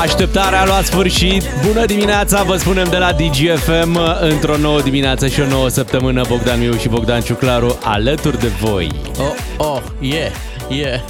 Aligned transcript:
Așteptarea 0.00 0.60
a 0.60 0.64
luat 0.64 0.84
sfârșit. 0.84 1.44
Bună 1.66 1.84
dimineața, 1.84 2.42
vă 2.42 2.56
spunem 2.56 2.88
de 2.88 2.96
la 2.96 3.12
DGFM 3.12 3.98
într-o 4.20 4.56
nouă 4.56 4.80
dimineață 4.80 5.28
și 5.28 5.40
o 5.40 5.46
nouă 5.46 5.68
săptămână. 5.68 6.24
Bogdan 6.28 6.60
Miu 6.60 6.76
și 6.76 6.88
Bogdan 6.88 7.20
Ciuclaru 7.20 7.78
alături 7.82 8.40
de 8.40 8.46
voi. 8.46 8.90
Oh, 9.18 9.66
oh, 9.66 9.82
yeah, 10.00 10.30
yeah. 10.68 11.00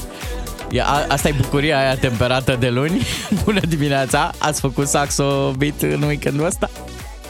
Ia, 0.70 0.84
a, 0.84 1.04
asta 1.08 1.28
e 1.28 1.34
bucuria 1.40 1.78
aia 1.78 1.96
temperată 1.96 2.56
de 2.60 2.68
luni. 2.68 3.00
Bună 3.44 3.60
dimineața! 3.68 4.30
Ați 4.38 4.60
făcut 4.60 4.86
saxo 4.86 5.52
beat 5.58 5.82
în 5.82 6.02
weekendul 6.02 6.46
ăsta? 6.46 6.70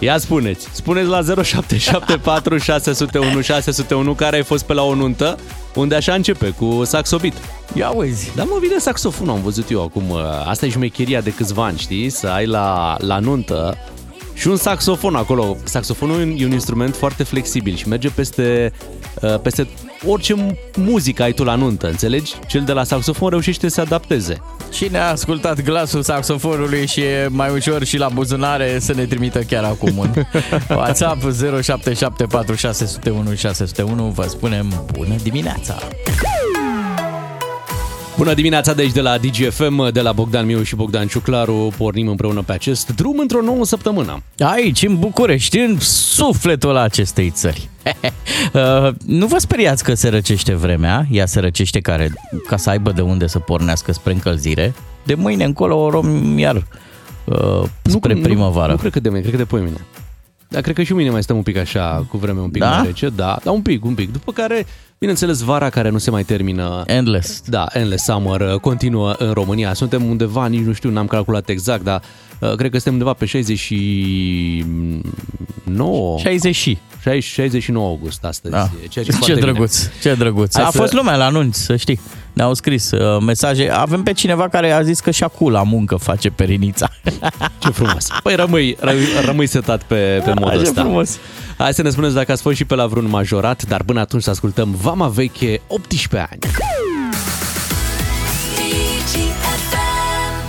Ia 0.05 0.19
spuneți, 0.19 0.69
spuneți 0.73 1.09
la 1.09 1.23
0774 1.43 2.59
601 2.59 3.41
601 3.41 4.15
care 4.15 4.37
ai 4.37 4.43
fost 4.43 4.65
pe 4.65 4.73
la 4.73 4.83
o 4.83 4.95
nuntă 4.95 5.39
unde 5.75 5.95
așa 5.95 6.15
începe, 6.15 6.49
cu 6.49 6.83
saxobit. 6.85 7.35
Ia 7.75 7.91
uzi. 7.91 8.33
Dar 8.35 8.47
mă 8.47 8.59
vine 8.61 8.79
saxofonul, 8.79 9.35
am 9.35 9.43
văzut 9.43 9.71
eu 9.71 9.83
acum. 9.83 10.05
Asta 10.47 10.67
e 10.67 10.69
șmecheria 10.69 11.21
de 11.21 11.31
câțiva 11.31 11.65
ani, 11.65 11.79
știi? 11.79 12.09
Să 12.09 12.27
ai 12.27 12.47
la, 12.47 12.97
la 13.01 13.19
nuntă 13.19 13.79
și 14.35 14.49
un 14.49 14.57
saxofon 14.57 15.15
acolo. 15.15 15.57
Saxofonul 15.65 16.35
e 16.39 16.45
un 16.45 16.53
instrument 16.53 16.97
foarte 16.97 17.23
flexibil 17.23 17.75
și 17.75 17.89
merge 17.89 18.09
peste, 18.09 18.73
uh, 19.23 19.41
peste 19.41 19.69
orice 20.07 20.57
muzică 20.77 21.23
ai 21.23 21.33
tu 21.33 21.45
la 21.45 21.55
nuntă, 21.55 21.89
înțelegi? 21.89 22.35
Cel 22.47 22.63
de 22.65 22.73
la 22.73 22.85
saxofon 22.85 23.29
reușește 23.29 23.69
să 23.69 23.75
se 23.75 23.81
adapteze. 23.81 24.41
Și 24.73 24.89
ne-a 24.91 25.11
ascultat 25.11 25.63
glasul 25.63 26.03
saxofonului 26.03 26.87
și 26.87 27.01
e 27.01 27.27
mai 27.31 27.51
ușor 27.51 27.85
și 27.85 27.97
la 27.97 28.09
buzunare 28.09 28.79
să 28.79 28.95
ne 28.95 29.05
trimită 29.05 29.39
chiar 29.39 29.65
acum 29.65 29.99
un 29.99 30.11
WhatsApp 30.77 31.21
0774 31.21 32.55
601 32.55 33.35
601. 33.35 34.05
Vă 34.05 34.27
spunem 34.29 34.85
bună 34.93 35.15
dimineața! 35.23 35.79
Bună 38.17 38.35
dimineața 38.35 38.75
de 38.75 38.83
aici 38.83 38.93
de 38.93 39.01
la 39.01 39.19
DGFM, 39.19 39.93
de 39.93 40.01
la 40.01 40.13
Bogdan 40.13 40.47
Miu 40.47 40.63
și 40.63 40.77
Bogdan 40.77 41.07
Ciuclaru. 41.07 41.73
Pornim 41.77 42.09
împreună 42.09 42.43
pe 42.43 42.53
acest 42.53 42.95
drum 42.95 43.19
într-o 43.19 43.41
nouă 43.43 43.65
săptămână. 43.65 44.23
Aici, 44.39 44.83
în 44.83 44.99
București, 44.99 45.59
în 45.59 45.77
sufletul 45.81 46.77
acestei 46.77 47.31
țări. 47.31 47.69
uh, 48.53 48.89
nu 49.07 49.27
vă 49.27 49.39
speriați 49.39 49.85
că 49.85 49.95
se 49.95 50.09
răcește 50.09 50.55
vremea, 50.55 51.07
ea 51.11 51.27
se 51.27 51.41
răcește 51.41 51.81
care, 51.81 52.13
ca 52.47 52.57
să 52.57 52.71
aibă 52.71 52.93
de 52.93 53.01
unde 53.01 53.27
să 53.27 53.39
pornească 53.39 53.93
spre 53.93 54.13
încălzire. 54.13 54.75
De 55.05 55.15
mâine 55.15 55.45
încolo 55.45 55.83
o 55.85 55.91
rom 55.91 56.39
iar 56.39 56.67
uh, 57.25 57.63
spre 57.83 58.15
nu, 58.15 58.21
primăvară. 58.21 58.67
Nu, 58.67 58.73
nu 58.73 58.79
cred 58.79 58.93
că 58.93 59.01
de 59.01 59.09
mâine, 59.09 59.23
cred 59.23 59.35
că 59.37 59.43
de 59.43 59.49
poimine. 59.49 59.81
Dar 60.49 60.63
cred 60.63 60.75
că 60.75 60.83
și 60.83 60.93
mâine 60.93 61.11
mai 61.11 61.23
stăm 61.23 61.37
un 61.37 61.43
pic 61.43 61.57
așa, 61.57 62.07
cu 62.09 62.17
vreme 62.17 62.41
un 62.41 62.51
pic 62.51 62.63
Da? 62.63 62.71
mai 62.71 62.87
rece. 62.87 63.09
Da, 63.09 63.39
da, 63.45 63.51
un 63.51 63.63
pic, 63.63 63.85
un 63.85 63.95
pic. 63.95 64.13
După 64.13 64.33
care, 64.33 64.67
bineînțeles, 64.99 65.41
vara 65.41 65.71
care 65.71 65.89
nu 65.89 65.99
se 65.99 66.11
mai 66.11 66.25
termină. 66.25 66.83
Endless. 66.87 67.43
Da, 67.47 67.67
Endless 67.73 68.05
Summer 68.05 68.41
uh, 68.41 68.55
continuă 68.61 69.15
în 69.19 69.33
România. 69.33 69.75
Suntem 69.75 70.05
undeva, 70.05 70.47
nici 70.47 70.65
nu 70.65 70.73
știu, 70.73 70.91
n-am 70.91 71.07
calculat 71.07 71.49
exact, 71.49 71.85
dar 71.85 72.03
uh, 72.41 72.55
cred 72.55 72.71
că 72.71 72.79
suntem 72.79 72.93
undeva 72.93 73.13
pe 73.13 73.25
69... 73.25 76.19
60 76.19 76.55
și. 76.55 76.79
60, 77.03 77.23
69 77.25 77.89
august 77.89 78.25
astăzi. 78.25 78.55
Da. 78.55 78.71
Ceea 78.89 78.89
ce, 78.89 79.01
e 79.01 79.03
Ce 79.03 79.13
foarte 79.13 79.35
drăguț, 79.35 79.79
Bine. 79.81 79.93
ce 80.03 80.15
drăguț. 80.15 80.55
Hai 80.57 80.65
A 80.65 80.71
să- 80.71 80.79
fost 80.79 80.93
lumea 80.93 81.17
la 81.17 81.25
anunț, 81.25 81.57
să 81.57 81.77
știi. 81.77 82.01
Ne-au 82.35 82.55
scris 82.55 82.91
uh, 82.91 83.23
mesaje. 83.27 83.71
Avem 83.71 84.03
pe 84.03 84.13
cineva 84.13 84.49
care 84.49 84.71
a 84.73 84.83
zis 84.83 85.01
că 85.01 85.11
și 85.11 85.25
acum 85.25 85.51
la 85.53 85.63
muncă 85.63 85.97
face 85.97 86.31
perinița. 86.31 86.89
Ce 87.59 87.71
frumos. 87.71 88.09
Păi 88.23 88.35
rămâi, 88.35 88.77
ră- 88.81 89.25
rămâi 89.27 89.47
setat 89.47 89.83
pe, 89.83 90.23
pe 90.25 90.33
modul 90.41 90.51
Ce 90.63 90.69
ăsta. 90.69 90.81
frumos. 90.81 91.19
Hai 91.59 91.75
să 91.75 91.83
ne 91.83 91.91
spuneți 91.91 92.15
dacă 92.15 92.33
ați 92.33 92.43
fost 92.43 92.57
și 92.57 92.65
pe 92.65 92.75
la 92.75 92.87
vreun 92.87 93.09
majorat, 93.09 93.63
dar 93.69 93.83
până 93.83 94.01
atunci 94.01 94.23
să 94.23 94.31
ascultăm 94.31 94.77
Vama 94.83 95.09
Veche 95.09 95.61
18 95.67 96.29
ani. 96.31 96.39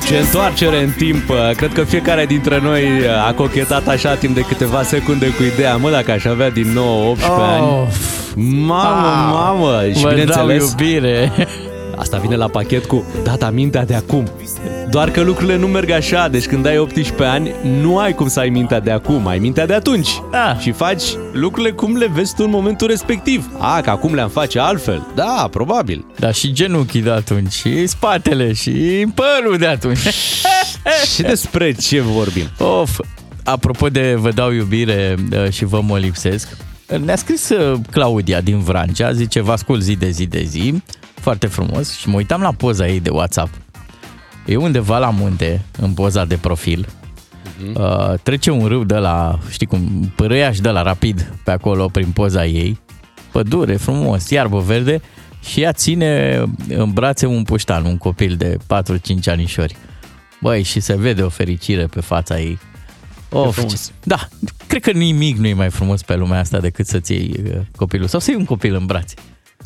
Ce 0.08 0.18
întoarcere 0.18 0.84
în 0.84 0.92
timp! 0.98 1.32
Cred 1.58 1.74
că 1.74 1.84
fiecare 1.84 2.26
dintre 2.26 2.60
noi 2.62 2.84
a 3.28 3.34
cochetat 3.34 3.88
așa 3.88 4.16
timp 4.16 4.36
de 4.36 4.42
câteva 4.42 4.84
secunde 4.84 5.28
cu 5.28 5.44
ideea, 5.44 5.76
mă, 5.78 5.90
dacă 5.90 6.12
aș 6.12 6.26
avea 6.26 6.50
din 6.50 6.68
nou 6.74 7.10
18 7.10 7.42
ani. 7.42 7.88
Mamă, 8.66 9.08
Ah, 9.08 9.30
mamă! 9.32 9.82
Și 9.96 10.02
vă 10.02 10.10
bineînțeles, 10.10 10.76
dau 10.76 10.86
iubire. 10.86 11.32
Asta 11.98 12.18
vine 12.18 12.36
la 12.36 12.48
pachet 12.48 12.86
cu 12.86 13.06
data 13.24 13.50
mintea 13.50 13.86
de 13.86 13.96
acum. 13.96 14.28
Doar 14.90 15.12
că 15.12 15.22
lucrurile 15.22 15.58
nu 15.58 15.68
merg 15.68 15.90
așa, 15.90 16.28
deci 16.28 16.46
când 16.46 16.66
ai 16.66 16.78
18 16.78 17.24
ani, 17.24 17.52
nu 17.82 17.98
ai 17.98 18.14
cum 18.14 18.28
să 18.28 18.40
ai 18.40 18.50
mintea 18.50 18.80
de 18.80 18.92
acum, 18.92 19.28
ai 19.28 19.40
mintea 19.40 19.66
de 19.66 19.74
atunci. 19.74 20.10
Da. 20.32 20.58
Și 20.60 20.72
faci 20.72 21.04
lucrurile 21.34 21.74
cum 21.74 21.96
le 21.96 22.10
vezi 22.14 22.36
tu 22.36 22.44
în 22.44 22.50
momentul 22.50 22.88
respectiv. 22.88 23.50
A, 23.58 23.82
că 23.82 23.90
acum 23.90 24.14
le-am 24.14 24.30
face 24.30 24.60
altfel. 24.60 25.08
Da, 25.16 25.48
probabil. 25.52 26.06
Da, 26.20 26.32
și 26.32 26.52
genunchii 26.54 27.02
de 27.02 27.12
atunci, 27.12 27.52
și 27.52 27.88
spatele, 27.88 28.54
și 28.54 29.08
părul 29.14 29.58
de 29.58 29.68
atunci. 29.68 30.00
Și 31.14 31.22
despre 31.22 31.72
ce 31.72 32.02
vorbim? 32.02 32.46
Of, 32.58 33.00
apropo 33.44 33.88
de 33.88 34.16
vă 34.18 34.32
dau 34.32 34.52
iubire 34.52 35.16
uh, 35.32 35.50
și 35.52 35.66
vă 35.66 35.82
mă 35.82 35.98
lipsesc, 35.98 36.58
ne-a 37.06 37.16
scris 37.16 37.50
uh, 37.50 37.80
Claudia 37.92 38.42
din 38.42 38.60
Vrancea, 38.60 39.12
zice, 39.12 39.42
vă 39.42 39.52
ascult 39.52 39.82
zi 39.82 39.96
de 39.96 40.10
zi 40.10 40.26
de 40.26 40.44
zi, 40.44 40.82
foarte 41.26 41.48
frumos, 41.48 41.98
și 41.98 42.10
mă 42.10 42.16
uitam 42.16 42.42
la 42.42 42.52
poza 42.52 42.88
ei 42.88 43.00
de 43.00 43.10
WhatsApp. 43.10 43.54
E 44.46 44.56
undeva 44.56 44.98
la 44.98 45.10
munte, 45.10 45.62
în 45.80 45.94
poza 45.94 46.26
de 46.26 46.36
profil, 46.36 46.88
uh, 47.74 48.14
trece 48.24 48.52
un 48.52 48.68
râu 48.68 48.84
de 48.84 48.96
la, 48.96 49.40
știi 49.50 49.68
cum, 49.68 50.12
părâiaș 50.16 50.60
de 50.60 50.70
la 50.70 50.82
rapid 50.82 51.34
pe 51.44 51.52
acolo, 51.52 51.88
prin 51.88 52.12
poza 52.12 52.46
ei, 52.46 52.80
pădure, 53.32 53.76
frumos, 53.76 54.30
iarbă 54.30 54.60
verde, 54.60 55.02
și 55.44 55.62
ea 55.62 55.72
ține 55.72 56.44
în 56.70 56.92
brațe 56.94 57.26
un 57.26 57.44
puștan, 57.44 57.86
un 57.86 57.98
copil 57.98 58.36
de 58.36 58.58
4-5 58.68 59.28
anișori. 59.28 59.76
Băi, 60.42 60.64
și 60.64 60.80
se 60.80 60.96
vede 60.96 61.22
o 61.22 61.30
fericire 61.30 61.86
pe 61.86 62.02
fața 62.02 62.40
ei. 62.40 62.60
Of, 63.30 63.54
frumos. 63.54 63.86
ce- 63.86 63.92
da, 64.04 64.28
cred 64.68 64.82
că 64.82 64.92
nimic 64.92 65.38
nu 65.38 65.48
e 65.48 65.54
mai 65.54 65.70
frumos 65.70 66.02
pe 66.02 66.16
lumea 66.16 66.40
asta 66.40 66.60
decât 66.60 66.88
să-ți 66.88 67.12
iei 67.12 67.42
uh, 67.46 67.58
copilul 67.76 68.08
sau 68.08 68.20
să 68.20 68.30
iei 68.30 68.40
un 68.40 68.46
copil 68.46 68.76
în 68.76 68.86
brațe. 68.86 69.16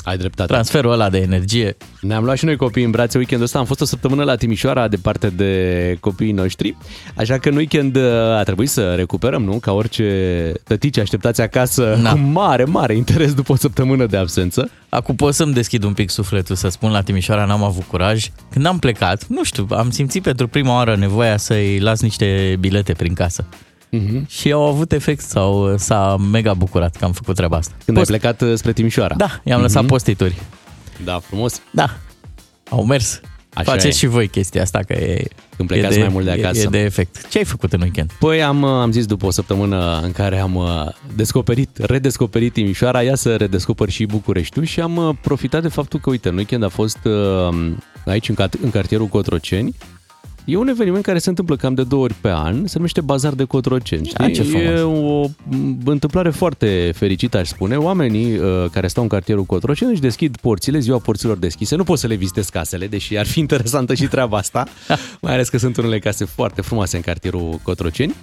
Ai 0.04 0.16
dreptate. 0.16 0.52
Transferul 0.52 0.92
ăla 0.92 1.10
de 1.10 1.18
energie. 1.18 1.76
Ne-am 2.00 2.24
luat 2.24 2.36
și 2.36 2.44
noi 2.44 2.56
copii 2.56 2.84
în 2.84 2.90
brațe 2.90 3.16
weekendul 3.18 3.46
ăsta. 3.46 3.58
Am 3.58 3.64
fost 3.64 3.80
o 3.80 3.84
săptămână 3.84 4.24
la 4.24 4.34
Timișoara, 4.36 4.88
departe 4.88 5.28
de 5.30 5.96
copiii 6.00 6.32
noștri. 6.32 6.76
Așa 7.14 7.38
că 7.38 7.48
în 7.48 7.56
weekend 7.56 7.96
uh, 7.96 8.02
a 8.38 8.42
trebuit 8.42 8.68
să 8.68 8.94
recuperăm, 8.94 9.44
nu? 9.44 9.52
Ca 9.52 9.72
orice 9.72 10.52
tătici 10.64 10.98
așteptați 10.98 11.40
acasă 11.40 11.98
Da. 12.02 12.10
cu 12.10 12.18
mare, 12.18 12.64
mare 12.64 12.94
interes 12.96 13.34
după 13.34 13.52
o 13.52 13.56
săptămână 13.56 14.06
de 14.06 14.16
absență. 14.16 14.70
Acum 14.88 15.16
pot 15.16 15.34
să-mi 15.34 15.52
deschid 15.52 15.82
un 15.84 15.92
pic 15.92 16.10
sufletul, 16.10 16.56
să 16.56 16.68
spun 16.68 16.90
la 16.90 17.00
Timișoara 17.02 17.44
n-am 17.44 17.62
avut 17.62 17.82
curaj. 17.84 18.26
Când 18.50 18.66
am 18.66 18.78
plecat, 18.78 19.26
nu 19.26 19.44
știu, 19.44 19.66
am 19.70 19.90
simțit 19.90 20.22
pentru 20.22 20.48
prima 20.48 20.74
oară 20.74 20.96
nevoia 20.96 21.36
să-i 21.36 21.78
las 21.78 22.00
niște 22.00 22.56
bilete 22.60 22.92
prin 22.92 23.14
casă. 23.14 23.44
Mhm. 23.90 24.26
Și 24.28 24.52
au 24.52 24.66
avut 24.66 24.92
efect 24.92 25.20
sau 25.22 25.76
s-a 25.76 26.16
mega 26.16 26.54
bucurat 26.54 26.96
că 26.96 27.04
am 27.04 27.12
făcut 27.12 27.34
treaba 27.34 27.56
asta. 27.56 27.74
Când 27.84 27.96
ai 27.98 28.04
plecat 28.04 28.40
uh, 28.40 28.54
spre 28.54 28.72
Timișoara. 28.72 29.14
Da, 29.14 29.40
i-am 29.44 29.60
lăsat 29.60 29.86
postituri. 29.86 30.34
Da, 31.04 31.18
frumos. 31.18 31.60
Da, 31.70 31.96
au 32.68 32.84
mers. 32.84 33.20
Așa 33.54 33.70
Faceți 33.70 33.86
e. 33.86 33.90
și 33.90 34.06
voi 34.06 34.28
chestia 34.28 34.62
asta, 34.62 34.78
că 34.86 34.92
e, 34.92 35.24
Când 35.56 35.68
plecați 35.68 35.96
e 35.96 36.00
mai 36.00 36.08
mult 36.08 36.24
de 36.24 36.30
acasă. 36.30 36.60
E, 36.60 36.62
e 36.62 36.66
de 36.66 36.78
efect. 36.78 37.28
Ce 37.28 37.38
ai 37.38 37.44
făcut 37.44 37.72
în 37.72 37.80
weekend? 37.80 38.10
Păi 38.18 38.42
am, 38.42 38.64
am 38.64 38.92
zis 38.92 39.06
după 39.06 39.26
o 39.26 39.30
săptămână 39.30 40.00
în 40.02 40.12
care 40.12 40.38
am 40.38 40.54
uh, 40.54 40.86
descoperit, 41.14 41.76
redescoperit 41.76 42.52
Timișoara, 42.52 43.02
ia 43.02 43.14
să 43.14 43.36
redescoper 43.36 43.88
și 43.88 44.04
Bucureștiul 44.04 44.64
și 44.64 44.80
am 44.80 44.96
uh, 44.96 45.14
profitat 45.20 45.62
de 45.62 45.68
faptul 45.68 46.00
că, 46.00 46.10
uite, 46.10 46.28
în 46.28 46.36
weekend 46.36 46.62
a 46.62 46.68
fost 46.68 46.98
uh, 47.04 47.70
aici 48.06 48.28
în, 48.28 48.34
cat- 48.34 48.60
în 48.62 48.70
cartierul 48.70 49.06
Cotroceni. 49.06 49.74
E 50.50 50.56
un 50.56 50.68
eveniment 50.68 51.04
care 51.04 51.18
se 51.18 51.28
întâmplă 51.28 51.56
cam 51.56 51.74
de 51.74 51.82
două 51.82 52.02
ori 52.02 52.14
pe 52.20 52.30
an, 52.30 52.66
se 52.66 52.72
numește 52.76 53.00
Bazar 53.00 53.32
de 53.32 53.44
Cotroceni. 53.44 54.06
Știi? 54.06 54.24
Ah, 54.24 54.32
ce 54.32 54.42
frumos. 54.42 54.62
e 54.62 54.80
o 54.80 55.26
m, 55.48 55.78
întâmplare 55.84 56.30
foarte 56.30 56.92
fericită, 56.94 57.38
aș 57.38 57.48
spune. 57.48 57.76
Oamenii 57.76 58.36
uh, 58.36 58.64
care 58.72 58.86
stau 58.86 59.02
în 59.02 59.08
cartierul 59.08 59.44
Cotroceni 59.44 59.90
își 59.90 60.00
deschid 60.00 60.36
porțile, 60.40 60.78
ziua 60.78 60.98
porților 60.98 61.36
deschise. 61.36 61.76
Nu 61.76 61.84
poți 61.84 62.00
să 62.00 62.06
le 62.06 62.14
vizitezi 62.14 62.50
casele, 62.50 62.86
deși 62.86 63.16
ar 63.18 63.26
fi 63.26 63.38
interesantă 63.38 63.94
și 63.94 64.06
treaba 64.06 64.36
asta, 64.36 64.64
mai 65.22 65.32
ales 65.32 65.48
că 65.48 65.58
sunt 65.58 65.76
unele 65.76 65.98
case 65.98 66.24
foarte 66.24 66.60
frumoase 66.60 66.96
în 66.96 67.02
cartierul 67.02 67.60
Cotroceni. 67.62 68.14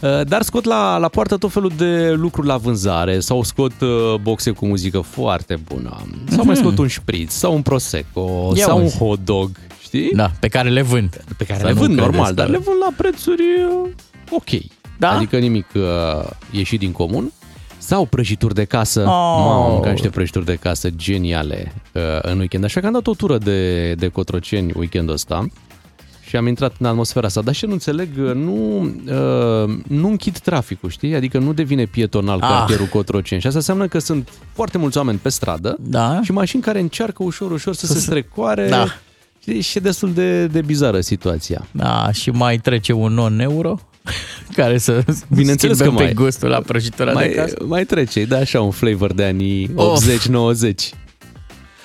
Uh, 0.00 0.26
Dar 0.26 0.42
scot 0.42 0.64
la, 0.64 0.96
la 0.98 1.08
poartă 1.08 1.36
tot 1.36 1.52
felul 1.52 1.72
de 1.76 2.12
lucruri 2.16 2.46
la 2.46 2.56
vânzare 2.56 3.20
sau 3.20 3.42
scot 3.42 3.72
uh, 3.80 3.88
boxe 4.22 4.50
cu 4.50 4.66
muzică 4.66 5.00
foarte 5.00 5.58
bună 5.74 6.02
sau 6.30 6.44
mai 6.44 6.56
scot 6.56 6.78
un 6.78 6.86
șpriț 6.86 7.32
sau 7.32 7.54
un 7.54 7.62
prosecco 7.62 8.46
Mhm. 8.48 8.56
Ia 8.56 8.64
sau 8.64 8.78
un 8.78 8.84
uzi. 8.84 8.96
hot 8.96 9.24
dog, 9.24 9.50
știi? 9.98 10.10
Da, 10.14 10.30
pe 10.40 10.48
care 10.48 10.68
le 10.68 10.82
vând. 10.82 11.24
Pe 11.36 11.44
care 11.44 11.58
Să 11.60 11.66
le 11.66 11.72
nu 11.72 11.78
vând 11.78 11.92
credeți 11.94 12.10
normal, 12.10 12.28
că- 12.28 12.34
dar 12.40 12.48
le 12.48 12.58
vând 12.58 12.76
la 12.80 12.92
prețuri 12.96 13.42
uh, 13.82 13.90
ok. 14.30 14.48
Da? 14.98 15.10
Adică 15.16 15.38
nimic 15.38 15.66
uh, 15.74 15.82
ieșit 16.50 16.78
din 16.78 16.92
comun. 16.92 17.32
Sau 17.78 18.04
prăjituri 18.04 18.54
de 18.54 18.64
casă. 18.64 19.00
Oh. 19.00 19.06
Mamă, 19.46 19.80
ca 19.80 19.90
niște 19.90 20.08
prăjituri 20.08 20.44
de 20.44 20.54
casă 20.54 20.90
geniale 20.90 21.72
uh, 21.92 22.02
în 22.22 22.38
weekend. 22.38 22.64
Așa 22.64 22.80
că 22.80 22.86
am 22.86 22.92
dat 22.92 23.06
o 23.06 23.14
tură 23.14 23.38
de, 23.38 23.92
de 23.94 24.08
Cotroceni 24.08 24.72
weekendul 24.76 25.14
ăsta 25.14 25.46
și 26.26 26.36
am 26.36 26.46
intrat 26.46 26.74
în 26.78 26.86
atmosfera 26.86 27.26
asta. 27.26 27.40
Dar 27.40 27.54
și 27.54 27.66
nu 27.66 27.72
înțeleg, 27.72 28.08
uh, 28.18 28.34
nu, 28.34 28.78
uh, 28.84 29.74
nu 29.88 30.08
închid 30.08 30.38
traficul, 30.38 30.90
știi? 30.90 31.14
Adică 31.14 31.38
nu 31.38 31.52
devine 31.52 31.84
pietonal 31.84 32.38
Ah. 32.40 32.48
cartierul 32.48 32.86
Cotroceni. 32.86 33.40
Și 33.40 33.46
asta 33.46 33.58
înseamnă 33.58 33.86
că 33.88 33.98
sunt 33.98 34.28
foarte 34.52 34.78
mulți 34.78 34.96
oameni 34.98 35.18
pe 35.18 35.28
stradă 35.28 35.76
Da. 35.80 36.20
și 36.22 36.32
mașini 36.32 36.62
care 36.62 36.80
încearcă 36.80 37.22
ușor, 37.22 37.50
ușor 37.50 37.74
să, 37.74 37.86
se 37.86 37.98
strecoare. 37.98 38.68
Da. 38.68 38.84
Și 39.60 39.78
e 39.78 39.80
destul 39.80 40.12
de, 40.12 40.46
de 40.46 40.60
bizară 40.60 41.00
situația. 41.00 41.66
Da, 41.70 42.12
și 42.12 42.30
mai 42.30 42.58
trece 42.58 42.92
un 42.92 43.12
non-euro 43.12 43.78
care 44.56 44.78
să 44.78 45.04
Bineînțeles 45.34 45.78
că 45.78 45.84
pe 45.84 45.90
mai, 45.90 46.12
gustul 46.12 46.48
la 46.48 46.60
prăjitura 46.60 47.12
mai, 47.12 47.28
de 47.28 47.34
casă. 47.34 47.56
mai 47.66 47.84
trece, 47.84 48.24
da, 48.24 48.38
așa 48.38 48.60
un 48.60 48.70
flavor 48.70 49.12
de 49.12 49.24
anii 49.24 49.70
Of. 49.74 50.04
80-90. 50.04 50.98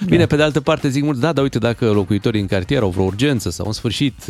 Bine, 0.06 0.26
pe 0.26 0.36
de 0.36 0.44
altă 0.44 0.62
parte 0.62 0.90
zic 0.90 1.04
mulți, 1.04 1.22
da, 1.22 1.34
dar 1.34 1.44
uite, 1.44 1.58
dacă 1.58 1.92
locuitorii 1.92 2.42
în 2.42 2.48
cartier 2.48 2.82
au 2.82 2.90
vreo 2.90 3.04
urgență 3.04 3.50
sau 3.50 3.66
în 3.66 3.72
sfârșit, 3.72 4.26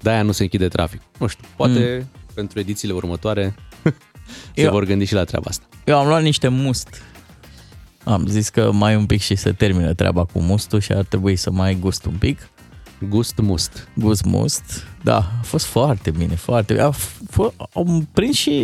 de-aia 0.00 0.22
nu 0.22 0.32
se 0.32 0.42
închide 0.42 0.68
trafic. 0.68 1.00
Nu 1.18 1.26
știu, 1.26 1.44
poate 1.56 1.96
mm. 1.98 2.20
pentru 2.34 2.58
edițiile 2.58 2.94
următoare 2.94 3.54
se 4.54 4.62
Eu- 4.62 4.70
vor 4.70 4.84
gândi 4.84 5.04
și 5.04 5.14
la 5.14 5.24
treaba 5.24 5.46
asta. 5.48 5.64
Eu 5.84 5.98
am 5.98 6.06
luat 6.06 6.22
niște 6.22 6.48
must. 6.48 6.88
Am 8.04 8.26
zis 8.26 8.48
că 8.48 8.70
mai 8.72 8.96
un 8.96 9.06
pic 9.06 9.20
și 9.20 9.34
se 9.34 9.52
termină 9.52 9.94
treaba 9.94 10.24
cu 10.24 10.40
mustul 10.40 10.80
și 10.80 10.92
ar 10.92 11.04
trebui 11.04 11.36
să 11.36 11.50
mai 11.50 11.74
gust 11.80 12.04
un 12.04 12.14
pic. 12.18 12.48
Gust 13.08 13.38
must. 13.38 13.88
Gust 13.94 14.24
must. 14.24 14.86
Da, 15.02 15.16
a 15.16 15.42
fost 15.42 15.64
foarte 15.64 16.10
bine, 16.10 16.34
foarte 16.34 16.72
bine. 16.72 16.84
A 16.84 16.90
f- 16.92 17.54
am 17.74 18.08
prins 18.12 18.36
și 18.36 18.60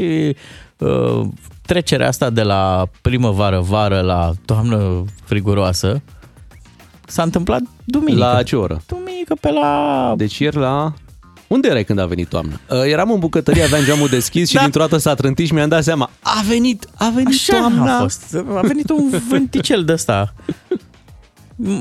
uh, 0.78 1.20
trecerea 1.62 2.08
asta 2.08 2.30
de 2.30 2.42
la 2.42 2.88
primăvară-vară 3.00 4.00
la 4.00 4.32
toamnă 4.44 5.04
friguroasă. 5.24 6.02
S-a 7.06 7.22
întâmplat 7.22 7.60
duminică. 7.84 8.24
La 8.24 8.42
ce 8.42 8.56
oră? 8.56 8.82
Duminică 8.86 9.34
pe 9.40 9.50
la... 9.50 10.14
Deci 10.16 10.38
ieri 10.38 10.56
la... 10.56 10.92
Unde 11.48 11.68
erai 11.68 11.84
când 11.84 11.98
a 11.98 12.06
venit 12.06 12.28
toamna? 12.28 12.60
Uh, 12.70 12.82
Eram 12.84 13.10
în 13.10 13.18
bucătărie, 13.18 13.62
aveam 13.62 13.84
geamul 13.84 14.08
deschis 14.08 14.48
și 14.48 14.54
Da. 14.54 14.60
dintr-o 14.60 14.80
dată 14.80 14.96
s-a 14.96 15.14
trântit 15.14 15.46
și 15.46 15.52
mi-am 15.52 15.68
dat 15.68 15.82
seama. 15.84 16.10
A 16.22 16.42
venit, 16.48 16.86
a 16.94 17.10
venit 17.14 17.28
Așa 17.28 17.58
toamna. 17.58 17.96
a 17.96 18.00
fost. 18.00 18.36
A 18.56 18.60
venit 18.60 18.90
un 18.90 19.20
vânticel 19.28 19.84
de 19.84 19.92
ăsta. 19.92 20.34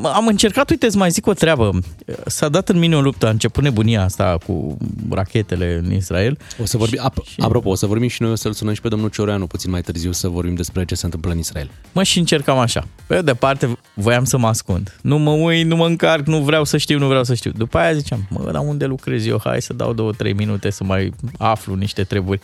Am 0.03 0.27
încercat, 0.27 0.69
uite, 0.69 0.89
să 0.89 0.97
mai 0.97 1.09
zic 1.09 1.27
o 1.27 1.33
treabă. 1.33 1.79
S-a 2.25 2.49
dat 2.49 2.69
în 2.69 2.77
mine 2.77 2.95
o 2.95 3.01
luptă, 3.01 3.27
a 3.27 3.29
început 3.29 3.63
nebunia 3.63 4.03
asta 4.03 4.37
cu 4.45 4.77
rachetele 5.09 5.81
în 5.83 5.93
Israel. 5.93 6.37
O 6.61 6.65
să 6.65 6.77
vorbim, 6.77 6.99
ap- 7.09 7.35
apropo, 7.37 7.69
o 7.69 7.75
să 7.75 7.85
vorbim 7.85 8.07
și 8.07 8.21
noi, 8.21 8.31
o 8.31 8.35
să-l 8.35 8.53
sunăm 8.53 8.73
și 8.73 8.81
pe 8.81 8.87
domnul 8.87 9.09
Cioreanu 9.09 9.47
puțin 9.47 9.71
mai 9.71 9.81
târziu 9.81 10.11
să 10.11 10.27
vorbim 10.27 10.55
despre 10.55 10.85
ce 10.85 10.95
se 10.95 11.05
întâmplă 11.05 11.31
în 11.31 11.37
Israel. 11.37 11.69
Mă 11.91 12.03
și 12.03 12.19
încercam 12.19 12.57
așa. 12.57 12.87
Pe 13.07 13.21
de 13.21 13.33
parte, 13.33 13.77
voiam 13.93 14.23
să 14.23 14.37
mă 14.37 14.47
ascund. 14.47 14.97
Nu 15.01 15.17
mă 15.17 15.31
uit, 15.31 15.65
nu 15.65 15.75
mă 15.75 15.85
încarc, 15.85 16.25
nu 16.25 16.39
vreau 16.41 16.63
să 16.63 16.77
știu, 16.77 16.97
nu 16.97 17.07
vreau 17.07 17.23
să 17.23 17.33
știu. 17.33 17.51
După 17.51 17.77
aia 17.77 17.93
ziceam, 17.93 18.27
mă, 18.29 18.51
dar 18.51 18.61
unde 18.67 18.85
lucrez 18.85 19.25
eu? 19.25 19.41
Hai 19.43 19.61
să 19.61 19.73
dau 19.73 19.93
două, 19.93 20.11
trei 20.11 20.33
minute 20.33 20.69
să 20.69 20.83
mai 20.83 21.13
aflu 21.37 21.73
niște 21.73 22.03
treburi. 22.03 22.39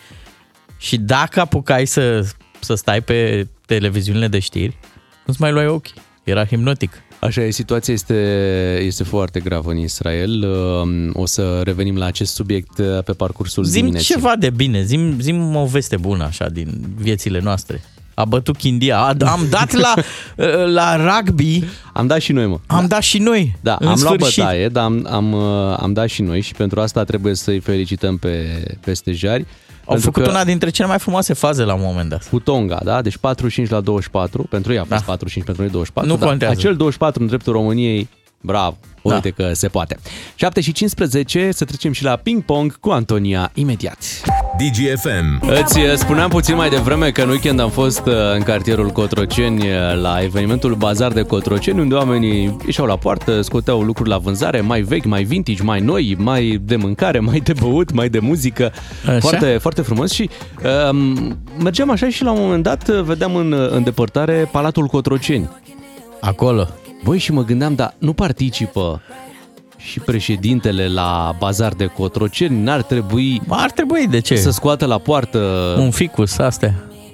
Și 0.77 0.97
dacă 0.97 1.39
apucai 1.39 1.85
să, 1.85 2.25
să 2.59 2.75
stai 2.75 3.01
pe 3.01 3.47
televiziunile 3.65 4.27
de 4.27 4.39
știri, 4.39 4.77
nu-ți 5.25 5.41
mai 5.41 5.51
luai 5.51 5.67
ochii. 5.67 5.95
Era 6.23 6.45
hipnotic. 6.45 6.91
Așa 7.21 7.41
e, 7.41 7.49
situația 7.49 7.93
este, 7.93 8.15
este 8.81 9.03
foarte 9.03 9.39
gravă 9.39 9.71
în 9.71 9.77
Israel. 9.77 10.43
Um, 10.43 11.09
O 11.13 11.25
să 11.25 11.61
revenim 11.63 11.97
la 11.97 12.05
acest 12.05 12.33
subiect 12.33 12.77
uh, 12.77 13.03
pe 13.03 13.13
parcursul 13.13 13.63
Zim 13.63 13.79
dimineții. 13.81 14.13
ceva 14.13 14.33
de 14.39 14.49
bine, 14.49 14.83
zim, 14.83 15.19
zim 15.19 15.55
o 15.55 15.65
veste 15.65 15.97
bună 15.97 16.23
așa 16.23 16.49
din 16.49 16.81
viețile 16.97 17.39
noastre. 17.39 17.81
A 18.13 18.25
bătut 18.25 18.57
Chindia, 18.57 18.97
a, 18.99 19.15
am 19.25 19.47
dat 19.49 19.71
la, 19.71 19.93
la 20.79 20.95
rugby, 20.95 21.63
Am 21.93 22.07
dat 22.07 22.19
și 22.19 22.31
noi, 22.31 22.45
mă. 22.47 22.59
am 22.67 22.87
dat 22.87 23.01
și 23.01 23.17
noi. 23.17 23.55
Da, 23.61 23.77
în 23.79 23.87
am 23.87 23.99
luat 24.01 24.13
sfârșit. 24.19 24.43
bătaie, 24.43 24.67
dar 24.67 24.83
am, 24.83 25.07
am, 25.09 25.31
uh, 25.33 25.75
am 25.79 25.93
dat 25.93 26.07
și 26.09 26.21
noi 26.21 26.41
și 26.41 26.53
pentru 26.53 26.79
asta 26.81 27.03
trebuie 27.03 27.35
să-i 27.35 27.59
felicităm 27.59 28.17
pe, 28.17 28.63
pe 28.79 28.93
stejari. 28.93 29.45
Au 29.91 29.97
pentru 29.97 30.11
făcut 30.11 30.23
că 30.31 30.37
una 30.37 30.43
dintre 30.43 30.69
cele 30.69 30.87
mai 30.87 30.99
frumoase 30.99 31.33
faze 31.33 31.63
la 31.63 31.73
un 31.73 31.81
moment 31.83 32.09
dat. 32.09 32.27
Cu 32.29 32.39
Tonga, 32.39 32.79
da? 32.83 33.01
Deci 33.01 33.17
45 33.17 33.69
la 33.69 33.79
24, 33.79 34.43
pentru 34.49 34.71
ei 34.71 34.77
a 34.77 34.83
fost 34.83 34.99
Da. 34.99 35.05
45, 35.05 35.45
pentru 35.45 35.63
noi 35.63 35.71
24. 35.71 36.11
Nu 36.11 36.17
dar 36.17 36.27
contează. 36.29 36.53
Acel 36.57 36.75
24 36.75 37.21
în 37.21 37.27
dreptul 37.27 37.53
României, 37.53 38.09
bravo, 38.41 38.77
Da. 39.03 39.13
uite 39.13 39.29
că 39.29 39.53
se 39.53 39.67
poate. 39.67 39.97
7 40.35 40.61
și 40.61 40.71
15, 40.71 41.49
să 41.51 41.65
trecem 41.65 41.91
și 41.91 42.03
la 42.03 42.15
ping-pong 42.15 42.79
cu 42.79 42.89
Antonia 42.89 43.51
imediat. 43.53 43.97
DGFM. 44.57 45.41
Îți 45.61 45.79
uh, 45.79 45.93
spuneam 45.95 46.29
puțin 46.29 46.55
mai 46.55 46.69
devreme 46.69 47.09
că 47.11 47.21
în 47.21 47.29
weekend 47.29 47.59
am 47.59 47.69
fost 47.69 48.05
uh, 48.05 48.13
în 48.35 48.41
cartierul 48.41 48.89
Cotroceni 48.89 49.59
uh, 49.59 50.01
la 50.01 50.23
evenimentul 50.23 50.75
Bazar 50.75 51.11
de 51.11 51.21
Cotroceni, 51.21 51.79
unde 51.79 51.95
oamenii 51.95 52.57
ieșeau 52.65 52.87
la 52.87 52.97
poartă, 52.97 53.41
scoteau 53.41 53.81
lucruri 53.81 54.09
la 54.09 54.17
vânzare, 54.17 54.61
mai 54.61 54.81
vechi, 54.81 55.05
mai 55.05 55.23
vintage, 55.23 55.63
mai 55.63 55.79
noi, 55.79 56.15
mai 56.19 56.59
de 56.61 56.75
mâncare, 56.75 57.19
mai 57.29 57.39
de 57.39 57.53
băut, 57.59 57.91
mai 57.91 58.09
de 58.09 58.19
muzică. 58.19 58.71
Așa? 59.07 59.19
Foarte, 59.19 59.57
foarte 59.61 59.81
frumos 59.81 60.11
și 60.11 60.29
um, 60.89 61.37
mergeam 61.59 61.89
așa 61.91 62.09
și 62.09 62.23
la 62.23 62.31
un 62.31 62.41
moment 62.41 62.63
dat 62.63 62.87
uh, 62.89 63.01
vedeam 63.01 63.35
în, 63.35 63.51
uh, 63.51 63.69
în 63.71 63.83
depărtare 63.83 64.49
Palatul 64.51 64.85
Cotroceni. 64.85 65.49
Acolo. 66.21 66.67
Băi, 67.03 67.17
și 67.17 67.31
mă 67.31 67.43
gândeam, 67.43 67.75
dar 67.75 67.93
nu 67.97 68.13
participă 68.13 69.01
și 69.77 69.99
președintele 69.99 70.87
la 70.87 71.35
Bazar 71.39 71.73
de 71.73 71.85
Cotroceni? 71.85 72.63
N-ar 72.63 72.81
trebui 72.81 73.41
Ba, 73.47 73.55
Ar 73.55 73.71
trebui, 73.71 74.07
de 74.07 74.19
ce? 74.19 74.35
să 74.35 74.49
scoată 74.51 74.85
la 74.85 74.97
poartă 74.97 75.37
Un 75.77 75.91
ficus, 75.91 76.37
astea. 76.37 76.73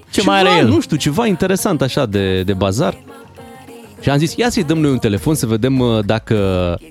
Ce 0.09 0.19
ceva, 0.19 0.31
mai 0.31 0.39
are 0.41 0.59
el? 0.59 0.67
nu 0.67 0.81
știu, 0.81 0.97
ceva 0.97 1.25
interesant 1.25 1.81
așa 1.81 2.05
de, 2.05 2.43
de 2.43 2.53
bazar. 2.53 2.97
Și 4.01 4.09
am 4.09 4.17
zis, 4.17 4.35
ia 4.35 4.49
să-i 4.49 4.63
dăm 4.63 4.77
noi 4.79 4.91
un 4.91 4.97
telefon 4.97 5.35
să 5.35 5.45
vedem 5.45 5.79
uh, 5.79 6.05
dacă 6.05 6.35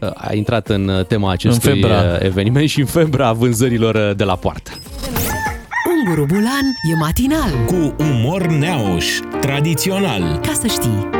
uh, 0.00 0.08
a 0.14 0.34
intrat 0.34 0.68
în 0.68 0.88
uh, 0.88 1.04
tema 1.06 1.30
acestui 1.30 1.72
În 1.72 1.80
febra. 1.80 1.98
uh, 2.00 2.16
eveniment 2.20 2.68
și 2.68 2.80
în 2.80 2.86
febra 2.86 3.32
vânzărilor 3.32 3.94
uh, 3.94 4.16
de 4.16 4.24
la 4.24 4.36
poartă. 4.36 4.70
Unguru 5.96 6.24
Bulan 6.26 6.64
e 6.92 6.96
matinal. 6.98 7.50
Cu 7.66 7.94
umor 8.04 8.46
neauș, 8.46 9.06
tradițional. 9.40 10.40
Ca 10.42 10.52
să 10.52 10.66
știi. 10.66 11.15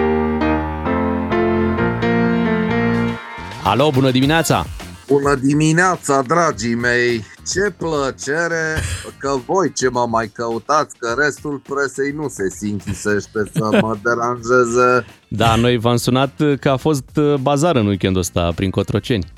Alo, 3.67 3.91
bună 3.91 4.11
dimineața! 4.11 4.67
Bună 5.07 5.35
dimineața, 5.35 6.23
dragii 6.23 6.75
mei! 6.75 7.25
Ce 7.53 7.75
plăcere 7.77 8.83
că 9.19 9.39
voi 9.47 9.73
ce 9.73 9.89
mă 9.89 10.07
mai 10.11 10.29
căutați, 10.29 10.97
că 10.99 11.15
restul 11.19 11.63
presei 11.69 12.13
nu 12.13 12.29
se 12.29 12.51
sinchisește 12.57 13.51
să 13.55 13.79
mă 13.81 13.97
deranjeze. 14.05 15.07
Da, 15.29 15.55
noi 15.55 15.77
v-am 15.77 15.97
sunat 15.97 16.41
uh, 16.41 16.59
că 16.59 16.69
a 16.69 16.77
fost 16.77 17.17
uh, 17.17 17.35
bazar 17.35 17.77
în 17.77 17.87
weekendul 17.87 18.21
ăsta 18.21 18.53
prin 18.55 18.71
Cotroceni. 18.71 19.33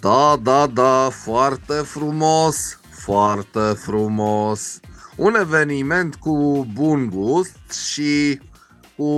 Da, 0.00 0.36
da, 0.42 0.66
da, 0.66 1.08
foarte 1.10 1.72
frumos, 1.72 2.78
foarte 2.90 3.60
frumos. 3.60 4.80
Un 5.16 5.34
eveniment 5.40 6.14
cu 6.14 6.66
bun 6.72 7.10
gust 7.14 7.86
și 7.92 8.40
cu, 8.96 9.10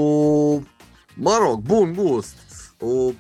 mă 1.15 1.39
rog, 1.41 1.61
bun 1.61 1.93
gust. 1.93 2.37
Cu, 2.79 2.87
uh, 2.87 3.15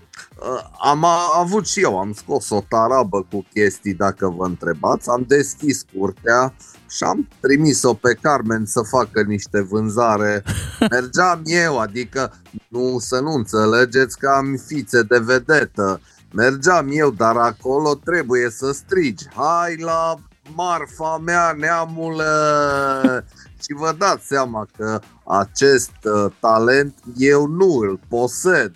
am 0.85 1.05
a- 1.05 1.39
avut 1.39 1.67
și 1.67 1.81
eu, 1.81 1.99
am 1.99 2.13
scos 2.13 2.51
o 2.51 2.65
tarabă 2.69 3.27
cu 3.31 3.45
chestii 3.53 3.95
dacă 3.95 4.29
vă 4.37 4.45
întrebați, 4.45 5.09
am 5.09 5.25
deschis 5.29 5.85
curtea 5.99 6.55
și 6.89 7.05
am 7.05 7.29
trimis-o 7.41 7.95
pe 7.95 8.19
Carmen 8.21 8.67
să 8.67 8.81
facă 8.81 9.23
niște 9.23 9.61
vânzare. 9.61 10.43
Mergeam 10.91 11.41
eu, 11.45 11.79
adică 11.79 12.33
nu 12.69 12.99
să 12.99 13.21
nu 13.21 13.31
înțelegeți 13.33 14.19
că 14.19 14.29
am 14.29 14.61
fițe 14.67 15.03
de 15.03 15.19
vedetă. 15.19 16.01
Mergeam 16.33 16.89
eu, 16.91 17.11
dar 17.11 17.37
acolo 17.37 17.95
trebuie 17.95 18.51
să 18.51 18.73
strigi. 18.73 19.25
Hai 19.35 19.77
la 19.77 20.15
marfa 20.55 21.19
mea, 21.25 21.55
neamule! 21.59 22.25
Și 23.63 23.75
vă 23.75 23.95
dați 23.99 24.27
seama 24.27 24.67
că 24.77 25.01
acest 25.27 25.93
uh, 26.05 26.33
talent 26.41 26.95
eu 27.17 27.47
nu 27.47 27.79
îl 27.79 28.01
posed. 28.09 28.73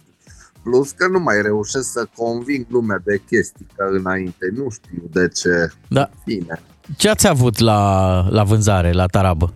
Plus 0.71 0.91
că 0.91 1.07
nu 1.09 1.19
mai 1.21 1.43
reușesc 1.43 1.91
să 1.93 2.07
conving 2.17 2.67
lumea 2.69 3.01
de 3.05 3.23
chestii 3.29 3.67
ca 3.77 3.85
înainte. 3.93 4.53
Nu 4.57 4.69
știu 4.71 5.03
de 5.13 5.29
ce. 5.29 5.71
Da. 5.89 6.11
Bine. 6.25 6.61
Ce 6.97 7.09
ați 7.09 7.27
avut 7.29 7.59
la, 7.59 8.21
la 8.31 8.45
vânzare, 8.45 8.93
la 8.93 9.07
tarabă? 9.07 9.53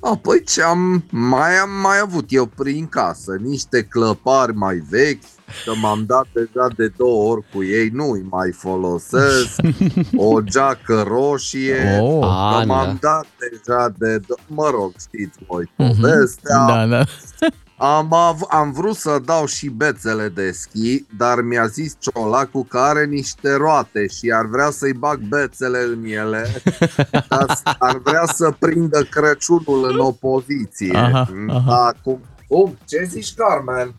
Apoi 0.00 0.42
ce 0.44 0.62
am 0.62 1.04
mai 1.10 1.56
am 1.56 1.70
mai 1.82 1.98
avut 2.02 2.24
eu 2.28 2.46
prin 2.46 2.86
casă? 2.86 3.36
Niște 3.42 3.82
clăpari 3.82 4.54
mai 4.54 4.76
vechi, 4.90 5.22
că 5.64 5.72
m-am 5.80 6.04
dat 6.06 6.26
deja 6.32 6.68
de 6.76 6.92
două 6.96 7.30
ori 7.32 7.44
cu 7.54 7.62
ei, 7.64 7.88
nu-i 7.92 8.26
mai 8.30 8.52
folosesc. 8.52 9.60
O 10.16 10.40
geacă 10.40 11.02
roșie, 11.06 11.98
Oh. 12.00 12.24
A, 12.28 12.58
că 12.58 12.64
nu, 12.64 12.72
m-am 12.72 12.98
da. 13.00 13.08
dat 13.10 13.26
deja 13.50 13.92
de... 13.98 14.18
do- 14.20 14.46
Mă 14.46 14.70
rog, 14.70 14.92
știți 15.00 15.38
voi 15.48 15.70
Mhm. 15.76 16.00
povestea. 16.00 16.64
Da, 16.66 16.86
da. 16.86 17.04
Am, 17.82 18.12
av- 18.12 18.46
am 18.48 18.72
vrut 18.72 18.96
să 18.96 19.18
dau 19.24 19.46
și 19.46 19.68
bețele 19.68 20.28
de 20.28 20.50
schi, 20.52 21.04
dar 21.16 21.40
mi-a 21.40 21.66
zis 21.66 21.96
ciolacul 21.98 22.64
că 22.64 22.78
are 22.78 23.04
niște 23.04 23.54
roate 23.54 24.06
și 24.06 24.30
ar 24.30 24.46
vrea 24.46 24.70
să-i 24.70 24.92
bag 24.92 25.18
bețele 25.20 25.78
în 25.82 26.04
ele, 26.04 26.62
dar 27.28 27.60
ar 27.78 27.96
vrea 28.04 28.24
să 28.34 28.54
prindă 28.58 29.02
Crăciunul 29.02 29.90
în 29.92 29.98
opoziție. 29.98 30.96
Aha, 30.96 31.28
aha. 31.48 31.64
Da, 31.66 31.92
cum, 32.02 32.20
cum? 32.48 32.78
Ce 32.86 33.04
zici, 33.08 33.34
Carmen? 33.34 33.94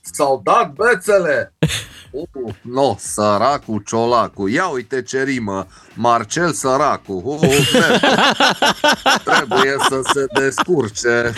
S-au 0.00 0.40
dat 0.44 0.72
bețele? 0.72 1.52
Uh, 2.14 2.54
no, 2.62 2.94
săracul 2.98 3.82
ciolacu. 3.86 4.48
Ia 4.48 4.66
uite 4.66 5.02
ce 5.02 5.22
rimă. 5.22 5.66
Marcel 5.94 6.52
săracu. 6.52 7.22
Uh, 7.24 7.40
merge. 7.40 7.78
Trebuie 9.24 9.74
să 9.88 10.00
se 10.12 10.26
descurce. 10.40 11.32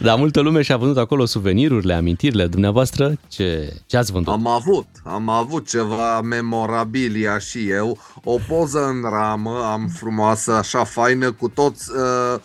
Dar 0.00 0.18
multă 0.18 0.40
lume 0.40 0.62
și-a 0.62 0.76
vândut 0.76 0.96
acolo 0.96 1.24
suvenirurile, 1.24 1.94
amintirile 1.94 2.46
dumneavoastră. 2.46 3.12
Ce, 3.28 3.72
ce 3.86 3.96
ați 3.96 4.12
vândut? 4.12 4.32
Am 4.32 4.46
avut, 4.46 4.86
am 5.04 5.28
avut 5.28 5.68
ceva 5.68 6.20
memorabilia 6.20 7.38
și 7.38 7.70
eu. 7.70 7.98
O 8.24 8.36
poză 8.48 8.86
în 8.86 9.10
ramă, 9.10 9.68
am 9.72 9.86
frumoasă, 9.86 10.52
așa 10.52 10.84
faină, 10.84 11.32
cu 11.32 11.48
toți 11.48 11.90
uh, 11.90 12.40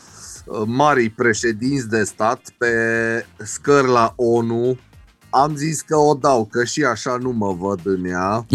uh, 0.46 0.62
marii 0.66 1.10
președinți 1.10 1.90
de 1.90 2.04
stat 2.04 2.42
pe 2.58 2.74
scări 3.38 3.88
la 3.88 4.14
ONU. 4.16 4.78
Am 5.30 5.56
zis 5.56 5.82
că 5.82 5.96
o 5.96 6.14
dau, 6.14 6.46
că 6.46 6.64
și 6.64 6.84
așa 6.84 7.18
nu 7.22 7.32
mă 7.32 7.54
văd 7.54 7.80
în 7.84 8.06
ea. 8.06 8.46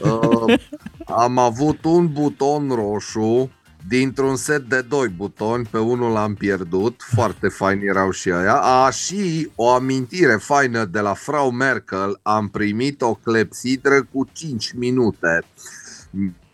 Uh, 0.00 0.58
am 1.06 1.38
avut 1.38 1.84
un 1.84 2.12
buton 2.12 2.68
roșu 2.68 3.50
dintr-un 3.88 4.36
set 4.36 4.68
de 4.68 4.80
doi 4.80 5.08
butoni, 5.08 5.66
pe 5.70 5.78
unul 5.78 6.12
l-am 6.12 6.34
pierdut, 6.34 7.02
foarte 7.14 7.48
fain 7.48 7.80
erau 7.82 8.10
și 8.10 8.30
aia. 8.30 8.54
A, 8.54 8.90
și 8.90 9.50
o 9.54 9.68
amintire 9.70 10.36
faină 10.36 10.84
de 10.84 11.00
la 11.00 11.14
Frau 11.14 11.50
Merkel, 11.50 12.20
am 12.22 12.48
primit 12.48 13.02
o 13.02 13.14
clepsidră 13.14 14.02
cu 14.12 14.28
5 14.32 14.72
minute. 14.72 15.42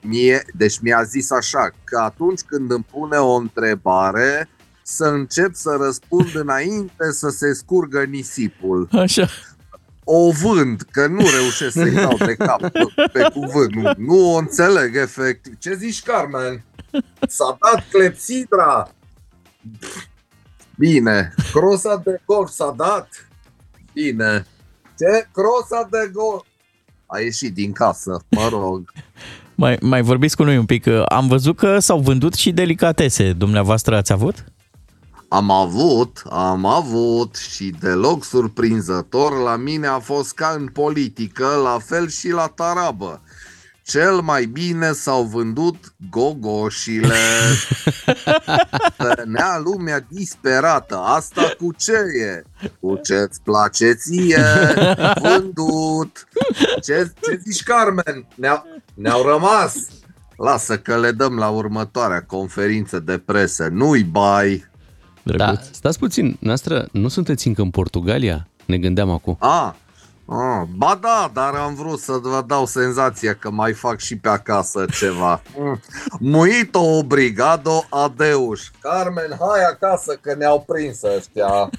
Mie, 0.00 0.44
deci 0.54 0.78
mi-a 0.78 1.02
zis 1.02 1.30
așa, 1.30 1.70
că 1.84 1.98
atunci 1.98 2.40
când 2.40 2.70
îmi 2.70 2.86
pune 2.90 3.16
o 3.16 3.34
întrebare, 3.34 4.48
să 4.82 5.04
încep 5.04 5.54
să 5.54 5.76
răspund 5.80 6.34
înainte 6.34 7.12
să 7.12 7.28
se 7.28 7.52
scurgă 7.52 8.04
nisipul. 8.04 8.88
Așa. 8.92 9.28
O 10.08 10.30
vând, 10.30 10.82
că 10.90 11.06
nu 11.06 11.24
reușesc 11.38 11.72
să-i 11.72 11.90
dau 11.90 12.16
de 12.16 12.34
cap 12.34 12.60
pe, 12.60 12.84
pe 13.12 13.28
cuvânt. 13.32 13.74
Nu, 13.74 13.92
nu 13.96 14.32
o 14.32 14.36
înțeleg 14.36 14.96
efectiv. 14.96 15.58
Ce 15.58 15.74
zici, 15.74 16.02
Carmen? 16.02 16.64
S-a 17.28 17.58
dat 17.60 17.84
clepsidra. 17.90 18.88
Bine. 20.76 21.34
Crosa 21.52 22.02
de 22.04 22.20
golf 22.24 22.50
s-a 22.50 22.74
dat. 22.76 23.08
Bine. 23.92 24.46
Ce? 24.98 25.28
Crosa 25.32 25.88
de 25.90 26.10
golf. 26.12 26.44
A 27.06 27.18
ieșit 27.20 27.54
din 27.54 27.72
casă, 27.72 28.24
mă 28.30 28.48
rog. 28.50 28.92
Mai, 29.54 29.78
mai 29.80 30.02
vorbiți 30.02 30.36
cu 30.36 30.44
noi 30.44 30.58
un 30.58 30.66
pic. 30.66 30.86
Am 31.08 31.28
văzut 31.28 31.56
că 31.56 31.78
s-au 31.78 31.98
vândut 31.98 32.34
și 32.34 32.52
delicatese. 32.52 33.32
Dumneavoastră 33.32 33.96
ați 33.96 34.12
avut? 34.12 34.44
Am 35.28 35.50
avut, 35.50 36.22
am 36.30 36.64
avut 36.64 37.36
și 37.36 37.74
deloc 37.80 38.24
surprinzător, 38.24 39.32
la 39.42 39.56
mine 39.56 39.86
a 39.86 39.98
fost 39.98 40.34
ca 40.34 40.54
în 40.58 40.66
politică, 40.66 41.46
la 41.62 41.78
fel 41.78 42.08
și 42.08 42.30
la 42.30 42.46
tarabă. 42.46 43.22
Cel 43.82 44.20
mai 44.20 44.44
bine 44.44 44.92
s-au 44.92 45.22
vândut 45.22 45.94
gogoșile. 46.10 47.16
Venea 49.16 49.58
lumea 49.64 50.06
disperată. 50.08 50.96
Asta 50.96 51.54
cu 51.58 51.72
ce 51.76 51.92
e? 51.92 52.42
Cu 52.80 53.00
ce-ți 53.04 53.40
place 53.42 53.92
ție? 53.92 54.44
Vândut. 55.20 56.28
Ce, 56.82 57.12
ce 57.20 57.40
zici, 57.44 57.62
Carmen? 57.62 58.26
Ne-au, 58.34 58.64
ne-au 58.94 59.22
rămas. 59.22 59.74
Lasă 60.36 60.78
că 60.78 60.98
le 60.98 61.10
dăm 61.10 61.36
la 61.36 61.48
următoarea 61.48 62.22
conferință 62.22 62.98
de 62.98 63.18
presă. 63.18 63.68
Nu-i 63.72 64.02
bai. 64.02 64.64
Da, 65.34 65.54
stați 65.70 65.98
puțin, 65.98 66.36
noastră, 66.40 66.88
nu 66.92 67.08
sunteți 67.08 67.46
încă 67.46 67.62
în 67.62 67.70
Portugalia? 67.70 68.46
Ne 68.64 68.78
gândeam 68.78 69.10
acum. 69.10 69.36
A, 69.38 69.76
a, 70.26 70.68
ba 70.76 70.98
da, 71.00 71.30
dar 71.32 71.54
am 71.54 71.74
vrut 71.74 71.98
să 71.98 72.12
vă 72.22 72.44
dau 72.46 72.66
senzația 72.66 73.34
că 73.34 73.50
mai 73.50 73.72
fac 73.72 73.98
și 74.00 74.16
pe 74.16 74.28
acasă 74.28 74.86
ceva. 74.98 75.42
Mm. 75.58 75.80
Muito 76.38 76.78
obrigado, 76.78 77.84
adeus. 77.90 78.70
Carmen, 78.80 79.36
hai 79.40 79.64
acasă 79.70 80.18
că 80.20 80.34
ne-au 80.38 80.64
prins 80.66 81.02
ăștia. 81.16 81.70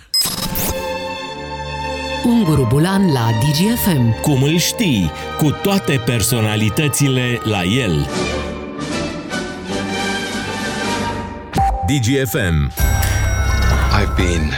Unguru 2.25 2.67
Bulan 2.69 3.11
la 3.11 3.29
DGFM. 3.39 4.21
Cum 4.21 4.43
îl 4.43 4.57
știi, 4.57 5.11
cu 5.37 5.51
toate 5.51 6.01
personalitățile 6.05 7.39
la 7.43 7.63
el. 7.63 8.07
DGFM 11.87 12.87
I've 13.99 14.15
been 14.15 14.51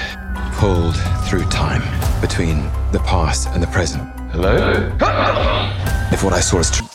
pulled 0.60 0.96
through 1.25 1.46
time 1.50 1.84
between 2.19 2.58
the 2.91 3.00
past 3.00 3.48
and 3.53 3.63
the 3.63 3.72
present. 3.72 4.03
Hello? 4.31 4.53
If 6.12 6.24
what 6.24 6.34
I 6.39 6.41
saw 6.41 6.60
is 6.60 6.69
true. 6.69 6.88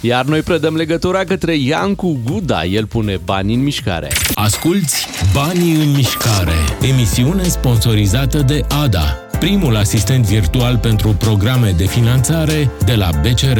Iar 0.00 0.24
noi 0.24 0.42
predăm 0.42 0.76
legătura 0.76 1.24
către 1.24 1.56
Iancu 1.56 2.20
Guda, 2.24 2.64
el 2.64 2.86
pune 2.86 3.16
bani 3.24 3.54
în 3.54 3.62
mișcare. 3.62 4.08
Asculți 4.34 5.06
Banii 5.32 5.74
în 5.74 5.90
mișcare, 5.90 6.56
emisiune 6.80 7.42
sponsorizată 7.42 8.38
de 8.38 8.64
ADA, 8.82 9.18
primul 9.38 9.76
asistent 9.76 10.24
virtual 10.24 10.78
pentru 10.78 11.08
programe 11.08 11.74
de 11.76 11.84
finanțare 11.86 12.70
de 12.84 12.94
la 12.94 13.08
BCR. 13.22 13.58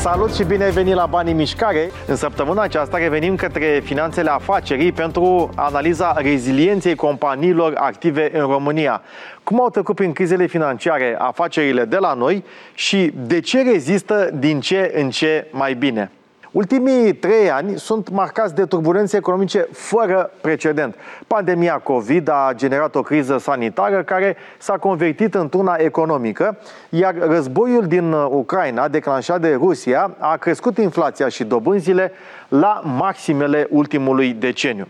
Salut 0.00 0.34
și 0.34 0.44
bine 0.44 0.64
ai 0.64 0.70
venit 0.70 0.94
la 0.94 1.06
Banii 1.06 1.32
Mișcare! 1.32 1.90
În 2.06 2.16
săptămâna 2.16 2.62
aceasta 2.62 2.98
revenim 2.98 3.36
către 3.36 3.80
finanțele 3.84 4.30
afacerii 4.30 4.92
pentru 4.92 5.50
analiza 5.54 6.12
rezilienței 6.18 6.94
companiilor 6.94 7.72
active 7.76 8.30
în 8.32 8.46
România. 8.46 9.02
Cum 9.42 9.60
au 9.60 9.70
trecut 9.70 9.94
prin 9.94 10.12
crizele 10.12 10.46
financiare 10.46 11.16
afacerile 11.18 11.84
de 11.84 11.96
la 11.96 12.14
noi 12.14 12.44
și 12.74 13.12
de 13.14 13.40
ce 13.40 13.62
rezistă 13.62 14.30
din 14.34 14.60
ce 14.60 14.92
în 14.94 15.10
ce 15.10 15.46
mai 15.50 15.74
bine? 15.74 16.10
Ultimii 16.52 17.14
trei 17.14 17.50
ani 17.50 17.78
sunt 17.78 18.10
marcați 18.10 18.54
de 18.54 18.64
turbulențe 18.64 19.16
economice 19.16 19.68
fără 19.72 20.30
precedent. 20.40 20.94
Pandemia 21.26 21.78
COVID 21.78 22.28
a 22.28 22.52
generat 22.54 22.94
o 22.94 23.02
criză 23.02 23.38
sanitară 23.38 24.02
care 24.02 24.36
s-a 24.58 24.78
convertit 24.78 25.34
într-una 25.34 25.74
economică, 25.78 26.58
iar 26.88 27.14
războiul 27.18 27.86
din 27.86 28.12
Ucraina, 28.12 28.88
declanșat 28.88 29.40
de 29.40 29.54
Rusia, 29.54 30.16
a 30.18 30.36
crescut 30.36 30.78
inflația 30.78 31.28
și 31.28 31.44
dobânzile 31.44 32.12
la 32.48 32.80
maximele 32.84 33.66
ultimului 33.70 34.32
deceniu. 34.32 34.88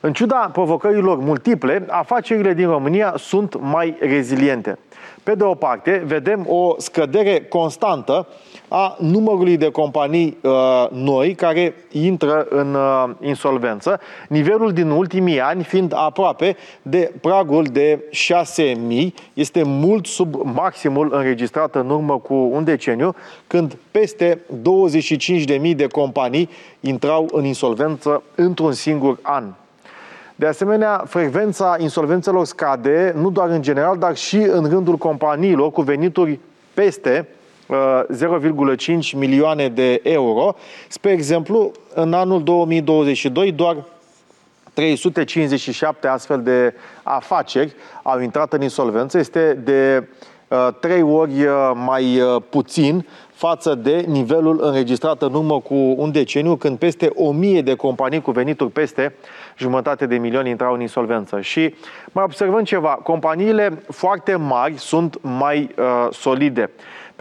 În 0.00 0.12
ciuda 0.12 0.50
provocărilor 0.52 1.18
multiple, 1.18 1.84
afacerile 1.88 2.52
din 2.54 2.68
România 2.68 3.14
sunt 3.16 3.60
mai 3.60 3.96
reziliente. 4.00 4.78
Pe 5.22 5.34
de 5.34 5.42
o 5.42 5.54
parte, 5.54 6.02
vedem 6.06 6.44
o 6.48 6.74
scădere 6.78 7.44
constantă 7.48 8.26
a 8.74 8.96
numărului 9.00 9.56
de 9.56 9.70
companii 9.70 10.36
uh, 10.42 10.86
noi 10.90 11.34
care 11.34 11.74
intră 11.90 12.46
în 12.50 12.74
uh, 12.74 13.10
insolvență, 13.20 14.00
nivelul 14.28 14.72
din 14.72 14.90
ultimii 14.90 15.40
ani 15.40 15.62
fiind 15.62 15.92
aproape 15.96 16.56
de 16.82 17.12
pragul 17.20 17.64
de 17.64 18.04
6.000, 19.04 19.06
este 19.34 19.62
mult 19.62 20.06
sub 20.06 20.34
maximul 20.42 21.08
înregistrat 21.12 21.74
în 21.74 21.90
urmă 21.90 22.18
cu 22.18 22.34
un 22.34 22.64
deceniu, 22.64 23.14
când 23.46 23.76
peste 23.90 24.40
25.000 25.60 25.76
de 25.76 25.86
companii 25.86 26.48
intrau 26.80 27.28
în 27.32 27.44
insolvență 27.44 28.22
într-un 28.34 28.72
singur 28.72 29.18
an. 29.22 29.44
De 30.34 30.46
asemenea, 30.46 31.04
frecvența 31.06 31.76
insolvențelor 31.78 32.44
scade, 32.44 33.14
nu 33.16 33.30
doar 33.30 33.48
în 33.48 33.62
general, 33.62 33.98
dar 33.98 34.16
și 34.16 34.36
în 34.36 34.68
rândul 34.68 34.96
companiilor 34.96 35.70
cu 35.70 35.82
venituri 35.82 36.38
peste 36.74 37.28
0,5 37.72 39.12
milioane 39.14 39.68
de 39.68 40.00
euro. 40.02 40.54
Spre 40.88 41.10
exemplu, 41.10 41.72
în 41.94 42.12
anul 42.12 42.42
2022 42.42 43.52
doar 43.52 43.76
357 44.72 46.06
astfel 46.06 46.42
de 46.42 46.74
afaceri 47.02 47.74
au 48.02 48.20
intrat 48.20 48.52
în 48.52 48.62
insolvență. 48.62 49.18
Este 49.18 49.60
de 49.64 50.08
trei 50.80 51.02
ori 51.02 51.46
mai 51.74 52.22
puțin 52.50 53.06
față 53.42 53.74
de 53.74 54.04
nivelul 54.08 54.58
înregistrat 54.62 55.22
în 55.22 55.34
urmă 55.34 55.60
cu 55.60 55.74
un 55.74 56.12
deceniu, 56.12 56.56
când 56.56 56.78
peste 56.78 57.10
1000 57.14 57.62
de 57.62 57.74
companii 57.74 58.20
cu 58.20 58.30
venituri 58.30 58.70
peste 58.70 59.14
jumătate 59.58 60.06
de 60.06 60.16
milion 60.16 60.46
intrau 60.46 60.74
în 60.74 60.80
insolvență. 60.80 61.40
Și 61.40 61.74
mai 62.12 62.24
observăm 62.24 62.64
ceva, 62.64 62.88
companiile 62.88 63.82
foarte 63.88 64.36
mari 64.36 64.74
sunt 64.78 65.18
mai 65.20 65.74
uh, 65.78 66.08
solide. 66.10 66.70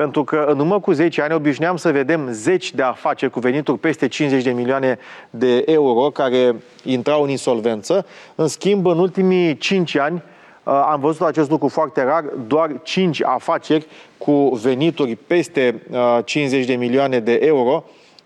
Pentru 0.02 0.24
că 0.24 0.46
în 0.48 0.60
urmă 0.60 0.80
cu 0.80 0.92
10 0.92 1.22
ani 1.22 1.34
obișnuiam 1.34 1.76
să 1.76 1.92
vedem 1.92 2.28
zeci 2.32 2.74
de 2.74 2.82
afaceri 2.82 3.32
cu 3.32 3.40
venituri 3.40 3.78
peste 3.78 4.08
50 4.08 4.44
de 4.44 4.52
milioane 4.52 4.98
de 5.30 5.64
euro 5.66 6.10
care 6.10 6.56
intrau 6.84 7.24
în 7.24 7.30
insolvență. 7.30 8.06
În 8.36 8.48
schimb, 8.48 8.86
în 8.86 9.00
ultimii 9.00 9.58
5 9.58 9.96
ani 9.96 10.24
uh, 10.64 10.88
am 10.92 11.00
văzut 11.00 11.28
acest 11.28 11.50
lucru 11.50 11.68
foarte 11.68 12.04
rar, 12.04 12.24
doar 12.48 12.80
5 12.84 13.24
afaceri 13.24 13.86
cu 14.18 14.60
venituri 14.64 15.16
peste 15.16 15.82
50 16.26 16.62
uh, 16.62 16.68
de 16.68 16.76
milioane 16.76 17.20
de 17.20 17.40
euro 17.42 17.84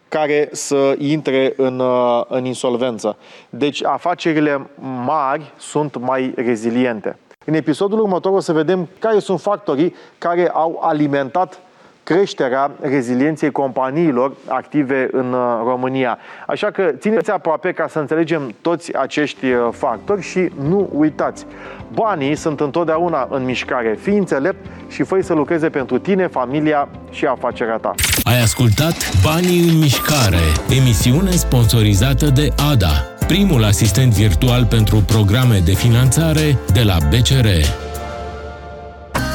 care 0.07 0.49
să 0.51 0.95
intre 0.97 1.53
în, 1.57 1.79
uh, 1.79 2.23
în 2.27 2.45
insolvență. 2.45 3.17
Deci 3.49 3.83
afacerile 3.83 4.67
mari 5.05 5.53
sunt 5.57 5.97
mai 5.97 6.33
reziliente. 6.35 7.17
În 7.45 7.53
episodul 7.53 7.99
următor 7.99 8.31
o 8.31 8.39
să 8.39 8.53
vedem 8.53 8.87
care 8.99 9.19
sunt 9.19 9.41
factorii 9.41 9.95
care 10.17 10.49
au 10.49 10.79
alimentat 10.81 11.59
creșterea 12.05 12.71
rezilienței 12.81 13.51
companiilor 13.51 14.33
active 14.47 15.07
în 15.11 15.33
uh, 15.33 15.61
România. 15.63 16.17
Așa 16.47 16.71
că 16.71 16.91
țineți 16.97 17.31
aproape 17.31 17.71
ca 17.71 17.87
să 17.87 17.99
înțelegem 17.99 18.55
toți 18.61 18.97
acești 18.97 19.45
uh, 19.45 19.67
factori 19.71 20.21
și 20.21 20.49
nu 20.67 20.89
uitați. 20.93 21.45
Banii 21.93 22.35
sunt 22.35 22.59
întotdeauna 22.59 23.27
în 23.31 23.43
mișcare. 23.43 23.97
Fii 24.01 24.17
înțelept 24.17 24.65
și 24.87 25.03
fă 25.03 25.21
să 25.21 25.33
lucreze 25.33 25.69
pentru 25.69 25.97
tine, 25.97 26.27
familia 26.27 26.89
și 27.11 27.25
afacerea 27.25 27.77
ta. 27.77 27.93
Ai 28.23 28.41
ascultat 28.41 28.95
Banii 29.23 29.69
în 29.69 29.77
mișcare, 29.77 30.45
emisiune 30.79 31.31
sponsorizată 31.31 32.25
de 32.25 32.47
ADA, 32.71 32.93
primul 33.27 33.63
asistent 33.63 34.13
virtual 34.13 34.65
pentru 34.65 34.97
programe 34.97 35.61
de 35.65 35.73
finanțare 35.73 36.57
de 36.73 36.81
la 36.83 36.97
BCR. 37.09 37.47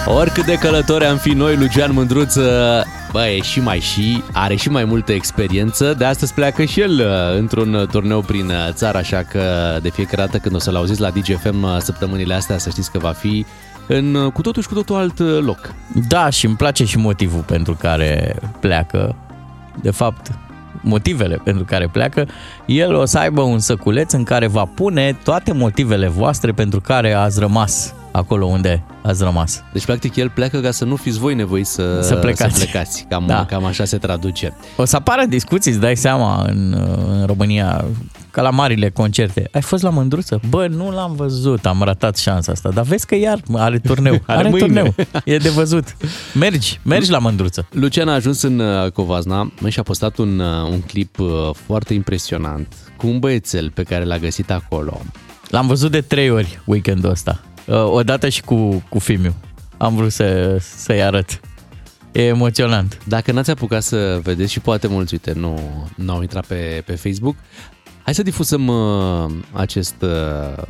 Oricât 0.07 0.45
de 0.45 0.55
călători 0.55 1.05
am 1.05 1.17
fi 1.17 1.31
noi, 1.31 1.57
Lucian 1.57 1.93
Mândruță, 1.93 2.85
bă, 3.13 3.27
e 3.27 3.41
și 3.41 3.61
mai 3.61 3.81
și, 3.81 4.23
are 4.33 4.55
și 4.55 4.69
mai 4.69 4.85
multă 4.85 5.13
experiență. 5.13 5.95
De 5.99 6.05
astăzi 6.05 6.35
pleacă 6.35 6.65
și 6.65 6.81
el 6.81 6.91
uh, 6.91 7.39
într-un 7.39 7.87
turneu 7.91 8.21
prin 8.21 8.47
uh, 8.47 8.69
țară, 8.71 8.99
așa 8.99 9.23
că 9.23 9.43
de 9.83 9.91
fiecare 9.91 10.23
dată 10.23 10.39
când 10.39 10.55
o 10.55 10.59
să-l 10.59 10.77
auziți 10.77 11.01
la 11.01 11.11
DGFM 11.11 11.63
uh, 11.63 11.77
săptămânile 11.79 12.35
astea, 12.35 12.59
să 12.59 12.71
știți 12.71 12.91
că 12.91 12.99
va 12.99 13.11
fi 13.11 13.47
în 13.87 14.31
cu 14.31 14.41
totul 14.41 14.63
și 14.63 14.69
cu 14.69 14.75
totul 14.75 14.97
alt 14.97 15.19
loc. 15.19 15.75
Da, 16.09 16.31
și 16.31 16.47
îmi 16.47 16.57
place 16.57 16.85
și 16.85 16.99
motivul 16.99 17.43
pentru 17.43 17.75
care 17.75 18.37
pleacă. 18.61 19.17
De 19.83 19.91
fapt, 19.91 20.31
motivele 20.81 21.41
pentru 21.45 21.65
care 21.65 21.89
pleacă, 21.93 22.29
el 22.67 22.95
o 22.95 23.05
să 23.05 23.19
aibă 23.19 23.41
un 23.41 23.59
săculeț 23.59 24.13
în 24.13 24.25
care 24.25 24.47
va 24.47 24.65
pune 24.65 25.17
toate 25.25 25.53
motivele 25.53 26.09
voastre 26.09 26.53
pentru 26.53 26.81
care 26.81 27.13
ați 27.13 27.41
rămas 27.41 27.95
acolo 28.13 28.47
unde 28.47 28.83
ați 29.03 29.23
rămas. 29.23 29.63
Deci, 29.73 29.85
practic, 29.85 30.17
el 30.17 30.31
pleacă 30.31 30.61
ca 30.61 30.71
să 30.71 30.85
nu 30.85 30.97
fiți 30.97 31.19
voi 31.19 31.35
nevoiți 31.35 31.73
să, 31.73 32.01
să 32.03 32.15
plecați. 32.15 32.59
Să 32.59 32.65
plecați. 32.65 33.07
Cam, 33.09 33.27
da. 33.27 33.45
cam 33.45 33.65
așa 33.65 33.85
se 33.85 33.99
traduce. 33.99 34.55
O 34.77 34.85
să 34.85 34.97
apară 34.97 35.25
discuții, 35.29 35.71
îți 35.71 35.81
dai 35.81 35.97
seama, 35.97 36.45
în, 36.49 36.77
în 37.09 37.27
România, 37.27 37.85
ca 38.31 38.43
la 38.43 38.51
marile 38.51 38.91
concerte. 38.91 39.49
Ai 39.53 39.63
fost 39.63 39.83
la 39.83 39.91
Mândruță? 39.91 40.41
Bă, 40.49 40.67
nu 40.67 40.91
l-am 40.91 41.15
văzut, 41.15 41.67
am 41.67 41.83
ratat 41.83 42.17
șansa 42.17 42.53
asta. 42.53 42.71
Dar 42.71 42.85
vezi 42.85 43.07
că 43.07 43.15
iar 43.15 43.41
are 43.53 43.79
turneu. 43.79 44.23
Are, 44.27 44.49
are 44.49 44.59
turneu. 44.59 44.95
E 45.25 45.37
de 45.37 45.49
văzut. 45.49 45.97
Mergi, 46.35 46.81
mergi 46.83 47.11
la 47.11 47.19
Mândruță. 47.19 47.67
Lucian 47.71 48.09
a 48.09 48.15
ajuns 48.15 48.43
în 48.43 48.59
uh, 48.59 48.91
Covazna 48.91 49.53
și 49.69 49.79
a 49.79 49.83
postat 49.83 50.17
un, 50.17 50.39
uh, 50.39 50.69
un 50.69 50.81
clip 50.81 51.19
uh, 51.19 51.29
foarte 51.53 51.95
impresionant 51.95 52.75
cu 52.97 53.07
un 53.07 53.19
băiețel 53.19 53.71
pe 53.71 53.83
care 53.83 54.05
l-a 54.05 54.19
găsit 54.19 54.51
acolo. 54.51 55.01
L-am 55.49 55.67
văzut 55.67 55.91
de 55.91 56.01
trei 56.01 56.31
ori 56.31 56.61
weekendul 56.65 57.11
ăsta. 57.11 57.41
Odată 57.87 58.29
și 58.29 58.43
cu, 58.43 58.85
cu 58.89 58.99
Fimiu. 58.99 59.35
Am 59.77 59.95
vrut 59.95 60.13
să, 60.13 60.57
să-i 60.61 61.03
arăt. 61.03 61.41
E 62.13 62.27
emoționant. 62.27 62.99
Dacă 63.07 63.33
n-ați 63.33 63.51
apucat 63.51 63.83
să 63.83 64.21
vedeți 64.23 64.53
și 64.53 64.61
poate 64.61 64.87
mulți, 64.87 65.13
uite, 65.13 65.33
nu, 65.33 65.59
nu 65.95 66.13
au 66.13 66.21
intrat 66.21 66.47
pe, 66.47 66.83
pe 66.87 66.95
Facebook, 66.95 67.37
hai 68.11 68.19
să 68.19 68.31
difuzăm 68.31 68.67
uh, 68.67 69.31
acest 69.53 69.95
uh, 70.03 70.63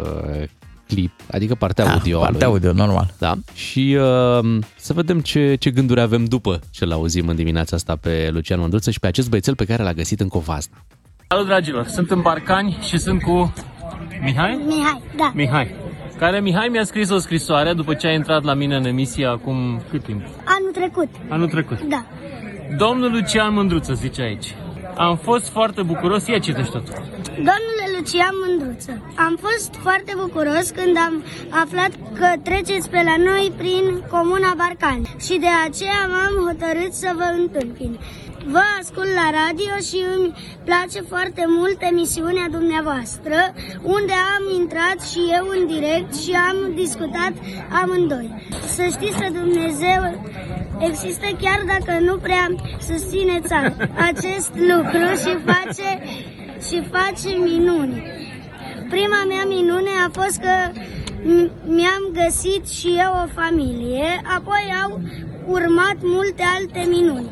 uh, 0.00 0.48
clip, 0.86 1.12
adică 1.30 1.54
partea 1.54 1.84
da, 1.84 1.92
audio. 1.92 2.18
Partea 2.18 2.46
audio, 2.46 2.72
normal. 2.72 3.14
Da. 3.18 3.34
Și 3.54 3.98
uh, 4.00 4.58
să 4.76 4.92
vedem 4.92 5.20
ce, 5.20 5.54
ce 5.54 5.70
gânduri 5.70 6.00
avem 6.00 6.24
după 6.24 6.60
ce-l 6.70 6.92
auzim 6.92 7.28
în 7.28 7.36
dimineața 7.36 7.76
asta 7.76 7.96
pe 7.96 8.28
Lucian 8.32 8.60
Mândruță 8.60 8.90
și 8.90 9.00
pe 9.00 9.06
acest 9.06 9.28
băiețel 9.28 9.54
pe 9.54 9.64
care 9.64 9.82
l-a 9.82 9.92
găsit 9.92 10.20
în 10.20 10.28
Covazna. 10.28 10.76
Salut, 11.28 11.46
dragilor! 11.46 11.86
Sunt 11.86 12.10
în 12.10 12.20
Barcani 12.20 12.78
și 12.82 12.98
sunt 12.98 13.22
cu 13.22 13.52
Mihai? 14.22 14.60
Mihai, 14.66 15.02
da. 15.16 15.32
Mihai. 15.34 15.74
Care 16.18 16.40
Mihai 16.40 16.68
mi-a 16.68 16.84
scris 16.84 17.10
o 17.10 17.18
scrisoare 17.18 17.72
după 17.72 17.94
ce 17.94 18.06
a 18.06 18.12
intrat 18.12 18.42
la 18.42 18.54
mine 18.54 18.76
în 18.76 18.84
emisie 18.84 19.26
acum 19.26 19.82
cât 19.90 20.02
timp? 20.02 20.22
Anul 20.44 20.70
trecut. 20.72 21.08
Anul 21.28 21.48
trecut. 21.48 21.80
Da. 21.82 22.06
Domnul 22.76 23.10
Lucian 23.10 23.54
Mândruță 23.54 23.92
zice 23.92 24.22
aici. 24.22 24.54
Am 24.96 25.16
fost 25.16 25.48
foarte 25.48 25.82
bucuros, 25.82 26.26
ia 26.26 26.38
citești 26.38 26.72
tot. 26.72 26.88
Domnule 27.34 27.86
Lucian 27.96 28.34
Mândruță, 28.46 29.02
am 29.16 29.38
fost 29.40 29.74
foarte 29.74 30.12
bucuros 30.16 30.70
când 30.70 30.96
am 30.96 31.24
aflat 31.50 31.90
că 32.18 32.28
treceți 32.42 32.90
pe 32.90 33.02
la 33.04 33.16
noi 33.16 33.52
prin 33.56 34.02
Comuna 34.10 34.54
Barcani 34.56 35.14
și 35.20 35.38
de 35.38 35.52
aceea 35.66 36.06
m-am 36.08 36.34
hotărât 36.46 36.92
să 36.92 37.10
vă 37.14 37.28
întâmpin. 37.38 37.98
Vă 38.48 38.62
ascult 38.80 39.12
la 39.14 39.30
radio 39.40 39.74
și 39.88 40.04
îmi 40.16 40.34
place 40.64 41.00
foarte 41.00 41.44
mult 41.46 41.76
emisiunea 41.80 42.46
dumneavoastră, 42.50 43.36
unde 43.82 44.12
am 44.36 44.44
intrat 44.60 44.98
și 45.10 45.20
eu 45.38 45.46
în 45.56 45.66
direct 45.66 46.14
și 46.14 46.32
am 46.48 46.56
discutat 46.74 47.32
amândoi. 47.82 48.48
Să 48.74 48.82
știți 48.82 49.20
că 49.20 49.28
Dumnezeu 49.32 50.02
există 50.78 51.26
chiar 51.42 51.60
dacă 51.66 52.00
nu 52.00 52.16
prea 52.16 52.46
susțineți 52.88 53.52
acest 54.10 54.50
lucru 54.70 55.04
și 55.22 55.32
face, 55.50 55.88
și 56.68 56.88
face 56.90 57.36
minuni. 57.36 58.02
Prima 58.88 59.24
mea 59.28 59.44
minune 59.46 59.90
a 60.06 60.10
fost 60.20 60.36
că 60.40 60.54
mi-am 61.64 62.02
găsit 62.12 62.68
și 62.68 62.88
eu 63.04 63.12
o 63.24 63.40
familie, 63.40 64.22
apoi 64.36 64.64
au 64.84 65.00
urmat 65.46 65.96
multe 66.00 66.42
alte 66.56 66.86
minuni. 66.88 67.30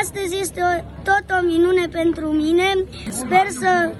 Astăzi 0.00 0.32
este 0.40 0.60
o, 0.70 0.72
tot 1.02 1.24
o 1.38 1.46
minune 1.46 1.86
pentru 2.00 2.26
mine. 2.26 2.68
Sper 3.10 3.46
să 3.48 3.92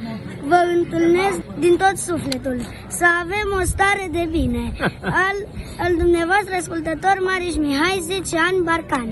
vă 0.51 0.61
întâlnesc 0.77 1.41
din 1.59 1.77
tot 1.77 1.97
sufletul. 1.97 2.57
Să 2.89 3.05
avem 3.23 3.49
o 3.61 3.65
stare 3.65 4.09
de 4.13 4.29
bine. 4.31 4.73
Al, 5.27 5.37
al 5.79 5.93
dumneavoastră 5.99 6.55
ascultător 6.59 7.17
Mariș 7.29 7.55
Mihai, 7.57 7.99
10 8.01 8.37
ani, 8.49 8.65
Barcan. 8.65 9.09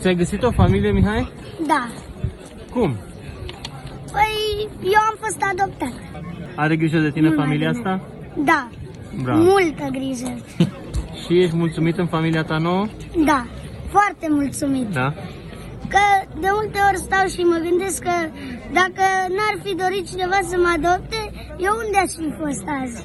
Ți-ai 0.00 0.14
găsit 0.14 0.42
o 0.42 0.50
familie, 0.50 0.90
Mihai? 0.92 1.32
Da. 1.66 1.88
Cum? 2.70 2.96
Păi, 4.12 4.68
eu 4.84 5.00
am 5.10 5.16
fost 5.18 5.40
adoptat. 5.52 5.92
Are 6.56 6.76
grijă 6.76 6.98
de 6.98 7.10
tine 7.10 7.30
familia 7.30 7.70
asta? 7.70 8.00
Da. 8.44 8.68
Bravo. 9.22 9.42
Multă 9.42 9.88
grijă. 9.92 10.36
Și 11.26 11.40
ești 11.42 11.56
mulțumit 11.56 11.98
în 11.98 12.06
familia 12.06 12.42
ta 12.44 12.58
nouă? 12.58 12.86
Da. 13.24 13.46
Foarte 13.90 14.26
mulțumit. 14.30 14.86
Da? 14.86 15.14
Că 15.94 16.04
de 16.40 16.48
multe 16.56 16.78
ori 16.88 16.98
stau 17.06 17.26
și 17.34 17.40
mă 17.52 17.58
gândesc 17.68 17.98
că 18.02 18.16
dacă 18.78 19.04
n-ar 19.36 19.54
fi 19.64 19.74
dorit 19.82 20.04
cineva 20.12 20.38
să 20.50 20.56
mă 20.64 20.70
adopte, 20.76 21.20
eu 21.66 21.72
unde 21.84 21.98
aș 22.04 22.10
fi 22.20 22.28
fost 22.40 22.64
azi? 22.82 23.04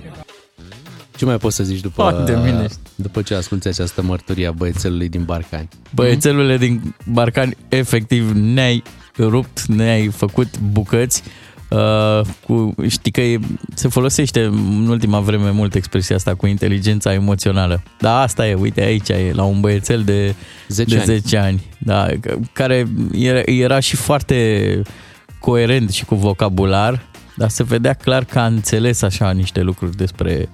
Ce 1.16 1.26
mai 1.26 1.38
poți 1.38 1.56
să 1.56 1.64
zici 1.64 1.82
după, 1.82 2.24
de 2.26 2.36
mine. 2.36 2.66
după 2.96 3.22
ce 3.22 3.36
asculti 3.36 3.68
această 3.68 4.02
mărturie 4.02 4.48
a 4.48 4.52
băiețelului 4.52 5.10
din 5.10 5.24
Barcani? 5.24 5.68
Băiețelule 5.96 6.58
din 6.58 6.96
Barcani, 7.06 7.58
efectiv, 7.70 8.32
ne-ai 8.32 8.84
rupt, 9.18 9.62
ne-ai 9.66 10.08
făcut 10.08 10.60
bucăți 10.60 11.24
Uh, 11.72 12.22
cu, 12.46 12.76
știi 12.88 13.12
că 13.12 13.22
e, 13.22 13.40
se 13.74 13.88
folosește 13.88 14.44
în 14.44 14.88
ultima 14.90 15.20
vreme 15.20 15.50
mult 15.50 15.76
expresia 15.76 16.16
asta 16.16 16.36
cu 16.36 16.48
inteligența 16.48 17.14
emoțională. 17.14 17.84
Da, 18.00 18.22
asta 18.22 18.48
e, 18.48 18.54
uite 18.54 18.82
aici 18.82 19.10
e, 19.10 19.32
la 19.34 19.44
un 19.44 19.60
băiețel 19.60 20.04
de 20.04 20.36
10 20.68 20.96
de 20.96 21.04
10 21.04 21.38
ani, 21.38 21.46
ani 21.46 21.64
da, 21.78 22.08
care 22.54 22.88
era, 23.12 23.42
era 23.46 23.80
și 23.80 23.96
foarte 23.96 24.82
coerent 25.40 25.92
și 25.92 26.06
cu 26.06 26.16
vocabular, 26.16 27.06
dar 27.36 27.50
se 27.50 27.64
vedea 27.64 27.94
clar 27.94 28.24
că 28.24 28.40
a 28.40 28.46
înțeles 28.46 29.02
așa 29.02 29.32
niște 29.32 29.62
lucruri 29.62 29.96
despre 29.96 30.50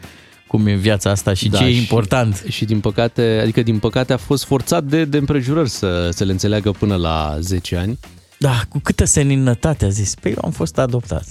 cum 0.48 0.68
e 0.68 0.74
viața 0.74 1.10
asta 1.10 1.34
și 1.34 1.50
da, 1.50 1.58
ce 1.58 1.64
e 1.64 1.78
important. 1.78 2.44
Și 2.50 2.66
din 2.66 2.80
păcate, 2.80 3.40
adică 3.42 3.62
din 3.62 3.80
păcate 3.80 4.14
a 4.14 4.18
fost 4.18 4.46
forțat 4.46 4.84
de, 4.84 5.06
de 5.06 5.18
împrejurări 5.18 5.70
să, 5.70 6.10
să 6.12 6.24
le 6.24 6.32
înțeleagă 6.32 6.72
până 6.72 6.96
la 6.96 7.38
10 7.40 7.76
ani. 7.76 8.00
Da, 8.40 8.62
cu 8.70 8.80
câtă 8.80 9.06
seninătate 9.06 9.86
a 9.86 9.90
zis, 9.90 10.16
păi 10.16 10.32
eu 10.32 10.38
am 10.44 10.52
fost 10.52 10.78
adoptat. 10.78 11.26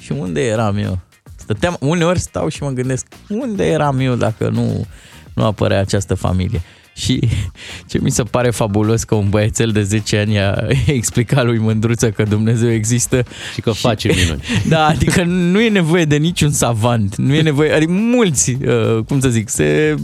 Și 0.00 0.12
unde 0.12 0.46
eram 0.46 0.76
eu? 0.76 0.98
Stăteam, 1.36 1.76
uneori 1.80 2.18
stau 2.18 2.48
și 2.48 2.62
mă 2.62 2.70
gândesc, 2.70 3.06
unde 3.28 3.66
eram 3.66 3.98
eu 3.98 4.14
dacă 4.14 4.48
nu, 4.48 4.86
nu 5.34 5.44
apărea 5.44 5.80
această 5.80 6.14
familie? 6.14 6.62
Și 6.94 7.20
ce 7.88 7.98
mi 7.98 8.10
se 8.10 8.22
pare 8.22 8.50
fabulos 8.50 9.04
că 9.04 9.14
un 9.14 9.28
băiețel 9.28 9.70
de 9.70 9.82
10 9.82 10.18
ani 10.18 10.38
a 10.38 10.66
explicat 10.86 11.44
lui 11.44 11.58
Mândruță 11.58 12.10
că 12.10 12.22
Dumnezeu 12.22 12.72
există. 12.72 13.24
Și 13.54 13.60
că 13.60 13.70
face 13.70 14.08
și, 14.12 14.18
minuni. 14.18 14.42
Da, 14.68 14.86
adică 14.86 15.22
nu 15.24 15.60
e 15.60 15.68
nevoie 15.68 16.04
de 16.04 16.16
niciun 16.16 16.50
savant. 16.50 17.16
Nu 17.16 17.34
e 17.34 17.42
nevoie, 17.42 17.72
adică 17.72 17.92
mulți, 17.92 18.50
uh, 18.50 19.04
cum 19.08 19.20
să 19.20 19.28
zic, 19.28 19.48
se, 19.48 19.94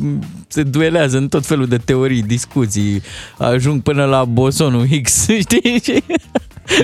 se 0.48 0.62
duelează 0.62 1.16
în 1.16 1.28
tot 1.28 1.46
felul 1.46 1.66
de 1.66 1.76
teorii, 1.76 2.22
discuții, 2.22 3.02
ajung 3.38 3.82
până 3.82 4.04
la 4.04 4.24
bosonul 4.24 4.86
Higgs, 4.86 5.26
știi? 5.38 6.02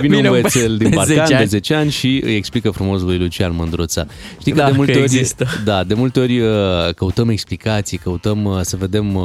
Vine 0.01 0.17
un 0.17 0.29
băiețel 0.29 0.77
din 0.77 0.91
Barcan 0.95 1.27
10 1.27 1.39
de 1.39 1.45
10 1.45 1.75
ani 1.75 1.91
și 1.91 2.21
îi 2.25 2.35
explică 2.37 2.71
frumos 2.71 3.01
lui 3.01 3.19
Lucian 3.19 3.55
Mândruța. 3.55 4.07
Știi 4.41 4.53
că 4.53 4.59
da, 4.59 4.71
de 4.71 4.77
multe 4.77 4.93
că 4.93 4.99
ori, 4.99 5.07
există. 5.07 5.47
Da, 5.65 5.85
de 5.85 5.95
multe 5.95 6.21
ori 6.21 6.41
uh, 6.41 6.49
căutăm 6.95 7.29
explicații, 7.29 7.99
căutăm 7.99 8.45
uh, 8.45 8.61
să 8.61 8.77
vedem, 8.77 9.15
uh, 9.15 9.25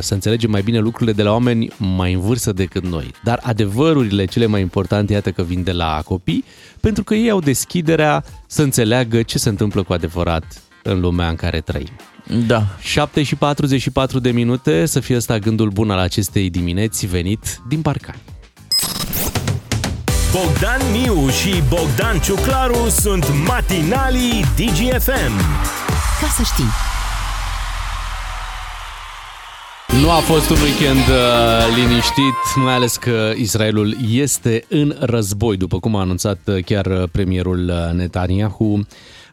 să 0.00 0.14
înțelegem 0.14 0.50
mai 0.50 0.62
bine 0.62 0.78
lucrurile 0.78 1.12
de 1.12 1.22
la 1.22 1.32
oameni 1.32 1.68
mai 1.76 2.12
în 2.12 2.20
vârstă 2.20 2.52
decât 2.52 2.86
noi. 2.86 3.10
Dar 3.24 3.40
adevărurile 3.42 4.24
cele 4.24 4.46
mai 4.46 4.60
importante, 4.60 5.12
iată 5.12 5.30
că 5.30 5.42
vin 5.42 5.62
de 5.62 5.72
la 5.72 6.02
copii, 6.04 6.44
pentru 6.80 7.04
că 7.04 7.14
ei 7.14 7.30
au 7.30 7.40
deschiderea 7.40 8.24
să 8.46 8.62
înțeleagă 8.62 9.22
ce 9.22 9.38
se 9.38 9.48
întâmplă 9.48 9.82
cu 9.82 9.92
adevărat 9.92 10.44
în 10.82 11.00
lumea 11.00 11.28
în 11.28 11.34
care 11.36 11.60
trăim. 11.60 11.96
Da. 12.46 12.66
7 12.80 13.22
și 13.22 13.34
44 13.34 14.18
de 14.18 14.30
minute, 14.30 14.86
să 14.86 15.00
fie 15.00 15.16
ăsta 15.16 15.38
gândul 15.38 15.70
bun 15.70 15.90
al 15.90 15.98
acestei 15.98 16.50
dimineți 16.50 17.06
venit 17.06 17.60
din 17.68 17.80
Barcani. 17.80 18.20
Bogdan 20.42 20.80
Miu 20.92 21.28
și 21.28 21.62
Bogdan 21.68 22.18
Ciuclaru 22.18 22.88
sunt 22.88 23.24
matinalii 23.46 24.44
DGFM. 24.56 25.34
Ca 26.20 26.26
să 26.36 26.42
știi. 26.44 26.70
Nu 30.00 30.10
a 30.10 30.18
fost 30.18 30.50
un 30.50 30.56
weekend 30.56 31.08
uh, 31.08 31.76
liniștit, 31.76 32.34
mai 32.64 32.74
ales 32.74 32.96
că 32.96 33.32
Israelul 33.36 33.96
este 34.10 34.64
în 34.68 34.96
război, 35.00 35.56
după 35.56 35.78
cum 35.78 35.96
a 35.96 36.00
anunțat 36.00 36.38
uh, 36.44 36.64
chiar 36.64 36.86
uh, 36.86 37.02
premierul 37.12 37.68
uh, 37.68 37.94
Netanyahu. 37.94 38.86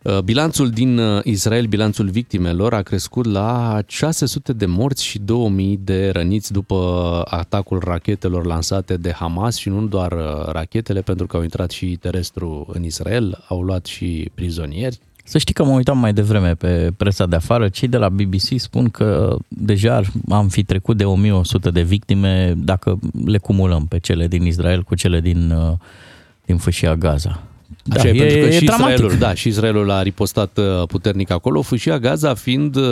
Uh, 0.04 0.20
Bilanțul 0.20 0.70
din 0.70 0.98
uh, 0.98 1.24
Israel, 1.24 1.66
bilanțul 1.66 2.10
victimelor, 2.10 2.74
a 2.74 2.82
crescut 2.82 3.26
la 3.26 3.80
600 3.88 4.54
de 4.54 4.66
morți 4.66 5.04
și 5.04 5.20
2000 5.20 5.80
de 5.84 6.10
răniți 6.10 6.52
după 6.52 7.22
atacul 7.30 7.82
rachetelor 7.86 8.46
lansate 8.46 8.98
de 8.98 9.12
Hamas 9.12 9.56
și 9.58 9.70
nu 9.70 9.86
doar 9.86 10.12
uh, 10.12 10.46
rachetele, 10.52 11.02
pentru 11.02 11.28
că 11.28 11.38
au 11.38 11.44
intrat 11.44 11.72
și 11.72 11.98
terestru 12.02 12.66
în 12.74 12.84
Israel, 12.84 13.44
au 13.48 13.62
luat 13.62 13.86
și 13.86 14.32
prizonieri. 14.34 15.00
Să 15.24 15.38
știi 15.38 15.54
că 15.54 15.64
mă 15.64 15.72
uitam 15.72 15.98
mai 15.98 16.14
devreme 16.14 16.54
pe 16.54 16.92
presa 16.98 17.26
de 17.26 17.36
afară, 17.36 17.70
cei 17.70 17.88
de 17.88 17.98
la 17.98 18.10
BBC 18.10 18.60
spun 18.60 18.90
că 18.90 19.38
deja 19.48 20.02
am 20.30 20.48
fi 20.48 20.64
trecut 20.64 20.98
de 20.98 21.06
1100 21.06 21.70
de 21.70 21.82
victime 21.82 22.54
dacă 22.58 23.00
le 23.26 23.38
cumulăm 23.38 23.86
pe 23.86 24.00
cele 24.00 24.28
din 24.28 24.46
Israel 24.46 24.84
cu 24.84 24.96
cele 24.96 25.20
din, 25.20 25.52
uh, 25.52 25.78
din 26.46 26.58
fâșia 26.58 26.96
Gaza. 26.96 27.44
Da, 27.84 27.96
Așa 27.96 28.08
e, 28.08 28.14
pentru 28.14 28.38
că 28.38 28.50
și 28.50 28.66
dramatic. 28.66 28.94
Israelul, 28.94 29.18
da, 29.18 29.34
și 29.34 29.48
Israelul 29.48 29.92
a 29.92 30.02
ripostat 30.02 30.58
uh, 30.58 30.88
puternic 30.88 31.32
acolo, 31.32 31.62
fâșia 31.62 32.00
Gaza 32.00 32.34
fiind 32.34 32.76
uh, 32.76 32.84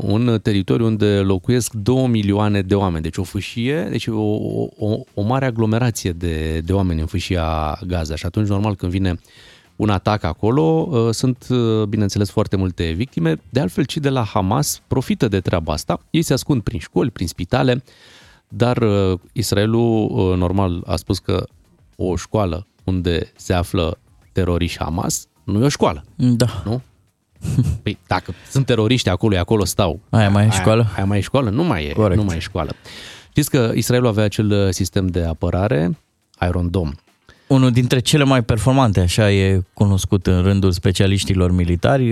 un 0.00 0.38
teritoriu 0.42 0.86
unde 0.86 1.06
locuiesc 1.06 1.72
2 1.72 2.06
milioane 2.06 2.62
de 2.62 2.74
oameni. 2.74 3.02
Deci 3.02 3.16
o 3.16 3.22
fâșie, 3.22 3.86
deci 3.90 4.06
o, 4.06 4.20
o, 4.78 4.98
o 5.14 5.22
mare 5.22 5.46
aglomerație 5.46 6.10
de, 6.10 6.60
de 6.64 6.72
oameni 6.72 7.00
în 7.00 7.06
fâșia 7.06 7.78
Gaza. 7.86 8.16
Și 8.16 8.26
atunci, 8.26 8.48
normal, 8.48 8.74
când 8.74 8.92
vine 8.92 9.18
un 9.76 9.88
atac 9.88 10.22
acolo, 10.22 10.88
uh, 10.90 11.14
sunt, 11.14 11.46
uh, 11.50 11.82
bineînțeles, 11.82 12.30
foarte 12.30 12.56
multe 12.56 12.90
victime. 12.90 13.40
De 13.50 13.60
altfel, 13.60 13.84
cei 13.84 14.02
de 14.02 14.08
la 14.08 14.24
Hamas 14.24 14.82
profită 14.86 15.28
de 15.28 15.40
treaba 15.40 15.72
asta. 15.72 16.00
Ei 16.10 16.22
se 16.22 16.32
ascund 16.32 16.62
prin 16.62 16.78
școli, 16.78 17.10
prin 17.10 17.26
spitale, 17.26 17.82
dar 18.48 18.76
uh, 18.76 19.18
Israelul, 19.32 20.10
uh, 20.10 20.36
normal, 20.36 20.82
a 20.86 20.96
spus 20.96 21.18
că 21.18 21.46
o 21.96 22.16
școală 22.16 22.66
unde 22.84 23.32
se 23.36 23.52
află 23.52 23.98
teroriști 24.36 24.78
Hamas 24.78 25.26
nu 25.44 25.62
e 25.62 25.64
o 25.64 25.68
școală, 25.68 26.04
Da. 26.16 26.62
nu? 26.64 26.82
Păi 27.82 27.98
dacă 28.06 28.34
sunt 28.50 28.66
teroriști 28.66 29.08
acolo, 29.08 29.34
e 29.34 29.38
acolo 29.38 29.64
stau. 29.64 30.00
Aia 30.10 30.30
mai 30.30 30.46
e 30.46 30.50
școală? 30.50 30.82
Aia, 30.82 30.92
aia 30.96 31.04
mai 31.04 31.18
e 31.18 31.20
școală? 31.20 31.50
Nu 31.50 31.64
mai 31.64 31.84
e, 31.84 31.92
Corect. 31.92 32.16
nu 32.20 32.24
mai 32.24 32.36
e 32.36 32.38
școală. 32.38 32.70
Știți 33.30 33.50
că 33.50 33.72
Israelul 33.74 34.08
avea 34.08 34.24
acel 34.24 34.50
uh, 34.50 34.68
sistem 34.70 35.06
de 35.06 35.24
apărare, 35.24 35.98
Iron 36.48 36.70
Dome. 36.70 36.92
Unul 37.46 37.70
dintre 37.70 37.98
cele 37.98 38.24
mai 38.24 38.42
performante, 38.42 39.00
așa 39.00 39.32
e 39.32 39.62
cunoscut 39.72 40.26
în 40.26 40.42
rândul 40.42 40.72
specialiștilor 40.72 41.50
militari, 41.52 42.10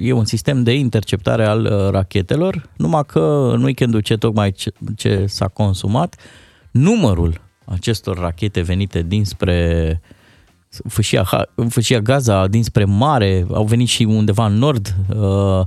e 0.00 0.12
un 0.12 0.24
sistem 0.24 0.62
de 0.62 0.72
interceptare 0.74 1.46
al 1.46 1.64
uh, 1.64 1.90
rachetelor, 1.90 2.68
numai 2.76 3.02
că 3.06 3.50
în 3.52 3.62
weekendul 3.62 4.00
ce 4.00 4.16
tocmai 4.16 4.52
ce, 4.52 4.72
ce 4.96 5.24
s-a 5.26 5.48
consumat, 5.48 6.16
numărul 6.70 7.40
acestor 7.64 8.18
rachete 8.18 8.60
venite 8.60 9.02
dinspre 9.02 10.00
fâșia, 10.88 11.24
Ha- 11.24 11.68
fâșia 11.68 12.00
Gaza, 12.00 12.46
dinspre 12.46 12.84
mare, 12.84 13.46
au 13.52 13.64
venit 13.64 13.88
și 13.88 14.02
undeva 14.02 14.46
în 14.46 14.54
nord, 14.54 14.94
uh, 15.16 15.66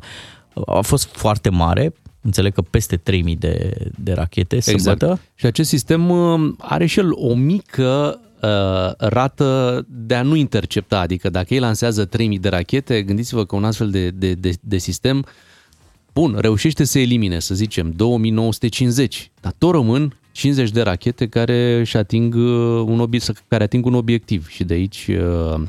a 0.66 0.82
fost 0.82 1.08
foarte 1.12 1.50
mare, 1.50 1.94
înțeleg 2.22 2.54
că 2.54 2.62
peste 2.62 2.98
3000 2.98 3.36
de, 3.36 3.74
de 3.96 4.14
rachete 4.14 4.60
sâmbătă. 4.60 5.20
Și 5.36 5.46
acest 5.46 5.70
sistem 5.70 6.10
uh, 6.10 6.54
are 6.58 6.86
și 6.86 7.00
el 7.00 7.10
o 7.14 7.34
mică 7.34 8.20
uh, 8.42 8.92
rată 8.98 9.86
de 9.90 10.16
a 10.16 10.22
nu 10.22 10.36
intercepta, 10.36 11.00
adică 11.00 11.30
dacă 11.30 11.54
ei 11.54 11.60
lansează 11.60 12.06
3000 12.06 12.40
de 12.40 12.50
rachete, 12.50 13.02
gândiți-vă 13.02 13.46
că 13.46 13.56
un 13.56 13.64
astfel 13.64 13.90
de, 13.90 14.10
de, 14.10 14.34
de, 14.34 14.54
de 14.62 14.78
sistem, 14.78 15.26
bun, 16.14 16.38
reușește 16.40 16.84
să 16.84 17.00
elimine, 17.00 17.40
să 17.40 17.56
zicem, 17.56 17.92
2950, 17.96 19.32
dar 19.42 19.54
tot 19.58 19.72
rămân 19.72 20.19
50 20.40 20.70
de 20.70 20.82
rachete 20.82 21.28
care 21.28 21.80
își 21.80 21.98
ating 21.98 22.36
uh, 22.36 22.84
un 22.86 23.00
obiect, 23.00 23.44
care 23.48 23.64
ating 23.64 23.86
un 23.86 23.94
obiectiv 23.94 24.48
și 24.48 24.64
de 24.64 24.74
aici 24.74 25.08
uh, 25.10 25.62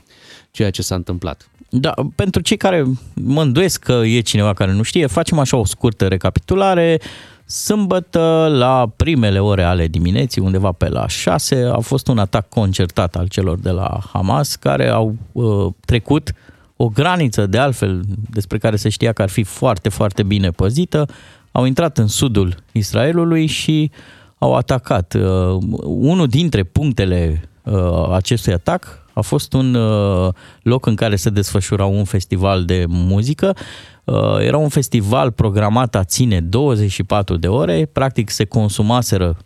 ceea 0.51 0.71
ce 0.71 0.83
s-a 0.83 0.95
întâmplat. 0.95 1.51
Da, 1.71 1.95
pentru 2.15 2.41
cei 2.43 2.57
care 2.57 2.85
mă 3.15 3.43
îndoiesc 3.43 3.83
că 3.83 3.93
e 3.93 4.21
cineva 4.21 4.55
care 4.55 4.73
nu 4.73 4.83
știe, 4.83 5.07
facem 5.07 5.39
așa 5.39 5.57
o 5.57 5.65
scurtă 5.65 6.07
recapitulare. 6.07 7.01
Sâmbătă, 7.45 8.53
la 8.59 8.93
primele 8.97 9.41
ore 9.41 9.63
ale 9.63 9.87
dimineții, 9.87 10.43
undeva 10.43 10.73
pe 10.73 10.89
la 10.89 11.09
6, 11.09 11.71
a 11.73 11.79
fost 11.79 12.09
un 12.09 12.19
atac 12.19 12.49
concertat 12.49 13.17
al 13.17 13.29
celor 13.29 13.59
de 13.59 13.71
la 13.71 13.99
Hamas, 14.13 14.57
care 14.57 14.89
au 14.89 15.17
uh, 15.33 15.67
trecut 15.85 16.33
o 16.77 16.89
graniță, 16.89 17.47
de 17.47 17.59
altfel, 17.59 18.03
despre 18.31 18.59
care 18.59 18.77
se 18.77 18.89
știa 18.89 19.13
că 19.13 19.23
ar 19.23 19.29
fi 19.29 19.43
foarte, 19.43 19.89
foarte 19.89 20.23
bine 20.23 20.51
păzită, 20.51 21.07
au 21.53 21.65
intrat 21.65 21.99
în 21.99 22.07
sudul 22.07 22.55
Israelului 22.73 23.47
și 23.47 23.91
au 24.41 24.55
atacat. 24.55 25.15
Uh, 25.15 25.59
unul 25.83 26.27
dintre 26.27 26.63
punctele 26.63 27.49
uh, 27.65 28.11
acestui 28.13 28.53
atac 28.53 29.05
a 29.13 29.21
fost 29.21 29.53
un 29.53 29.75
uh, 29.75 30.33
loc 30.63 30.87
în 30.87 30.95
care 30.95 31.17
se 31.17 31.31
desfășura 31.31 31.85
un 31.85 32.05
festival 32.05 32.65
de 32.65 32.85
muzică. 32.89 33.57
Uh, 34.05 34.39
era 34.39 34.57
un 34.57 34.69
festival 34.69 35.31
programat 35.31 35.95
a 35.95 36.05
ține 36.05 36.41
24 36.41 37.37
de 37.37 37.49
ore, 37.49 37.89
practic 37.93 38.31
se 38.31 38.45
consumaseră 38.45 39.37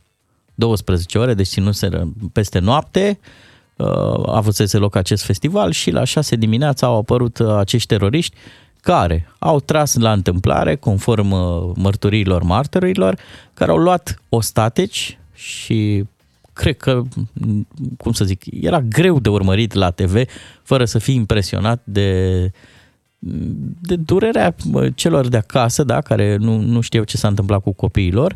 12 0.55 1.19
ore, 1.19 1.35
deci 1.35 1.47
ținuseră 1.47 2.09
peste 2.33 2.59
noapte, 2.59 3.19
uh, 3.77 3.87
a 4.27 4.37
avut 4.37 4.73
loc 4.73 4.97
acest 4.97 5.25
festival 5.25 5.71
și 5.71 5.91
la 5.91 6.05
6 6.05 6.37
dimineața 6.37 6.87
au 6.87 6.97
apărut 6.97 7.39
uh, 7.39 7.57
acești 7.57 7.89
teroriști 7.89 8.37
care 8.85 9.29
au 9.39 9.61
tras 9.61 9.95
la 9.95 10.13
întâmplare, 10.13 10.77
conform 10.77 11.31
uh, 11.31 11.73
mărturiilor 11.77 12.43
martorilor, 12.43 13.19
care 13.55 13.71
au 13.71 13.77
luat 13.77 14.23
ostateci 14.29 15.19
și 15.35 16.05
cred 16.53 16.77
că, 16.77 17.03
cum 17.97 18.13
să 18.13 18.25
zic, 18.25 18.43
era 18.61 18.81
greu 18.81 19.21
de 19.21 19.29
urmărit 19.29 19.73
la 19.73 19.91
TV 19.91 20.23
fără 20.63 20.85
să 20.85 20.99
fii 20.99 21.15
impresionat 21.15 21.81
de, 21.85 22.51
de 23.81 23.97
durerea 23.97 24.55
bă, 24.67 24.91
celor 24.91 25.29
de 25.29 25.37
acasă, 25.37 25.85
da, 25.85 26.01
care 26.01 26.37
nu, 26.37 26.59
nu 26.59 26.81
știau 26.81 27.05
ce 27.05 27.17
s-a 27.17 27.29
întâmplat 27.29 27.63
cu 27.63 27.73
copiii 27.73 28.13
lor, 28.13 28.35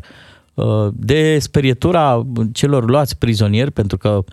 de 0.93 1.37
sperietura 1.39 2.25
celor 2.51 2.89
luați 2.89 3.17
prizonieri, 3.17 3.71
pentru 3.71 3.97
că, 3.97 4.23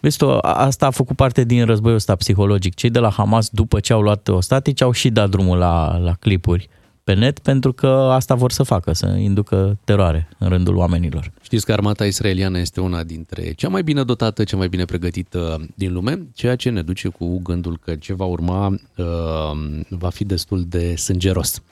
vezi 0.00 0.16
tu, 0.16 0.38
asta 0.42 0.86
a 0.86 0.90
făcut 0.90 1.16
parte 1.16 1.44
din 1.44 1.64
războiul 1.64 1.96
ăsta 1.96 2.14
psihologic. 2.14 2.74
Cei 2.74 2.90
de 2.90 2.98
la 2.98 3.10
Hamas, 3.10 3.48
după 3.48 3.80
ce 3.80 3.92
au 3.92 4.00
luat 4.00 4.28
ostatici, 4.28 4.82
au 4.82 4.92
și 4.92 5.10
dat 5.10 5.30
drumul 5.30 5.58
la, 5.58 5.98
la 5.98 6.12
clipuri 6.12 6.68
pe 7.06 7.14
net, 7.14 7.38
pentru 7.38 7.72
că 7.72 7.86
asta 7.86 8.34
vor 8.34 8.52
să 8.52 8.62
facă, 8.62 8.92
să 8.92 9.06
inducă 9.06 9.78
teroare 9.84 10.28
în 10.38 10.48
rândul 10.48 10.76
oamenilor. 10.76 11.32
Știți 11.42 11.64
că 11.64 11.72
armata 11.72 12.06
israeliană 12.06 12.58
este 12.58 12.80
una 12.80 13.04
dintre 13.04 13.52
cea 13.52 13.68
mai 13.68 13.82
bine 13.82 14.02
dotată, 14.02 14.44
cea 14.44 14.56
mai 14.56 14.68
bine 14.68 14.84
pregătită 14.84 15.66
din 15.74 15.92
lume, 15.92 16.26
ceea 16.34 16.56
ce 16.56 16.70
ne 16.70 16.82
duce 16.82 17.08
cu 17.08 17.40
gândul 17.42 17.78
că 17.84 17.94
ce 17.94 18.14
va 18.14 18.24
urma 18.24 18.66
uh, 18.96 19.84
va 19.88 20.08
fi 20.08 20.24
destul 20.24 20.64
de 20.68 20.96
sângeros. 20.96 21.62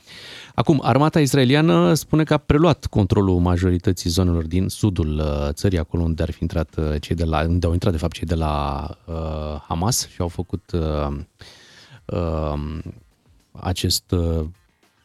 Acum, 0.55 0.81
armata 0.83 1.21
israeliană 1.21 1.95
spune 1.95 2.25
că 2.25 2.35
a 2.35 2.39
preluat 2.39 2.87
controlul 2.87 3.41
majorității 3.41 4.11
zonelor 4.11 4.47
din 4.47 4.69
sudul 4.69 5.19
uh, 5.19 5.49
țării, 5.53 5.79
acolo 5.79 6.03
unde 6.03 6.23
ar 6.23 6.31
fi 6.31 6.43
intrat 6.43 6.77
uh, 6.77 7.01
cei 7.01 7.17
de 7.17 7.25
la, 7.25 7.41
unde 7.41 7.67
au 7.67 7.73
intrat 7.73 7.93
de 7.93 7.99
fapt 7.99 8.13
cei 8.13 8.27
de 8.27 8.35
la 8.35 8.87
uh, 9.07 9.61
Hamas 9.69 10.09
și 10.09 10.21
au 10.21 10.29
făcut 10.29 10.71
uh, 10.73 11.17
uh, 12.05 12.79
acest 13.53 14.11
uh, 14.11 14.47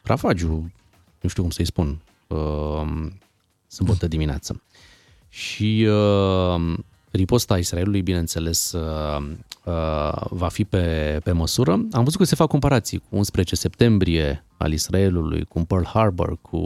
rafagiu, 0.02 0.72
nu 1.20 1.28
știu 1.28 1.42
cum 1.42 1.50
să-i 1.50 1.64
spun, 1.64 2.02
uh, 2.26 3.06
sâmbătă 3.66 4.06
dimineață. 4.06 4.62
Și 5.28 5.86
uh, 5.88 6.78
riposta 7.10 7.58
Israelului, 7.58 8.02
bineînțeles, 8.02 8.72
uh, 8.72 9.22
uh, 9.64 10.22
va 10.28 10.48
fi 10.48 10.64
pe, 10.64 11.18
pe 11.24 11.32
măsură. 11.32 11.72
Am 11.72 12.04
văzut 12.04 12.18
că 12.18 12.24
se 12.24 12.34
fac 12.34 12.48
comparații 12.48 12.98
cu 12.98 13.16
11 13.16 13.56
septembrie 13.56 14.44
al 14.56 14.72
Israelului, 14.72 15.44
cu 15.44 15.60
Pearl 15.60 15.84
Harbor, 15.84 16.38
cu 16.40 16.58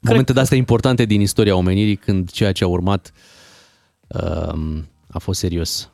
momente 0.00 0.32
de 0.32 0.40
astea 0.40 0.56
importante 0.56 1.04
din 1.04 1.20
istoria 1.20 1.56
omenirii, 1.56 1.96
când 1.96 2.30
ceea 2.30 2.52
ce 2.52 2.64
a 2.64 2.66
urmat 2.66 3.12
uh, 4.06 4.82
a 5.10 5.18
fost 5.18 5.38
serios. 5.38 5.90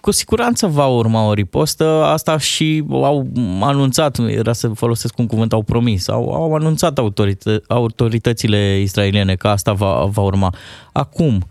Cu 0.00 0.10
siguranță 0.10 0.66
va 0.66 0.86
urma 0.86 1.26
o 1.26 1.32
ripostă, 1.32 1.84
asta 2.04 2.38
și 2.38 2.84
au 2.90 3.28
anunțat, 3.60 4.18
era 4.18 4.52
să 4.52 4.68
folosesc 4.68 5.18
un 5.18 5.26
cuvânt, 5.26 5.52
au 5.52 5.62
promis, 5.62 6.08
au, 6.08 6.32
au 6.32 6.54
anunțat 6.54 6.98
autorită, 6.98 7.62
autoritățile 7.68 8.80
israeliene 8.80 9.34
că 9.34 9.48
asta 9.48 9.72
va, 9.72 10.04
va 10.04 10.22
urma. 10.22 10.54
Acum, 10.92 11.46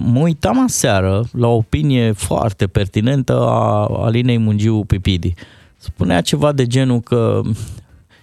mă 0.00 0.20
uitam 0.20 0.64
aseară 0.64 1.24
la 1.32 1.46
o 1.46 1.54
opinie 1.54 2.12
foarte 2.12 2.66
pertinentă 2.66 3.40
a 3.40 3.86
Alinei 4.04 4.38
Mungiu 4.38 4.84
Pipidi. 4.84 5.34
Spunea 5.76 6.20
ceva 6.20 6.52
de 6.52 6.66
genul 6.66 7.00
că 7.00 7.40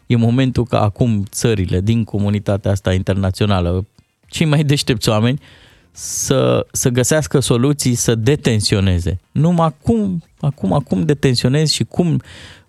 e 0.06 0.16
momentul 0.16 0.66
ca 0.66 0.82
acum 0.82 1.24
țările 1.30 1.82
din 1.82 2.04
comunitatea 2.04 2.72
asta 2.72 2.94
internațională, 2.94 3.86
cei 4.28 4.46
mai 4.46 4.64
deștepți 4.64 5.10
oameni, 5.10 5.40
să, 5.92 6.66
să 6.72 6.90
găsească 6.90 7.40
soluții 7.40 7.96
să 7.96 8.16
detensioneze. 8.16 9.20
Numai 9.32 9.76
cum, 9.82 10.24
acum, 10.40 10.74
acum 10.74 11.06
detensionezi 11.06 11.74
și 11.74 11.84
cum 11.84 12.22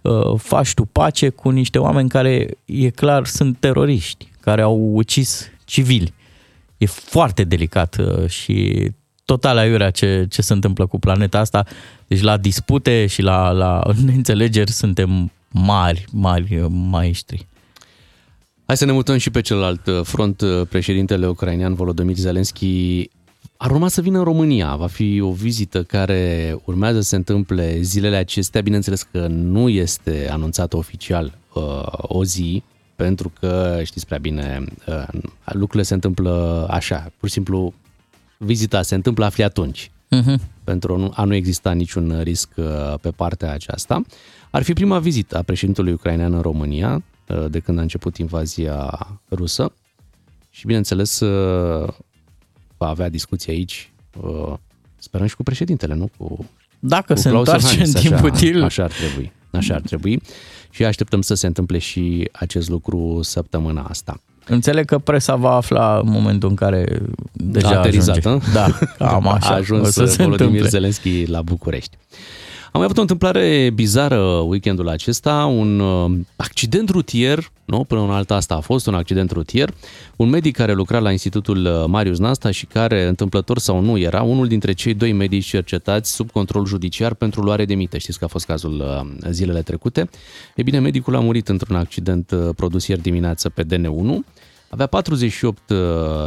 uh, 0.02 0.12
faci 0.36 0.74
tu 0.74 0.84
pace 0.84 1.28
cu 1.28 1.50
niște 1.50 1.78
oameni 1.78 2.08
care, 2.08 2.48
e 2.64 2.90
clar, 2.90 3.26
sunt 3.26 3.56
teroriști, 3.60 4.28
care 4.40 4.62
au 4.62 4.90
ucis 4.92 5.48
civili. 5.64 6.14
E 6.84 6.86
foarte 6.86 7.44
delicat 7.44 7.96
uh, 7.96 8.28
și 8.28 8.88
total 9.24 9.56
aiurea 9.56 9.90
ce, 9.90 10.26
ce 10.30 10.42
se 10.42 10.52
întâmplă 10.52 10.86
cu 10.86 10.98
planeta 10.98 11.38
asta. 11.38 11.64
Deci 12.06 12.20
la 12.20 12.36
dispute 12.36 13.06
și 13.06 13.22
la, 13.22 13.50
la 13.50 13.82
neînțelegeri 14.06 14.70
suntem 14.70 15.30
mari, 15.50 16.04
mari 16.12 16.58
uh, 16.58 16.66
maestri. 16.68 17.46
Hai 18.66 18.76
să 18.76 18.84
ne 18.84 18.92
mutăm 18.92 19.16
și 19.16 19.30
pe 19.30 19.40
celălalt 19.40 19.86
uh, 19.86 20.00
front. 20.02 20.40
uh, 20.40 20.66
Președintele 20.68 21.26
ucrainean 21.26 21.74
Volodymyr 21.74 22.16
Zelensky 22.16 23.08
ar 23.56 23.70
urma 23.70 23.88
să 23.88 24.00
vină 24.00 24.18
în 24.18 24.24
România. 24.24 24.76
Va 24.76 24.86
fi 24.86 25.20
o 25.20 25.32
vizită 25.32 25.82
care 25.82 26.56
urmează 26.64 27.00
să 27.00 27.08
se 27.08 27.16
întâmple 27.16 27.80
zilele 27.80 28.16
acestea. 28.16 28.60
Bineînțeles 28.60 29.02
că 29.02 29.26
nu 29.26 29.68
este 29.68 30.28
anunțată 30.30 30.76
oficial 30.76 31.38
uh, 31.54 31.62
o 31.90 32.24
zi, 32.24 32.62
pentru 32.96 33.32
că 33.40 33.80
știți 33.84 34.06
prea 34.06 34.18
bine, 34.18 34.64
uh, 34.86 35.06
lucrurile 35.44 35.82
se 35.82 35.94
întâmplă 35.94 36.66
așa. 36.70 37.12
Pur 37.18 37.28
și 37.28 37.34
simplu, 37.34 37.74
vizita 38.38 38.82
se 38.82 38.94
întâmplă 38.94 39.24
afli 39.24 39.42
atunci 39.44 39.88
Uh-huh. 40.04 40.34
pentru 40.64 40.94
a 40.94 40.96
nu- 40.96 41.12
a 41.14 41.24
nu 41.24 41.34
exista 41.34 41.72
niciun 41.72 42.20
risc 42.22 42.48
uh, 42.56 42.94
pe 43.00 43.10
partea 43.10 43.52
aceasta. 43.52 44.02
Ar 44.50 44.62
fi 44.62 44.72
prima 44.72 44.98
vizită 44.98 45.38
a 45.38 45.42
președintelui 45.42 45.92
ucrainean 45.92 46.32
în 46.32 46.40
România 46.40 47.02
uh, 47.28 47.44
de 47.50 47.58
când 47.58 47.78
a 47.78 47.82
început 47.82 48.16
invazia 48.16 48.98
rusă 49.30 49.72
și, 50.50 50.66
bineînțeles, 50.66 51.20
uh, 51.20 51.88
va 52.76 52.88
avea 52.88 53.08
discuții 53.08 53.52
aici, 53.52 53.92
uh, 54.22 54.52
sperăm 54.96 55.26
și 55.26 55.36
cu 55.36 55.42
președintele, 55.42 55.94
nu? 55.94 56.10
Cu, 56.16 56.48
Dacă 56.78 57.12
cu 57.12 57.18
se 57.20 57.28
Claus 57.28 57.46
întoarce 57.48 57.72
Iohannis, 57.76 57.94
în 57.94 58.00
timp 58.00 58.14
așa, 58.14 58.24
util. 58.24 58.62
Așa 58.62 58.82
ar 58.82 58.90
trebui. 58.92 59.32
Așa 59.50 59.74
ar 59.74 59.80
trebui. 59.80 60.20
Și 60.74 60.84
așteptăm 60.84 61.22
să 61.22 61.34
se 61.34 61.46
întâmple 61.46 61.78
și 61.78 62.28
acest 62.32 62.68
lucru 62.68 63.20
săptămâna 63.22 63.82
asta. 63.82 64.20
Înțeleg 64.46 64.84
că 64.84 64.98
presa 64.98 65.36
va 65.36 65.50
afla 65.50 65.98
în 65.98 66.10
momentul 66.10 66.48
în 66.48 66.54
care 66.54 67.02
deja 67.32 67.68
a 67.74 67.78
aterizat, 67.78 68.16
ajunge. 68.16 68.46
hă? 68.46 68.52
Da, 68.52 68.78
cam 68.98 69.28
așa. 69.28 69.48
A 69.48 69.54
ajuns 69.54 69.86
o 69.86 69.90
să 69.90 70.04
se 70.04 70.22
Volodymyr 70.22 70.46
întâmple. 70.46 70.68
Zelensky 70.68 71.26
la 71.26 71.42
București. 71.42 71.96
Am 72.74 72.80
mai 72.80 72.88
avut 72.88 72.98
o 72.98 73.00
întâmplare 73.00 73.70
bizară 73.74 74.18
weekendul 74.20 74.88
acesta, 74.88 75.44
un 75.44 75.80
uh, 75.80 76.18
accident 76.36 76.88
rutier, 76.88 77.50
nu? 77.64 77.84
Până 77.84 78.00
una 78.00 78.16
alta 78.16 78.34
asta 78.34 78.54
a 78.54 78.60
fost 78.60 78.86
un 78.86 78.94
accident 78.94 79.30
rutier. 79.30 79.74
Un 80.16 80.28
medic 80.28 80.56
care 80.56 80.72
lucra 80.72 80.98
la 80.98 81.10
Institutul 81.10 81.64
uh, 81.64 81.84
Marius 81.86 82.18
Nasta 82.18 82.50
și 82.50 82.66
care, 82.66 83.06
întâmplător 83.06 83.58
sau 83.58 83.80
nu, 83.80 83.98
era 83.98 84.22
unul 84.22 84.46
dintre 84.46 84.72
cei 84.72 84.94
doi 84.94 85.12
medici 85.12 85.44
cercetați 85.44 86.14
sub 86.14 86.30
control 86.30 86.66
judiciar 86.66 87.14
pentru 87.14 87.40
luare 87.40 87.64
de 87.64 87.74
mită. 87.74 87.98
Știți 87.98 88.18
că 88.18 88.24
a 88.24 88.28
fost 88.28 88.46
cazul 88.46 88.80
uh, 88.80 89.30
zilele 89.30 89.62
trecute. 89.62 90.08
E 90.56 90.62
bine, 90.62 90.78
medicul 90.78 91.16
a 91.16 91.20
murit 91.20 91.48
într-un 91.48 91.76
accident 91.76 92.30
uh, 92.30 92.48
produs 92.56 92.86
ieri 92.86 93.02
dimineață 93.02 93.48
pe 93.48 93.64
DN1. 93.64 94.16
Avea 94.68 94.86
48 94.86 95.72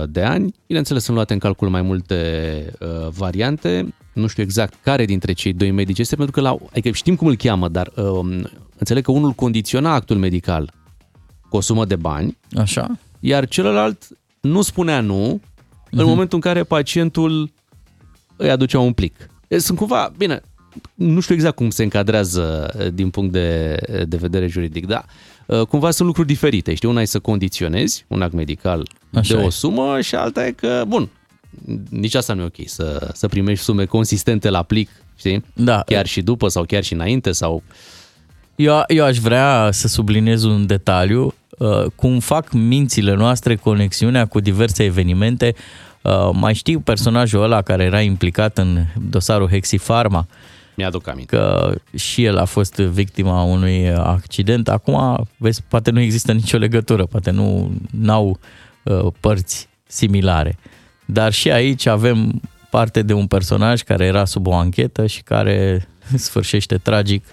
de 0.10 0.22
ani, 0.22 0.54
bineînțeles 0.68 1.04
sunt 1.04 1.16
luate 1.16 1.34
în 1.34 1.40
calcul 1.40 1.70
mai 1.70 1.82
multe 1.82 2.16
uh, 2.80 3.10
variante, 3.10 3.94
nu 4.18 4.28
știu 4.28 4.44
exact 4.44 4.74
care 4.84 5.06
dintre 5.06 5.34
cei 5.34 5.54
doi 5.54 5.72
medici 5.72 6.00
este, 6.00 6.16
pentru 6.16 6.34
că 6.34 6.42
la, 6.42 6.58
adică 6.72 6.92
știm 6.92 7.16
cum 7.16 7.28
îl 7.28 7.36
cheamă, 7.36 7.68
dar 7.68 7.92
uh, 7.96 8.42
înțeleg 8.78 9.04
că 9.04 9.12
unul 9.12 9.32
condiționa 9.32 9.94
actul 9.94 10.18
medical 10.18 10.72
cu 11.50 11.58
o 11.58 11.62
sumă 11.62 11.86
de 11.86 11.96
bani, 11.96 12.38
Așa? 12.58 12.98
iar 13.20 13.48
celălalt 13.48 14.08
nu 14.42 14.62
spunea 14.62 15.02
nu 15.02 15.26
în 15.90 15.98
Mhm. 16.00 16.08
momentul 16.08 16.36
în 16.38 16.42
care 16.52 16.64
pacientul 16.64 17.52
îi 18.36 18.50
aducea 18.50 18.80
un 18.80 18.94
plic. 18.94 19.30
E, 19.48 19.58
Sunt 19.58 19.78
cumva, 19.78 20.12
bine, 20.18 20.42
nu 20.94 21.20
știu 21.20 21.36
exact 21.36 21.56
cum 21.56 21.70
se 21.70 21.84
încadrează 21.84 22.74
eh, 22.80 22.88
din 22.94 23.10
punct 23.10 23.32
de, 23.32 23.78
de 24.08 24.18
vedere 24.18 24.48
juridic, 24.48 24.86
dar 24.86 25.06
eh, 25.48 25.62
cumva 25.62 25.92
sunt 25.92 26.08
lucruri 26.08 26.28
diferite. 26.28 26.74
Știi, 26.74 26.90
una 26.90 27.02
e 27.02 27.06
să 27.06 27.20
condiționezi 27.20 28.06
un 28.08 28.22
act 28.22 28.34
medical 28.34 28.88
Așa 29.14 29.36
de 29.36 29.42
e. 29.42 29.46
o 29.46 29.50
sumă 29.50 30.02
și 30.02 30.16
alta 30.16 30.46
e 30.48 30.52
că, 30.52 30.84
bun, 30.88 31.10
nici 31.90 32.16
asta 32.16 32.34
nu 32.34 32.42
e 32.42 32.46
ok, 32.46 32.56
să, 32.66 33.10
să 33.14 33.28
primești 33.28 33.64
sume 33.64 33.86
consistente 33.86 34.50
la 34.50 34.64
plic, 34.64 34.90
știi? 35.16 35.44
Da. 35.54 35.84
Chiar 35.86 36.06
și 36.06 36.22
după 36.22 36.48
sau 36.48 36.64
chiar 36.64 36.84
și 36.84 36.94
înainte 36.94 37.32
sau... 37.32 37.64
Eu, 38.56 38.84
eu 38.88 39.06
aș 39.06 39.18
vrea 39.18 39.70
să 39.72 39.88
subliniez 39.88 40.44
un 40.44 40.66
detaliu, 40.66 41.34
uh, 41.58 41.86
cum 41.96 42.20
fac 42.20 42.52
mințile 42.52 43.14
noastre 43.14 43.56
conexiunea 43.56 44.26
cu 44.26 44.40
diverse 44.40 44.84
evenimente. 44.84 45.56
Uh, 46.02 46.30
mai 46.34 46.54
știu 46.54 46.80
personajul 46.80 47.44
ăla 47.44 47.62
care 47.62 47.84
era 47.84 48.02
implicat 48.02 48.58
în 48.58 48.86
dosarul 49.10 49.50
Hexifarma, 49.50 50.28
Mi-aduc 50.76 51.08
aminte. 51.08 51.36
că 51.36 51.74
și 51.96 52.24
el 52.24 52.38
a 52.38 52.46
fost 52.46 52.76
victima 52.76 53.44
unui 53.44 53.94
accident. 53.94 54.70
Acum, 54.70 55.28
vezi, 55.38 55.62
poate 55.68 55.92
nu 55.92 56.00
există 56.00 56.32
nicio 56.32 56.58
legătură, 56.58 57.06
poate 57.06 57.32
nu 57.32 57.72
au 58.08 58.40
uh, 58.84 59.08
părți 59.20 59.68
similare. 59.88 60.58
Dar 61.10 61.34
și 61.34 61.52
aici 61.52 61.86
avem 61.86 62.42
parte 62.70 63.02
de 63.02 63.14
un 63.14 63.28
personaj 63.28 63.82
care 63.82 64.06
era 64.06 64.26
sub 64.26 64.48
o 64.48 64.54
anchetă 64.54 65.06
și 65.06 65.22
care 65.22 65.88
sfârșește 66.16 66.78
tragic 66.78 67.26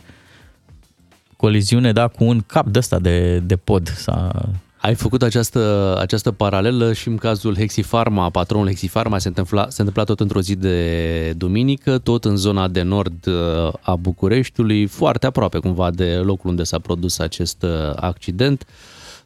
coliziune, 1.37 1.93
da, 1.93 2.09
cu 2.09 2.25
un 2.25 2.41
cap 2.47 2.67
de 2.67 2.79
ăsta 2.79 2.99
de, 2.99 3.39
de 3.39 3.57
pod. 3.57 3.89
S-a... 3.89 4.49
Ai 4.77 4.95
făcut 4.95 5.23
această, 5.23 5.97
această 6.01 6.31
paralelă 6.31 6.93
și 6.93 7.09
în 7.09 7.17
cazul 7.17 7.57
Hexifarma, 7.57 8.31
patronul 8.31 8.67
Hexifarma 8.67 9.19
se 9.19 9.29
întâmpla, 9.29 9.67
se 9.69 9.81
întâmpla 9.81 10.05
tot 10.05 10.21
într-o 10.21 10.41
zi 10.41 10.55
de 10.55 11.33
duminică, 11.37 11.99
tot 11.99 12.25
în 12.25 12.37
zona 12.37 12.69
de 12.69 12.83
nord 12.83 13.27
uh, 13.27 13.73
a 13.81 13.97
Bucureștiului, 13.97 14.87
foarte 14.87 15.27
aproape 15.27 15.59
cumva 15.59 15.91
de 15.91 16.15
locul 16.15 16.51
unde 16.51 16.63
s-a 16.63 16.79
produs 16.79 17.19
acest 17.19 17.63
uh, 17.63 17.71
accident. 17.97 18.67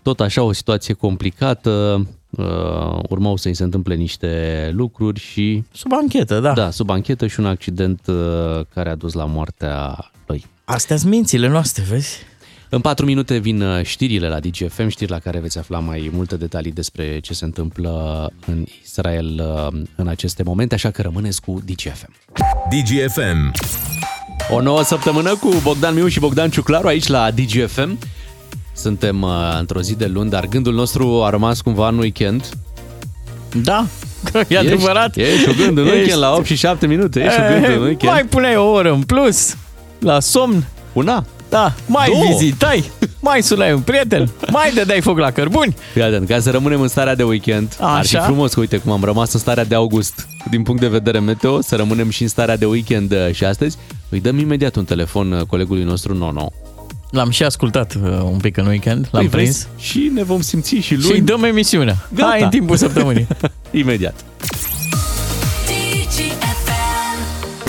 Tot 0.02 0.20
așa 0.20 0.42
o 0.42 0.52
situație 0.52 0.94
complicată, 0.94 2.06
uh, 2.38 2.98
urmau 3.08 3.36
să-i 3.36 3.54
se 3.54 3.62
întâmple 3.62 3.94
niște 3.94 4.70
lucruri 4.74 5.20
și... 5.20 5.62
Sub 5.72 5.92
anchetă, 5.92 6.40
da. 6.40 6.52
Da, 6.52 6.70
sub 6.70 6.90
anchetă 6.90 7.26
și 7.26 7.40
un 7.40 7.46
accident 7.46 8.00
uh, 8.06 8.60
care 8.74 8.90
a 8.90 8.94
dus 8.94 9.12
la 9.12 9.24
moartea 9.24 10.10
lui. 10.26 10.44
Astea 10.64 10.96
sunt 10.96 11.10
mințile 11.10 11.48
noastre, 11.48 11.82
vezi? 11.88 12.16
În 12.70 12.80
4 12.80 13.04
minute 13.04 13.38
vin 13.38 13.60
uh, 13.60 13.84
știrile 13.84 14.28
la 14.28 14.40
DGFM, 14.40 14.88
știri 14.88 15.10
la 15.10 15.18
care 15.18 15.38
veți 15.38 15.58
afla 15.58 15.78
mai 15.78 16.10
multe 16.12 16.36
detalii 16.36 16.72
despre 16.72 17.20
ce 17.20 17.34
se 17.34 17.44
întâmplă 17.44 18.30
în 18.46 18.64
Israel 18.84 19.42
uh, 19.72 19.80
în 19.96 20.08
aceste 20.08 20.42
momente, 20.42 20.74
așa 20.74 20.90
că 20.90 21.02
rămâneți 21.02 21.40
cu 21.40 21.62
DGFM. 21.64 22.12
DGFM. 22.70 23.52
O 24.50 24.60
nouă 24.60 24.82
săptămână 24.82 25.36
cu 25.36 25.48
Bogdan 25.62 25.94
Miu 25.94 26.08
și 26.08 26.20
Bogdan 26.20 26.50
Ciuclaru 26.50 26.86
aici 26.86 27.06
la 27.06 27.30
DGFM. 27.30 27.98
Suntem 28.78 29.22
uh, 29.22 29.30
într-o 29.58 29.80
zi 29.80 29.94
de 29.96 30.06
luni, 30.06 30.30
dar 30.30 30.46
gândul 30.46 30.74
nostru 30.74 31.22
a 31.24 31.30
rămas 31.30 31.60
cumva 31.60 31.88
în 31.88 31.98
weekend. 31.98 32.48
Da, 33.62 33.86
e 34.48 34.58
adevărat. 34.58 35.16
Ești 35.16 35.44
cu 35.46 35.54
gândul 35.64 35.82
în 35.84 35.88
Ești- 35.88 35.98
weekend 35.98 36.20
la 36.20 36.32
8 36.34 36.44
și 36.46 36.56
7 36.56 36.86
minute, 36.86 37.20
ești 37.20 37.36
cu 37.40 37.46
gândul 37.52 37.72
în 37.72 37.82
weekend. 37.82 38.12
Mai 38.12 38.24
puneai 38.24 38.56
o 38.56 38.70
oră 38.70 38.92
în 38.92 39.02
plus 39.02 39.56
la 39.98 40.20
somn. 40.20 40.64
Una? 40.92 41.24
Da, 41.50 41.72
mai 41.86 42.08
Două. 42.10 42.24
vizitai, 42.38 42.90
mai 43.20 43.42
sunai 43.42 43.72
un 43.72 43.80
prieten, 43.80 44.30
mai 44.52 44.72
dădeai 44.74 45.00
foc 45.00 45.18
la 45.18 45.30
cărbuni. 45.30 45.74
Fii 45.92 46.02
atent, 46.02 46.28
ca 46.28 46.40
să 46.40 46.50
rămânem 46.50 46.80
în 46.80 46.88
starea 46.88 47.14
de 47.14 47.22
weekend, 47.22 47.76
ar 47.80 48.04
fi 48.06 48.16
Așa. 48.16 48.24
frumos 48.24 48.54
că, 48.54 48.60
uite, 48.60 48.76
cum 48.78 48.92
am 48.92 49.04
rămas 49.04 49.32
în 49.32 49.40
starea 49.40 49.64
de 49.64 49.74
august 49.74 50.26
din 50.50 50.62
punct 50.62 50.80
de 50.80 50.88
vedere 50.88 51.18
meteo, 51.20 51.60
să 51.60 51.76
rămânem 51.76 52.10
și 52.10 52.22
în 52.22 52.28
starea 52.28 52.56
de 52.56 52.66
weekend 52.66 53.12
uh, 53.12 53.28
și 53.32 53.44
astăzi. 53.44 53.76
Îi 54.08 54.20
dăm 54.20 54.38
imediat 54.38 54.76
un 54.76 54.84
telefon 54.84 55.32
uh, 55.32 55.40
colegului 55.42 55.82
nostru 55.84 56.14
Nono. 56.14 56.52
L-am 57.10 57.30
și 57.30 57.42
ascultat 57.42 57.94
uh, 57.94 58.10
un 58.22 58.38
pic 58.38 58.56
în 58.56 58.66
weekend, 58.66 59.08
l-am 59.10 59.22
Îi 59.22 59.28
vezi? 59.28 59.42
prins. 59.42 59.68
Și 59.78 60.10
ne 60.14 60.22
vom 60.22 60.40
simți 60.40 60.68
și 60.74 60.80
Și 60.82 60.94
luni. 60.94 61.12
îi 61.12 61.20
dăm 61.20 61.44
emisiunea. 61.44 61.96
Gata. 62.14 62.28
Hai 62.30 62.42
în 62.42 62.48
timpul 62.48 62.76
săptămânii. 62.76 63.26
Imediat. 63.70 64.24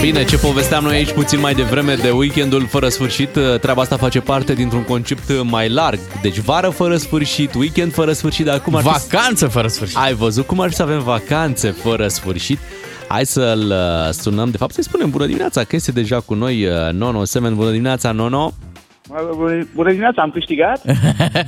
Bine, 0.02 0.24
ce 0.26 0.38
povesteam 0.38 0.84
noi 0.84 0.96
aici 0.96 1.12
puțin 1.12 1.40
mai 1.40 1.54
devreme 1.54 1.96
de 1.96 2.10
weekendul 2.10 2.68
fără 2.68 2.90
sfârșit, 2.90 3.36
uh, 3.36 3.60
treaba 3.60 3.82
asta 3.82 3.98
face 3.98 4.20
parte 4.20 4.54
dintr-un 4.54 4.84
concept 4.84 5.30
uh, 5.30 5.40
mai 5.44 5.70
larg. 5.70 6.00
Deci 6.22 6.40
vară 6.40 6.70
fără 6.70 6.98
sfârșit, 6.98 7.54
weekend 7.54 7.94
fără 7.94 8.12
sfârșit, 8.14 8.46
dar 8.46 8.56
acum 8.56 8.76
ar 8.76 8.82
fi... 8.84 8.88
Vacanță 8.88 9.48
fără 9.48 9.68
sfârșit. 9.68 9.98
Ai 9.98 10.14
văzut 10.14 10.46
cum 10.46 10.60
ar 10.60 10.70
fi 10.70 10.76
să 10.76 10.82
avem 10.82 11.04
vacanțe 11.04 11.70
fără 11.72 12.08
sfârșit? 12.08 12.60
Hai 13.08 13.26
să-l 13.26 13.74
uh, 14.08 14.14
sunăm, 14.14 14.50
de 14.52 14.58
fapt 14.58 14.74
să-i 14.74 14.84
spunem 14.84 15.10
bună 15.10 15.26
dimineața, 15.26 15.64
că 15.64 15.76
este 15.76 15.92
deja 15.92 16.20
cu 16.20 16.34
noi 16.34 16.66
uh, 16.66 16.74
Nono 16.92 17.24
Semen. 17.26 17.56
Bună 17.56 17.70
dimineața, 17.72 18.12
Nono! 18.12 18.54
Bună 19.76 19.90
dimineața, 19.90 20.22
am 20.22 20.30
câștigat? 20.32 20.82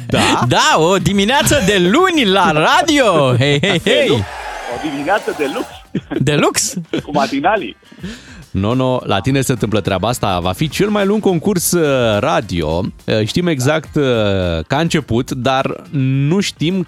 Da? 0.07 0.19
Da, 0.47 0.75
o 0.77 0.97
dimineață 0.97 1.61
de 1.65 1.77
luni 1.91 2.25
la 2.31 2.51
radio. 2.51 3.35
Hei, 3.37 3.59
hei, 3.61 3.81
hei. 3.83 4.09
O 4.09 4.89
dimineață 4.89 5.35
de 5.37 5.45
lux, 5.53 5.65
De 6.19 6.35
lux. 6.35 6.73
cu 7.03 7.11
matinalii. 7.13 7.77
Nono, 8.51 9.01
la 9.03 9.19
tine 9.19 9.41
se 9.41 9.51
întâmplă 9.51 9.79
treaba 9.81 10.07
asta. 10.07 10.39
Va 10.39 10.51
fi 10.51 10.69
cel 10.69 10.89
mai 10.89 11.05
lung 11.05 11.21
concurs 11.21 11.71
uh, 11.71 12.19
radio. 12.19 12.83
Uh, 13.05 13.25
Știm 13.27 13.47
exact 13.47 13.95
uh, 13.95 14.03
că 14.67 14.75
a 14.75 14.79
început, 14.79 15.31
dar 15.31 15.81
nu 15.91 16.39
știm 16.39 16.87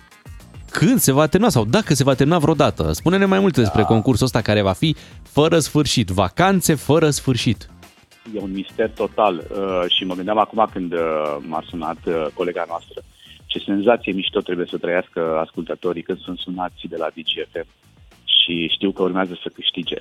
când 0.70 1.00
se 1.00 1.12
va 1.12 1.26
termina 1.28 1.52
sau 1.52 1.66
dacă 1.66 1.94
se 1.94 2.04
va 2.04 2.14
termina 2.14 2.38
vreodată. 2.38 2.92
Spune-ne 2.94 3.26
mai 3.26 3.40
multe 3.40 3.60
despre 3.60 3.84
concursul 3.84 4.26
ăsta 4.26 4.42
care 4.42 4.62
va 4.62 4.72
fi 4.74 4.96
fără 5.32 5.60
sfârșit. 5.60 6.10
Vacanțe 6.10 6.74
fără 6.76 7.10
sfârșit. 7.10 7.68
E 8.34 8.40
un 8.40 8.52
mister 8.52 8.90
total 8.90 9.36
uh, 9.36 9.92
și 9.96 10.04
mă 10.04 10.14
gândeam 10.14 10.38
acum 10.38 10.68
când 10.72 10.94
uh, 10.94 11.00
m-a 11.40 11.64
sunat 11.70 11.98
uh, 12.06 12.26
colega 12.34 12.66
noastră 12.68 13.02
ce 13.54 13.60
senzație 13.60 14.12
mișto 14.12 14.40
trebuie 14.40 14.66
să 14.70 14.78
trăiască 14.78 15.38
ascultătorii 15.46 16.02
când 16.04 16.20
sunt 16.20 16.38
sunați 16.38 16.88
de 16.88 16.98
la 16.98 17.08
DGFM 17.16 17.68
și 18.24 18.68
știu 18.68 18.92
că 18.92 19.02
urmează 19.04 19.34
să 19.44 19.50
câștige. 19.54 19.98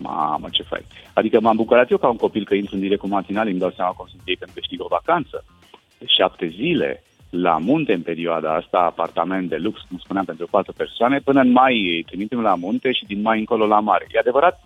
Mamă, 0.00 0.48
ce 0.50 0.62
fain. 0.62 0.84
Adică 1.14 1.40
m-am 1.40 1.56
bucurat 1.56 1.90
eu 1.90 1.98
ca 1.98 2.08
un 2.08 2.16
copil 2.16 2.44
că 2.44 2.54
intru 2.54 2.74
în 2.74 2.80
direct 2.80 3.00
cu 3.00 3.08
matinal, 3.08 3.46
îmi 3.46 3.58
dau 3.58 3.72
seama 3.76 3.92
cum 3.92 4.06
sunt 4.10 4.22
ei 4.24 4.36
când 4.36 4.50
câștigă 4.54 4.82
o 4.84 4.94
vacanță. 4.98 5.44
De 5.98 6.06
șapte 6.06 6.46
zile, 6.46 7.02
la 7.30 7.58
munte 7.58 7.92
în 7.92 8.02
perioada 8.02 8.54
asta, 8.54 8.78
apartament 8.78 9.48
de 9.48 9.56
lux, 9.56 9.80
cum 9.88 9.98
spuneam, 9.98 10.24
pentru 10.24 10.46
patru 10.50 10.72
persoane, 10.72 11.18
până 11.18 11.40
în 11.40 11.50
mai 11.50 11.74
îi 11.94 12.02
trimitem 12.02 12.40
la 12.40 12.54
munte 12.54 12.92
și 12.92 13.04
din 13.04 13.20
mai 13.20 13.38
încolo 13.38 13.66
la 13.66 13.80
mare. 13.80 14.06
E 14.10 14.18
adevărat 14.18 14.60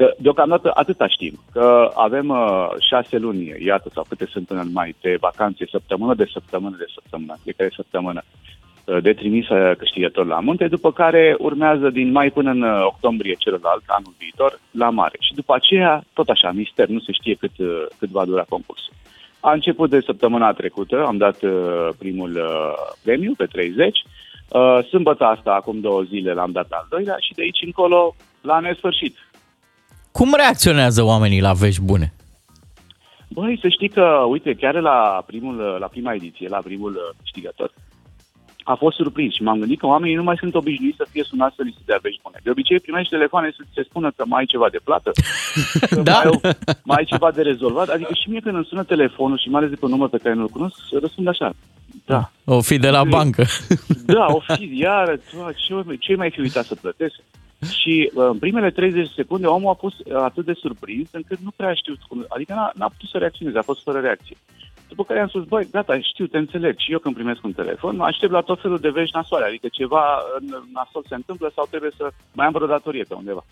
că 0.00 0.14
deocamdată 0.18 0.70
atâta 0.74 1.08
știm, 1.08 1.34
că 1.52 1.90
avem 1.94 2.28
uh, 2.28 2.68
șase 2.88 3.16
luni, 3.18 3.64
iată, 3.64 3.88
sau 3.94 4.04
câte 4.08 4.26
sunt 4.32 4.46
până 4.46 4.60
în 4.60 4.72
mai, 4.72 4.94
de 5.00 5.16
vacanțe, 5.20 5.64
săptămână 5.70 6.14
de 6.14 6.26
săptămână 6.32 6.76
de 6.78 6.86
săptămână, 6.94 7.34
fiecare 7.42 7.70
săptămână, 7.74 8.22
uh, 8.22 9.02
de 9.02 9.12
trimis 9.12 9.48
uh, 9.48 9.76
câștigător 9.78 10.26
la 10.26 10.40
munte, 10.40 10.66
după 10.68 10.92
care 10.92 11.36
urmează 11.38 11.90
din 11.90 12.10
mai 12.10 12.30
până 12.30 12.50
în 12.50 12.62
uh, 12.62 12.84
octombrie 12.84 13.34
celălalt, 13.38 13.82
anul 13.86 14.14
viitor, 14.18 14.60
la 14.70 14.90
mare. 14.90 15.16
Și 15.20 15.34
după 15.34 15.54
aceea, 15.54 16.04
tot 16.12 16.28
așa, 16.28 16.50
mister, 16.50 16.88
nu 16.88 17.00
se 17.00 17.12
știe 17.12 17.34
cât, 17.34 17.58
uh, 17.58 17.86
cât 17.98 18.08
va 18.08 18.24
dura 18.24 18.44
concursul. 18.48 18.92
A 19.40 19.52
început 19.52 19.90
de 19.90 20.00
săptămâna 20.00 20.52
trecută, 20.52 21.04
am 21.06 21.16
dat 21.16 21.42
uh, 21.42 21.88
primul 21.98 22.30
uh, 22.30 22.72
premiu 23.04 23.32
pe 23.36 23.46
30, 23.46 23.98
uh, 24.48 24.78
sâmbătă 24.88 25.24
asta, 25.24 25.50
acum 25.52 25.80
două 25.80 26.02
zile, 26.02 26.32
l-am 26.32 26.52
dat 26.52 26.66
al 26.70 26.86
doilea 26.90 27.16
și 27.20 27.34
de 27.34 27.42
aici 27.42 27.62
încolo, 27.64 28.14
la 28.40 28.58
nesfârșit. 28.60 29.16
Cum 30.12 30.34
reacționează 30.36 31.02
oamenii 31.02 31.40
la 31.40 31.52
vești 31.52 31.82
bune? 31.82 32.12
Băi, 33.28 33.58
să 33.60 33.68
știi 33.68 33.88
că, 33.88 34.02
uite, 34.28 34.54
chiar 34.54 34.74
la, 34.74 35.22
primul, 35.26 35.76
la 35.80 35.86
prima 35.86 36.12
ediție, 36.12 36.48
la 36.48 36.56
primul 36.64 36.90
uh, 36.92 37.16
câștigător, 37.22 37.72
a 38.64 38.74
fost 38.74 38.96
surprins 38.96 39.34
și 39.34 39.42
m-am 39.42 39.58
gândit 39.58 39.78
că 39.78 39.86
oamenii 39.86 40.16
nu 40.16 40.22
mai 40.22 40.36
sunt 40.38 40.54
obișnuiți 40.54 40.96
să 40.96 41.06
fie 41.10 41.22
sunați 41.22 41.54
să 41.56 41.62
li 41.62 41.74
se 41.76 41.82
dea 41.84 41.98
vești 42.02 42.20
bune. 42.22 42.38
De 42.42 42.50
obicei 42.50 42.80
primești 42.80 43.10
telefoane 43.10 43.50
să 43.56 43.62
ți 43.64 43.70
se 43.74 43.82
spună 43.88 44.10
că 44.16 44.24
mai 44.26 44.38
ai 44.40 44.46
ceva 44.46 44.68
de 44.70 44.78
plată, 44.84 45.10
că 45.90 46.00
Da. 46.00 46.12
mai, 46.12 46.24
ai, 46.42 46.56
mai 46.84 46.96
ai 46.98 47.04
ceva 47.04 47.30
de 47.30 47.42
rezolvat. 47.42 47.88
Adică 47.88 48.10
și 48.14 48.28
mie 48.30 48.40
când 48.40 48.54
îmi 48.54 48.64
sună 48.68 48.84
telefonul 48.84 49.38
și 49.38 49.48
mai 49.48 49.58
ales 49.58 49.70
de 49.70 49.76
pe 49.76 49.84
un 49.84 49.90
număr 49.90 50.08
pe 50.08 50.18
care 50.22 50.34
nu-l 50.34 50.48
cunosc, 50.48 50.76
răspund 51.00 51.28
așa. 51.28 51.52
Da, 52.04 52.30
O 52.44 52.60
fi 52.60 52.78
de 52.78 52.90
la 52.90 53.04
bancă. 53.04 53.44
da, 54.06 54.26
o 54.28 54.40
fi, 54.54 54.70
iară, 54.78 55.16
tua, 55.30 55.52
ce, 55.52 55.96
ce 55.98 56.14
mai 56.16 56.30
fi 56.30 56.40
uitat 56.40 56.64
să 56.64 56.74
plătesc? 56.74 57.14
Și 57.68 58.10
uh, 58.14 58.24
în 58.30 58.38
primele 58.38 58.70
30 58.70 59.06
de 59.06 59.12
secunde 59.14 59.46
omul 59.46 59.70
a 59.70 59.74
fost 59.74 59.98
uh, 59.98 60.14
atât 60.14 60.44
de 60.44 60.52
surprins 60.52 61.08
încât 61.12 61.38
nu 61.38 61.50
prea 61.56 61.68
a 61.68 61.74
știut 61.74 61.98
cum, 62.08 62.24
adică 62.28 62.54
n-a, 62.54 62.72
n-a 62.74 62.88
putut 62.88 63.08
să 63.08 63.18
reacționeze, 63.18 63.58
a 63.58 63.62
fost 63.62 63.82
fără 63.82 63.98
reacție. 64.00 64.36
După 64.88 65.04
care 65.04 65.20
am 65.20 65.28
spus, 65.28 65.44
băi, 65.44 65.68
gata, 65.70 66.00
știu, 66.00 66.26
te 66.26 66.38
înțeleg. 66.38 66.78
Și 66.78 66.92
eu 66.92 66.98
când 66.98 67.14
primesc 67.14 67.44
un 67.44 67.52
telefon, 67.52 67.96
mă 67.96 68.04
aștept 68.04 68.32
la 68.32 68.40
tot 68.40 68.60
felul 68.60 68.78
de 68.78 68.88
vești 68.88 69.16
nasoale, 69.16 69.44
adică 69.44 69.68
ceva 69.68 70.04
uh, 70.16 70.58
nasol 70.72 71.04
se 71.08 71.14
întâmplă 71.14 71.52
sau 71.54 71.66
trebuie 71.70 71.90
să 71.96 72.10
mai 72.32 72.46
am 72.46 72.52
vreo 72.52 72.66
datorie 72.66 73.02
pe 73.02 73.14
undeva. 73.14 73.44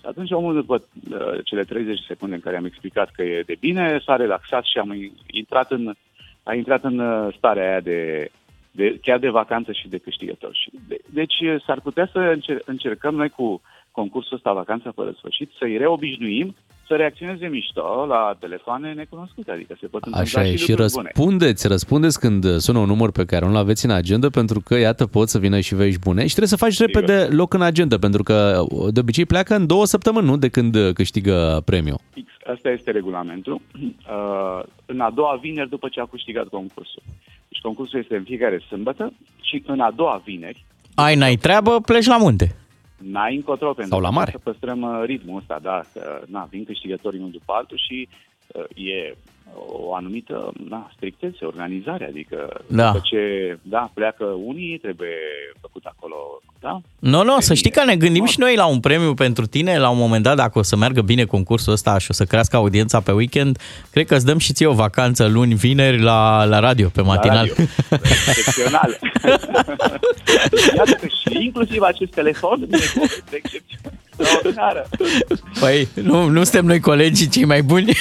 Și 0.00 0.06
atunci 0.06 0.30
omul, 0.30 0.54
după 0.54 0.74
uh, 0.74 1.44
cele 1.44 1.64
30 1.64 1.98
de 1.98 2.04
secunde 2.06 2.34
în 2.34 2.40
care 2.40 2.56
am 2.56 2.64
explicat 2.64 3.10
că 3.10 3.22
e 3.22 3.42
de 3.46 3.56
bine, 3.60 4.00
s-a 4.04 4.16
relaxat 4.16 4.64
și 4.64 4.78
am 4.78 5.12
intrat 5.26 5.70
în, 5.70 5.94
a 6.42 6.54
intrat 6.54 6.84
în 6.84 6.98
uh, 6.98 7.34
starea 7.36 7.70
aia 7.70 7.80
de, 7.80 8.30
de, 8.70 8.98
chiar 9.02 9.18
de 9.18 9.28
vacanță 9.28 9.72
și 9.72 9.88
de 9.88 9.98
câștigător. 9.98 10.50
Și 10.54 10.70
de, 10.88 10.98
deci 11.10 11.40
uh, 11.40 11.62
s-ar 11.66 11.80
putea 11.80 12.08
să 12.12 12.18
încer- 12.36 12.64
încercăm 12.64 13.14
noi 13.14 13.28
cu 13.28 13.60
concursul 13.90 14.36
ăsta 14.36 14.52
Vacanța 14.52 14.92
fără 14.94 15.14
sfârșit 15.16 15.50
să-i 15.58 15.76
reobișnuim 15.76 16.54
să 16.86 16.96
reacționeze 16.96 17.46
mișto 17.46 18.04
la 18.08 18.36
telefoane 18.40 18.92
necunoscute, 18.92 19.50
adică 19.50 19.76
se 19.80 19.86
pot 19.86 20.04
întâmpla 20.04 20.40
Așa 20.40 20.48
e 20.48 20.56
și 20.56 20.62
și 20.64 20.68
lucruri 20.70 20.90
bune. 20.92 21.10
răspundeți, 21.14 21.68
răspundeți 21.68 22.20
când 22.20 22.44
sună 22.56 22.78
un 22.78 22.86
număr 22.86 23.10
pe 23.10 23.24
care 23.24 23.46
nu-l 23.46 23.56
aveți 23.56 23.84
în 23.84 23.90
agenda 23.90 24.28
pentru 24.30 24.60
că, 24.60 24.78
iată, 24.78 25.06
pot 25.06 25.28
să 25.28 25.38
vină 25.38 25.60
și 25.60 25.74
vești 25.74 26.00
bune 26.00 26.20
și 26.20 26.34
trebuie 26.34 26.48
să 26.48 26.56
faci 26.56 26.78
repede 26.78 27.28
loc 27.30 27.54
în 27.54 27.62
agenda 27.62 27.98
pentru 27.98 28.22
că 28.22 28.62
de 28.90 29.00
obicei 29.00 29.26
pleacă 29.26 29.54
în 29.54 29.66
două 29.66 29.84
săptămâni, 29.84 30.26
nu? 30.26 30.36
De 30.36 30.48
când 30.48 30.76
câștigă 30.94 31.62
premiul. 31.64 31.98
Fix, 32.12 32.30
asta 32.52 32.70
este 32.70 32.90
regulamentul. 32.90 33.60
Uh, 34.10 34.62
în 34.86 35.00
a 35.00 35.10
doua 35.10 35.38
vineri 35.42 35.68
după 35.68 35.88
ce 35.88 36.00
a 36.00 36.06
câștigat 36.06 36.48
concursul. 36.48 37.02
Deci 37.60 37.72
concursul 37.72 37.98
este 37.98 38.16
în 38.16 38.24
fiecare 38.24 38.58
sâmbătă 38.68 39.12
și 39.42 39.62
în 39.66 39.80
a 39.80 39.90
doua 39.90 40.22
vineri 40.24 40.64
Ai, 40.94 41.14
n-ai 41.16 41.36
treabă, 41.36 41.80
pleci 41.80 42.06
la 42.06 42.16
munte. 42.16 42.56
n-ai 42.98 43.34
încotro 43.34 43.72
pentru 43.72 43.92
Sau 43.94 44.00
la 44.00 44.08
că 44.08 44.14
mare. 44.14 44.30
Să 44.30 44.38
păstrăm 44.38 44.82
uh, 44.82 45.02
ritmul 45.04 45.36
ăsta, 45.38 45.58
da, 45.62 45.80
că 45.92 46.22
na, 46.26 46.48
vin 46.50 46.64
câștigătorii 46.64 47.18
unul 47.18 47.30
după 47.30 47.52
altul 47.52 47.78
și 47.88 48.08
uh, 48.46 48.64
e 48.74 49.14
o 49.86 49.94
anumită 49.94 50.52
na, 50.68 50.90
strictețe, 50.96 51.44
organizare, 51.44 52.04
adică 52.06 52.60
Da. 52.66 52.86
după 52.86 53.00
ce 53.04 53.58
da, 53.62 53.90
pleacă 53.94 54.24
unii, 54.24 54.78
trebuie 54.78 55.16
făcut 55.60 55.84
acolo, 55.84 56.16
da? 56.60 56.80
Nu, 56.98 57.24
nu, 57.24 57.36
să 57.38 57.54
știi 57.54 57.70
că 57.70 57.84
ne 57.84 57.96
gândim 57.96 58.24
și 58.24 58.38
noi 58.38 58.56
la 58.56 58.66
un 58.66 58.80
premiu 58.80 59.14
pentru 59.14 59.46
tine 59.46 59.78
la 59.78 59.88
un 59.88 59.98
moment 59.98 60.22
dat, 60.22 60.36
dacă 60.36 60.58
o 60.58 60.62
să 60.62 60.76
meargă 60.76 61.00
bine 61.00 61.24
concursul 61.24 61.72
ăsta 61.72 61.98
și 61.98 62.06
o 62.10 62.12
să 62.12 62.24
crească 62.24 62.56
audiența 62.56 63.00
pe 63.00 63.12
weekend, 63.12 63.58
cred 63.90 64.06
că 64.06 64.14
îți 64.14 64.24
dăm 64.24 64.38
și 64.38 64.52
ție 64.52 64.66
o 64.66 64.72
vacanță 64.72 65.26
luni, 65.26 65.54
vineri 65.54 66.00
la, 66.00 66.44
la 66.44 66.58
radio, 66.58 66.88
pe 66.88 67.02
matinal. 67.02 67.36
radio. 67.36 67.64
Excepțional. 68.26 68.98
Iată 70.76 70.92
că 71.00 71.06
și 71.06 71.44
inclusiv 71.44 71.80
acest 71.80 72.12
telefon 72.12 72.66
vine 72.68 72.84
cu 72.94 73.00
o 73.00 73.06
veste 73.06 73.42
excepțională. 74.16 74.88
Păi, 75.60 75.88
nu, 75.94 76.28
nu 76.28 76.42
suntem 76.42 76.64
noi 76.64 76.80
colegii 76.80 77.28
cei 77.28 77.44
mai 77.44 77.62
buni? 77.62 77.96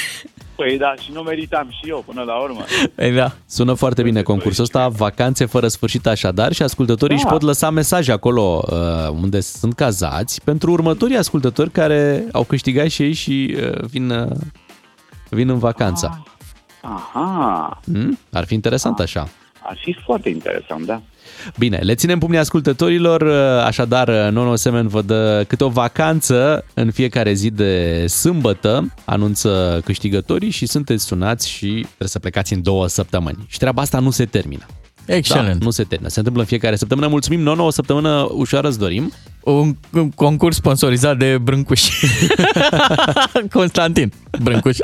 Păi 0.60 0.78
da, 0.78 0.94
și 1.02 1.12
nu 1.12 1.22
meritam 1.22 1.68
și 1.70 1.90
eu 1.90 2.04
până 2.08 2.22
la 2.22 2.42
urmă. 2.42 2.64
Păi 2.96 3.12
da. 3.12 3.32
Sună 3.46 3.74
foarte 3.74 4.02
bine 4.04 4.22
concursul 4.22 4.64
ăsta, 4.64 4.88
vacanțe 4.88 5.46
fără 5.46 5.68
sfârșit 5.68 6.08
așadar 6.08 6.52
și 6.54 6.62
ascultătorii 6.64 7.16
Da. 7.16 7.22
își 7.22 7.32
pot 7.32 7.42
lăsa 7.42 7.70
mesaje 7.70 8.12
acolo 8.12 8.64
uh, 8.72 9.10
unde 9.22 9.40
sunt 9.40 9.74
cazați 9.74 10.42
pentru 10.44 10.72
următorii 10.72 11.18
ascultători 11.18 11.70
care 11.70 12.26
au 12.32 12.44
câștigat 12.44 12.88
și 12.90 13.02
ei 13.04 13.14
și 13.14 13.56
uh, 13.62 13.84
vin, 13.86 14.10
uh, 14.10 14.32
vin 15.30 15.50
în 15.50 15.58
vacanță. 15.60 16.24
Aha, 16.82 17.80
Hmm? 17.86 18.18
Ar 18.32 18.46
fi 18.46 18.54
interesant 18.54 19.00
așa. 19.00 19.28
ar 19.64 19.78
fi 19.84 19.96
foarte 20.06 20.30
interesant, 20.30 20.86
da. 20.86 21.02
Bine, 21.58 21.78
le 21.78 21.96
ținem 21.96 22.20
pumnii 22.20 22.40
ascultătorilor, 22.40 23.22
uh, 23.22 23.64
așadar 23.66 24.10
Nono 24.10 24.56
Semen 24.56 24.88
vă 24.88 25.02
dă 25.02 25.46
câte 25.48 25.64
o 25.64 25.70
vacanță 25.70 26.66
în 26.74 26.92
fiecare 26.92 27.34
zi 27.34 27.50
de 27.50 28.06
sâmbătă, 28.08 28.94
anunță 29.06 29.82
câștigătorii 29.86 30.50
și 30.50 30.66
sunteți 30.66 31.06
sunați 31.06 31.50
și 31.50 31.68
trebuie 31.68 32.08
să 32.08 32.20
plecați 32.20 32.54
în 32.54 32.62
două 32.62 32.88
săptămâni. 32.88 33.46
Și 33.48 33.58
treaba 33.58 33.82
asta 33.82 34.00
nu 34.00 34.10
se 34.10 34.26
termină. 34.26 34.66
Excelent. 35.16 35.60
Da, 35.60 35.66
nu 35.66 35.70
se 35.70 35.84
termină. 35.84 36.10
Se 36.10 36.18
întâmplă 36.18 36.42
în 36.42 36.48
fiecare 36.48 36.76
săptămână. 36.76 37.08
Mulțumim, 37.08 37.40
Nono, 37.42 37.66
o 37.66 37.70
săptămână 37.70 38.28
ușoară 38.32 38.68
îți 38.68 38.80
dorim. 38.80 39.14
Un, 39.44 39.76
un 39.94 40.10
concurs 40.12 40.56
sponsorizat 40.56 41.18
de 41.18 41.38
Brâncuș. 41.38 41.82
Constantin 43.54 44.12
Brâncuș. 44.42 44.78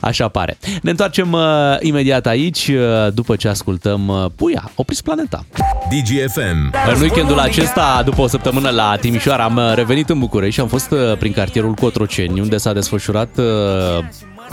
Așa 0.00 0.28
pare. 0.28 0.58
Ne 0.82 0.90
întoarcem 0.90 1.32
uh, 1.32 1.40
imediat 1.80 2.26
aici, 2.26 2.68
uh, 2.68 3.12
după 3.14 3.36
ce 3.36 3.48
ascultăm 3.48 4.08
uh, 4.08 4.24
Puia, 4.36 4.70
Opriți 4.74 5.02
Planeta. 5.02 5.44
DGFM. 5.90 6.74
În 6.94 7.00
weekendul 7.00 7.38
acesta, 7.38 8.02
după 8.04 8.20
o 8.20 8.26
săptămână 8.26 8.70
la 8.70 8.96
Timișoara, 9.00 9.44
am 9.44 9.56
uh, 9.56 9.72
revenit 9.74 10.08
în 10.08 10.18
București 10.18 10.54
și 10.54 10.60
am 10.60 10.68
fost 10.68 10.90
uh, 10.90 11.16
prin 11.18 11.32
cartierul 11.32 11.74
Cotroceni, 11.74 12.40
unde 12.40 12.56
s-a 12.56 12.72
desfășurat 12.72 13.38
uh, 13.38 13.44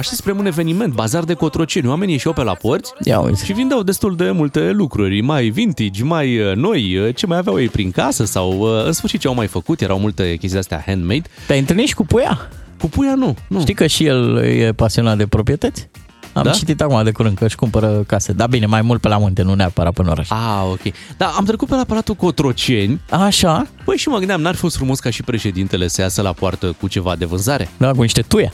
Așa 0.01 0.11
spre 0.13 0.31
un 0.31 0.45
eveniment, 0.45 0.93
bazar 0.93 1.23
de 1.23 1.33
cotroceni. 1.33 1.87
Oamenii 1.87 2.13
ieșeau 2.13 2.33
pe 2.33 2.43
la 2.43 2.53
porți 2.53 2.93
Ia 3.03 3.19
uite. 3.19 3.45
și 3.45 3.53
vindeau 3.53 3.83
destul 3.83 4.15
de 4.15 4.31
multe 4.31 4.71
lucruri, 4.71 5.21
mai 5.21 5.49
vintage, 5.49 6.03
mai 6.03 6.39
uh, 6.39 6.55
noi, 6.55 6.97
uh, 6.97 7.15
ce 7.15 7.25
mai 7.25 7.37
aveau 7.37 7.59
ei 7.59 7.69
prin 7.69 7.91
casă 7.91 8.25
sau 8.25 8.59
uh, 8.59 8.85
în 8.85 8.91
sfârșit 8.91 9.19
ce 9.19 9.27
au 9.27 9.33
mai 9.33 9.47
făcut. 9.47 9.81
Erau 9.81 9.99
multe 9.99 10.35
chestii 10.35 10.59
astea 10.59 10.83
handmade. 10.85 11.21
Te-ai 11.47 11.59
întâlnit 11.59 11.87
și 11.87 11.93
cu 11.95 12.05
Puia? 12.05 12.49
Cu 12.79 12.87
puia 12.89 13.15
nu, 13.15 13.35
nu. 13.47 13.59
Știi 13.59 13.73
că 13.73 13.87
și 13.87 14.05
el 14.05 14.37
e 14.43 14.71
pasionat 14.71 15.17
de 15.17 15.25
proprietăți? 15.27 15.89
Am 16.33 16.43
Da? 16.43 16.51
citit 16.51 16.81
acum 16.81 17.03
de 17.03 17.11
curând 17.11 17.37
că 17.37 17.45
își 17.45 17.55
cumpără 17.55 18.03
case. 18.07 18.31
Dar 18.31 18.47
bine, 18.47 18.65
mai 18.65 18.81
mult 18.81 19.01
pe 19.01 19.07
la 19.07 19.17
munte, 19.17 19.41
nu 19.41 19.53
neapărat 19.53 19.93
pe 19.93 20.01
în 20.01 20.07
oraș. 20.07 20.29
Ah, 20.29 20.61
ok. 20.71 20.79
Da, 21.17 21.25
am 21.37 21.45
trecut 21.45 21.67
pe 21.67 21.75
la 21.75 21.83
Palatul 21.83 22.15
Cotroceni. 22.15 23.01
Așa? 23.09 23.67
Păi 23.85 23.97
și 23.97 24.07
mă 24.09 24.17
gândeam, 24.17 24.41
n-ar 24.41 24.53
fi 24.53 24.59
fost 24.59 24.75
frumos 24.75 24.99
ca 24.99 25.09
și 25.09 25.23
președintele 25.23 25.87
să 25.87 26.01
iasă 26.01 26.21
la 26.21 26.31
poartă 26.33 26.75
cu 26.79 26.87
ceva 26.87 27.15
de 27.15 27.25
vânzare? 27.25 27.69
Da, 27.77 27.91
cu 27.91 28.01
niște 28.01 28.21
tuie. 28.21 28.53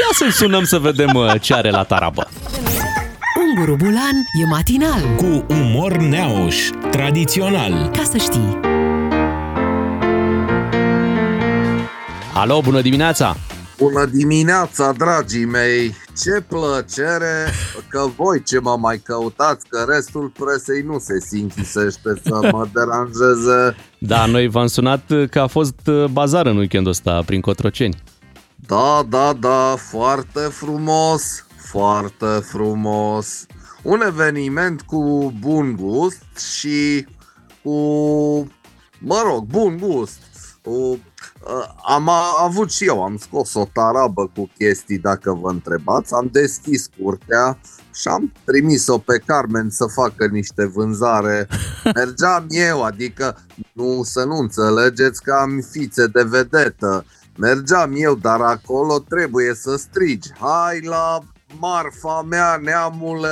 Ia 0.00 0.08
să-l 0.12 0.30
sunăm 0.30 0.64
să 0.64 0.78
vedem 0.78 1.14
uh, 1.14 1.32
ce 1.40 1.54
are 1.54 1.70
la 1.70 1.82
tarabă. 1.82 2.28
Unguru 3.46 3.76
Bulan 3.76 4.14
e 4.42 4.46
matinal. 4.50 5.00
Cu 5.16 5.44
umor 5.54 5.96
neauș, 5.96 6.56
tradițional. 6.90 7.90
Ca 7.92 8.02
să 8.10 8.16
știi. 8.18 8.58
Alo, 12.34 12.60
bună 12.60 12.80
dimineața! 12.80 13.36
Bună 13.78 14.04
dimineața, 14.04 14.92
dragii 14.92 15.44
mei! 15.44 15.94
Ce 16.22 16.44
plăcere 16.48 17.52
că 17.88 18.06
voi 18.16 18.42
ce 18.42 18.58
mă 18.58 18.76
mai 18.80 18.98
căutați, 18.98 19.68
că 19.68 19.84
restul 19.88 20.32
presei 20.38 20.82
nu 20.82 20.98
se 20.98 21.20
sinchisește 21.20 22.20
să 22.24 22.48
mă 22.52 22.68
deranjeze. 22.74 23.76
Da, 23.98 24.26
noi 24.26 24.48
v-am 24.48 24.66
sunat 24.66 25.12
că 25.30 25.40
a 25.40 25.46
fost 25.46 25.86
uh, 25.86 26.04
bazar 26.04 26.46
în 26.46 26.56
weekendul 26.56 26.90
ăsta 26.90 27.22
prin 27.26 27.40
Cotroceni. 27.40 28.02
Da, 28.66 29.06
da, 29.08 29.32
da, 29.32 29.74
foarte 29.78 30.40
frumos, 30.40 31.46
foarte 31.56 32.26
frumos. 32.26 33.46
Un 33.82 34.00
eveniment 34.06 34.82
cu 34.82 35.32
bun 35.40 35.76
gust 35.80 36.24
și 36.58 37.06
cu, 37.62 37.78
mă 38.98 39.22
rog, 39.24 39.44
bun 39.44 39.78
gust. 39.80 40.18
Cu, 40.64 40.70
uh, 40.70 40.98
am 41.86 42.08
a- 42.08 42.36
avut 42.40 42.70
și 42.70 42.84
eu, 42.86 43.02
am 43.04 43.16
scos 43.16 43.54
o 43.54 43.68
tarabă 43.72 44.30
cu 44.34 44.50
chestii, 44.58 44.98
dacă 44.98 45.38
vă 45.40 45.50
întrebați. 45.50 46.14
Am 46.14 46.28
deschis 46.32 46.88
curtea 47.02 47.58
și 47.94 48.08
am 48.08 48.32
trimis-o 48.44 48.98
pe 48.98 49.22
Carmen 49.26 49.70
să 49.70 49.86
facă 49.86 50.26
niște 50.26 50.64
vânzare. 50.64 51.48
Mergeam 51.94 52.46
eu, 52.48 52.82
adică 52.82 53.36
nu 53.72 54.02
să 54.02 54.24
nu 54.24 54.36
înțelegeți 54.36 55.22
că 55.22 55.32
am 55.32 55.64
fițe 55.70 56.06
de 56.06 56.22
vedetă. 56.22 57.04
Mergeam 57.36 57.92
eu, 57.96 58.14
dar 58.14 58.40
acolo 58.40 58.98
trebuie 58.98 59.54
să 59.54 59.76
strigi. 59.76 60.32
Hai 60.38 60.80
la 60.80 61.18
marfa 61.58 62.22
mea, 62.28 62.56
neamule! 62.62 63.28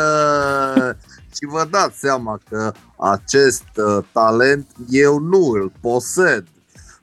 Și 1.36 1.46
vă 1.46 1.66
dați 1.70 1.98
seama 1.98 2.38
că 2.48 2.72
acest 2.98 3.64
uh, 3.76 4.04
talent 4.12 4.66
eu 4.88 5.18
nu 5.18 5.50
îl 5.50 5.72
posed. 5.80 6.46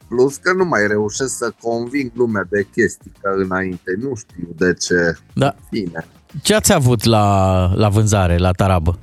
Plus 0.10 0.36
că 0.36 0.53
nu 0.53 0.66
mai 0.66 0.88
reușesc 0.88 1.38
să 1.38 1.51
conving 1.62 2.12
lumea 2.16 2.47
de 2.49 2.68
chestii 2.72 3.12
că 3.22 3.30
înainte. 3.43 3.97
Nu 3.99 4.16
știu 4.16 4.47
de 4.57 4.74
ce. 4.74 5.18
Da. 5.34 5.55
Bine. 5.72 6.05
Ce 6.41 6.55
ați 6.55 6.74
avut 6.74 7.03
la, 7.03 7.72
la 7.76 7.89
vânzare, 7.89 8.38
la 8.38 8.51
tarabă? 8.51 8.99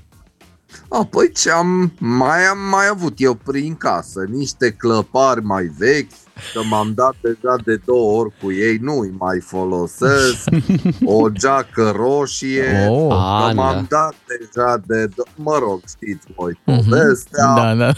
A, 0.88 1.04
păi 1.10 1.32
ce 1.32 1.50
am 1.50 1.92
mai, 1.98 2.44
am 2.44 2.58
mai 2.70 2.86
avut 2.90 3.14
eu 3.16 3.34
prin 3.34 3.74
casă? 3.76 4.24
Niște 4.30 4.70
clăpari 4.70 5.42
mai 5.44 5.64
vechi, 5.78 6.10
că 6.54 6.60
m-am 6.70 6.92
dat 6.94 7.14
deja 7.22 7.56
de 7.64 7.80
două 7.84 8.20
ori 8.20 8.32
cu 8.42 8.52
ei, 8.52 8.76
nu-i 8.80 9.14
mai 9.18 9.40
folosesc. 9.40 10.48
O 11.04 11.28
geacă 11.30 11.90
roșie, 11.96 12.86
Oh. 12.90 13.08
că 13.08 13.14
A, 13.14 13.52
m-am 13.52 13.86
da. 13.88 13.96
dat 13.98 14.14
deja 14.38 14.82
de... 14.86 15.06
do- 15.08 15.34
Mă 15.36 15.58
rog, 15.60 15.80
știți 15.88 16.26
voi 16.36 16.60
Mhm. 16.64 16.88
povestea. 16.88 17.54
Da, 17.56 17.74
da. 17.74 17.92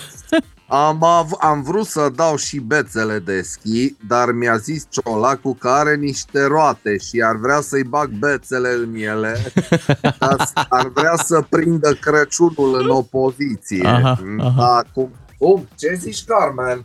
Am, 0.71 1.03
av- 1.03 1.37
am 1.39 1.63
vrut 1.63 1.87
să 1.87 2.13
dau 2.15 2.37
și 2.37 2.59
bețele 2.59 3.19
de 3.19 3.43
schi, 3.43 3.95
dar 4.07 4.33
mi-a 4.33 4.57
zis 4.57 4.87
ciolacul 4.91 5.55
că 5.55 5.69
are 5.69 5.95
niște 5.97 6.45
roate 6.45 6.97
și 6.97 7.23
ar 7.23 7.37
vrea 7.37 7.61
să-i 7.61 7.85
bag 7.85 8.11
bețele 8.11 8.69
în 8.73 8.95
ele, 8.95 9.53
dar 10.19 10.51
ar 10.69 10.89
vrea 10.89 11.17
să 11.25 11.45
prindă 11.49 11.93
Crăciunul 11.95 12.81
în 12.83 12.89
opoziție. 12.89 13.87
Aha, 13.87 14.19
aha. 14.39 14.77
Acum, 14.77 15.11
cum? 15.39 15.69
Ce 15.77 15.95
zici, 16.01 16.25
Carmen? 16.25 16.85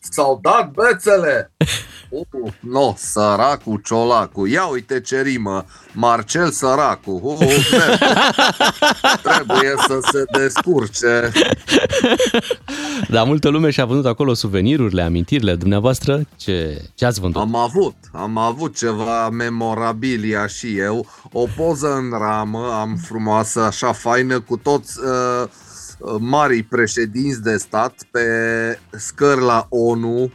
S-au 0.00 0.38
dat 0.42 0.70
bețele? 0.70 1.52
Uh, 2.08 2.52
no, 2.60 2.94
săracul 2.96 3.80
ciolacul. 3.84 4.48
Ia 4.48 4.64
uite 4.64 5.00
ce 5.00 5.22
rimă. 5.22 5.64
Marcel 5.92 6.50
săracul. 6.50 7.20
Uh, 7.22 7.38
uh, 7.40 7.98
trebuie 9.22 9.74
să 9.86 9.98
se 10.12 10.24
descurce. 10.38 11.32
Dar 13.08 13.26
multă 13.26 13.48
lume 13.48 13.70
și-a 13.70 13.84
vândut 13.84 14.06
acolo 14.06 14.34
suvenirurile, 14.34 15.02
amintirile 15.02 15.54
dumneavoastră. 15.54 16.20
Ce, 16.36 16.84
ce 16.94 17.04
ați 17.06 17.20
vândut? 17.20 17.42
Am 17.42 17.54
avut, 17.54 17.94
am 18.12 18.36
avut 18.36 18.76
ceva 18.76 19.28
memorabilia 19.28 20.46
și 20.46 20.78
eu, 20.78 21.06
o 21.32 21.46
poză 21.56 21.94
în 21.94 22.18
ramă, 22.18 22.76
am 22.80 22.96
frumoasă, 22.96 23.60
așa 23.60 23.92
faină, 23.92 24.40
cu 24.40 24.56
toți 24.56 24.98
uh, 24.98 25.44
uh, 25.44 25.48
marii 26.18 26.62
președinți 26.62 27.42
de 27.42 27.56
stat 27.56 27.94
pe 28.10 28.26
scări 28.90 29.40
la 29.40 29.66
ONU. 29.68 30.30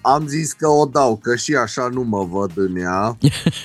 Am 0.00 0.26
zis 0.26 0.52
că 0.52 0.68
o 0.68 0.84
dau, 0.84 1.16
că 1.16 1.36
și 1.36 1.54
așa 1.54 1.88
nu 1.92 2.02
mă 2.02 2.24
văd 2.24 2.52
în 2.54 2.76
ea. 2.76 3.16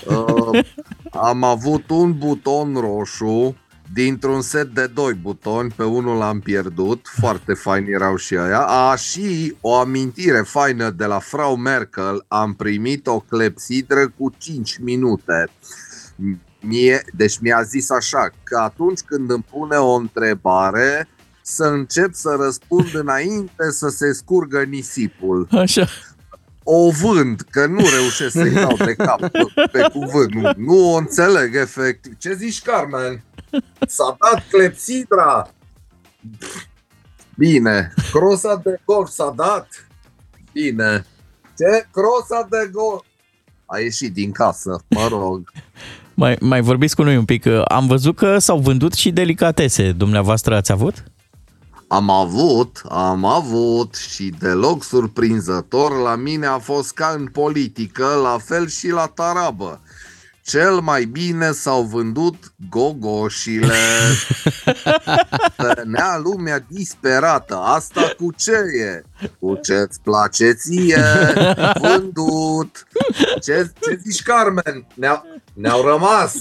Uh, 0.06 0.66
am 1.12 1.44
avut 1.44 1.90
un 1.90 2.18
buton 2.18 2.74
roșu 2.74 3.56
dintr-un 3.94 4.42
set 4.42 4.68
de 4.68 4.88
doi 4.88 5.14
butoni, 5.14 5.74
pe 5.76 5.84
unul 5.84 6.18
l-am 6.18 6.40
pierdut, 6.40 7.08
foarte 7.20 7.54
fain 7.54 7.86
erau 7.94 8.16
și 8.16 8.38
aia. 8.38 8.60
A, 8.60 8.96
și 8.96 9.56
o 9.62 9.76
amintire 9.76 10.42
faină 10.42 10.90
de 10.90 11.06
la 11.06 11.20
Frau 11.20 11.56
Merkel, 11.56 12.26
am 12.28 12.54
primit 12.54 13.08
o 13.08 13.20
clepsidră 13.20 14.10
cu 14.18 14.34
5 14.38 14.78
minute. 14.78 15.50
Mie, 16.60 17.04
deci 17.16 17.40
mi-a 17.40 17.62
zis 17.62 17.90
așa, 17.90 18.30
că 18.44 18.58
atunci 18.58 19.00
când 19.00 19.30
îmi 19.30 19.46
pune 19.52 19.76
o 19.76 19.94
întrebare, 19.94 21.08
să 21.44 21.64
încep 21.64 22.14
să 22.14 22.36
răspund 22.40 22.96
înainte 22.96 23.72
să 23.72 23.90
se 23.90 24.14
scurgă 24.14 24.64
nisipul. 24.64 25.48
Așa. 25.52 25.88
O 26.64 26.92
vând, 26.92 27.42
că 27.50 27.66
nu 27.66 27.86
reușesc 27.98 28.32
să-i 28.32 28.54
dau 28.54 28.76
de 28.76 28.94
cap 28.94 29.20
pe, 29.20 29.44
pe 29.72 29.90
cuvânt. 29.92 30.34
Nu, 30.34 30.52
nu 30.58 30.94
o 30.94 30.98
înțeleg 30.98 31.56
efectiv. 31.56 32.14
Ce 32.18 32.34
zici, 32.34 32.62
Carmen? 32.62 33.24
S-a 33.88 34.18
dat 34.20 34.44
clepsidra. 34.50 35.50
Bine. 37.38 37.94
Crosa 38.12 38.62
de 38.64 38.80
golf 38.86 39.10
s-a 39.10 39.34
dat. 39.36 39.68
Bine. 40.52 41.06
Ce? 41.58 41.88
Crosa 41.92 42.48
de 42.50 42.70
golf. 42.72 43.06
A 43.66 43.80
ieșit 43.80 44.14
din 44.14 44.32
casă, 44.32 44.84
mă 44.90 45.08
rog. 45.10 45.52
Mai, 46.14 46.38
mai 46.40 46.62
vorbiți 46.62 46.96
cu 46.96 47.04
noi 47.04 47.18
un 47.18 47.26
pic. 47.26 47.46
Am 47.68 47.88
văzut 47.88 48.16
că 48.16 48.38
s-au 48.38 48.60
vândut 48.60 48.94
și 48.94 49.12
delicatese. 49.12 49.92
Dumneavoastră 49.92 50.56
ați 50.56 50.72
avut? 50.72 51.04
Am 51.94 52.10
avut, 52.10 52.82
am 52.90 53.26
avut 53.26 53.96
și 53.96 54.34
deloc 54.40 54.84
surprinzător, 54.84 55.92
la 56.02 56.16
mine 56.16 56.46
a 56.46 56.58
fost 56.58 56.94
ca 56.94 57.16
în 57.18 57.26
politică, 57.26 58.06
la 58.24 58.38
fel 58.44 58.68
și 58.68 58.90
la 58.90 59.06
tarabă. 59.06 59.82
Cel 60.42 60.80
mai 60.80 61.06
bine 61.06 61.52
s-au 61.52 61.84
vândut 61.84 62.54
gogoșile. 62.70 63.76
Nea 65.94 66.18
lumea 66.24 66.66
disperată. 66.68 67.56
Asta 67.56 68.14
cu 68.18 68.34
ce 68.36 68.58
e? 68.80 69.04
Cu 69.40 69.60
ce-ți 69.62 70.02
place 70.02 70.52
ție? 70.52 71.04
Vândut. 71.82 72.88
Ce, 73.42 73.72
ce 73.80 74.00
zici, 74.04 74.24
Carmen? 74.24 74.86
Ne-au, 74.96 75.26
ne-au 75.54 75.82
rămas. 75.82 76.36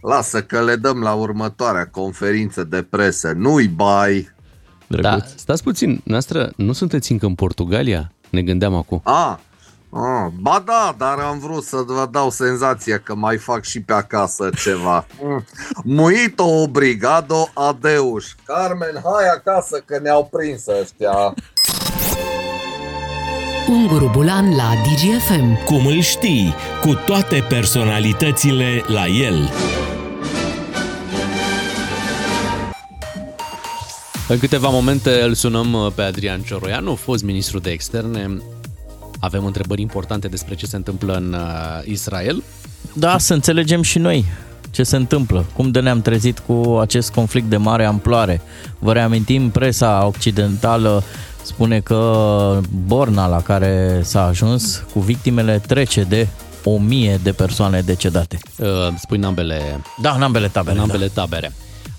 Lasă 0.00 0.42
că 0.42 0.62
le 0.62 0.76
dăm 0.76 1.02
la 1.02 1.12
următoarea 1.12 1.86
conferință 1.86 2.64
de 2.64 2.82
presă. 2.82 3.32
Nu-i 3.36 3.68
bai. 3.68 4.36
Da, 4.88 5.18
stați 5.34 5.62
puțin, 5.62 6.00
noastră, 6.04 6.52
nu 6.56 6.72
sunteți 6.72 7.12
încă 7.12 7.26
în 7.26 7.34
Portugalia? 7.34 8.12
Ne 8.30 8.42
gândeam 8.42 8.74
acum. 8.74 9.00
A, 9.04 9.40
a, 9.90 10.32
ba 10.40 10.62
da, 10.66 10.94
dar 10.98 11.18
am 11.18 11.38
vrut 11.38 11.64
să 11.64 11.76
vă 11.86 12.08
dau 12.10 12.30
senzația 12.30 12.98
că 12.98 13.14
mai 13.14 13.36
fac 13.36 13.64
și 13.64 13.80
pe 13.80 13.92
acasă 13.92 14.50
ceva. 14.62 15.06
Mm. 15.22 15.44
Muito 16.02 16.44
obrigado, 16.44 17.48
adeus. 17.54 18.34
Carmen, 18.44 19.02
hai 19.04 19.28
acasă 19.34 19.82
că 19.84 19.98
ne-au 20.02 20.28
prins 20.32 20.66
ăștia. 20.80 21.34
Unguru 23.68 24.10
Bulan 24.12 24.56
la 24.56 24.72
DGFM. 24.82 25.64
Cum 25.64 25.86
îl 25.86 26.00
știi, 26.00 26.54
cu 26.80 26.94
toate 26.94 27.44
personalitățile 27.48 28.82
la 28.86 29.06
el. 29.06 29.50
În 34.28 34.38
câteva 34.38 34.68
momente 34.68 35.22
îl 35.22 35.34
sunăm 35.34 35.72
uh, 35.72 35.92
pe 35.94 36.02
Adrian 36.02 36.40
Cioroianu, 36.40 36.94
fost 36.94 37.24
ministru 37.24 37.58
de 37.58 37.70
externe. 37.70 38.42
Avem 39.20 39.44
întrebări 39.44 39.80
importante 39.80 40.28
despre 40.28 40.54
ce 40.54 40.66
se 40.66 40.76
întâmplă 40.76 41.14
în 41.14 41.32
uh, 41.32 41.84
Israel. 41.84 42.42
Da, 42.92 43.18
să 43.18 43.34
înțelegem 43.34 43.82
și 43.82 43.98
noi 43.98 44.24
ce 44.70 44.82
se 44.82 44.96
întâmplă, 44.96 45.44
cum 45.54 45.70
de 45.70 45.80
ne-am 45.80 46.02
trezit 46.02 46.38
cu 46.38 46.78
acest 46.80 47.12
conflict 47.12 47.48
de 47.48 47.56
mare 47.56 47.84
amploare. 47.84 48.40
Vă 48.78 48.92
reamintim, 48.92 49.50
presa 49.50 50.06
occidentală 50.06 51.02
spune 51.42 51.80
că 51.80 52.60
borna 52.86 53.26
la 53.26 53.42
care 53.42 54.00
s-a 54.04 54.26
ajuns 54.26 54.84
cu 54.92 55.00
victimele 55.00 55.62
trece 55.66 56.02
de 56.02 56.28
o 56.64 56.78
mie 56.78 57.20
de 57.22 57.32
persoane 57.32 57.80
decedate. 57.80 58.38
Uh, 58.56 58.66
spui 58.98 59.16
în 59.16 59.24
ambele, 59.24 59.80
Da, 60.02 60.10
în 60.10 60.22
ambele 60.22 60.48
tabere. 60.48 60.76
în 60.76 60.82
ambele 60.82 61.06
tabere. 61.06 61.52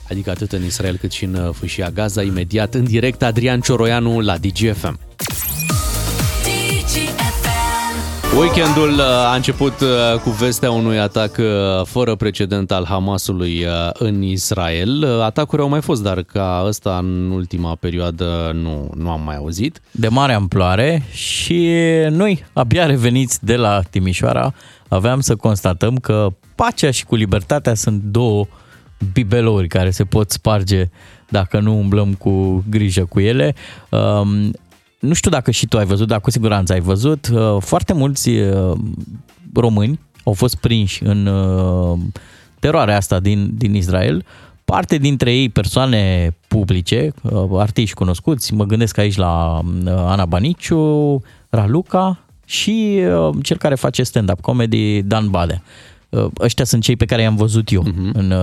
Adică 0.09 0.29
atât 0.29 0.51
în 0.51 0.65
Israel 0.65 0.97
cât 0.97 1.11
și 1.11 1.23
în 1.23 1.33
uh, 1.33 1.49
fâșia 1.53 1.89
Gaza, 1.89 2.21
imediat 2.21 2.73
în 2.73 2.83
direct 2.83 3.23
Adrian 3.23 3.59
Cioroianu 3.59 4.19
la 4.19 4.37
DGFM. 4.37 4.99
Weekendul 8.37 8.93
uh, 8.93 9.01
a 9.01 9.35
început 9.35 9.79
uh, 9.79 10.19
cu 10.23 10.29
vestea 10.29 10.71
unui 10.71 10.99
atac 10.99 11.37
uh, 11.37 11.85
fără 11.85 12.15
precedent 12.15 12.71
al 12.71 12.85
Hamasului 12.85 13.65
în 13.93 14.21
Israel. 14.21 15.21
Atacuri 15.21 15.61
au 15.61 15.69
mai 15.69 15.81
fost, 15.81 16.03
dar 16.03 16.23
ca 16.23 16.63
ăsta 16.65 16.97
în 16.97 17.31
ultima 17.31 17.75
perioadă 17.75 18.51
nu, 18.53 18.91
nu 18.95 19.09
am 19.09 19.21
mai 19.21 19.35
auzit. 19.35 19.81
De 19.91 20.07
mare 20.07 20.33
amploare 20.33 21.03
și 21.11 21.69
noi, 22.09 22.45
abia 22.53 22.85
reveniți 22.85 23.45
de 23.45 23.55
la 23.55 23.81
Timișoara, 23.89 24.53
aveam 24.87 25.19
să 25.19 25.35
constatăm 25.35 25.95
că 25.95 26.27
pacea 26.55 26.91
și 26.91 27.05
cu 27.05 27.15
libertatea 27.15 27.73
sunt 27.73 28.01
două 28.01 28.47
bibelouri 29.13 29.67
care 29.67 29.89
se 29.89 30.03
pot 30.03 30.31
sparge 30.31 30.89
dacă 31.29 31.59
nu 31.59 31.77
umblăm 31.77 32.13
cu 32.13 32.63
grijă 32.69 33.05
cu 33.05 33.19
ele. 33.19 33.55
Um, 33.89 34.51
nu 34.99 35.13
știu 35.13 35.31
dacă 35.31 35.51
și 35.51 35.67
tu 35.67 35.77
ai 35.77 35.85
văzut, 35.85 36.07
dar 36.07 36.19
cu 36.21 36.31
siguranță 36.31 36.73
ai 36.73 36.79
văzut, 36.79 37.29
uh, 37.33 37.57
foarte 37.59 37.93
mulți 37.93 38.29
uh, 38.29 38.77
români 39.53 39.99
au 40.23 40.33
fost 40.33 40.55
prinși 40.55 41.03
în 41.03 41.25
uh, 41.25 41.99
teroarea 42.59 42.95
asta 42.95 43.19
din, 43.19 43.51
din 43.53 43.73
Israel, 43.73 44.25
parte 44.65 44.97
dintre 44.97 45.33
ei 45.33 45.49
persoane 45.49 46.35
publice, 46.47 47.13
artiști 47.53 47.95
cunoscuți, 47.95 48.53
mă 48.53 48.63
gândesc 48.65 48.97
aici 48.97 49.15
la 49.15 49.61
Ana 49.85 50.25
Baniciu, 50.25 51.21
Raluca 51.49 52.19
și 52.45 52.99
cel 53.41 53.57
care 53.57 53.75
face 53.75 54.03
stand-up 54.03 54.41
comedy, 54.41 55.01
Dan 55.01 55.29
Badea. 55.29 55.61
Ăștia 56.39 56.65
sunt 56.65 56.83
cei 56.83 56.95
pe 56.95 57.05
care 57.05 57.21
i-am 57.21 57.35
văzut 57.35 57.71
eu 57.71 57.83
uh-huh. 57.83 58.13
în 58.13 58.33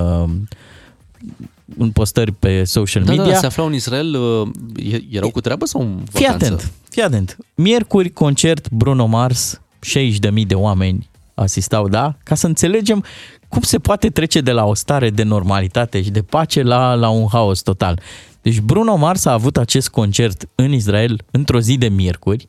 în 1.78 1.90
postări 1.90 2.32
pe 2.32 2.64
social 2.64 3.02
da, 3.02 3.10
media. 3.10 3.32
Da, 3.32 3.38
se 3.38 3.46
aflau 3.46 3.66
în 3.66 3.74
Israel, 3.74 4.14
uh, 4.14 4.98
erau 5.10 5.30
cu 5.30 5.40
treabă 5.40 5.66
sau 5.66 5.80
în 5.80 5.88
vacanță? 5.88 6.18
Fii 6.18 6.26
atent, 6.26 6.72
fii 6.90 7.02
atent. 7.02 7.36
Miercuri, 7.54 8.10
concert 8.10 8.70
Bruno 8.70 9.06
Mars, 9.06 9.60
60.000 9.86 10.46
de 10.46 10.54
oameni 10.54 11.08
asistau, 11.34 11.88
da? 11.88 12.16
Ca 12.22 12.34
să 12.34 12.46
înțelegem 12.46 13.04
cum 13.48 13.62
se 13.62 13.78
poate 13.78 14.10
trece 14.10 14.40
de 14.40 14.52
la 14.52 14.64
o 14.64 14.74
stare 14.74 15.10
de 15.10 15.22
normalitate 15.22 16.02
și 16.02 16.10
de 16.10 16.22
pace 16.22 16.62
la, 16.62 16.94
la 16.94 17.08
un 17.08 17.26
haos 17.30 17.60
total. 17.60 18.00
Deci 18.42 18.60
Bruno 18.60 18.96
Mars 18.96 19.24
a 19.24 19.32
avut 19.32 19.56
acest 19.56 19.88
concert 19.88 20.48
în 20.54 20.72
Israel 20.72 21.20
într-o 21.30 21.60
zi 21.60 21.76
de 21.76 21.88
miercuri, 21.88 22.48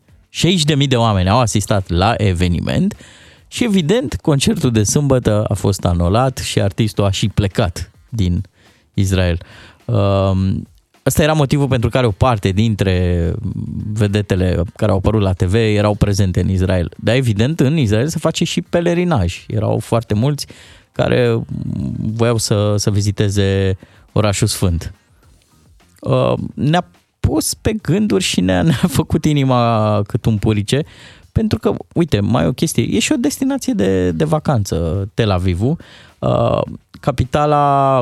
60.000 0.78 0.88
de 0.88 0.96
oameni 0.96 1.30
au 1.30 1.40
asistat 1.40 1.90
la 1.90 2.14
eveniment 2.18 2.96
și 3.48 3.64
evident 3.64 4.16
concertul 4.22 4.72
de 4.72 4.84
sâmbătă 4.84 5.46
a 5.48 5.54
fost 5.54 5.86
anulat 5.86 6.38
și 6.38 6.62
artistul 6.62 7.04
a 7.04 7.12
și 7.12 7.30
plecat 7.30 7.92
din 8.10 8.44
Israel. 8.94 9.38
Ăsta 11.06 11.22
um, 11.22 11.24
era 11.24 11.34
motivul 11.34 11.68
pentru 11.68 11.90
care 11.90 12.06
o 12.06 12.12
parte 12.12 12.50
dintre 12.50 13.34
vedetele 13.94 14.62
care 14.76 14.92
au 14.92 14.98
apărut 14.98 15.22
la 15.22 15.34
TV 15.34 15.54
erau 15.54 15.96
prezente 15.96 16.42
în 16.42 16.50
Israel. 16.50 16.92
Dar 16.98 17.16
evident, 17.16 17.60
în 17.60 17.78
Israel 17.78 18.08
se 18.08 18.20
face 18.20 18.44
și 18.44 18.62
pelerinaj. 18.62 19.46
Erau 19.48 19.80
foarte 19.80 20.14
mulți 20.14 20.48
care 20.92 21.40
voiau 21.98 22.38
să, 22.38 22.76
să 22.78 22.92
viziteze 22.92 23.78
orașul 24.12 24.48
sfânt. 24.48 24.94
Um, 26.02 26.52
ne-a 26.54 26.90
pus 27.20 27.54
pe 27.54 27.74
gânduri 27.82 28.24
și 28.24 28.42
ne-a, 28.42 28.62
ne-a 28.62 28.88
făcut 28.88 29.26
inima 29.26 30.02
cât 30.08 30.26
un 30.26 30.38
purice, 30.38 30.84
pentru 31.38 31.60
că, 31.60 31.74
uite, 31.94 32.20
mai 32.20 32.48
o 32.48 32.52
chestie, 32.52 32.84
e 32.84 33.00
și 33.00 33.12
o 33.12 33.16
destinație 33.16 33.74
de, 33.74 34.12
de 34.12 34.24
vacanță, 34.24 35.08
Tel 35.14 35.32
Avivul. 35.32 35.78
Uh, 36.20 36.62
capitala 37.00 38.02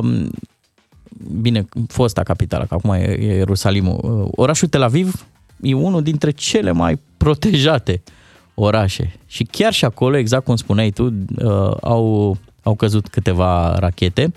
bine, 1.42 1.66
fosta 1.88 2.24
capitală, 2.24 2.66
că 2.66 2.74
acum 2.74 2.90
e 2.90 3.18
Ierusalimul. 3.22 4.00
Uh, 4.02 4.28
orașul 4.36 4.68
Tel 4.68 4.82
Aviv 4.82 5.26
e 5.62 5.74
unul 5.74 6.04
dintre 6.04 6.32
cele 6.32 6.72
mai 6.72 7.00
protejate 7.18 8.04
orașe. 8.54 9.16
Și 9.26 9.44
chiar 9.44 9.74
și 9.74 9.86
acolo, 9.86 10.18
exact 10.18 10.46
cum 10.46 10.56
spuneai 10.56 10.92
tu, 10.92 11.04
uh, 11.06 11.78
au, 11.82 12.38
au 12.64 12.76
căzut 12.76 13.08
câteva 13.08 13.76
rachete. 13.80 14.34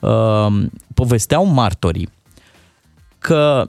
Uh, 0.00 0.62
povesteau 0.94 1.44
martorii 1.44 2.08
că 3.18 3.66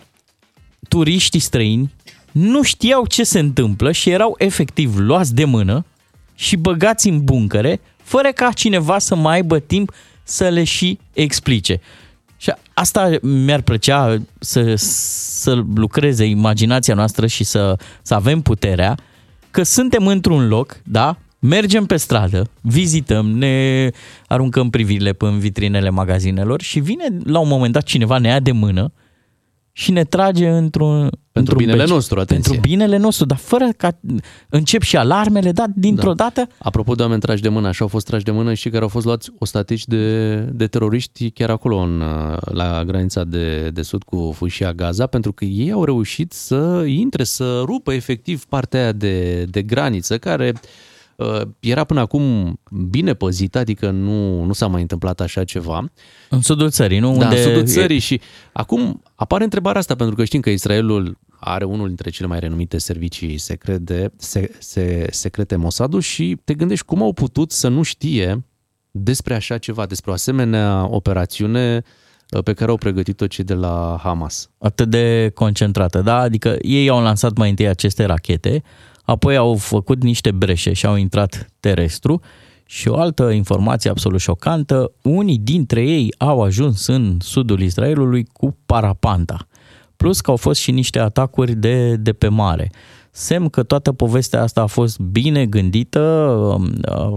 turiștii 0.88 1.40
străini 1.40 1.94
nu 2.32 2.64
știau 2.64 3.06
ce 3.06 3.24
se 3.24 3.40
întâmplă 3.40 3.92
și 3.92 4.10
erau 4.10 4.36
efectiv 4.38 4.98
luați 4.98 5.36
de 5.36 5.46
mână 5.46 5.86
și 6.36 6.56
băgați 6.56 7.08
în 7.10 7.24
buncăre, 7.24 7.80
fără 8.04 8.30
ca 8.32 8.52
cineva 8.52 9.00
să 9.00 9.16
mai 9.16 9.34
aibă 9.34 9.60
timp 9.60 9.94
să 10.24 10.48
le 10.48 10.64
și 10.64 11.00
explice. 11.14 11.82
Și 12.38 12.54
asta 12.74 13.10
mi-ar 13.22 13.62
plăcea 13.62 14.18
să, 14.40 14.74
să 14.76 15.64
lucreze 15.76 16.26
imaginația 16.26 16.96
noastră 16.96 17.28
și 17.28 17.44
să, 17.44 17.78
să 18.02 18.14
avem 18.14 18.42
puterea 18.42 18.98
că 19.52 19.64
suntem 19.64 20.08
într-un 20.08 20.48
loc, 20.48 20.82
da? 20.84 21.18
Mergem 21.40 21.86
pe 21.86 21.98
stradă, 21.98 22.50
vizităm, 22.62 23.30
ne 23.30 23.90
aruncăm 24.28 24.70
privirile 24.70 25.14
pe 25.14 25.26
în 25.26 25.40
vitrinele 25.40 25.90
magazinelor 25.90 26.62
și 26.62 26.80
vine 26.80 27.06
la 27.24 27.40
un 27.40 27.48
moment 27.48 27.74
dat 27.74 27.84
cineva 27.84 28.18
ne 28.18 28.28
ia 28.28 28.40
de 28.40 28.52
mână 28.52 28.92
și 29.82 29.92
ne 29.92 30.04
trage 30.04 30.50
într-un 30.50 31.10
pentru 31.32 31.54
într-un 31.54 31.58
binele 31.58 31.86
nostru, 31.86 32.20
atenție. 32.20 32.52
Pentru 32.52 32.70
binele 32.70 32.98
nostru, 32.98 33.26
dar 33.26 33.38
fără 33.38 33.70
ca 33.78 34.00
încep 34.50 34.82
și 34.82 34.98
alarmele, 34.98 35.52
da, 35.52 35.66
dintr-o 35.76 36.14
da. 36.14 36.24
dată. 36.24 36.52
Apropo 36.58 36.94
de 36.94 37.02
oameni 37.02 37.22
tragi 37.22 37.42
de 37.42 37.50
mână, 37.50 37.68
așa 37.68 37.84
au 37.84 37.88
fost 37.88 38.06
tragi 38.06 38.24
de 38.24 38.32
mână 38.32 38.54
și 38.54 38.70
care 38.70 38.82
au 38.82 38.88
fost 38.88 39.06
luați 39.06 39.32
ostatici 39.40 39.86
de, 39.86 40.36
de 40.36 40.68
teroriști 40.68 41.30
chiar 41.30 41.50
acolo, 41.50 41.78
în, 41.78 42.04
la 42.52 42.84
granița 42.86 43.24
de, 43.24 43.70
de 43.70 43.82
sud 43.82 44.04
cu 44.04 44.34
fâșia 44.36 44.74
Gaza, 44.74 45.08
pentru 45.08 45.32
că 45.32 45.46
ei 45.46 45.72
au 45.72 45.84
reușit 45.84 46.32
să 46.32 46.84
intre, 46.88 47.24
să 47.24 47.62
rupă 47.66 47.94
efectiv 47.94 48.46
partea 48.46 48.82
aia 48.82 48.92
de, 48.92 49.44
de 49.44 49.62
graniță, 49.62 50.18
care 50.18 50.54
uh, 50.54 50.60
era 51.60 51.84
până 51.84 52.00
acum 52.00 52.56
bine 52.90 53.14
păzită, 53.14 53.58
adică 53.58 53.90
nu, 53.90 54.44
nu 54.44 54.54
s-a 54.54 54.68
mai 54.68 54.82
întâmplat 54.82 55.20
așa 55.20 55.44
ceva. 55.44 55.92
În 56.30 56.42
sudul 56.42 56.70
țării, 56.70 57.00
nu? 57.00 57.18
Da, 57.18 57.24
Unde 57.24 57.38
în 57.38 57.44
sudul 57.44 57.66
țării 57.66 58.00
și 58.00 58.22
acum 58.54 59.02
apare 59.16 59.44
întrebarea 59.44 59.80
asta, 59.80 59.96
pentru 59.96 60.16
că 60.16 60.24
știm 60.24 60.40
că 60.40 60.50
Israelul 60.50 61.18
are 61.40 61.64
unul 61.64 61.88
dintre 61.88 62.10
cele 62.10 62.28
mai 62.28 62.40
renumite 62.40 62.78
servicii 62.78 63.38
secrete, 63.38 64.12
se, 64.18 64.52
se, 64.60 65.08
secrete 65.12 65.56
Mossad 65.56 66.00
și 66.00 66.38
te 66.44 66.54
gândești 66.54 66.86
cum 66.86 67.02
au 67.02 67.14
putut 67.14 67.52
să 67.52 67.68
nu 67.68 67.82
știe 67.82 68.46
despre 68.92 69.34
așa 69.34 69.58
ceva, 69.58 69.86
despre 69.86 70.12
o 70.12 70.14
asemenea 70.14 70.88
operațiune 70.90 71.84
uh, 72.32 72.44
pe 72.44 72.54
care 72.54 72.72
au 72.72 72.78
pregătit-o 72.78 73.28
cei 73.28 73.44
de 73.44 73.54
la 73.54 74.00
Hamas. 74.04 74.50
Atât 74.58 74.90
de 74.90 75.32
concentrată, 75.34 76.02
da? 76.02 76.18
Adică 76.18 76.58
ei 76.62 76.90
au 76.90 77.02
lansat 77.02 77.38
mai 77.38 77.50
întâi 77.50 77.68
aceste 77.68 78.06
rachete, 78.06 78.64
apoi 79.04 79.36
au 79.36 79.56
făcut 79.56 80.04
niște 80.04 80.32
breșe 80.32 80.74
și 80.74 80.86
au 80.86 80.96
intrat 80.96 81.50
terestru 81.60 82.22
și 82.66 82.88
o 82.88 82.98
altă 82.98 83.30
informație 83.30 83.90
absolut 83.90 84.20
șocantă, 84.20 84.92
unii 85.02 85.38
dintre 85.38 85.82
ei 85.82 86.14
au 86.18 86.42
ajuns 86.42 86.88
în 86.88 87.18
sudul 87.20 87.62
Israelului 87.62 88.26
cu 88.34 88.58
parapanta. 88.66 89.48
Plus 89.96 90.22
că 90.22 90.32
au 90.32 90.38
fost 90.38 90.60
și 90.60 90.72
niște 90.72 91.00
atacuri 91.00 91.56
de, 91.56 91.96
de 91.96 92.14
pe 92.14 92.28
mare. 92.28 92.72
Semn 93.12 93.50
că 93.50 93.64
toată 93.64 93.92
povestea 93.92 94.42
asta 94.42 94.62
a 94.62 94.66
fost 94.66 95.00
bine 95.00 95.46
gândită, 95.46 96.00
um, 96.56 96.72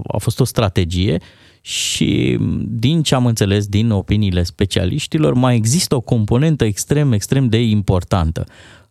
a 0.07 0.19
fost 0.19 0.41
o 0.41 0.45
strategie 0.45 1.21
și 1.61 2.39
din 2.67 3.03
ce 3.03 3.15
am 3.15 3.27
înțeles 3.27 3.67
din 3.67 3.91
opiniile 3.91 4.43
specialiștilor, 4.43 5.35
mai 5.35 5.57
există 5.57 5.95
o 5.95 6.01
componentă 6.01 6.65
extrem, 6.65 7.13
extrem 7.13 7.49
de 7.49 7.63
importantă. 7.63 8.45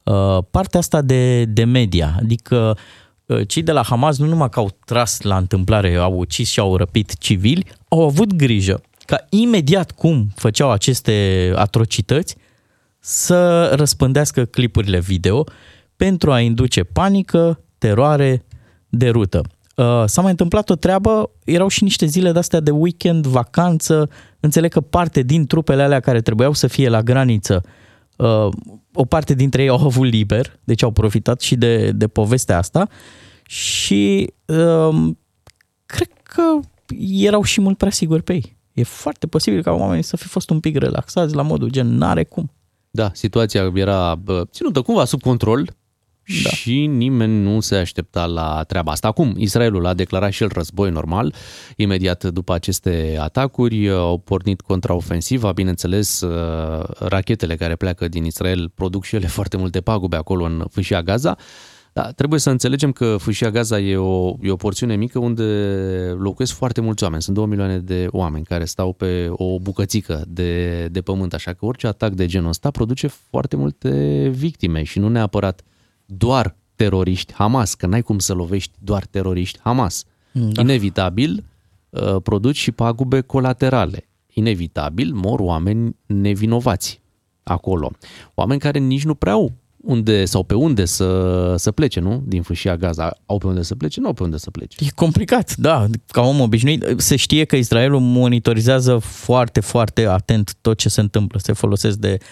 Uh, 0.04 0.38
partea 0.52 0.80
asta 0.80 1.02
de, 1.02 1.46
de 1.46 1.64
media, 1.64 2.16
adică 2.20 2.78
uh, 3.26 3.48
cei 3.48 3.64
de 3.64 3.72
la 3.72 3.84
Hamas 3.84 4.18
nu 4.18 4.26
numai 4.26 4.50
că 4.50 4.60
au 4.60 4.78
tras 4.86 5.22
la 5.22 5.38
întâmplare, 5.38 5.96
au 5.96 6.18
ucis 6.18 6.50
și 6.50 6.60
au 6.60 6.76
răpit 6.76 7.18
civili, 7.18 7.66
au 7.88 8.04
avut 8.04 8.34
grijă 8.34 8.82
ca 9.06 9.26
imediat 9.30 9.92
cum 9.92 10.32
făceau 10.36 10.72
aceste 10.72 11.52
atrocități, 11.56 12.36
să 13.00 13.72
răspândească 13.76 14.46
clipurile 14.46 15.00
video 15.00 15.44
pentru 15.96 16.32
a 16.32 16.40
induce 16.40 16.84
panică, 16.84 17.60
teroare, 17.78 18.46
derută. 18.90 19.42
Uh, 19.76 20.04
s-a 20.06 20.22
mai 20.22 20.32
întâmplat 20.32 20.70
o 20.70 20.76
treabă, 20.76 21.30
erau 21.44 21.68
și 21.68 21.84
niște 21.84 22.06
zile 22.06 22.32
de-astea 22.32 22.60
de 22.60 22.72
weekend, 22.72 23.26
vacanță, 23.26 24.10
înțeleg 24.40 24.72
că 24.72 24.82
parte 24.82 25.22
din 25.22 25.46
trupele 25.46 25.84
alea 25.84 26.00
care 26.00 26.22
trebuiau 26.22 26.54
să 26.54 26.68
fie 26.68 26.90
la 26.90 27.02
graniță, 27.02 27.64
uh, 28.16 28.48
o 28.94 29.06
parte 29.06 29.34
dintre 29.34 29.62
ei 29.62 29.70
au 29.70 29.86
avut 29.86 30.08
liber, 30.08 30.60
deci 30.64 30.84
au 30.84 30.92
profitat 30.92 31.42
și 31.42 31.56
de, 31.56 31.92
de 31.92 32.08
povestea 32.08 32.58
asta 32.58 32.90
și 33.46 34.34
uh, 34.46 35.12
cred 35.86 36.10
că 36.24 36.60
erau 37.10 37.44
și 37.44 37.62
mult 37.62 37.78
prea 37.78 37.92
siguri 37.92 38.24
pe 38.24 38.34
ei. 38.34 38.58
E 38.74 38.84
foarte 38.84 39.28
posibil 39.28 39.62
ca 39.64 39.72
oamenii 39.72 40.04
să 40.04 40.18
fi 40.18 40.28
fost 40.28 40.50
un 40.50 40.60
pic 40.60 40.78
relaxați 40.78 41.36
la 41.36 41.42
modul 41.42 41.70
gen, 41.70 41.88
n-are 41.88 42.24
cum. 42.24 42.52
Da, 42.92 43.12
situația 43.14 43.72
era 43.74 44.20
ținută 44.52 44.82
cumva 44.82 45.06
sub 45.06 45.22
control 45.22 45.76
da. 46.44 46.50
și 46.50 46.86
nimeni 46.86 47.42
nu 47.42 47.60
se 47.60 47.76
aștepta 47.76 48.26
la 48.26 48.64
treaba 48.68 48.92
asta. 48.92 49.08
Acum, 49.08 49.34
Israelul 49.38 49.86
a 49.86 49.94
declarat 49.94 50.32
și 50.32 50.44
el 50.44 50.50
război 50.54 50.90
normal. 50.90 51.34
Imediat 51.76 52.24
după 52.24 52.54
aceste 52.54 53.18
atacuri 53.20 53.90
au 53.90 54.18
pornit 54.18 54.62
contraofensiva. 54.62 55.52
Bineînțeles, 55.52 56.22
uh, 56.22 56.84
rachetele 57.00 57.56
care 57.56 57.76
pleacă 57.76 58.08
din 58.08 58.26
Israel 58.26 58.72
produc 58.76 59.04
și 59.04 59.16
ele 59.16 59.28
foarte 59.38 59.58
multe 59.58 59.82
pagube 59.82 60.16
acolo 60.16 60.44
în 60.44 60.66
fâșia 60.72 61.02
Gaza. 61.02 61.38
Da, 61.94 62.12
trebuie 62.12 62.40
să 62.40 62.50
înțelegem 62.50 62.92
că 62.92 63.18
fâșia 63.20 63.50
Gaza 63.50 63.80
e 63.80 63.98
o, 63.98 64.36
e 64.42 64.52
o 64.52 64.56
porțiune 64.56 64.96
mică 64.96 65.20
unde 65.20 65.44
locuiesc 66.18 66.54
foarte 66.54 66.82
mulți 66.82 67.04
oameni. 67.04 67.22
Sunt 67.22 67.36
2 67.36 67.46
milioane 67.46 67.80
de 67.80 68.08
oameni 68.10 68.46
care 68.46 68.66
stau 68.66 68.94
pe 68.94 69.28
o 69.30 69.60
bucățică 69.60 70.24
de, 70.28 70.86
de 70.92 71.02
pământ, 71.02 71.34
așa 71.34 71.54
că 71.54 71.66
orice 71.66 71.88
atac 71.88 72.14
de 72.14 72.26
genul 72.26 72.50
ăsta 72.50 72.72
produce 72.72 73.08
foarte 73.08 73.56
multe 73.56 74.28
victime 74.34 74.84
și 74.84 75.00
nu 75.00 75.10
neapărat 75.10 75.62
doar 76.06 76.56
teroriști 76.76 77.34
Hamas, 77.34 77.74
că 77.74 77.86
n-ai 77.86 78.02
cum 78.02 78.20
să 78.20 78.34
lovești 78.34 78.72
doar 78.80 79.06
teroriști 79.06 79.60
Hamas. 79.62 80.04
Da. 80.32 80.62
Inevitabil 80.62 81.44
uh, 81.90 82.16
produci 82.24 82.58
și 82.58 82.72
pagube 82.72 83.22
colaterale. 83.22 84.08
Inevitabil 84.34 85.14
mor 85.14 85.40
oameni 85.40 85.96
nevinovați 86.06 87.02
acolo. 87.44 87.92
Oameni 88.34 88.60
care 88.60 88.80
nici 88.80 89.04
nu 89.04 89.16
prea 89.16 89.34
au 89.34 89.52
unde 89.78 90.26
sau 90.26 90.44
pe 90.44 90.56
unde 90.56 90.86
să, 90.86 91.54
să 91.58 91.72
plece, 91.72 92.00
nu? 92.00 92.24
Din 92.26 92.42
fâșia 92.42 92.78
Gaza. 92.78 93.18
Au 93.26 93.38
pe 93.38 93.48
unde 93.48 93.62
să 93.62 93.76
plece? 93.76 94.00
Nu 94.00 94.08
au 94.08 94.14
pe 94.14 94.24
unde 94.24 94.38
să 94.38 94.52
plece. 94.52 94.86
E 94.86 94.88
complicat, 94.96 95.56
da, 95.56 95.86
ca 96.08 96.22
om 96.22 96.40
obișnuit. 96.40 96.86
Se 96.98 97.16
știe 97.16 97.46
că 97.46 97.56
Israelul 97.56 98.00
monitorizează 98.00 98.98
foarte, 98.98 99.60
foarte 99.60 100.06
atent 100.06 100.56
tot 100.62 100.78
ce 100.78 100.90
se 100.90 101.02
întâmplă. 101.02 101.40
Se 101.40 101.54
folosesc 101.54 101.98
de 101.98 102.18
uh, 102.20 102.26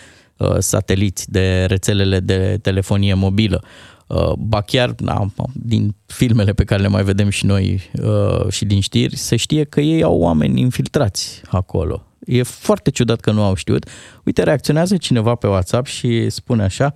sateliți, 0.60 1.32
de 1.32 1.66
rețelele 1.66 2.20
de 2.20 2.60
telefonie 2.62 3.14
mobilă. 3.14 3.64
Uh, 4.08 4.32
ba 4.38 4.62
chiar 4.62 4.96
na, 5.00 5.32
din 5.54 5.96
filmele 6.06 6.54
pe 6.54 6.64
care 6.64 6.82
le 6.82 6.88
mai 6.88 7.04
vedem 7.04 7.30
și 7.30 7.46
noi 7.46 7.90
uh, 8.02 8.50
și 8.50 8.66
din 8.66 8.80
știri, 8.80 9.16
se 9.16 9.36
știe 9.36 9.64
că 9.64 9.82
ei 9.82 10.04
au 10.04 10.20
oameni 10.20 10.60
infiltrați 10.60 11.42
acolo. 11.50 12.06
E 12.26 12.44
foarte 12.44 12.90
ciudat 12.90 13.20
că 13.20 13.32
nu 13.32 13.44
au 13.44 13.54
știut. 13.54 13.88
Uite, 14.24 14.44
reacționează 14.44 14.98
cineva 14.98 15.36
pe 15.36 15.48
WhatsApp 15.48 15.86
și 15.86 16.30
spune 16.30 16.64
așa, 16.64 16.94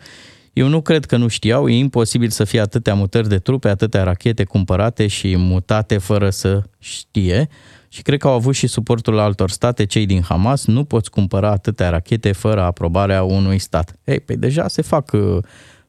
eu 0.55 0.67
nu 0.67 0.81
cred 0.81 1.05
că 1.05 1.17
nu 1.17 1.27
știau, 1.27 1.69
e 1.69 1.77
imposibil 1.77 2.29
să 2.29 2.43
fie 2.43 2.59
atâtea 2.59 2.93
mutări 2.93 3.29
de 3.29 3.37
trupe, 3.37 3.69
atâtea 3.69 4.03
rachete 4.03 4.43
cumpărate 4.43 5.07
și 5.07 5.35
mutate 5.35 5.97
fără 5.97 6.29
să 6.29 6.61
știe. 6.79 7.49
Și 7.89 8.01
cred 8.01 8.19
că 8.19 8.27
au 8.27 8.33
avut 8.33 8.55
și 8.55 8.67
suportul 8.67 9.19
altor 9.19 9.49
state, 9.49 9.85
cei 9.85 10.05
din 10.05 10.21
Hamas, 10.21 10.65
nu 10.65 10.83
poți 10.83 11.09
cumpăra 11.09 11.49
atâtea 11.51 11.89
rachete 11.89 12.31
fără 12.31 12.61
aprobarea 12.61 13.23
unui 13.23 13.59
stat. 13.59 13.95
Ei, 14.03 14.19
pe 14.19 14.35
deja 14.35 14.67
se 14.67 14.81
fac 14.81 15.11
uh, 15.11 15.37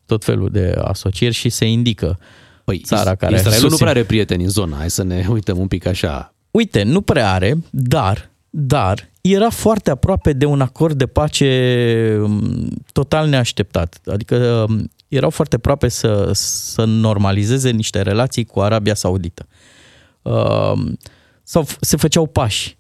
tot 0.07 0.25
felul 0.25 0.49
de 0.51 0.75
asocieri 0.83 1.35
și 1.35 1.49
se 1.49 1.67
indică 1.67 2.19
Păi, 2.65 2.79
țara 2.79 3.15
care 3.15 3.35
Israelul 3.35 3.63
nu 3.63 3.69
susține- 3.69 3.91
prea 3.91 4.01
are 4.01 4.09
prieteni 4.09 4.43
în 4.43 4.51
zona, 4.51 4.77
hai 4.77 4.91
să 4.91 5.03
ne 5.03 5.27
uităm 5.29 5.59
un 5.59 5.67
pic 5.67 5.87
așa. 5.87 6.35
Uite, 6.51 6.83
nu 6.83 7.01
prea 7.01 7.33
are, 7.33 7.57
dar, 7.71 8.31
dar 8.59 9.11
era 9.21 9.51
foarte 9.51 9.91
aproape 9.91 10.33
de 10.33 10.45
un 10.45 10.61
acord 10.61 10.99
de 10.99 11.07
pace 11.07 12.19
um, 12.23 12.69
total 12.93 13.29
neașteptat. 13.29 14.01
Adică 14.07 14.67
um, 14.69 14.91
erau 15.09 15.31
foarte 15.31 15.57
aproape 15.57 15.89
să, 15.89 16.31
să 16.33 16.85
normalizeze 16.85 17.71
niște 17.71 18.03
relații 18.03 18.45
cu 18.45 18.61
Arabia 18.61 18.95
Saudită. 18.95 19.47
Um, 20.23 20.99
Sau 21.43 21.67
se 21.81 21.97
făceau 21.97 22.27
pași. 22.27 22.79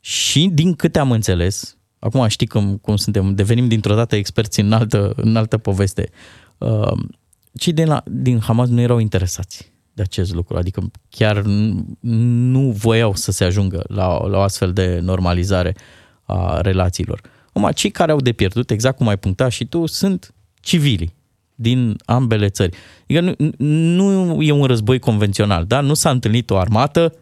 Și 0.00 0.50
din 0.52 0.74
câte 0.74 0.98
am 0.98 1.10
înțeles, 1.10 1.76
acum 1.98 2.26
știi 2.28 2.46
cum, 2.46 2.76
cum 2.76 2.96
suntem, 2.96 3.34
devenim 3.34 3.68
dintr-o 3.68 3.94
dată 3.94 4.16
experți 4.16 4.60
în 4.60 4.72
altă, 4.72 5.12
în 5.16 5.36
altă 5.36 5.58
poveste, 5.58 6.10
um, 6.58 7.10
cei 7.58 7.72
din, 7.72 7.86
la, 7.86 8.02
din 8.06 8.40
Hamas 8.40 8.68
nu 8.68 8.80
erau 8.80 8.98
interesați 8.98 9.72
de 9.94 10.02
acest 10.02 10.34
lucru, 10.34 10.56
adică 10.56 10.90
chiar 11.08 11.42
n- 11.42 11.98
nu 12.00 12.70
voiau 12.70 13.14
să 13.14 13.32
se 13.32 13.44
ajungă 13.44 13.84
la, 13.88 14.26
la 14.26 14.38
o 14.38 14.40
astfel 14.40 14.72
de 14.72 14.98
normalizare 15.02 15.74
a 16.22 16.60
relațiilor. 16.60 17.20
Acum, 17.52 17.70
cei 17.74 17.90
care 17.90 18.12
au 18.12 18.20
de 18.20 18.32
pierdut, 18.32 18.70
exact 18.70 18.96
cum 18.96 19.08
ai 19.08 19.18
punctat 19.18 19.50
și 19.50 19.64
tu, 19.64 19.86
sunt 19.86 20.34
civilii 20.60 21.14
din 21.54 21.96
ambele 22.04 22.48
țări. 22.48 22.76
Adică 23.02 23.20
nu, 23.20 23.34
nu 23.96 24.42
e 24.42 24.52
un 24.52 24.64
război 24.64 24.98
convențional, 24.98 25.64
da? 25.64 25.80
Nu 25.80 25.94
s-a 25.94 26.10
întâlnit 26.10 26.50
o 26.50 26.56
armată 26.56 27.14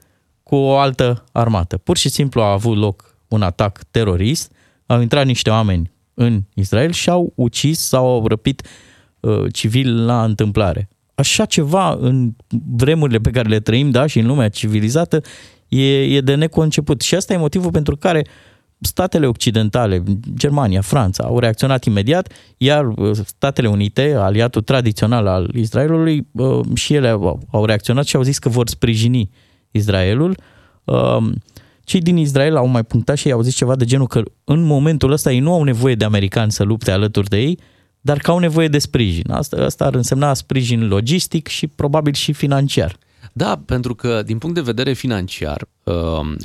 cu 0.42 0.54
o 0.54 0.76
altă 0.76 1.24
armată. 1.32 1.76
Pur 1.76 1.96
și 1.96 2.08
simplu 2.08 2.40
a 2.40 2.52
avut 2.52 2.76
loc 2.76 3.16
un 3.28 3.42
atac 3.42 3.82
terorist, 3.90 4.52
au 4.86 5.00
intrat 5.00 5.26
niște 5.26 5.50
oameni 5.50 5.92
în 6.14 6.42
Israel 6.54 6.92
și 6.92 7.10
au 7.10 7.32
ucis 7.34 7.78
sau 7.78 8.06
au 8.06 8.26
răpit 8.26 8.66
uh, 9.20 9.52
civili 9.52 9.90
la 9.90 10.24
întâmplare. 10.24 10.88
Așa 11.14 11.44
ceva 11.44 11.96
în 12.00 12.32
vremurile 12.76 13.18
pe 13.18 13.30
care 13.30 13.48
le 13.48 13.60
trăim, 13.60 13.90
da, 13.90 14.06
și 14.06 14.18
în 14.18 14.26
lumea 14.26 14.48
civilizată, 14.48 15.20
e, 15.68 16.16
e 16.16 16.20
de 16.20 16.34
neconceput. 16.34 17.00
Și 17.00 17.14
asta 17.14 17.32
e 17.32 17.36
motivul 17.36 17.70
pentru 17.70 17.96
care 17.96 18.26
statele 18.80 19.26
occidentale, 19.26 20.02
Germania, 20.34 20.80
Franța, 20.80 21.24
au 21.24 21.38
reacționat 21.38 21.84
imediat, 21.84 22.32
iar 22.56 22.86
uh, 22.86 23.10
Statele 23.24 23.68
Unite, 23.68 24.14
aliatul 24.18 24.62
tradițional 24.62 25.26
al 25.26 25.50
Israelului, 25.54 26.26
uh, 26.32 26.60
și 26.74 26.94
ele 26.94 27.08
au 27.08 27.40
au 27.50 27.64
reacționat 27.64 28.06
și 28.06 28.16
au 28.16 28.22
zis 28.22 28.38
că 28.38 28.48
vor 28.48 28.68
sprijini 28.68 29.30
Israelul. 29.70 30.36
Um, 30.84 31.34
Cei 31.84 32.00
din 32.00 32.16
Israel 32.16 32.56
au 32.56 32.66
mai 32.66 32.84
punctat 32.84 33.16
și 33.16 33.26
ei 33.26 33.32
au 33.32 33.40
zis 33.40 33.54
ceva 33.54 33.76
de 33.76 33.84
genul 33.84 34.06
că 34.06 34.22
în 34.44 34.62
momentul 34.62 35.12
ăsta 35.12 35.32
ei 35.32 35.38
nu 35.38 35.52
au 35.52 35.62
nevoie 35.62 35.94
de 35.94 36.04
americani 36.04 36.52
să 36.52 36.62
lupte 36.62 36.90
alături 36.90 37.28
de 37.28 37.40
ei, 37.40 37.58
dar 38.04 38.18
că 38.18 38.30
au 38.30 38.38
nevoie 38.38 38.68
de 38.68 38.78
sprijin. 38.78 39.30
Asta, 39.30 39.56
asta 39.56 39.84
ar 39.84 39.94
însemna 39.94 40.34
sprijin 40.34 40.88
logistic 40.88 41.46
și 41.46 41.66
probabil 41.66 42.12
și 42.12 42.32
financiar. 42.32 42.96
Da, 43.32 43.62
pentru 43.66 43.94
că 43.94 44.22
din 44.22 44.38
punct 44.38 44.54
de 44.54 44.60
vedere 44.60 44.92
financiar, 44.92 45.68
uh, 45.82 45.94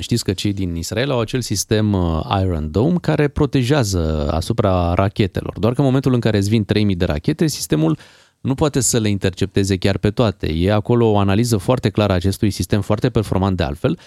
știți 0.00 0.24
că 0.24 0.32
cei 0.32 0.52
din 0.52 0.74
Israel 0.74 1.10
au 1.10 1.20
acel 1.20 1.40
sistem 1.40 1.92
uh, 1.92 2.20
Iron 2.42 2.70
Dome 2.70 2.96
care 3.00 3.28
protejează 3.28 4.28
asupra 4.30 4.94
rachetelor. 4.94 5.58
Doar 5.58 5.72
că 5.72 5.80
în 5.80 5.86
momentul 5.86 6.14
în 6.14 6.20
care 6.20 6.36
îți 6.36 6.48
vin 6.48 6.64
3000 6.64 6.96
de 6.96 7.04
rachete, 7.04 7.46
sistemul 7.46 7.98
nu 8.40 8.54
poate 8.54 8.80
să 8.80 8.98
le 8.98 9.08
intercepteze 9.08 9.76
chiar 9.76 9.98
pe 9.98 10.10
toate. 10.10 10.52
E 10.52 10.72
acolo 10.72 11.10
o 11.10 11.18
analiză 11.18 11.56
foarte 11.56 11.90
clară 11.90 12.12
a 12.12 12.16
acestui 12.16 12.50
sistem, 12.50 12.80
foarte 12.80 13.10
performant 13.10 13.56
de 13.56 13.62
altfel, 13.62 13.98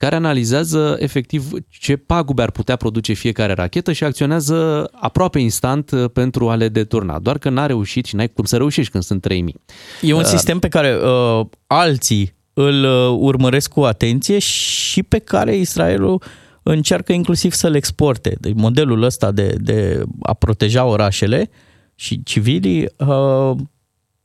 care 0.00 0.14
analizează 0.14 0.96
efectiv 0.98 1.50
ce 1.68 1.96
pagube 1.96 2.42
ar 2.42 2.50
putea 2.50 2.76
produce 2.76 3.12
fiecare 3.12 3.52
rachetă 3.52 3.92
și 3.92 4.04
acționează 4.04 4.88
aproape 4.92 5.38
instant 5.38 5.90
uh, 5.90 6.10
pentru 6.12 6.48
a 6.48 6.54
le 6.54 6.68
deturna. 6.68 7.18
Doar 7.18 7.38
că 7.38 7.48
n-a 7.48 7.66
reușit 7.66 8.04
și 8.04 8.14
n-ai 8.14 8.28
cum 8.28 8.44
să 8.44 8.56
reușești 8.56 8.90
când 8.90 9.04
sunt 9.04 9.20
3000. 9.20 9.60
E 10.00 10.12
un 10.12 10.20
Uh, 10.20 10.26
sistem 10.26 10.58
pe 10.58 10.68
care 10.68 10.96
uh, 10.96 11.46
alții 11.66 12.34
îl 12.52 12.84
uh, 12.84 13.16
urmăresc 13.18 13.70
cu 13.70 13.80
atenție 13.80 14.38
și 14.38 15.02
pe 15.02 15.18
care 15.18 15.56
Israelul 15.56 16.22
încearcă 16.62 17.12
inclusiv 17.12 17.52
să-l 17.52 17.74
exporte. 17.74 18.36
Deci 18.40 18.54
modelul 18.54 19.02
ăsta 19.02 19.30
de, 19.30 19.54
de 19.58 20.02
a 20.22 20.32
proteja 20.32 20.84
orașele 20.84 21.50
și 21.94 22.22
civilii 22.22 22.88
uh, 22.96 23.56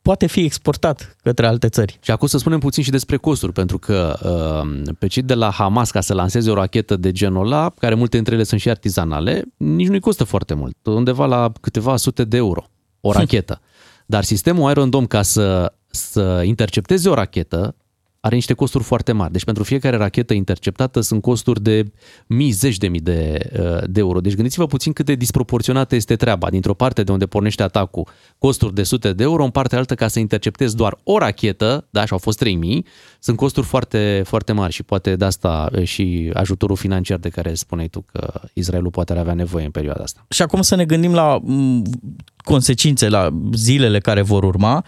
poate 0.06 0.26
fi 0.28 0.40
exportat 0.40 1.16
către 1.24 1.46
alte 1.46 1.70
țări. 1.70 1.98
Și 2.02 2.12
acum 2.12 2.28
să 2.28 2.38
spunem 2.38 2.60
puțin 2.60 2.84
și 2.84 2.90
despre 2.90 3.18
costuri, 3.18 3.52
pentru 3.52 3.78
că 3.78 4.18
uh, 4.24 4.94
pe 5.00 5.08
cei 5.08 5.24
de 5.24 5.34
la 5.34 5.52
Hamas, 5.52 5.92
ca 5.92 6.02
să 6.02 6.14
lanseze 6.14 6.50
o 6.50 6.54
rachetă 6.54 6.96
de 6.96 7.12
genul 7.12 7.46
ăla, 7.46 7.74
care 7.80 7.96
multe 7.96 8.16
dintre 8.16 8.36
ele 8.36 8.44
sunt 8.44 8.60
și 8.60 8.70
artizanale, 8.70 9.44
nici 9.58 9.88
nu-i 9.88 10.00
costă 10.00 10.24
foarte 10.24 10.54
mult, 10.54 10.78
undeva 10.84 11.26
la 11.26 11.52
câteva 11.62 11.96
sute 11.98 12.24
de 12.24 12.38
euro 12.38 12.70
o 13.02 13.12
rachetă. 13.12 13.62
Dar 14.06 14.24
sistemul 14.24 14.70
Iron 14.70 14.90
Dome, 14.90 15.06
ca 15.06 15.22
să, 15.22 15.74
să 15.88 16.42
intercepteze 16.46 17.10
o 17.10 17.14
rachetă, 17.14 17.76
are 18.26 18.36
niște 18.36 18.54
costuri 18.54 18.84
foarte 18.84 19.12
mari. 19.12 19.32
Deci 19.32 19.44
pentru 19.44 19.64
fiecare 19.64 19.98
rachetă 19.98 20.34
interceptată 20.34 21.02
sunt 21.02 21.22
costuri 21.22 21.62
de 21.62 21.86
mii, 22.28 22.52
zeci 22.52 22.78
de 22.78 22.88
mii 22.88 23.00
de, 23.00 23.50
uh, 23.60 23.84
de 23.90 24.00
euro. 24.00 24.20
Deci 24.20 24.36
gândiți-vă 24.36 24.66
puțin 24.68 24.94
cât 24.94 25.06
de 25.06 25.16
disproporționată 25.16 25.96
este 25.96 26.16
treaba. 26.16 26.50
Dintr-o 26.50 26.74
parte 26.74 27.04
de 27.04 27.12
unde 27.12 27.26
pornește 27.26 27.64
atacul, 27.64 28.08
costuri 28.38 28.74
de 28.74 28.84
sute 28.84 29.14
de 29.14 29.24
euro, 29.24 29.44
în 29.44 29.50
partea 29.50 29.78
altă 29.78 29.96
ca 29.96 30.08
să 30.08 30.20
interceptezi 30.20 30.76
doar 30.76 30.98
o 31.04 31.18
rachetă, 31.18 31.88
da, 31.90 32.06
și 32.06 32.12
au 32.12 32.18
fost 32.18 32.38
3000, 32.38 32.86
sunt 33.20 33.38
costuri 33.38 33.66
foarte, 33.66 34.22
foarte 34.26 34.52
mari 34.52 34.74
și 34.74 34.84
poate 34.84 35.16
de 35.16 35.26
asta 35.26 35.70
uh, 35.72 35.84
și 35.84 36.32
ajutorul 36.34 36.76
financiar 36.76 37.18
de 37.18 37.30
care 37.30 37.54
spuneai 37.54 37.88
tu 37.88 38.06
că 38.12 38.42
Israelul 38.54 38.92
poate 38.92 39.18
avea 39.18 39.34
nevoie 39.34 39.66
în 39.66 39.72
perioada 39.72 40.04
asta. 40.04 40.26
Și 40.30 40.42
acum 40.42 40.62
să 40.62 40.76
ne 40.76 40.86
gândim 40.86 41.14
la 41.14 41.40
m, 41.44 41.82
consecințe, 42.38 43.10
la 43.10 43.30
zilele 43.54 44.00
care 44.00 44.22
vor 44.22 44.44
urma. 44.44 44.86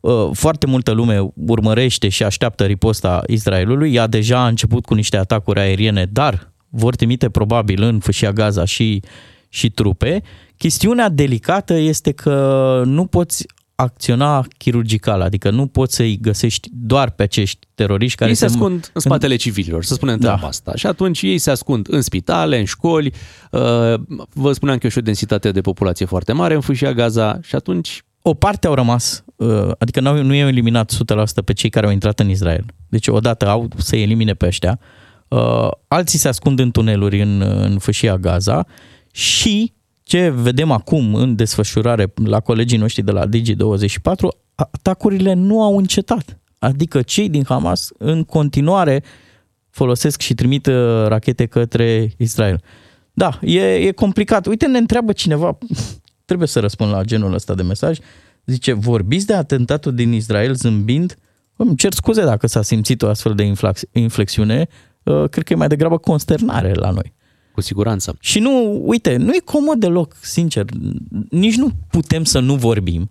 Uh, 0.00 0.30
Foarte 0.32 0.66
multă 0.66 0.90
lume 0.90 1.32
urmărește 1.46 2.08
și 2.08 2.22
așteaptă 2.22 2.64
riposta 2.64 3.22
Israelului. 3.26 3.94
Ea 3.94 4.06
deja 4.06 4.38
a 4.44 4.46
început 4.46 4.84
cu 4.84 4.94
niște 4.94 5.16
atacuri 5.16 5.60
aeriene, 5.60 6.04
dar 6.12 6.52
vor 6.68 6.96
trimite 6.96 7.30
probabil 7.30 7.82
în 7.82 7.98
fâșia 7.98 8.32
Gaza 8.32 8.64
și, 8.64 9.02
și 9.48 9.70
trupe. 9.70 10.22
Chestiunea 10.56 11.08
delicată 11.08 11.74
este 11.74 12.12
că 12.12 12.82
nu 12.86 13.06
poți 13.06 13.46
acționa 13.74 14.46
chirurgical, 14.58 15.20
adică 15.20 15.50
nu 15.50 15.66
poți 15.66 15.94
să-i 15.94 16.18
găsești 16.20 16.68
doar 16.72 17.10
pe 17.10 17.22
acești 17.22 17.66
teroriști 17.74 18.16
care 18.16 18.30
ei 18.30 18.36
se 18.36 18.46
se 18.46 18.54
ascund 18.54 18.90
în 18.92 19.00
spatele 19.00 19.36
civililor, 19.36 19.84
să 19.84 19.94
spunem 19.94 20.18
treaba 20.18 20.40
Da. 20.40 20.46
asta. 20.46 20.72
Și 20.74 20.86
atunci 20.86 21.22
ei 21.22 21.38
se 21.38 21.50
ascund 21.50 21.86
în 21.90 22.00
spitale, 22.00 22.58
în 22.58 22.64
școli. 22.64 23.12
Uh, 23.50 23.94
Vă 24.32 24.52
spuneam 24.52 24.78
că 24.78 24.86
e 24.86 24.90
și 24.90 24.98
o 24.98 25.00
densitate 25.00 25.50
de 25.50 25.60
populație 25.60 26.06
foarte 26.06 26.32
mare 26.32 26.54
în 26.54 26.60
fâșia 26.60 26.92
Gaza 26.92 27.38
și 27.42 27.54
atunci 27.54 28.02
o 28.22 28.34
parte 28.34 28.66
au 28.66 28.74
rămas, 28.74 29.24
uh, 29.36 29.70
adică 29.78 30.00
n-au- 30.00 30.22
nu 30.22 30.34
i-au 30.34 30.48
eliminat 30.48 30.90
100% 30.90 31.42
pe 31.42 31.52
cei 31.52 31.70
care 31.70 31.86
au 31.86 31.92
intrat 31.92 32.20
în 32.20 32.28
Israel. 32.30 32.64
Deci 32.88 33.08
odată 33.08 33.48
au 33.48 33.68
să 33.76 33.96
elimine 33.96 34.34
pe 34.34 34.46
ăștia. 34.46 34.78
Uh, 35.28 35.68
Alții 35.88 36.18
se 36.18 36.28
ascund 36.28 36.58
în 36.58 36.70
tuneluri 36.70 37.22
în, 37.22 37.40
în 37.40 37.78
fâșia 37.78 38.16
Gaza 38.16 38.66
și 39.12 39.72
ce 40.02 40.28
vedem 40.28 40.70
acum 40.70 41.14
în 41.14 41.36
desfășurare 41.36 42.12
la 42.24 42.40
colegii 42.40 42.78
noștri 42.78 43.02
de 43.02 43.10
la 43.10 43.26
Digi24, 43.26 44.28
atacurile 44.54 45.32
nu 45.32 45.62
au 45.62 45.76
încetat. 45.76 46.38
Adică 46.58 47.02
cei 47.02 47.28
din 47.28 47.44
Hamas 47.48 47.88
în 47.98 48.24
continuare 48.24 49.02
folosesc 49.70 50.20
și 50.20 50.34
trimit 50.34 50.66
uh, 50.66 51.06
rachete 51.06 51.46
către 51.46 52.12
Israel. 52.16 52.62
Da, 53.12 53.38
e, 53.42 53.74
e 53.74 53.92
complicat. 53.92 54.46
Uite, 54.46 54.66
ne 54.66 54.78
întreabă 54.78 55.12
cineva, 55.12 55.58
trebuie 56.30 56.48
să 56.48 56.60
răspund 56.60 56.90
la 56.90 57.02
genul 57.02 57.34
ăsta 57.34 57.54
de 57.54 57.62
mesaj, 57.62 57.98
zice, 58.46 58.72
vorbiți 58.72 59.26
de 59.26 59.34
atentatul 59.34 59.94
din 59.94 60.12
Israel 60.12 60.54
zâmbind? 60.54 61.16
Îmi 61.56 61.76
cer 61.76 61.92
scuze 61.92 62.24
dacă 62.24 62.46
s-a 62.46 62.62
simțit 62.62 63.02
o 63.02 63.08
astfel 63.08 63.34
de 63.34 63.52
inflexiune, 63.92 64.68
uh, 65.02 65.28
cred 65.28 65.44
că 65.44 65.52
e 65.52 65.56
mai 65.56 65.68
degrabă 65.68 65.98
consternare 65.98 66.74
la 66.74 66.90
noi. 66.90 67.12
Cu 67.52 67.60
siguranță. 67.60 68.16
Și 68.20 68.38
nu, 68.38 68.82
uite, 68.86 69.16
nu 69.16 69.32
e 69.32 69.40
comod 69.44 69.78
deloc, 69.78 70.16
sincer. 70.20 70.64
Nici 71.30 71.56
nu 71.56 71.70
putem 71.90 72.24
să 72.24 72.38
nu 72.38 72.54
vorbim. 72.54 73.10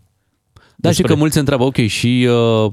Da, 0.54 0.62
despre... 0.76 1.04
și 1.04 1.14
că 1.14 1.16
mulți 1.16 1.34
se 1.34 1.40
întreabă, 1.40 1.64
ok, 1.64 1.78
și 1.78 2.28
uh, 2.30 2.72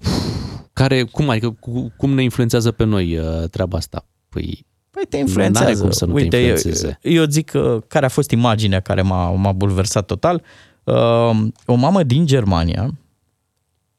care, 0.73 1.03
cum, 1.03 1.29
adică, 1.29 1.57
cum 1.97 2.15
ne 2.15 2.23
influențează 2.23 2.71
pe 2.71 2.85
noi 2.85 3.19
uh, 3.19 3.49
treaba 3.51 3.77
asta? 3.77 4.07
Păi, 4.29 4.67
Păi 4.97 5.05
te 5.09 5.17
influențează. 5.17 5.83
Cum 5.83 5.91
să 5.91 6.05
nu 6.05 6.13
Uite, 6.13 6.29
te 6.29 6.37
influențeze. 6.37 6.99
eu, 7.03 7.13
eu 7.13 7.25
zic 7.25 7.51
că 7.51 7.83
care 7.87 8.05
a 8.05 8.09
fost 8.09 8.31
imaginea 8.31 8.81
care 8.81 9.03
m-a, 9.03 9.31
m-a 9.31 9.53
bulversat 9.53 10.07
total. 10.07 10.43
Uh, 10.85 11.31
o 11.67 11.75
mamă 11.75 12.03
din 12.03 12.27
Germania 12.27 12.91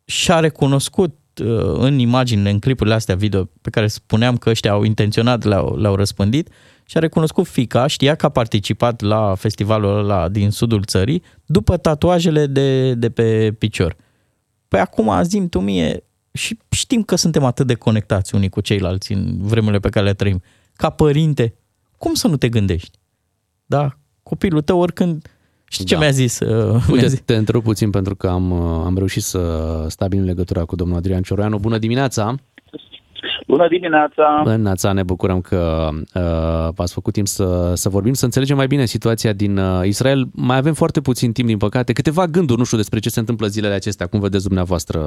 și-a 0.06 0.40
recunoscut 0.40 1.16
uh, 1.44 1.76
în 1.80 2.00
imaginile, 2.00 2.50
în 2.50 2.60
clipurile 2.60 2.96
astea 2.96 3.16
video 3.16 3.50
pe 3.62 3.70
care 3.70 3.88
spuneam 3.88 4.38
că 4.38 4.50
ăștia 4.50 4.72
au 4.72 4.84
intenționat, 4.84 5.44
le-au, 5.44 5.78
le-au 5.78 5.96
răspândit, 5.96 6.50
și-a 6.86 7.00
recunoscut 7.00 7.48
fica, 7.48 7.88
știa 7.88 8.16
că 8.16 8.26
a 8.26 8.30
participat 8.30 9.02
la 9.02 9.36
festivalul 9.36 9.98
ăla 9.98 10.30
din 10.30 10.50
sudul 10.50 10.84
țării, 10.84 11.24
după 11.46 11.78
tatuajele 11.78 12.46
de, 12.46 12.94
de 12.94 13.10
pe 13.10 13.52
picior. 13.58 13.96
Păi 14.68 14.80
acum 14.80 15.24
zim 15.24 15.50
tu 15.50 15.60
mie, 15.60 16.04
și 16.32 16.58
știm 16.70 17.04
că 17.04 17.16
suntem 17.16 17.44
atât 17.44 17.68
de 17.68 17.74
conectați 17.74 18.36
unii 18.36 18.50
cu 18.50 18.62
ceilalți 18.62 19.12
în 19.12 19.38
vremurile 19.40 19.80
pe 19.80 19.90
care 19.90 20.06
le 20.06 20.14
trăim. 20.14 20.42
Ca 20.78 20.90
părinte, 20.90 21.54
cum 21.98 22.14
să 22.14 22.28
nu 22.28 22.38
te 22.38 22.50
gândești? 22.50 22.98
Da? 23.66 23.98
Copilul 24.24 24.62
tău 24.62 24.80
oricând... 24.80 25.28
Știi 25.70 25.86
da. 25.86 25.92
ce 25.92 25.98
mi-a 25.98 26.12
zis? 26.12 26.40
Uh, 26.40 26.74
Uite, 26.74 26.92
mi-a 26.92 27.08
zis? 27.08 27.22
te 27.26 27.36
întreb 27.36 27.64
puțin 27.64 27.90
pentru 27.90 28.16
că 28.16 28.28
am, 28.28 28.52
uh, 28.52 28.86
am 28.86 28.98
reușit 28.98 29.24
să 29.24 29.86
stabilim 29.90 30.26
legătura 30.26 30.66
cu 30.66 30.76
domnul 30.76 30.98
Adrian 30.98 31.22
Cioroianu. 31.22 31.58
Bună 31.58 31.78
dimineața! 31.78 32.36
Bună 33.48 33.68
dimineața! 33.68 34.38
Bună 34.38 34.52
dimineața, 34.52 34.94
ne 34.94 35.04
bucurăm 35.04 35.42
că 35.42 35.90
uh, 35.92 36.68
v-ați 36.76 36.94
făcut 36.94 37.14
timp 37.14 37.28
să, 37.28 37.72
să 37.74 37.90
vorbim, 37.90 38.14
să 38.14 38.26
înțelegem 38.26 38.56
mai 38.56 38.68
bine 38.68 38.86
situația 38.86 39.34
din 39.34 39.58
uh, 39.58 39.82
Israel. 39.84 40.22
Mai 40.36 40.58
avem 40.58 40.74
foarte 40.74 41.02
puțin 41.02 41.32
timp, 41.32 41.48
din 41.48 41.58
păcate. 41.58 41.94
Câteva 41.94 42.26
gânduri, 42.26 42.60
nu 42.60 42.66
știu, 42.66 42.78
despre 42.78 43.00
ce 43.00 43.10
se 43.10 43.20
întâmplă 43.20 43.48
zilele 43.48 43.74
acestea. 43.74 44.08
Cum 44.08 44.20
vedeți 44.20 44.48
dumneavoastră? 44.48 45.00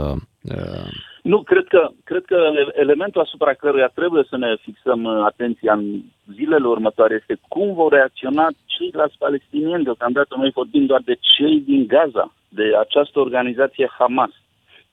Uh... 0.43 0.89
Nu, 1.23 1.43
cred 1.43 1.67
că, 1.69 1.89
cred 2.05 2.25
că 2.25 2.37
elementul 2.75 3.21
asupra 3.21 3.53
căruia 3.53 3.91
trebuie 3.95 4.25
să 4.31 4.37
ne 4.37 4.57
fixăm 4.61 5.05
uh, 5.05 5.23
atenția 5.25 5.73
în 5.73 6.03
zilele 6.35 6.67
următoare 6.67 7.15
este 7.21 7.41
cum 7.49 7.75
vor 7.75 7.93
reacționa 7.93 8.47
ceilalți 8.65 9.19
palestinieni. 9.19 9.85
Deocamdată 9.85 10.35
noi 10.37 10.51
vorbim 10.55 10.87
doar 10.87 11.03
de 11.05 11.17
cei 11.21 11.63
din 11.67 11.87
Gaza, 11.87 12.33
de 12.49 12.67
această 12.85 13.19
organizație 13.19 13.91
Hamas. 13.99 14.31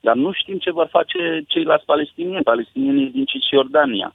Dar 0.00 0.14
nu 0.14 0.32
știm 0.32 0.58
ce 0.58 0.70
vor 0.70 0.86
face 0.90 1.44
ceilalți 1.46 1.84
palestinieni, 1.84 2.42
palestinienii 2.42 3.10
din 3.10 3.24
Cisjordania. 3.24 4.14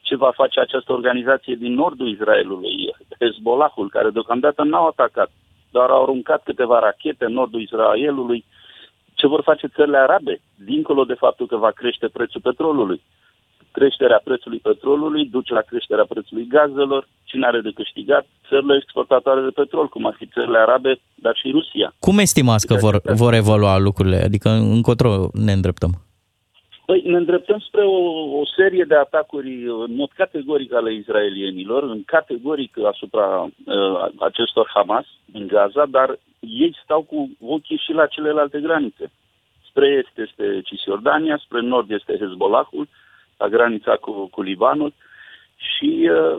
Ce 0.00 0.16
va 0.16 0.30
face 0.34 0.60
această 0.60 0.92
organizație 0.92 1.54
din 1.54 1.74
nordul 1.74 2.08
Israelului, 2.08 2.94
Hezbollahul, 3.18 3.88
care 3.88 4.10
deocamdată 4.10 4.62
n-au 4.62 4.86
atacat, 4.86 5.30
doar 5.70 5.90
au 5.90 6.02
aruncat 6.02 6.42
câteva 6.42 6.78
rachete 6.78 7.24
în 7.24 7.32
nordul 7.32 7.60
Israelului. 7.60 8.44
Ce 9.14 9.26
vor 9.26 9.42
face 9.42 9.66
țările 9.66 9.96
arabe, 9.96 10.40
dincolo 10.54 11.04
de 11.04 11.14
faptul 11.14 11.46
că 11.46 11.56
va 11.56 11.70
crește 11.70 12.08
prețul 12.08 12.40
petrolului? 12.40 13.02
Creșterea 13.72 14.20
prețului 14.24 14.58
petrolului 14.58 15.24
duce 15.26 15.52
la 15.52 15.60
creșterea 15.60 16.04
prețului 16.08 16.46
gazelor. 16.46 17.08
Cine 17.24 17.46
are 17.46 17.60
de 17.60 17.72
câștigat? 17.74 18.26
Țările 18.48 18.74
exportatoare 18.82 19.40
de 19.40 19.50
petrol, 19.60 19.88
cum 19.88 20.06
ar 20.06 20.14
fi 20.18 20.26
țările 20.26 20.58
arabe, 20.58 21.00
dar 21.14 21.34
și 21.36 21.50
Rusia. 21.50 21.94
Cum 21.98 22.18
estimați 22.18 22.66
că 22.66 22.74
vor, 22.74 23.00
vor 23.04 23.32
evolua 23.34 23.78
lucrurile? 23.78 24.16
Adică 24.16 24.48
încotro 24.48 25.28
ne 25.32 25.52
îndreptăm? 25.52 25.92
Păi 26.86 27.02
ne 27.04 27.16
îndreptăm 27.16 27.58
spre 27.58 27.82
o, 27.82 27.98
o 28.40 28.42
serie 28.56 28.84
de 28.88 28.94
atacuri 28.94 29.50
în 29.86 29.94
mod 29.94 30.10
categoric 30.14 30.74
ale 30.74 30.94
izraelienilor, 30.94 31.82
în 31.82 32.02
categoric 32.04 32.78
asupra 32.92 33.26
uh, 33.42 34.08
acestor 34.18 34.70
Hamas 34.74 35.06
în 35.32 35.46
Gaza, 35.46 35.84
dar 35.90 36.18
ei 36.40 36.76
stau 36.84 37.02
cu 37.02 37.30
ochii 37.40 37.82
și 37.84 37.92
la 37.92 38.06
celelalte 38.06 38.60
granițe. 38.60 39.12
Spre 39.68 39.86
est 39.88 40.28
este 40.28 40.60
Cisjordania, 40.64 41.36
spre 41.44 41.60
nord 41.60 41.90
este 41.90 42.16
Hezbollahul, 42.18 42.88
la 43.42 43.48
granița 43.48 43.96
cu, 43.96 44.12
cu 44.34 44.42
Libanul 44.42 44.92
și 45.56 46.10
uh, 46.10 46.38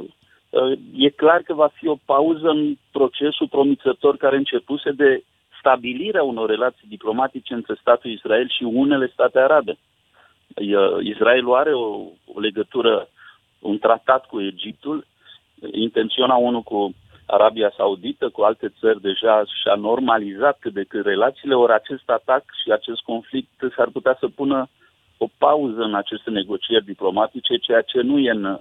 uh, 0.49 0.80
e 0.95 1.10
clar 1.10 1.41
că 1.41 1.54
va 1.54 1.70
fi 1.74 1.88
o 1.88 1.97
pauză 2.06 2.47
în 2.47 2.76
procesul 2.91 3.47
promițător 3.47 4.18
care 4.18 4.36
începuse 4.36 4.91
de 4.91 5.24
stabilirea 5.60 6.24
unor 6.24 6.49
relații 6.49 6.88
diplomatice 6.88 7.54
între 7.54 7.76
statul 7.80 8.12
Israel 8.12 8.49
și 8.49 8.64
unele 8.64 9.08
state 9.14 9.39
arabe. 9.39 9.78
Uh, 10.56 11.06
Israelul 11.14 11.56
are 11.56 11.74
o, 11.74 11.88
o 12.34 12.39
legătură, 12.39 13.08
un 13.60 13.78
tratat 13.78 14.26
cu 14.26 14.41
Egiptul, 14.41 15.06
intenționa 15.72 16.36
unul 16.36 16.62
cu 16.62 16.93
Arabia 17.26 17.74
Saudită, 17.78 18.30
cu 18.30 18.41
alte 18.41 18.74
țări 18.80 19.01
deja 19.01 19.43
și-a 19.62 19.76
normalizat 19.76 20.58
cât 20.60 20.74
de 20.74 20.84
cât 20.84 21.06
relațiile, 21.06 21.56
ori 21.56 21.74
acest 21.74 22.10
atac 22.10 22.43
și 22.64 22.72
acest 22.72 23.01
conflict 23.01 23.49
s-ar 23.76 23.89
putea 23.93 24.18
să 24.20 24.28
pună 24.28 24.60
uh, 24.60 24.82
o 25.18 25.28
pauză 25.38 25.82
în 25.82 25.95
aceste 25.95 26.30
negocieri 26.30 26.86
diplomatice, 26.86 27.57
ceea 27.57 27.82
ce 27.82 28.01
nu 28.01 28.18
e 28.20 28.30
în, 28.30 28.59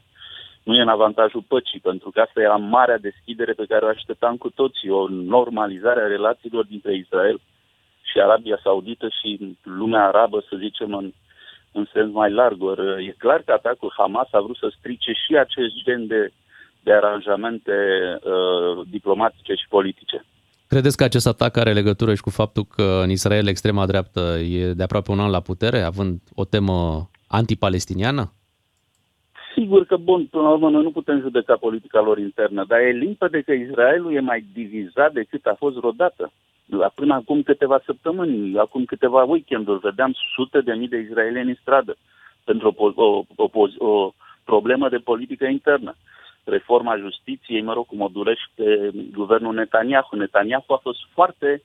nu 0.63 0.75
e 0.75 0.81
în 0.81 0.89
avantajul 0.89 1.45
păcii, 1.49 1.81
pentru 1.81 2.11
că 2.11 2.21
asta 2.21 2.41
era 2.41 2.57
marea 2.57 2.99
deschidere 2.99 3.53
pe 3.53 3.65
care 3.69 3.85
o 3.85 3.89
așteptam 3.89 4.37
cu 4.37 4.51
toții, 4.51 4.91
o 4.91 5.09
normalizare 5.09 6.01
a 6.01 6.07
relațiilor 6.07 6.65
dintre 6.65 6.95
Israel 6.95 7.41
și 8.03 8.21
Arabia 8.21 8.59
Saudită 8.63 9.09
și 9.09 9.57
lumea 9.63 10.07
arabă, 10.07 10.45
să 10.49 10.57
zicem, 10.57 10.95
în, 10.95 11.13
în 11.73 11.87
sens 11.93 12.13
mai 12.13 12.31
larg. 12.31 12.63
Or, 12.63 12.79
e 12.99 13.15
clar 13.19 13.43
că 13.43 13.53
atacul 13.53 13.95
Hamas 13.97 14.29
a 14.33 14.41
vrut 14.41 14.57
să 14.57 14.73
strice 14.79 15.13
și 15.13 15.37
acest 15.37 15.75
gen 15.85 16.07
de, 16.07 16.33
de 16.83 16.93
aranjamente 16.93 17.73
uh, 18.23 18.87
diplomatice 18.91 19.55
și 19.55 19.69
politice. 19.69 20.25
Credeți 20.73 20.97
că 20.97 21.05
acest 21.05 21.27
atac 21.27 21.57
are 21.57 21.73
legătură 21.73 22.15
și 22.15 22.21
cu 22.21 22.31
faptul 22.31 22.65
că 22.65 23.01
în 23.03 23.11
Israel 23.11 23.47
extrema 23.47 23.87
dreaptă 23.87 24.21
e 24.39 24.73
de 24.73 24.83
aproape 24.83 25.11
un 25.11 25.21
an 25.21 25.31
la 25.31 25.41
putere, 25.41 25.81
având 25.81 26.21
o 26.35 26.45
temă 26.45 27.09
antipalestiniană? 27.29 28.33
Sigur 29.55 29.85
că, 29.85 29.97
bun, 29.97 30.27
până 30.31 30.43
la 30.43 30.51
urmă, 30.51 30.71
noi 30.71 30.83
nu 30.83 30.91
putem 30.91 31.21
judeca 31.21 31.57
politica 31.57 32.01
lor 32.01 32.19
internă, 32.19 32.65
dar 32.69 32.79
e 32.79 32.91
limpede 32.91 33.41
că 33.41 33.53
Israelul 33.53 34.15
e 34.15 34.21
mai 34.21 34.45
divizat 34.53 35.13
decât 35.13 35.47
a 35.47 35.55
fost 35.59 35.77
vreodată. 35.77 36.33
La 36.67 36.91
până 36.95 37.15
acum 37.15 37.43
câteva 37.43 37.81
săptămâni, 37.85 38.59
acum 38.59 38.85
câteva 38.85 39.23
weekenduri, 39.23 39.81
vedeam 39.83 40.13
sute 40.35 40.61
de 40.61 40.73
mii 40.73 40.89
de 40.89 40.99
israelieni 40.99 41.49
în 41.49 41.59
stradă 41.61 41.97
pentru 42.45 42.75
o, 42.77 43.03
o, 43.03 43.25
o, 43.37 43.87
o 43.87 44.13
problemă 44.45 44.89
de 44.89 44.99
politică 44.99 45.45
internă 45.47 45.97
reforma 46.45 46.97
justiției, 46.97 47.63
mă 47.63 47.73
rog, 47.73 47.87
cum 47.87 48.01
o 48.01 48.09
durește 48.09 48.91
guvernul 49.13 49.55
Netanyahu. 49.55 50.17
Netanyahu 50.17 50.73
a 50.73 50.81
fost 50.83 50.99
foarte 51.13 51.63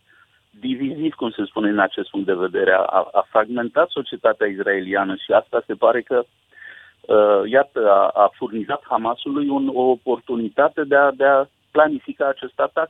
diviziv, 0.60 1.14
cum 1.14 1.30
se 1.30 1.44
spune 1.46 1.70
în 1.70 1.80
acest 1.80 2.10
punct 2.10 2.26
de 2.26 2.34
vedere. 2.34 2.72
A, 2.72 3.10
a 3.20 3.28
fragmentat 3.30 3.90
societatea 3.90 4.48
izraeliană 4.48 5.16
și 5.16 5.32
asta 5.32 5.64
se 5.66 5.74
pare 5.74 6.02
că, 6.02 6.24
uh, 6.26 7.50
iată, 7.52 7.90
a, 7.90 8.08
a 8.24 8.32
furnizat 8.34 8.82
Hamasului 8.90 9.48
un, 9.50 9.70
o 9.74 9.82
oportunitate 9.82 10.84
de 10.84 10.96
a, 10.96 11.12
de 11.12 11.26
a 11.26 11.46
planifica 11.72 12.28
acest 12.28 12.60
atac 12.60 12.90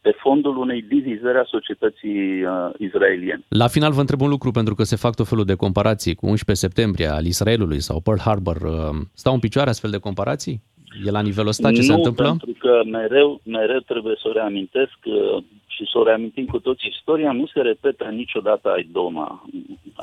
pe 0.00 0.14
fondul 0.20 0.56
unei 0.56 0.82
divizări 0.82 1.38
a 1.38 1.44
societății 1.44 2.44
uh, 2.44 2.70
izraeliene. 2.78 3.44
La 3.48 3.66
final 3.66 3.92
vă 3.92 4.00
întreb 4.00 4.20
un 4.20 4.28
lucru, 4.28 4.50
pentru 4.50 4.74
că 4.74 4.82
se 4.82 4.96
fac 4.96 5.14
tot 5.14 5.28
felul 5.28 5.44
de 5.44 5.54
comparații 5.54 6.14
cu 6.14 6.26
11 6.26 6.66
septembrie 6.66 7.06
al 7.06 7.24
Israelului 7.24 7.80
sau 7.80 8.00
Pearl 8.00 8.20
Harbor. 8.20 8.56
Uh, 8.56 9.00
stau 9.14 9.34
în 9.34 9.38
picioare 9.38 9.68
astfel 9.70 9.90
de 9.90 9.98
comparații? 9.98 10.62
E 11.04 11.10
la 11.10 11.20
nivelul 11.20 11.48
ăsta 11.48 11.70
ce 11.70 11.76
nu, 11.76 11.82
se 11.82 11.92
întâmplă? 11.92 12.24
pentru 12.24 12.56
că 12.58 12.82
mereu, 12.84 13.40
mereu 13.44 13.78
trebuie 13.78 14.16
să 14.22 14.28
o 14.28 14.32
reamintesc 14.32 14.98
uh, 15.04 15.42
și 15.66 15.84
să 15.92 15.98
o 15.98 16.04
reamintim 16.04 16.46
cu 16.46 16.58
toți. 16.58 16.86
Istoria 16.86 17.32
nu 17.32 17.46
se 17.46 17.60
repetă 17.60 18.04
niciodată 18.04 18.72
ai 18.72 18.88
doma. 18.92 19.44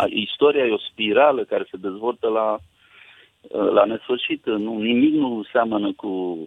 Istoria 0.09 0.65
e 0.65 0.71
o 0.71 0.87
spirală 0.91 1.43
care 1.43 1.67
se 1.71 1.77
dezvoltă 1.77 2.27
la, 2.27 2.57
uh, 3.41 3.71
la 3.71 3.85
nesfârșit. 3.85 4.45
Nu, 4.45 4.77
nimic 4.77 5.13
nu 5.13 5.43
seamănă 5.51 5.93
cu 5.95 6.37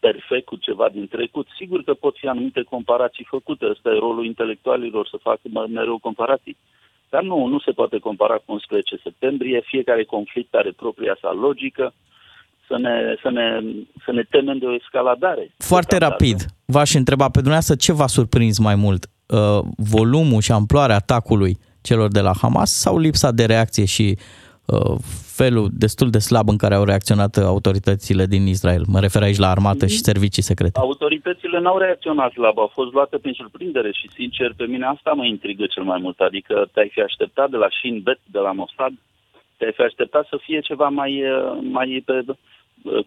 perfect 0.00 0.46
cu 0.46 0.56
ceva 0.56 0.88
din 0.88 1.08
trecut. 1.08 1.46
Sigur 1.56 1.82
că 1.82 1.94
pot 1.94 2.16
fi 2.16 2.26
anumite 2.26 2.62
comparații 2.62 3.26
făcute. 3.28 3.66
Ăsta 3.70 3.90
e 3.90 3.98
rolul 3.98 4.24
intelectualilor 4.24 5.08
să 5.08 5.16
facă 5.16 5.40
mereu 5.68 5.98
comparații. 5.98 6.56
Dar 7.08 7.22
nu, 7.22 7.46
nu 7.46 7.58
se 7.58 7.72
poate 7.72 7.98
compara 7.98 8.34
cu 8.34 8.52
11 8.52 9.00
septembrie. 9.02 9.60
Fiecare 9.60 10.04
conflict 10.04 10.54
are 10.54 10.72
propria 10.76 11.16
sa 11.20 11.32
logică 11.32 11.94
să 12.72 12.78
ne, 12.78 13.14
să 13.22 13.30
ne, 13.30 13.46
să 14.04 14.12
ne 14.12 14.22
temem 14.30 14.58
de 14.58 14.66
o 14.66 14.74
escaladare. 14.74 15.50
Foarte 15.56 15.98
rapid, 15.98 16.36
v-aș 16.64 16.94
întreba 16.94 17.24
pe 17.24 17.40
dumneavoastră 17.44 17.74
ce 17.74 17.92
v-a 17.92 18.06
surprins 18.06 18.58
mai 18.58 18.74
mult? 18.74 19.06
Uh, 19.06 19.64
volumul 19.76 20.40
și 20.40 20.52
amploarea 20.52 20.96
atacului 20.96 21.54
celor 21.82 22.08
de 22.10 22.20
la 22.20 22.32
Hamas 22.40 22.70
sau 22.70 22.98
lipsa 22.98 23.30
de 23.30 23.44
reacție 23.44 23.84
și 23.84 24.18
uh, 24.66 24.94
felul 25.40 25.68
destul 25.72 26.10
de 26.10 26.18
slab 26.18 26.48
în 26.48 26.56
care 26.56 26.74
au 26.74 26.84
reacționat 26.84 27.36
autoritățile 27.36 28.24
din 28.26 28.46
Israel? 28.46 28.82
Mă 28.86 29.00
refer 29.00 29.22
aici 29.22 29.44
la 29.44 29.50
armată 29.50 29.86
și 29.86 29.98
servicii 30.10 30.42
secrete. 30.42 30.78
Autoritățile 30.78 31.60
n-au 31.60 31.78
reacționat 31.78 32.30
slab, 32.32 32.58
au 32.58 32.70
fost 32.74 32.92
luate 32.92 33.18
prin 33.18 33.32
surprindere 33.32 33.90
și, 33.92 34.06
sincer, 34.14 34.52
pe 34.56 34.64
mine 34.64 34.86
asta 34.86 35.10
mă 35.12 35.24
intrigă 35.24 35.64
cel 35.66 35.82
mai 35.82 35.98
mult. 36.02 36.20
Adică 36.20 36.68
te-ai 36.72 36.90
fi 36.92 37.00
așteptat 37.00 37.50
de 37.50 37.56
la 37.56 37.68
Shin 37.78 38.00
Bet, 38.04 38.20
de 38.24 38.38
la 38.38 38.52
Mossad, 38.52 38.92
te-ai 39.56 39.72
fi 39.72 39.82
așteptat 39.82 40.26
să 40.30 40.36
fie 40.46 40.60
ceva 40.60 40.88
mai, 40.88 41.12
uh, 41.22 41.58
mai 41.70 42.02
pe, 42.06 42.24
uh, 42.26 42.36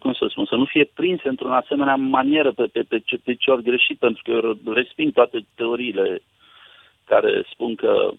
cum 0.00 0.12
să 0.12 0.26
spun, 0.28 0.44
să 0.44 0.54
nu 0.54 0.64
fie 0.64 0.90
prins 0.94 1.20
într-o 1.22 1.52
asemenea 1.52 1.94
manieră 1.94 2.52
pe, 2.52 2.66
pe, 2.72 2.82
pe, 2.82 2.98
ce, 2.98 3.16
pe 3.24 3.34
ce 3.34 3.50
ori 3.50 3.62
greșit, 3.62 3.98
pentru 3.98 4.22
că 4.24 4.30
eu 4.30 4.72
resping 4.72 5.12
toate 5.12 5.46
teoriile 5.54 6.22
care 7.04 7.44
spun 7.52 7.74
că 7.74 8.10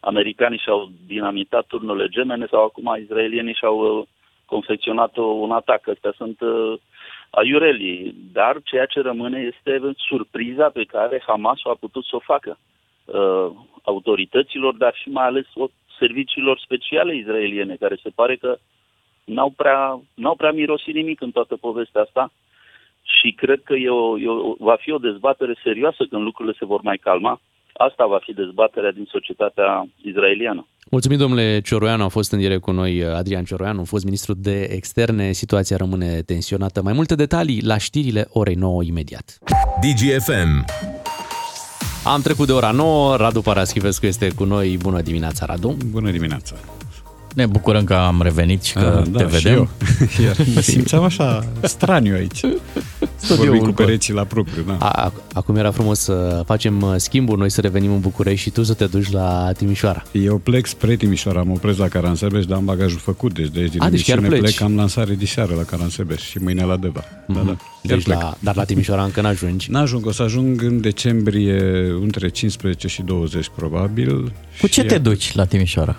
americanii 0.00 0.58
și-au 0.58 0.90
dinamitat 1.06 1.66
turnurile 1.66 2.08
gemene 2.08 2.46
sau 2.50 2.64
acum 2.64 2.96
izraelienii 3.00 3.54
și-au 3.54 3.98
uh, 3.98 4.06
confecționat 4.44 5.16
un 5.16 5.50
atac. 5.50 5.88
Astea 5.88 6.12
sunt 6.16 6.40
uh, 6.40 6.78
aiurelii. 7.30 8.14
Dar 8.32 8.60
ceea 8.64 8.86
ce 8.86 9.00
rămâne 9.00 9.38
este 9.52 9.92
surpriza 9.96 10.68
pe 10.68 10.84
care 10.84 11.22
Hamas 11.26 11.58
a 11.62 11.76
putut 11.80 12.04
să 12.04 12.16
o 12.16 12.18
facă 12.18 12.58
uh, 13.04 13.50
autorităților, 13.82 14.74
dar 14.74 14.94
și 14.94 15.08
mai 15.08 15.26
ales 15.26 15.46
serviciilor 15.98 16.58
speciale 16.58 17.16
izraeliene, 17.16 17.74
care 17.74 17.96
se 18.02 18.10
pare 18.14 18.36
că 18.36 18.56
n-au 19.24 19.50
prea, 19.56 20.00
n-au 20.14 20.36
prea 20.36 20.50
mirosit 20.50 20.94
nimic 20.94 21.20
în 21.20 21.30
toată 21.30 21.56
povestea 21.56 22.00
asta 22.00 22.32
și 23.02 23.32
cred 23.32 23.60
că 23.64 23.74
e 23.74 23.88
o, 23.88 24.18
e 24.18 24.28
o, 24.28 24.54
va 24.58 24.76
fi 24.80 24.90
o 24.92 24.98
dezbatere 24.98 25.54
serioasă 25.62 26.06
când 26.10 26.22
lucrurile 26.22 26.56
se 26.58 26.64
vor 26.64 26.80
mai 26.82 26.96
calma. 26.96 27.40
Asta 27.72 28.06
va 28.06 28.18
fi 28.22 28.32
dezbaterea 28.32 28.92
din 28.92 29.06
societatea 29.10 29.86
izraeliană. 30.02 30.66
Mulțumim, 30.90 31.18
domnule 31.18 31.60
Cioroianu, 31.60 32.04
a 32.04 32.08
fost 32.08 32.32
în 32.32 32.38
direct 32.38 32.60
cu 32.60 32.70
noi 32.70 33.04
Adrian 33.04 33.44
Cioroianu, 33.44 33.80
a 33.80 33.84
fost 33.84 34.04
ministru 34.04 34.34
de 34.34 34.68
externe. 34.70 35.32
Situația 35.32 35.76
rămâne 35.76 36.22
tensionată. 36.26 36.82
Mai 36.82 36.92
multe 36.92 37.14
detalii 37.14 37.62
la 37.62 37.78
știrile 37.78 38.26
orei 38.32 38.54
9 38.54 38.82
imediat. 38.82 39.38
DGFM. 39.80 40.64
Am 42.04 42.20
trecut 42.20 42.46
de 42.46 42.52
ora 42.52 42.70
9, 42.70 43.16
Radu 43.16 43.40
Paraschivescu 43.40 44.06
este 44.06 44.28
cu 44.34 44.44
noi. 44.44 44.76
Bună 44.82 45.00
dimineața, 45.00 45.46
Radu! 45.46 45.76
Bună 45.90 46.10
dimineața! 46.10 46.56
Ne 47.34 47.46
bucurăm 47.46 47.84
că 47.84 47.94
am 47.94 48.22
revenit 48.22 48.62
și 48.62 48.72
că 48.72 49.02
A, 49.06 49.08
da, 49.10 49.18
te 49.18 49.24
vedem. 49.24 49.38
Și 49.38 49.48
eu. 49.48 49.68
Iar 50.26 50.36
mă 50.54 50.60
simțeam 50.60 51.02
așa 51.02 51.44
straniu 51.62 52.14
aici. 52.14 52.40
Vorbim 53.28 53.58
cu 53.58 53.70
pereții 53.70 54.12
la 54.12 54.24
propriu, 54.24 54.62
da. 54.66 54.76
A, 54.78 55.12
acum 55.32 55.56
era 55.56 55.70
frumos 55.70 55.98
să 55.98 56.42
facem 56.46 56.82
uh, 56.82 56.94
schimbul, 56.96 57.38
noi 57.38 57.50
să 57.50 57.60
revenim 57.60 57.92
în 57.92 58.00
București 58.00 58.40
și 58.40 58.50
tu 58.50 58.62
să 58.62 58.74
te 58.74 58.86
duci 58.86 59.10
la 59.10 59.52
Timișoara. 59.56 60.02
Eu 60.12 60.38
plec 60.38 60.66
spre 60.66 60.96
Timișoara, 60.96 61.42
mă 61.42 61.52
opresc 61.52 61.78
la 61.78 61.88
Caransebeș, 61.88 62.44
dar 62.44 62.56
am 62.56 62.64
bagajul 62.64 62.98
făcut, 62.98 63.34
deci 63.34 63.48
de 63.48 63.60
aici 63.60 63.70
din 63.70 63.82
A, 63.82 63.90
deci 63.90 64.04
chiar 64.04 64.18
pleci. 64.18 64.40
plec, 64.40 64.60
am 64.60 64.76
lansare 64.76 65.14
de 65.14 65.26
seară 65.26 65.54
la 65.54 65.62
Caransebeș 65.62 66.22
și 66.22 66.38
mâine 66.38 66.64
la 66.64 66.76
Deva. 66.76 67.04
Mm-hmm. 67.04 67.34
Da, 67.34 67.40
da. 67.40 67.56
Chiar 67.82 67.96
deci 67.96 68.06
la, 68.06 68.36
dar 68.38 68.56
la 68.56 68.64
Timișoara 68.64 69.04
încă 69.04 69.20
n-ajungi. 69.20 69.70
N-ajung, 69.70 70.06
o 70.06 70.12
să 70.12 70.22
ajung 70.22 70.62
în 70.62 70.80
decembrie 70.80 71.60
între 72.02 72.28
15 72.28 72.88
și 72.88 73.02
20 73.02 73.46
probabil. 73.56 74.32
Cu 74.60 74.66
ce 74.66 74.84
te 74.84 74.98
duci 74.98 75.34
la 75.34 75.44
Timișoara? 75.44 75.96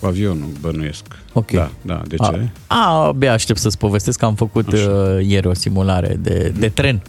Cu 0.00 0.06
avionul, 0.06 0.48
bănuiesc. 0.60 1.04
Ok. 1.32 1.50
Da, 1.50 1.70
da, 1.82 2.02
de 2.08 2.16
ce? 2.16 2.48
A, 2.66 2.76
a 2.76 3.06
abia 3.06 3.32
aștept 3.32 3.58
să-ți 3.58 3.78
povestesc 3.78 4.18
că 4.18 4.24
am 4.24 4.34
făcut 4.34 4.72
uh, 4.72 4.80
ieri 5.26 5.46
o 5.46 5.54
simulare 5.54 6.16
de, 6.20 6.52
de 6.58 6.68
tren. 6.68 7.02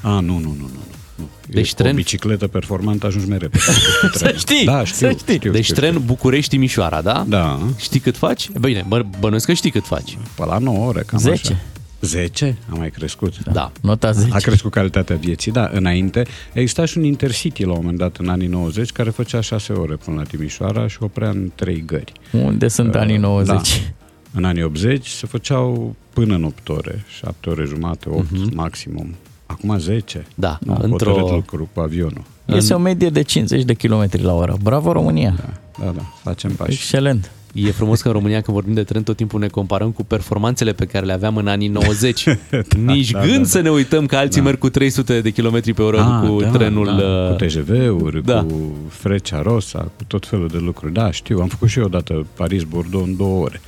A, 0.00 0.10
nu, 0.10 0.20
nu, 0.20 0.38
nu, 0.38 0.54
nu. 0.58 0.68
nu. 1.14 1.28
Deci 1.46 1.70
e, 1.70 1.74
tren... 1.74 1.92
O 1.92 1.94
bicicletă 1.94 2.46
performantă 2.46 3.06
ajungi 3.06 3.28
mai 3.28 3.38
repede. 3.38 3.64
să 4.12 4.34
știi, 4.36 4.64
da, 4.64 4.84
știu, 4.84 5.08
să 5.08 5.14
știi. 5.18 5.34
Știu, 5.34 5.50
deci 5.50 5.62
știu, 5.62 5.74
tren 5.74 5.92
știu. 5.92 6.04
București-Timișoara, 6.04 7.00
da? 7.00 7.24
Da. 7.28 7.58
Știi 7.76 8.00
cât 8.00 8.16
faci? 8.16 8.50
Bine, 8.60 8.84
bă, 8.88 9.04
bănuiesc 9.18 9.46
că 9.46 9.52
știi 9.52 9.70
cât 9.70 9.84
faci. 9.84 10.18
Pe 10.34 10.44
la 10.44 10.58
9 10.58 10.86
ore, 10.86 11.02
cam 11.06 11.18
10. 11.18 11.52
așa. 11.52 11.60
10? 12.00 12.56
A 12.70 12.74
mai 12.74 12.90
crescut. 12.90 13.38
Da. 13.44 13.52
da. 13.52 13.72
Nota 13.80 14.10
10. 14.10 14.34
A 14.34 14.38
crescut 14.38 14.70
calitatea 14.70 15.16
vieții, 15.16 15.52
da. 15.52 15.70
Înainte 15.72 16.26
exista 16.52 16.84
și 16.84 16.98
un 16.98 17.04
intercity 17.04 17.64
la 17.64 17.70
un 17.70 17.76
moment 17.76 17.98
dat 17.98 18.16
în 18.16 18.28
anii 18.28 18.46
90 18.46 18.92
care 18.92 19.10
făcea 19.10 19.40
6 19.40 19.72
ore 19.72 19.94
până 19.94 20.16
la 20.16 20.22
Timișoara 20.22 20.86
și 20.86 20.96
oprea 21.00 21.28
în 21.28 21.50
3 21.54 21.82
gări. 21.86 22.12
Unde 22.32 22.68
sunt 22.68 22.94
uh, 22.94 23.00
anii 23.00 23.16
90? 23.16 23.78
Da. 23.78 23.92
În 24.32 24.44
anii 24.44 24.62
80 24.62 25.06
se 25.06 25.26
făceau 25.26 25.96
până 26.12 26.34
în 26.34 26.44
8 26.44 26.68
ore, 26.68 27.04
7 27.18 27.50
ore 27.50 27.64
jumate, 27.64 28.08
8 28.08 28.24
uh-huh. 28.24 28.54
maximum. 28.54 29.14
Acum 29.46 29.78
10. 29.78 30.26
Da, 30.34 30.58
nu, 30.62 30.76
într-o... 30.80 31.28
lucru 31.30 31.68
cu 31.74 31.80
avionul. 31.80 32.22
Este 32.44 32.74
o 32.74 32.78
medie 32.78 33.08
de 33.08 33.22
50 33.22 33.64
de 33.64 33.72
km 33.72 34.08
la 34.12 34.34
oră. 34.34 34.56
Bravo 34.62 34.92
România! 34.92 35.34
Da, 35.36 35.84
da, 35.84 35.90
da. 35.90 36.02
facem 36.22 36.50
pași. 36.50 36.72
Excelent! 36.72 37.30
E 37.54 37.70
frumos 37.70 38.00
că 38.00 38.08
în 38.08 38.14
România, 38.14 38.40
când 38.40 38.56
vorbim 38.56 38.74
de 38.74 38.82
tren, 38.82 39.02
tot 39.02 39.16
timpul 39.16 39.40
ne 39.40 39.46
comparăm 39.48 39.90
cu 39.90 40.04
performanțele 40.04 40.72
pe 40.72 40.84
care 40.84 41.06
le 41.06 41.12
aveam 41.12 41.36
în 41.36 41.46
anii 41.48 41.68
90. 41.68 42.24
da, 42.50 42.58
Nici 42.92 43.10
da, 43.10 43.20
gând 43.20 43.32
da, 43.32 43.38
da. 43.38 43.44
să 43.44 43.60
ne 43.60 43.70
uităm 43.70 44.06
că 44.06 44.16
alții 44.16 44.40
Da. 44.40 44.46
merg 44.46 44.58
cu 44.58 44.68
300 44.68 45.20
de 45.20 45.30
km 45.30 45.74
pe 45.74 45.82
oră 45.82 46.00
Ah, 46.00 46.28
cu 46.28 46.40
da, 46.40 46.48
trenul... 46.48 46.84
da, 46.86 46.92
uh, 46.92 47.36
cu 47.36 47.44
TGV-uri, 47.44 48.24
da. 48.24 48.42
cu 48.42 48.72
Freccia 48.88 49.42
Rosa, 49.42 49.78
cu 49.96 50.04
tot 50.06 50.26
felul 50.26 50.48
de 50.48 50.58
lucruri. 50.58 50.92
Da, 50.92 51.10
știu, 51.10 51.38
am 51.40 51.48
făcut 51.48 51.68
și 51.68 51.78
eu 51.78 51.84
odată 51.84 52.26
Paris-Bordeaux 52.34 53.06
în 53.06 53.16
două 53.16 53.42
ore, 53.44 53.60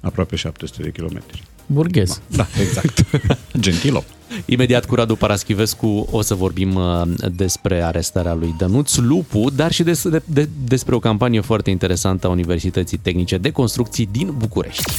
aproape 0.00 0.36
700 0.36 0.82
de 0.82 0.90
kilometri. 0.90 1.42
Burghez. 1.66 2.20
Da, 2.26 2.46
exact. 2.60 3.04
Gentilo. 3.60 4.04
Imediat 4.44 4.84
cu 4.84 4.94
Radu 4.94 5.16
Paraschivescu 5.16 6.08
o 6.10 6.22
să 6.22 6.34
vorbim 6.34 6.74
uh, 6.74 7.02
despre 7.32 7.82
arestarea 7.82 8.34
lui 8.34 8.54
Dănuț 8.58 8.96
Lupu, 8.96 9.50
dar 9.56 9.72
și 9.72 9.82
des, 9.82 10.08
de, 10.08 10.22
de, 10.24 10.48
despre 10.64 10.94
o 10.94 10.98
campanie 10.98 11.40
foarte 11.40 11.70
interesantă 11.70 12.26
a 12.26 12.30
Universității 12.30 12.98
Tehnice 12.98 13.36
de 13.36 13.50
Construcții 13.50 14.08
din 14.12 14.34
București. 14.38 14.92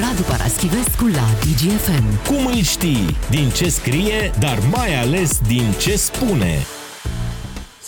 Radu 0.00 0.22
Paraschivescu 0.22 1.06
la 1.06 1.28
DGFM. 1.40 2.26
Cum 2.26 2.46
îl 2.46 2.62
știi? 2.62 3.16
Din 3.30 3.48
ce 3.54 3.68
scrie, 3.68 4.32
dar 4.38 4.58
mai 4.70 5.00
ales 5.00 5.40
din 5.46 5.74
ce 5.78 5.96
spune. 5.96 6.66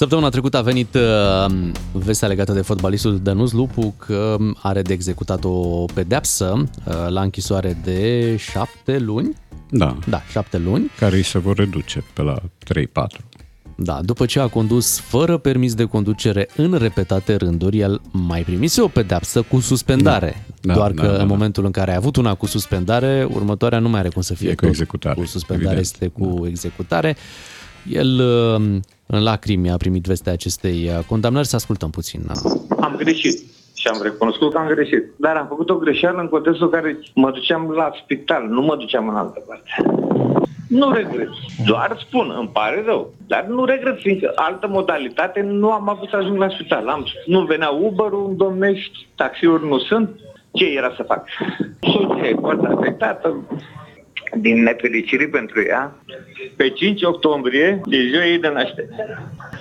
Săptămâna 0.01 0.29
trecută 0.29 0.57
a 0.57 0.61
venit 0.61 0.95
uh, 0.95 1.71
vestea 1.93 2.29
legată 2.29 2.53
de 2.53 2.61
fotbalistul 2.61 3.19
Dănuț 3.19 3.51
Lupu 3.51 3.95
că 3.99 4.37
are 4.63 4.83
de 4.83 4.93
executat 4.93 5.45
o 5.45 5.85
pedeapsă 5.95 6.53
uh, 6.57 6.95
la 7.09 7.21
închisoare 7.21 7.79
de 7.85 8.37
șapte 8.37 8.99
luni. 8.99 9.37
Da. 9.71 9.97
Da, 10.09 10.23
șapte 10.31 10.59
luni. 10.59 10.91
Care 10.99 11.17
îi 11.17 11.23
se 11.23 11.39
vor 11.39 11.57
reduce 11.57 12.05
pe 12.13 12.23
la 12.23 12.37
3-4. 12.39 12.41
Da, 13.77 14.01
după 14.03 14.27
ce 14.27 14.41
a 14.41 14.47
condus 14.47 14.99
fără 14.99 15.37
permis 15.39 15.75
de 15.75 15.85
conducere 15.85 16.49
în 16.57 16.73
repetate 16.73 17.35
rânduri, 17.35 17.79
el 17.79 18.01
mai 18.11 18.43
primise 18.43 18.81
o 18.81 18.89
pedeapsă 18.89 19.43
cu 19.43 19.61
suspendare. 19.61 20.45
Da, 20.61 20.75
Doar 20.75 20.91
da, 20.91 21.03
că 21.03 21.09
da, 21.09 21.13
în 21.13 21.19
da. 21.19 21.35
momentul 21.35 21.65
în 21.65 21.71
care 21.71 21.93
a 21.93 21.97
avut 21.97 22.17
una 22.17 22.35
cu 22.35 22.47
suspendare, 22.47 23.29
următoarea 23.31 23.79
nu 23.79 23.89
mai 23.89 24.01
are 24.01 24.09
cum 24.09 24.23
să 24.23 24.35
fie 24.35 24.51
E 24.51 24.55
cu 24.55 24.61
tot 24.61 24.71
executare, 24.71 25.21
Cu 25.21 25.27
suspendare 25.27 25.77
evident. 25.77 26.03
este 26.03 26.07
cu 26.07 26.47
executare. 26.47 27.17
El 27.89 28.21
uh, 28.21 28.81
în 29.11 29.23
lacrimi 29.23 29.71
a 29.71 29.77
primit 29.77 30.05
vestea 30.05 30.33
acestei 30.33 30.89
uh, 30.89 31.05
condamnări. 31.07 31.47
Să 31.47 31.57
ascultăm 31.57 31.91
puțin. 31.91 32.21
uh. 32.29 32.61
Am 32.81 32.95
greșit 32.97 33.39
și 33.75 33.89
am 33.89 34.01
recunoscut 34.03 34.53
că 34.53 34.59
am 34.59 34.67
greșit. 34.67 35.05
Dar 35.17 35.37
am 35.37 35.47
făcut 35.47 35.71
o 35.71 35.75
greșeală 35.75 36.21
în 36.21 36.29
contextul 36.29 36.67
în 36.67 36.73
care 36.73 36.99
mă 37.15 37.31
duceam 37.31 37.71
la 37.71 37.91
spital, 38.03 38.47
nu 38.49 38.63
mă 38.63 38.77
duceam 38.77 39.09
în 39.09 39.17
altă 39.17 39.43
parte. 39.47 39.71
Nu 40.69 40.91
regret. 40.93 41.29
Doar 41.67 42.05
spun, 42.07 42.35
îmi 42.39 42.49
pare 42.53 42.83
rău. 42.87 43.13
Dar 43.27 43.45
nu 43.49 43.65
regret, 43.65 43.99
fiindcă 43.99 44.33
altă 44.35 44.69
modalitate 44.69 45.41
nu 45.41 45.71
am 45.71 45.89
avut 45.89 46.09
să 46.09 46.17
ajung 46.17 46.39
la 46.39 46.49
spital. 46.49 46.89
Am, 46.89 47.07
nu 47.27 47.41
venea 47.41 47.69
Uber-ul 47.69 48.27
în 48.29 48.37
domnești, 48.37 49.07
taxiuri 49.15 49.69
nu 49.69 49.79
sunt. 49.79 50.11
Ce 50.53 50.65
era 50.77 50.93
să 50.97 51.03
fac? 51.03 51.29
Soția 51.81 52.29
e 52.29 52.37
foarte 52.41 52.67
afectată, 52.67 53.37
din 54.37 54.63
nefericire 54.63 55.27
pentru 55.27 55.63
ea, 55.63 55.95
pe 56.57 56.71
5 56.71 57.03
octombrie 57.03 57.81
e 57.91 58.09
ziua 58.09 58.25
ei 58.27 58.39
de 58.39 58.49
naștere. 58.49 58.89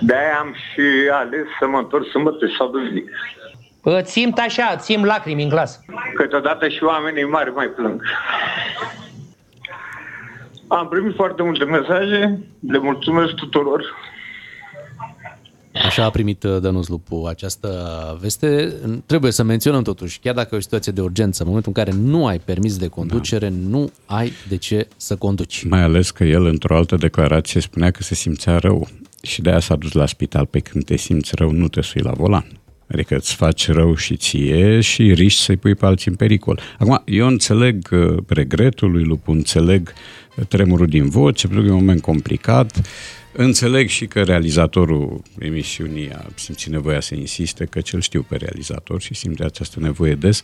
De-aia 0.00 0.38
am 0.38 0.54
și 0.54 1.10
ales 1.10 1.44
să 1.58 1.66
mă 1.66 1.78
întorc 1.78 2.08
sâmbătă 2.08 2.46
sau 2.58 2.68
duminică. 2.68 3.12
Îți 3.82 4.12
simt 4.12 4.38
așa, 4.38 4.72
îți 4.74 4.84
simt 4.84 5.04
lacrimi 5.04 5.42
în 5.42 5.48
glas. 5.48 5.84
Câteodată 6.14 6.68
și 6.68 6.84
oamenii 6.84 7.24
mari 7.24 7.52
mai 7.52 7.66
plâng. 7.66 8.02
Am 10.68 10.88
primit 10.88 11.14
foarte 11.14 11.42
multe 11.42 11.64
mesaje, 11.64 12.38
le 12.68 12.78
mulțumesc 12.78 13.34
tuturor. 13.34 13.84
Așa 15.72 16.04
a 16.04 16.10
primit 16.10 16.42
uh, 16.42 16.60
Dănuț 16.60 16.86
Lupu 16.86 17.24
această 17.28 17.68
veste. 18.20 18.74
Trebuie 19.06 19.32
să 19.32 19.42
menționăm 19.42 19.82
totuși, 19.82 20.18
chiar 20.18 20.34
dacă 20.34 20.48
e 20.52 20.56
o 20.58 20.60
situație 20.60 20.92
de 20.92 21.00
urgență, 21.00 21.42
în 21.42 21.48
momentul 21.48 21.72
în 21.76 21.84
care 21.84 21.96
nu 21.96 22.26
ai 22.26 22.38
permis 22.38 22.76
de 22.76 22.86
conducere, 22.86 23.48
da. 23.48 23.54
nu 23.68 23.90
ai 24.06 24.32
de 24.48 24.56
ce 24.56 24.88
să 24.96 25.16
conduci. 25.16 25.64
Mai 25.64 25.82
ales 25.82 26.10
că 26.10 26.24
el, 26.24 26.44
într-o 26.44 26.76
altă 26.76 26.96
declarație, 26.96 27.60
spunea 27.60 27.90
că 27.90 28.02
se 28.02 28.14
simțea 28.14 28.58
rău 28.58 28.88
și 29.22 29.42
de 29.42 29.50
aia 29.50 29.60
s-a 29.60 29.76
dus 29.76 29.92
la 29.92 30.06
spital. 30.06 30.46
Pe 30.46 30.58
când 30.58 30.84
te 30.84 30.96
simți 30.96 31.34
rău, 31.34 31.50
nu 31.50 31.68
te 31.68 31.80
sui 31.80 32.00
la 32.00 32.12
volan. 32.12 32.46
Adică 32.92 33.14
îți 33.14 33.34
faci 33.34 33.68
rău 33.68 33.94
și 33.94 34.16
ție 34.16 34.80
și 34.80 35.12
riști 35.12 35.42
să-i 35.42 35.56
pui 35.56 35.74
pe 35.74 35.86
alții 35.86 36.10
în 36.10 36.16
pericol. 36.16 36.60
Acum, 36.78 37.02
eu 37.04 37.26
înțeleg 37.26 37.88
uh, 37.92 38.16
regretul 38.26 38.90
lui 38.90 39.04
Lupu, 39.04 39.30
înțeleg 39.30 39.92
tremurul 40.48 40.86
din 40.86 41.08
voce, 41.08 41.46
pentru 41.46 41.64
că 41.64 41.70
e 41.70 41.72
un 41.72 41.78
moment 41.78 42.00
complicat, 42.00 42.80
Înțeleg 43.32 43.88
și 43.88 44.06
că 44.06 44.22
realizatorul 44.22 45.22
emisiunii 45.38 46.10
a 46.12 46.26
simțit 46.34 46.72
nevoia 46.72 47.00
să 47.00 47.14
insiste, 47.14 47.64
că 47.64 47.80
cel 47.80 48.00
știu 48.00 48.22
pe 48.28 48.36
realizator 48.36 49.00
și 49.00 49.14
simte 49.14 49.44
această 49.44 49.80
nevoie 49.80 50.14
des, 50.14 50.42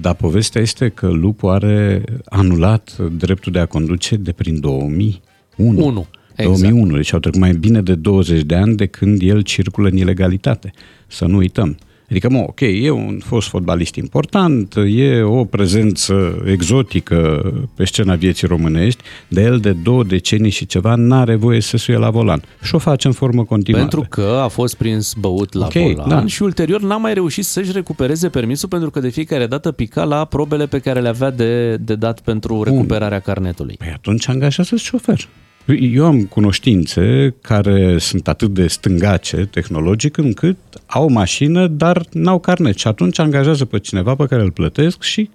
dar 0.00 0.14
povestea 0.14 0.60
este 0.60 0.88
că 0.88 1.08
Lupu 1.08 1.48
are 1.48 2.04
anulat 2.24 2.96
dreptul 2.98 3.52
de 3.52 3.58
a 3.58 3.66
conduce 3.66 4.16
de 4.16 4.32
prin 4.32 4.60
2001. 4.60 5.86
1. 5.86 6.06
Exact. 6.36 6.60
2001, 6.60 6.96
deci 6.96 7.12
au 7.12 7.18
trecut 7.18 7.40
mai 7.40 7.52
bine 7.52 7.82
de 7.82 7.94
20 7.94 8.42
de 8.42 8.54
ani 8.54 8.76
de 8.76 8.86
când 8.86 9.22
el 9.22 9.42
circulă 9.42 9.88
în 9.88 9.96
ilegalitate. 9.96 10.72
Să 11.06 11.24
nu 11.24 11.36
uităm. 11.36 11.76
Adică, 12.10 12.30
mă, 12.30 12.38
ok, 12.38 12.60
e 12.60 12.90
un 12.90 13.18
fost 13.24 13.48
fotbalist 13.48 13.94
important, 13.94 14.74
e 14.86 15.22
o 15.22 15.44
prezență 15.44 16.42
exotică 16.46 17.52
pe 17.74 17.84
scena 17.84 18.14
vieții 18.14 18.46
românești, 18.46 19.02
de 19.28 19.42
el 19.42 19.58
de 19.58 19.72
două 19.72 20.04
decenii 20.04 20.50
și 20.50 20.66
ceva 20.66 20.94
n-are 20.94 21.34
voie 21.34 21.60
să 21.60 21.76
suie 21.76 21.96
la 21.96 22.10
volan. 22.10 22.42
Și 22.62 22.74
o 22.74 22.78
face 22.78 23.06
în 23.06 23.12
formă 23.12 23.44
continuată. 23.44 23.86
Pentru 23.86 24.06
că 24.10 24.40
a 24.42 24.48
fost 24.48 24.74
prins 24.74 25.14
băut 25.14 25.52
la 25.52 25.64
Ok, 25.66 25.72
volan 25.72 26.08
da. 26.08 26.26
și 26.26 26.42
ulterior 26.42 26.80
n-a 26.80 26.96
mai 26.96 27.14
reușit 27.14 27.44
să-și 27.44 27.72
recupereze 27.72 28.28
permisul 28.28 28.68
pentru 28.68 28.90
că 28.90 29.00
de 29.00 29.08
fiecare 29.08 29.46
dată 29.46 29.72
pica 29.72 30.04
la 30.04 30.24
probele 30.24 30.66
pe 30.66 30.78
care 30.78 31.00
le 31.00 31.08
avea 31.08 31.30
de, 31.30 31.76
de 31.76 31.94
dat 31.94 32.20
pentru 32.20 32.62
recuperarea 32.62 33.20
carnetului. 33.20 33.74
Păi 33.78 33.92
atunci 33.94 34.28
angajează 34.28 34.76
șofer. 34.76 35.28
Eu 35.74 36.06
am 36.06 36.24
cunoștințe 36.24 37.34
care 37.40 37.98
sunt 37.98 38.28
atât 38.28 38.54
de 38.54 38.66
stângace 38.66 39.36
tehnologic 39.36 40.16
încât 40.16 40.56
au 40.86 41.04
o 41.04 41.08
mașină, 41.08 41.66
dar 41.66 42.04
n-au 42.12 42.38
carnet. 42.38 42.76
Și 42.76 42.86
atunci 42.86 43.18
angajează 43.18 43.64
pe 43.64 43.78
cineva 43.78 44.14
pe 44.14 44.26
care 44.26 44.42
îl 44.42 44.50
plătesc 44.50 45.02
și 45.02 45.30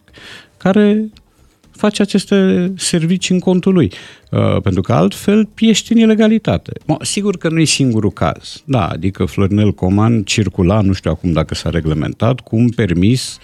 care 0.58 1.10
face 1.72 2.02
aceste 2.02 2.72
servicii 2.78 3.34
în 3.36 3.40
contul 3.40 3.74
lui. 3.74 3.92
Uh, 4.32 4.62
pentru 4.62 4.82
că 4.82 4.94
altfel 4.94 5.50
ești 5.60 5.92
în 5.92 5.98
ilegalitate. 5.98 6.72
Mă, 6.86 6.98
sigur 7.02 7.38
că 7.38 7.50
nu 7.50 7.60
e 7.60 7.64
singurul 7.64 8.12
caz. 8.12 8.62
Da, 8.66 8.88
adică 8.88 9.26
Florinel 9.26 9.72
Coman 9.72 10.24
circula, 10.24 10.82
nu 10.82 10.94
știu 10.94 11.12
acum 11.12 11.32
dacă 11.32 11.56
s-a 11.56 11.70
reglementat, 11.70 12.40
cu 12.40 12.56
un 12.56 12.70
permis, 12.70 13.38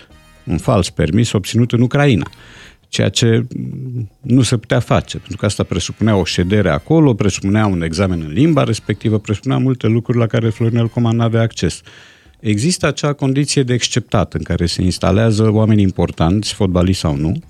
un 0.43 0.57
fals 0.57 0.89
permis 0.89 1.31
obținut 1.31 1.71
în 1.71 1.81
Ucraina 1.81 2.29
ceea 2.89 3.09
ce 3.09 3.45
nu 4.21 4.41
se 4.41 4.57
putea 4.57 4.79
face, 4.79 5.17
pentru 5.17 5.37
că 5.37 5.45
asta 5.45 5.63
presupunea 5.63 6.15
o 6.15 6.23
ședere 6.23 6.69
acolo, 6.69 7.13
presupunea 7.13 7.65
un 7.65 7.81
examen 7.81 8.21
în 8.21 8.31
limba 8.31 8.63
respectivă, 8.63 9.19
presupunea 9.19 9.57
multe 9.57 9.87
lucruri 9.87 10.17
la 10.17 10.27
care 10.27 10.49
Florinel 10.49 10.87
Coman 10.87 11.15
nu 11.15 11.23
avea 11.23 11.41
acces. 11.41 11.81
Există 12.39 12.87
acea 12.87 13.13
condiție 13.13 13.63
de 13.63 13.73
exceptat 13.73 14.33
în 14.33 14.41
care 14.41 14.65
se 14.65 14.81
instalează 14.81 15.49
oameni 15.51 15.81
importanți, 15.81 16.53
fotbaliști 16.53 17.01
sau 17.01 17.15
nu, 17.15 17.41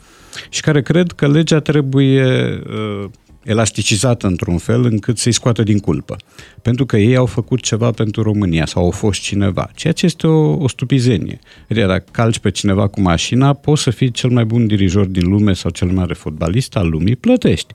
și 0.50 0.62
care 0.62 0.82
cred 0.82 1.12
că 1.12 1.28
legea 1.28 1.60
trebuie 1.60 2.24
uh, 2.24 3.10
elasticizată 3.48 4.28
într-un 4.28 4.58
fel 4.58 4.86
încât 4.86 5.18
să-i 5.18 5.32
scoată 5.32 5.64
din 5.64 5.80
culpă. 5.80 6.16
Pentru 6.62 6.86
că 6.86 6.98
ei 6.98 7.16
au 7.16 7.26
făcut 7.26 7.62
ceva 7.62 7.92
pentru 7.92 8.22
România 8.22 8.66
sau 8.66 8.84
au 8.84 8.92
fost 8.92 9.22
cineva, 9.22 9.70
ceea 9.76 9.94
ce 9.94 10.06
este 10.06 10.28
o, 10.28 10.52
o 10.52 10.68
stupizenie. 10.68 11.40
Adică 11.70 11.86
dacă 11.86 12.04
calci 12.12 12.40
pe 12.40 12.52
cineva 12.52 12.88
cu 12.88 13.02
mașina, 13.02 13.54
poți 13.54 13.82
să 13.82 13.90
fii 13.90 14.12
cel 14.12 14.30
mai 14.30 14.46
bun 14.46 14.68
dirijor 14.68 15.06
din 15.06 15.30
lume 15.30 15.54
sau 15.54 15.72
cel 15.72 15.88
mai 15.88 15.96
mare 15.96 16.14
fotbalist 16.14 16.76
al 16.76 16.90
lumii, 16.90 17.16
plătești. 17.16 17.74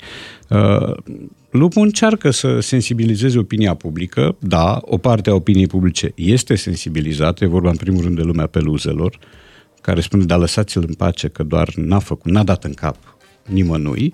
Uh, 0.49 0.97
Lupu 1.51 1.81
încearcă 1.81 2.31
să 2.31 2.61
sensibilizeze 2.61 3.39
opinia 3.39 3.75
publică, 3.75 4.37
da, 4.39 4.81
o 4.83 4.99
parte 4.99 5.31
a 5.31 5.35
opiniei 5.35 5.67
publice 5.67 6.13
este 6.15 6.55
sensibilizată, 6.55 7.45
e 7.45 7.47
vorba 7.47 7.71
în 7.71 7.77
primul 7.77 8.03
rând 8.03 8.17
de 8.17 8.23
lumea 8.23 8.47
peluzelor, 8.47 9.19
care 9.81 10.01
spune, 10.01 10.25
da, 10.25 10.37
lăsați-l 10.37 10.85
în 10.87 10.95
pace, 10.95 11.29
că 11.29 11.43
doar 11.43 11.73
n-a 11.75 11.99
făcut, 11.99 12.33
n-a 12.33 12.43
dat 12.43 12.65
în 12.65 12.73
cap 12.73 12.97
nimănui, 13.49 14.13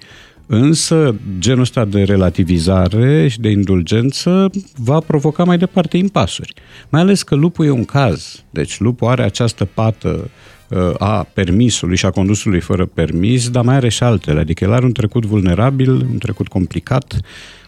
Însă, 0.50 1.14
genul 1.38 1.60
ăsta 1.60 1.84
de 1.84 2.02
relativizare 2.02 3.28
și 3.28 3.40
de 3.40 3.48
indulgență 3.50 4.50
va 4.76 4.98
provoca 4.98 5.44
mai 5.44 5.58
departe 5.58 5.96
impasuri. 5.96 6.54
Mai 6.88 7.00
ales 7.00 7.22
că 7.22 7.34
lupul 7.34 7.66
e 7.66 7.70
un 7.70 7.84
caz. 7.84 8.44
Deci 8.50 8.80
lupul 8.80 9.08
are 9.08 9.22
această 9.22 9.64
pată 9.64 10.30
uh, 10.68 10.78
a 10.98 11.26
permisului 11.32 11.96
și 11.96 12.06
a 12.06 12.10
condusului 12.10 12.60
fără 12.60 12.86
permis, 12.86 13.50
dar 13.50 13.64
mai 13.64 13.74
are 13.74 13.88
și 13.88 14.02
altele. 14.02 14.40
Adică 14.40 14.64
el 14.64 14.72
are 14.72 14.84
un 14.84 14.92
trecut 14.92 15.24
vulnerabil, 15.24 15.90
un 15.90 16.18
trecut 16.18 16.48
complicat, 16.48 17.20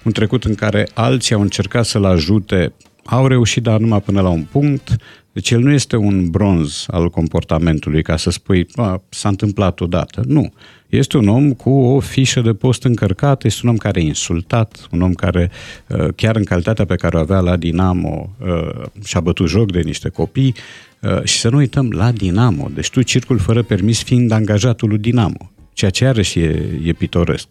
un 0.03 0.13
trecut 0.13 0.45
în 0.45 0.55
care 0.55 0.89
alții 0.95 1.35
au 1.35 1.41
încercat 1.41 1.85
să-l 1.85 2.05
ajute, 2.05 2.73
au 3.05 3.27
reușit, 3.27 3.63
dar 3.63 3.81
numai 3.81 4.01
până 4.01 4.21
la 4.21 4.29
un 4.29 4.47
punct. 4.51 4.97
Deci 5.33 5.51
el 5.51 5.61
nu 5.61 5.73
este 5.73 5.97
un 5.97 6.31
bronz 6.31 6.85
al 6.87 7.09
comportamentului 7.11 8.03
ca 8.03 8.17
să 8.17 8.31
spui, 8.31 8.67
"A, 8.75 9.03
s-a 9.09 9.29
întâmplat 9.29 9.81
odată. 9.81 10.23
Nu. 10.27 10.53
Este 10.91 11.17
un 11.17 11.29
om 11.29 11.53
cu 11.53 11.71
o 11.71 12.01
fișă 12.01 12.41
de 12.41 12.53
post 12.53 12.85
încărcată, 12.85 13.47
este 13.47 13.61
un 13.65 13.71
om 13.71 13.77
care 13.77 14.01
a 14.01 14.03
insultat, 14.03 14.89
un 14.91 15.01
om 15.01 15.13
care, 15.13 15.51
uh, 15.87 16.09
chiar 16.17 16.37
în 16.37 16.45
calitatea 16.45 16.85
pe 16.85 16.95
care 16.95 17.17
o 17.17 17.21
avea 17.21 17.41
la 17.41 17.57
Dinamo, 17.57 18.31
uh, 18.39 18.87
și-a 19.05 19.21
bătut 19.21 19.49
joc 19.49 19.73
de 19.73 19.81
niște 19.81 20.09
copii 20.09 20.55
uh, 21.01 21.25
și 21.25 21.39
să 21.39 21.49
nu 21.49 21.57
uităm, 21.57 21.91
la 21.91 22.13
Dinamo. 22.13 22.71
Deci 22.75 22.91
tu 22.91 23.03
circul 23.03 23.39
fără 23.39 23.63
permis 23.63 24.03
fiind 24.03 24.31
angajatul 24.31 24.89
lui 24.89 24.99
Dinamo, 24.99 25.51
ceea 25.73 25.91
ce 25.91 26.05
iarăși 26.05 26.39
e, 26.39 26.81
e 26.85 26.93
pitoresc. 26.93 27.47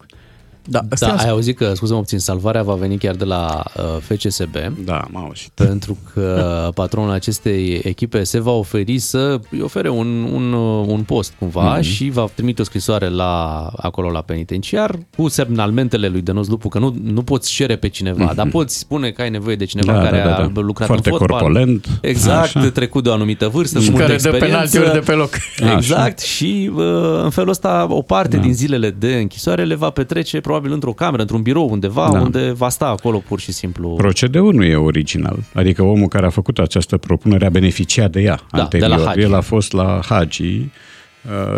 Da, 0.70 0.80
Da, 1.00 1.16
ai 1.16 1.30
auzit 1.30 1.58
că, 1.58 1.72
scuze-mă 1.76 2.00
puțin, 2.00 2.20
salvarea 2.20 2.64
va 2.64 2.74
veni 2.74 2.98
chiar 2.98 3.16
de 3.16 3.24
la 3.24 3.64
uh, 3.78 3.84
FCSB. 4.00 4.56
Da, 4.86 5.08
m-am 5.12 5.24
auzit. 5.24 5.50
Pentru 5.54 5.98
că 6.14 6.48
patronul 6.76 7.12
acestei 7.12 7.82
echipe 7.84 8.24
se 8.24 8.40
va 8.40 8.52
oferi 8.52 8.98
să 9.00 9.40
îi 9.52 9.62
ofere 9.62 9.90
un, 9.90 10.24
un, 10.34 10.54
uh, 10.54 10.86
un 10.88 11.02
post 11.02 11.34
cumva 11.40 11.64
Mhm. 11.70 11.78
mm-hmm. 11.80 11.84
și 11.94 12.10
va 12.10 12.28
trimite 12.34 12.62
o 12.62 12.66
scrisoare 12.66 13.10
la, 13.10 13.66
acolo 13.78 14.10
la 14.12 14.22
penitenciar 14.22 15.00
cu 15.18 15.28
semnalmentele 15.28 16.08
lui 16.08 16.22
Denos 16.22 16.48
Lupu, 16.48 16.68
că 16.70 16.80
nu, 16.80 16.96
nu 17.04 17.22
poți 17.24 17.52
cere 17.52 17.76
pe 17.76 17.88
cineva, 17.88 18.24
Mhm. 18.24 18.36
dar 18.36 18.48
poți 18.48 18.78
spune 18.78 19.10
că 19.12 19.22
ai 19.22 19.30
nevoie 19.30 19.56
de 19.56 19.66
cineva 19.66 19.92
Da, 19.94 20.00
care 20.04 20.18
da, 20.18 20.24
da, 20.24 20.36
a 20.36 20.48
da. 20.54 20.62
lucrat 20.62 20.88
Foarte 20.88 21.10
în 21.10 21.18
fotbal. 21.18 21.40
corpulent. 21.40 21.88
Exact, 22.02 22.56
Așa. 22.56 22.70
trecut 22.70 23.04
de 23.04 23.10
o 23.10 23.14
anumită 23.14 23.48
vârstă, 23.48 23.80
Și 23.80 23.86
cu 23.86 23.92
multă 23.92 24.08
care 24.08 24.18
dă 24.22 24.28
experiență. 24.28 24.70
penaltiuri 24.78 25.06
de 25.06 25.12
pe 25.12 25.18
loc. 25.18 25.30
Exact, 25.76 26.20
și 26.20 26.72
uh, 26.76 26.84
în 27.24 27.30
felul 27.30 27.50
ăsta 27.50 27.88
o 27.90 28.02
parte 28.02 28.36
Da. 28.36 28.42
din 28.42 28.54
zilele 28.54 28.90
de 28.90 29.14
închisoare 29.16 29.64
le 29.66 29.76
va 29.76 29.90
petrece 29.90 30.40
probabil 30.42 30.58
într-o 30.66 30.94
cameră, 30.94 31.22
într-un 31.22 31.42
birou 31.42 31.70
undeva, 31.70 32.10
Da. 32.12 32.20
unde 32.20 32.52
va 32.52 32.70
sta 32.70 32.86
acolo 32.86 33.18
pur 33.28 33.40
și 33.40 33.52
simplu. 33.52 33.90
Procedeul 33.90 34.54
nu 34.54 34.64
e 34.64 34.76
original. 34.76 35.38
Adică 35.54 35.84
omul 35.84 36.08
care 36.08 36.26
a 36.26 36.30
făcut 36.30 36.60
această 36.60 36.98
propunere 36.98 37.46
a 37.46 37.50
beneficiat 37.50 38.12
de 38.12 38.22
ea 38.22 38.40
Da, 38.52 38.62
anterior. 38.62 38.90
de 38.90 38.96
la 38.96 39.06
Hagi. 39.06 39.20
El 39.20 39.34
a 39.34 39.42
fost 39.42 39.72
la 39.72 40.00
Hagi 40.10 40.44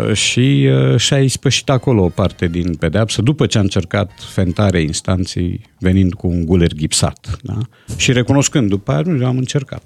uh, 0.08 0.14
și 0.14 0.68
uh, 0.90 0.96
și-a 0.98 1.18
ispășit 1.18 1.70
acolo 1.70 2.02
o 2.02 2.08
parte 2.08 2.46
din 2.46 2.74
pedeapsă 2.74 3.22
după 3.22 3.46
ce 3.46 3.58
a 3.58 3.60
încercat 3.60 4.10
fentarea 4.32 4.80
instanței 4.80 5.60
venind 5.78 6.14
cu 6.14 6.26
un 6.26 6.44
guler 6.44 6.72
gipsat. 6.72 7.36
Da? 7.42 7.58
Și 7.96 8.12
recunoscând 8.12 8.68
după 8.68 8.92
aia, 8.92 9.02
nu, 9.04 9.26
am 9.26 9.36
încercat. 9.36 9.82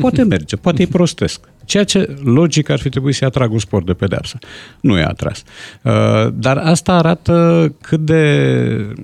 Poate 0.00 0.22
merge, 0.22 0.56
poate 0.56 0.82
e 0.82 0.86
prostesc. 0.86 1.40
Ceea 1.64 1.84
ce 1.84 2.16
logic 2.24 2.68
ar 2.68 2.78
fi 2.78 2.88
trebuit 2.88 3.14
să-i 3.14 3.26
atrag 3.26 3.52
un 3.52 3.58
spor 3.58 3.84
de 3.84 3.92
pedeapsă. 3.92 4.38
Nu 4.80 4.96
i-a 4.96 5.08
atras. 5.08 5.42
Uh, 5.82 5.92
Dar 6.34 6.56
asta 6.56 6.92
arată 6.92 7.74
cât 7.80 8.00
de 8.00 8.94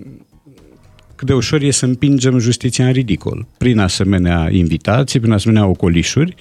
cât 1.15 1.27
de 1.27 1.35
ușor 1.35 1.63
e 1.63 1.71
să 1.71 1.85
împingem 1.85 2.39
justiția 2.39 2.87
în 2.87 2.93
ridicol 2.93 3.47
prin 3.59 3.79
asemenea 3.79 4.49
invitații, 4.51 5.21
prin 5.21 5.33
asemenea 5.33 5.67
ocolișuri 5.67 6.35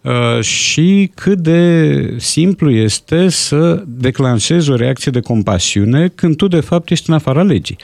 uh, 0.00 0.40
și 0.40 1.10
cât 1.14 1.38
de 1.38 2.14
simplu 2.16 2.70
este 2.70 3.28
să 3.28 3.82
declanșezi 3.86 4.70
o 4.70 4.74
reacție 4.74 5.10
de 5.10 5.20
compasiune 5.20 6.08
când 6.08 6.36
tu 6.36 6.48
de 6.48 6.60
fapt 6.60 6.90
ești 6.90 7.08
în 7.08 7.14
afara 7.14 7.42
legii. 7.42 7.76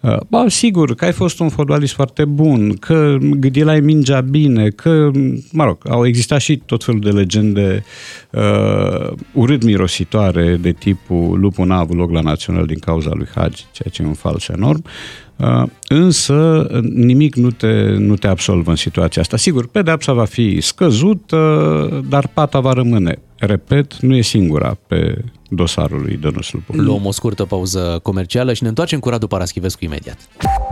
Uh, 0.00 0.16
Ba, 0.28 0.44
sigur 0.48 0.94
că 0.94 1.04
ai 1.04 1.12
fost 1.12 1.40
un 1.40 1.48
fotbalist 1.48 1.94
foarte 1.94 2.24
bun, 2.24 2.76
că 2.76 3.16
gâdilai 3.20 3.80
mingea 3.80 4.20
bine, 4.20 4.68
că, 4.68 5.10
mă 5.52 5.64
rog, 5.64 5.78
au 5.88 6.06
existat 6.06 6.40
și 6.40 6.56
tot 6.56 6.84
felul 6.84 7.00
de 7.00 7.10
legende 7.10 7.84
uh, 8.30 9.12
urât 9.32 9.64
mirositoare 9.64 10.56
de 10.56 10.72
tipul 10.72 11.40
lupul 11.40 11.66
n-a 11.66 11.78
avut 11.78 11.96
loc 11.96 12.10
la 12.10 12.20
național 12.20 12.66
din 12.66 12.78
cauza 12.78 13.10
lui 13.12 13.28
Hagi, 13.34 13.64
ceea 13.72 13.88
ce 13.92 14.02
e 14.02 14.06
un 14.06 14.12
fals 14.12 14.48
enorm. 14.48 14.84
Uh, 15.36 15.62
însă 15.88 16.66
nimic 16.94 17.34
nu 17.34 17.50
te, 17.50 17.94
nu 17.98 18.16
te 18.16 18.26
absolvă 18.26 18.70
în 18.70 18.76
situația 18.76 19.22
asta. 19.22 19.36
Sigur, 19.36 19.68
pedepsa 19.68 20.12
va 20.12 20.24
fi 20.24 20.60
scăzută, 20.60 22.04
dar 22.08 22.26
pata 22.26 22.60
va 22.60 22.72
rămâne. 22.72 23.18
Repet, 23.36 24.00
nu 24.00 24.16
e 24.16 24.20
singura 24.20 24.76
pe, 24.86 25.24
dosarul 25.50 26.00
lui 26.00 26.16
Dănuț 26.16 26.50
Lupu. 26.50 26.72
Luăm 26.76 27.06
o 27.06 27.12
scurtă 27.12 27.44
pauză 27.44 28.00
comercială 28.02 28.52
și 28.52 28.62
ne 28.62 28.68
întoarcem 28.68 28.98
cu 28.98 29.08
Radu 29.08 29.26
Paraschivescu 29.26 29.84
imediat. 29.84 30.18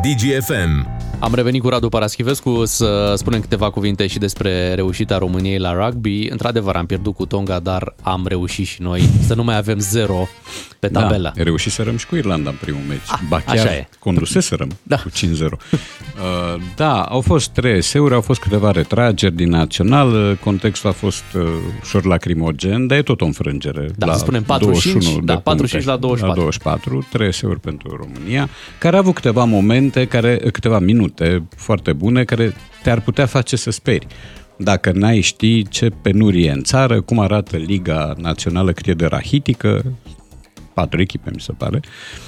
DGFM. 0.02 0.86
Am 1.18 1.34
revenit 1.34 1.62
cu 1.62 1.68
Radu 1.68 1.88
Paraschivescu 1.88 2.64
să 2.64 3.14
spunem 3.16 3.40
câteva 3.40 3.70
cuvinte 3.70 4.06
și 4.06 4.18
despre 4.18 4.74
reușita 4.74 5.18
României 5.18 5.58
la 5.58 5.72
rugby. 5.84 6.26
Într-adevăr, 6.30 6.74
am 6.76 6.86
pierdut 6.86 7.14
cu 7.14 7.26
Tonga, 7.26 7.58
dar 7.58 7.94
am 8.02 8.26
reușit 8.28 8.66
și 8.66 8.82
noi 8.82 9.02
să 9.26 9.34
nu 9.34 9.44
mai 9.44 9.56
avem 9.56 9.78
zero 9.78 10.28
pe 10.78 10.88
tabelă. 10.88 11.32
Da, 11.36 11.42
reușisem 11.42 11.96
și 11.96 12.06
cu 12.06 12.16
Irlanda 12.16 12.50
în 12.50 12.56
primul 12.60 12.82
meci. 12.88 12.98
Ah, 13.08 13.20
ba 13.28 13.40
chiar 13.40 13.56
așa 13.56 13.74
e. 13.74 13.88
conduseserăm 13.98 14.68
Da. 14.82 14.96
cu 14.96 15.10
5-0. 15.10 15.58
Uh, 15.72 16.60
da, 16.76 17.02
au 17.02 17.20
fost 17.20 17.48
trei 17.50 17.76
eseuri, 17.76 18.14
au 18.14 18.20
fost 18.20 18.40
câteva 18.40 18.70
retrageri 18.70 19.34
din 19.34 19.48
național, 19.48 20.38
contextul 20.44 20.88
a 20.88 20.92
fost 20.92 21.24
uh, 21.34 21.42
ușor 21.82 22.04
lacrimogen, 22.04 22.86
dar 22.86 22.98
e 22.98 23.02
tot 23.02 23.20
o 23.20 23.24
înfrângere. 23.24 23.90
Da, 23.96 24.06
la 24.06 24.12
să 24.12 24.18
spunem 24.18 24.42
45, 24.42 24.67
21 24.70 25.20
da, 25.20 25.34
de 25.34 25.40
45 25.40 25.84
la 25.84 25.98
puncte. 25.98 26.20
24. 26.20 26.26
La 26.26 26.34
24, 26.34 27.06
trei 27.10 27.28
eseuri 27.28 27.60
pentru 27.60 27.96
România, 27.96 28.48
care 28.78 28.96
a 28.96 28.98
avut 28.98 29.14
câteva 29.14 29.44
momente, 29.44 30.06
care, 30.06 30.36
câteva 30.52 30.78
minute 30.78 31.48
foarte 31.56 31.92
bune, 31.92 32.24
care 32.24 32.54
te-ar 32.82 33.00
putea 33.00 33.26
face 33.26 33.56
să 33.56 33.70
speri. 33.70 34.06
Dacă 34.56 34.92
n-ai 34.92 35.20
ști 35.20 35.68
ce 35.68 35.88
penurie 36.02 36.48
e 36.48 36.52
în 36.52 36.62
țară, 36.62 37.00
cum 37.00 37.18
arată 37.18 37.56
Liga 37.56 38.14
Națională, 38.16 38.72
cât 38.72 38.86
e 38.86 38.92
de 38.92 39.06
rahitică, 39.06 39.84
patru 40.74 41.00
echipe, 41.00 41.30
mi 41.34 41.40
se 41.40 41.52
pare. 41.52 41.80
Uh, 41.82 42.27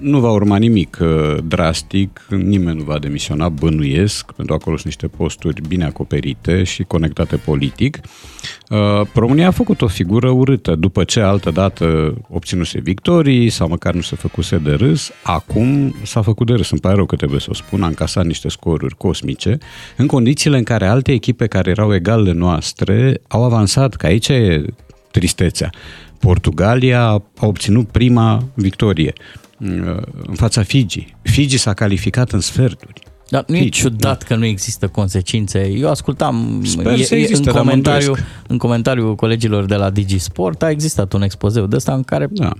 Nu 0.00 0.20
va 0.20 0.30
urma 0.30 0.56
nimic 0.56 0.98
uh, 1.00 1.36
drastic, 1.44 2.26
nimeni 2.30 2.78
nu 2.78 2.84
va 2.84 2.98
demisiona, 2.98 3.48
bănuiesc, 3.48 4.24
pentru 4.24 4.44
că 4.46 4.52
acolo 4.52 4.76
sunt 4.76 4.86
niște 4.86 5.16
posturi 5.16 5.62
bine 5.68 5.84
acoperite 5.84 6.62
și 6.62 6.82
conectate 6.82 7.36
politic. 7.36 7.98
Uh, 8.68 8.78
România 9.14 9.46
a 9.46 9.50
făcut 9.50 9.82
o 9.82 9.86
figură 9.86 10.30
urâtă 10.30 10.74
după 10.74 11.04
ce 11.04 11.20
altă 11.20 11.50
dată 11.50 12.14
obținuse 12.28 12.80
victorii 12.80 13.48
sau 13.48 13.68
măcar 13.68 13.94
nu 13.94 14.00
se 14.00 14.16
făcuse 14.16 14.56
de 14.56 14.72
râs. 14.72 15.10
Acum 15.22 15.94
s-a 16.02 16.22
făcut 16.22 16.46
de 16.46 16.54
râs, 16.54 16.70
îmi 16.70 16.80
pare 16.80 16.94
rău 16.94 17.06
că 17.06 17.16
trebuie 17.16 17.40
să 17.40 17.46
o 17.50 17.54
spun, 17.54 17.82
a 17.82 17.86
încasat 17.86 18.24
niște 18.24 18.48
scoruri 18.48 18.96
cosmice 18.96 19.58
în 19.96 20.06
condițiile 20.06 20.56
în 20.56 20.64
care 20.64 20.86
alte 20.86 21.12
echipe 21.12 21.46
care 21.46 21.70
erau 21.70 21.94
egalele 21.94 22.32
noastre 22.32 23.20
au 23.28 23.44
avansat, 23.44 23.94
că 23.94 24.06
aici 24.06 24.28
e 24.28 24.64
tristețea. 25.10 25.70
Portugalia 26.18 27.02
a 27.36 27.46
obținut 27.46 27.88
prima 27.88 28.44
victorie 28.54 29.12
uh, 29.60 29.68
în 30.26 30.34
fața 30.34 30.62
Fiji. 30.62 31.16
Fiji 31.22 31.58
s-a 31.58 31.74
calificat 31.74 32.30
în 32.32 32.40
sferturi. 32.40 33.00
Dar 33.30 33.44
nu 33.46 33.56
e 33.56 33.58
Fiji, 33.58 33.70
ciudat 33.70 34.22
că 34.22 34.34
nu 34.36 34.44
există 34.44 34.88
consecințe. 34.88 35.66
Eu 35.68 35.90
ascultam 35.90 36.60
Sper 36.64 36.92
e- 36.98 37.02
să 37.02 37.14
e- 37.14 37.18
existe, 37.18 37.48
în, 37.48 37.54
dar 37.54 37.62
mă 37.64 37.68
comentariu, 37.70 38.06
îndoiesc. 38.08 38.30
în 38.48 38.58
comentariu 38.58 39.14
colegilor 39.14 39.64
de 39.64 39.74
la 39.74 39.90
DigiSport 39.90 40.62
a 40.62 40.70
existat 40.70 41.12
un 41.12 41.22
expozeu 41.22 41.66
de 41.66 41.76
ăsta 41.76 41.92
în 41.94 42.02
care 42.02 42.26
da. 42.30 42.52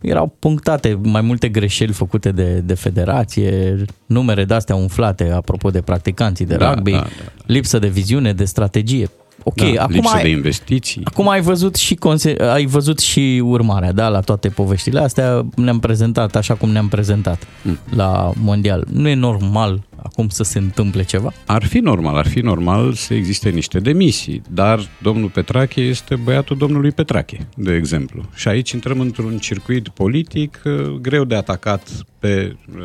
erau 0.00 0.36
punctate 0.38 0.98
mai 1.02 1.20
multe 1.20 1.48
greșeli 1.48 1.92
făcute 1.92 2.30
de, 2.32 2.60
de 2.64 2.74
federație, 2.74 3.76
numere 4.06 4.44
de-astea 4.44 4.74
umflate 4.74 5.30
apropo 5.30 5.70
de 5.70 5.80
practicanții 5.80 6.46
de 6.46 6.56
Da, 6.56 6.74
rugby, 6.74 6.90
da, 6.90 6.96
da. 6.96 7.06
lipsă 7.46 7.78
de 7.78 7.88
viziune, 7.88 8.32
de 8.32 8.44
strategie. 8.44 9.08
Ok, 9.42 9.54
da, 9.74 9.82
acum 9.82 9.94
lipsă 9.94 10.14
ai, 10.16 10.22
de 10.22 10.28
investiții. 10.28 11.00
Acum 11.04 11.28
ai 11.28 11.40
văzut 11.40 11.74
și 11.74 11.94
conse- 11.94 12.36
ai 12.42 12.66
văzut 12.66 12.98
și 12.98 13.42
urmarea, 13.44 13.92
da, 13.92 14.08
la 14.08 14.20
toate 14.20 14.48
poveștile 14.48 15.00
astea 15.00 15.46
ne-am 15.56 15.78
prezentat 15.80 16.36
așa 16.36 16.54
cum 16.54 16.70
ne-am 16.70 16.88
prezentat 16.88 17.46
Mm. 17.62 17.78
la 17.90 18.30
mondial. 18.40 18.86
Nu 18.92 19.08
e 19.08 19.14
normal 19.14 19.82
acum 20.02 20.28
să 20.28 20.42
se 20.42 20.58
întâmple 20.58 21.02
ceva? 21.02 21.32
Ar 21.46 21.64
fi 21.64 21.78
normal, 21.78 22.16
ar 22.16 22.26
fi 22.26 22.40
normal 22.40 22.92
să 22.92 23.14
existe 23.14 23.48
niște 23.48 23.78
demisii, 23.80 24.42
dar 24.50 24.80
domnul 25.02 25.28
Petrache 25.28 25.80
este 25.80 26.16
băiatul 26.16 26.56
domnului 26.56 26.90
Petrache, 26.90 27.48
de 27.56 27.74
exemplu. 27.74 28.22
Și 28.34 28.48
aici 28.48 28.70
intrăm 28.70 29.00
într-un 29.00 29.38
circuit 29.38 29.88
politic 29.88 30.60
uh, 30.64 30.72
greu 31.00 31.24
de 31.24 31.34
atacat 31.34 31.88
pe 32.18 32.56
uh, 32.78 32.82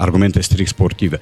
argumente 0.00 0.40
strict 0.40 0.68
sportive. 0.68 1.18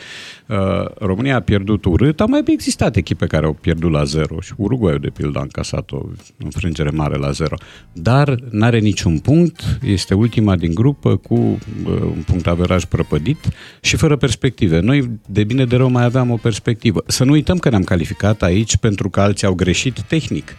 Uh, 0.46 0.56
România 0.98 1.36
a 1.36 1.40
pierdut 1.40 1.84
urât, 1.84 2.20
au 2.20 2.28
mai 2.28 2.42
existat 2.46 2.96
echipe 2.96 3.26
care 3.26 3.46
au 3.46 3.52
pierdut 3.52 3.90
la 3.90 4.04
zero 4.04 4.40
și 4.40 4.52
Uruguay 4.56 4.98
de 4.98 5.08
pildă 5.08 5.38
a 5.38 5.42
încasat 5.42 5.90
o 5.90 6.00
înfrângere 6.36 6.90
mare 6.90 7.16
la 7.16 7.30
zero, 7.30 7.56
dar 7.92 8.36
n-are 8.50 8.78
niciun 8.78 9.18
punct, 9.18 9.78
este 9.82 10.14
ultima 10.14 10.56
din 10.56 10.74
grupă 10.74 11.16
cu 11.16 11.34
uh, 11.34 11.58
un 11.86 12.22
punct 12.26 12.46
averaj 12.46 12.84
prăpădit 12.84 13.48
și 13.80 13.96
fără 13.96 14.16
perspective. 14.16 14.80
Noi 14.80 15.10
de 15.26 15.44
bine 15.44 15.64
de 15.64 15.76
rău 15.76 15.90
mai 15.90 16.04
aveam 16.04 16.30
o 16.30 16.36
perspectivă. 16.36 17.02
Să 17.06 17.24
nu 17.24 17.32
uităm 17.32 17.58
că 17.58 17.68
ne-am 17.68 17.84
calificat 17.84 18.42
aici 18.42 18.76
pentru 18.76 19.10
că 19.10 19.20
alții 19.20 19.46
au 19.46 19.54
greșit 19.54 20.00
tehnic. 20.00 20.56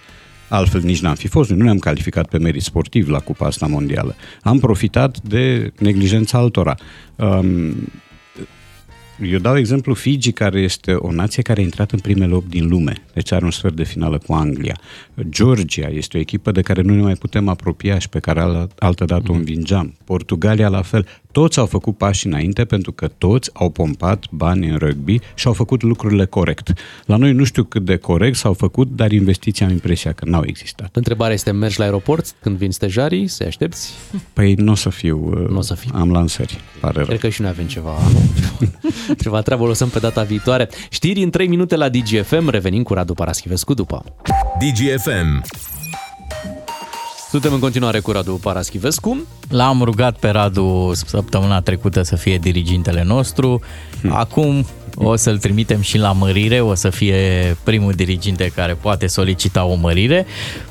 Altfel 0.50 0.82
nici 0.82 1.02
n-am 1.02 1.16
fi 1.16 1.28
fost, 1.28 1.50
noi 1.50 1.58
nu 1.58 1.64
ne-am 1.64 1.78
calificat 1.78 2.28
pe 2.28 2.38
merit 2.38 2.62
sportiv 2.62 3.10
la 3.10 3.20
Cupa 3.20 3.46
asta 3.46 3.68
mondială. 3.68 4.16
Am 4.42 4.60
profitat 4.60 5.22
de 5.22 5.72
neglijența 5.80 6.38
altora. 6.38 6.76
Um, 7.16 7.76
eu 9.24 9.40
dau 9.40 9.58
exemplu 9.58 9.94
Fiji, 9.94 10.32
care 10.32 10.60
este 10.60 10.94
o 10.94 11.12
nație 11.12 11.42
care 11.44 11.60
a 11.60 11.64
intrat 11.64 11.92
în 11.92 12.00
primele 12.00 12.34
8 12.34 12.50
din 12.50 12.68
lume, 12.68 12.94
deci 13.14 13.32
are 13.32 13.46
un 13.46 13.52
sfert 13.52 13.76
de 13.76 13.84
finală 13.84 14.18
cu 14.18 14.34
Anglia. 14.34 14.80
Georgia 15.30 15.88
este 15.88 16.18
o 16.18 16.20
echipă 16.20 16.52
de 16.52 16.62
care 16.62 16.82
nu 16.82 16.96
ne 16.96 17.02
mai 17.02 17.14
putem 17.14 17.48
apropia 17.48 18.00
și 18.00 18.10
pe 18.10 18.20
care 18.20 18.40
al- 18.40 18.70
altă 18.80 19.06
dată 19.06 19.32
o 19.32 19.36
învingeam. 19.36 19.96
Portugalia 20.04 20.68
la 20.70 20.82
fel. 20.82 21.06
Toți 21.32 21.60
au 21.60 21.66
făcut 21.66 21.98
pași 21.98 22.28
înainte 22.28 22.66
pentru 22.66 22.92
că 22.92 23.08
toți 23.08 23.50
au 23.54 23.70
pompat 23.70 24.26
bani 24.32 24.68
în 24.70 24.78
rugby 24.78 25.20
și 25.36 25.48
au 25.48 25.54
făcut 25.54 25.82
lucrurile 25.82 26.26
corect. 26.26 26.74
La 27.06 27.16
noi 27.16 27.32
nu 27.32 27.44
știu 27.44 27.64
cât 27.64 27.86
de 27.86 27.96
corect 27.96 28.36
s-au 28.36 28.54
făcut, 28.54 28.88
dar 28.96 29.12
investiții 29.12 29.66
am 29.66 29.72
impresia 29.72 30.12
că 30.12 30.26
n-au 30.26 30.44
existat. 30.46 30.96
Întrebarea 30.96 31.34
este, 31.34 31.52
mergi 31.52 31.78
la 31.80 31.84
aeroport 31.84 32.36
când 32.42 32.58
vin 32.58 32.72
stejarii, 32.72 33.28
să 33.28 33.44
aștepți? 33.48 33.94
Păi 34.34 34.54
nu 34.54 34.72
o 34.72 34.76
să 34.76 34.90
fiu, 34.90 35.48
Nu 35.50 35.58
o 35.58 35.62
să 35.62 35.74
fii. 35.74 35.92
am 35.94 36.12
lansări, 36.12 36.58
pare 36.80 36.94
rău. 36.98 37.06
Cred 37.06 37.20
că 37.20 37.30
și 37.30 37.42
noi 37.42 37.50
avem 37.50 37.66
ceva, 37.66 37.92
ceva 39.22 39.42
treabă, 39.42 39.64
o 39.64 39.68
lăsăm 39.68 39.90
pe 39.90 40.00
data 40.00 40.24
viitoare. 40.24 40.70
Știri 40.90 41.24
în 41.24 41.30
3 41.30 41.48
minute 41.48 41.76
la 41.76 41.90
DGFM, 41.90 42.50
revenim 42.50 42.84
cu 42.84 42.94
Radu 42.94 43.14
Paraschivescu 43.14 43.74
după. 43.74 44.04
DGFM. 44.60 45.44
Suntem 47.30 47.54
în 47.54 47.60
continuare 47.60 48.00
cu 48.00 48.12
Radu 48.12 48.34
Paraschivescu. 48.34 49.18
L-am 49.50 49.82
rugat 49.82 50.18
pe 50.18 50.30
Radu 50.30 50.92
săptămâna 50.94 51.62
trecută 51.62 52.02
să 52.02 52.16
fie 52.16 52.38
dirigintele 52.38 53.04
nostru. 53.04 53.62
Acum 54.10 54.66
o 54.96 55.16
să-l 55.16 55.38
trimitem 55.38 55.82
și 55.82 55.98
la 55.98 56.12
mărire, 56.12 56.62
o 56.62 56.74
să 56.74 56.90
fie 56.90 57.58
primul 57.64 57.94
diriginte 57.94 58.52
care 58.56 58.74
poate 58.74 59.08
solicita 59.08 59.64
o 59.64 59.76
mărire, 59.76 60.26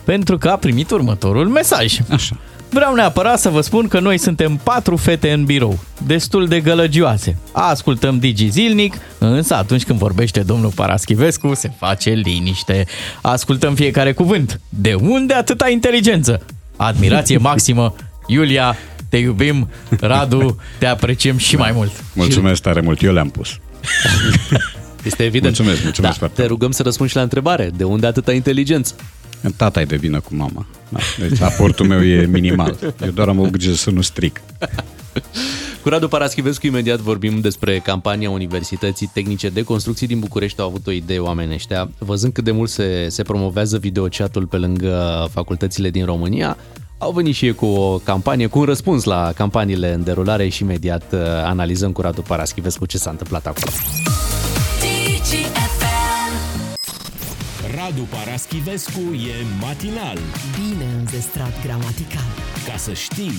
pentru 0.04 0.38
că 0.38 0.48
a 0.48 0.56
primit 0.56 0.90
următorul 0.90 1.48
mesaj. 1.48 1.98
Așa. 2.10 2.36
Vreau 2.70 2.94
neapărat 2.94 3.38
să 3.38 3.48
vă 3.48 3.60
spun 3.60 3.88
că 3.88 4.00
noi 4.00 4.18
suntem 4.18 4.60
patru 4.62 4.96
fete 4.96 5.32
în 5.32 5.44
birou, 5.44 5.78
destul 6.06 6.46
de 6.46 6.60
gălăgioase. 6.60 7.36
Ascultăm 7.52 8.18
Digi 8.18 8.48
zilnic, 8.48 8.94
însă 9.18 9.54
atunci 9.54 9.84
când 9.84 9.98
vorbește 9.98 10.40
domnul 10.40 10.70
Paraschivescu 10.74 11.54
se 11.54 11.70
face 11.78 12.10
liniște. 12.10 12.86
Ascultăm 13.20 13.74
fiecare 13.74 14.12
cuvânt. 14.12 14.60
De 14.68 14.94
unde 14.94 15.34
atâta 15.34 15.68
inteligență? 15.68 16.40
Admirație 16.76 17.36
maximă. 17.36 17.94
Iulia, 18.26 18.76
te 19.08 19.16
iubim. 19.16 19.68
Radu, 20.00 20.60
te 20.78 20.86
apreciem 20.86 21.36
și 21.36 21.56
mai 21.56 21.72
mult. 21.72 21.92
Mulțumesc 22.12 22.62
tare 22.62 22.80
mult, 22.80 23.02
eu 23.02 23.12
le-am 23.12 23.30
pus. 23.30 23.58
Este 25.02 25.24
evident. 25.24 25.56
Mulțumesc, 25.56 25.82
mulțumesc 25.82 26.12
da, 26.12 26.18
foarte 26.18 26.42
Te 26.42 26.48
rugăm 26.48 26.70
să 26.70 26.82
răspunzi 26.82 27.10
și 27.10 27.16
la 27.16 27.22
întrebare. 27.22 27.70
De 27.76 27.84
unde 27.84 28.06
atâta 28.06 28.32
inteligență? 28.32 28.94
Tata 29.56 29.80
e 29.80 29.84
de 29.84 29.96
vină 29.96 30.20
cu 30.20 30.34
mama. 30.34 30.66
Da. 30.88 30.98
Deci 31.18 31.40
aportul 31.40 31.86
meu 31.86 32.02
e 32.04 32.26
minimal. 32.26 32.78
Eu 33.04 33.10
doar 33.10 33.28
am 33.28 33.38
o 33.38 33.48
grijă 33.50 33.72
să 33.72 33.90
nu 33.90 34.00
stric. 34.00 34.40
Cu 35.82 35.88
Radu 35.88 36.08
Paraschivescu 36.08 36.66
imediat 36.66 36.98
vorbim 36.98 37.40
despre 37.40 37.78
campania 37.78 38.30
Universității 38.30 39.10
Tehnice 39.12 39.48
de 39.48 39.62
Construcții 39.62 40.06
din 40.06 40.18
București. 40.18 40.60
Au 40.60 40.66
avut 40.66 40.86
o 40.86 40.90
idee 40.90 41.18
oamenii 41.18 41.54
ăștia. 41.54 41.90
Văzând 41.98 42.32
cât 42.32 42.44
de 42.44 42.50
mult 42.50 42.70
se, 42.70 43.06
se 43.08 43.22
promovează 43.22 43.78
videochatul 43.78 44.46
pe 44.46 44.56
lângă 44.56 45.28
facultățile 45.32 45.90
din 45.90 46.04
România, 46.04 46.56
au 46.98 47.12
venit 47.12 47.34
și 47.34 47.44
ei 47.44 47.54
cu 47.54 47.66
o 47.66 47.98
campanie, 47.98 48.46
cu 48.46 48.58
un 48.58 48.64
răspuns 48.64 49.04
la 49.04 49.32
campaniile 49.34 49.92
în 49.92 50.04
derulare 50.04 50.48
și 50.48 50.62
imediat 50.62 51.12
uh, 51.12 51.20
analizăm 51.44 51.92
cu 51.92 52.00
Radu 52.00 52.22
Paraschivescu 52.22 52.86
ce 52.86 52.98
s-a 52.98 53.10
întâmplat 53.10 53.46
acolo. 53.46 53.72
Radu 57.88 58.02
Paraschivescu 58.02 59.00
e 59.00 59.34
matinal. 59.60 60.18
Bine 60.58 60.84
înzestrat 60.98 61.52
gramatical. 61.64 62.28
Ca 62.66 62.76
să 62.76 62.92
știi. 62.92 63.32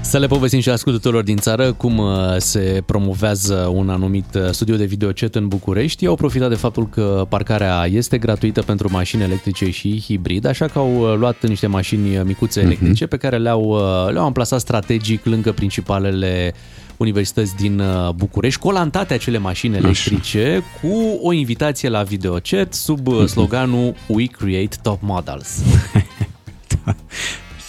Să 0.00 0.18
le 0.18 0.26
povestim 0.26 0.60
și 0.60 0.70
ascultătorilor 0.70 1.22
din 1.22 1.36
țară 1.36 1.72
cum 1.72 1.98
uh, 1.98 2.14
se 2.36 2.82
promovează 2.86 3.70
un 3.74 3.88
anumit 3.88 4.34
uh, 4.34 4.50
studio 4.50 4.76
de 4.76 4.84
videochat 4.84 5.34
în 5.34 5.48
București. 5.48 6.02
Ei 6.04 6.08
au 6.08 6.14
profitat 6.14 6.48
de 6.48 6.54
faptul 6.54 6.88
că 6.88 7.26
parcarea 7.28 7.86
este 7.86 8.18
gratuită 8.18 8.62
pentru 8.62 8.90
mașini 8.90 9.22
electrice 9.22 9.70
și 9.70 10.02
hibrid, 10.06 10.44
așa 10.44 10.66
că 10.66 10.78
au 10.78 11.00
uh, 11.00 11.16
luat 11.16 11.46
niște 11.46 11.66
mașini 11.66 12.16
micuțe 12.24 12.60
electrice 12.60 13.06
pe 13.06 13.16
care 13.16 13.38
le-au, 13.38 13.76
le-au 14.10 14.24
amplasat 14.24 14.60
strategic 14.60 15.24
lângă 15.24 15.52
principalele 15.52 16.54
universități 17.02 17.54
din 17.56 17.78
uh, 17.78 18.08
București, 18.14 18.60
colantate 18.60 19.14
acele 19.14 19.38
mașini 19.38 19.76
electrice 19.76 20.62
cu 20.80 21.18
o 21.22 21.32
invitație 21.32 21.88
la 21.88 22.02
videochat 22.02 22.74
sub 22.74 23.06
uh, 23.06 23.24
sloganul 23.26 23.94
We 24.06 24.24
Create 24.26 24.76
Top 24.82 24.98
Models. 25.02 25.62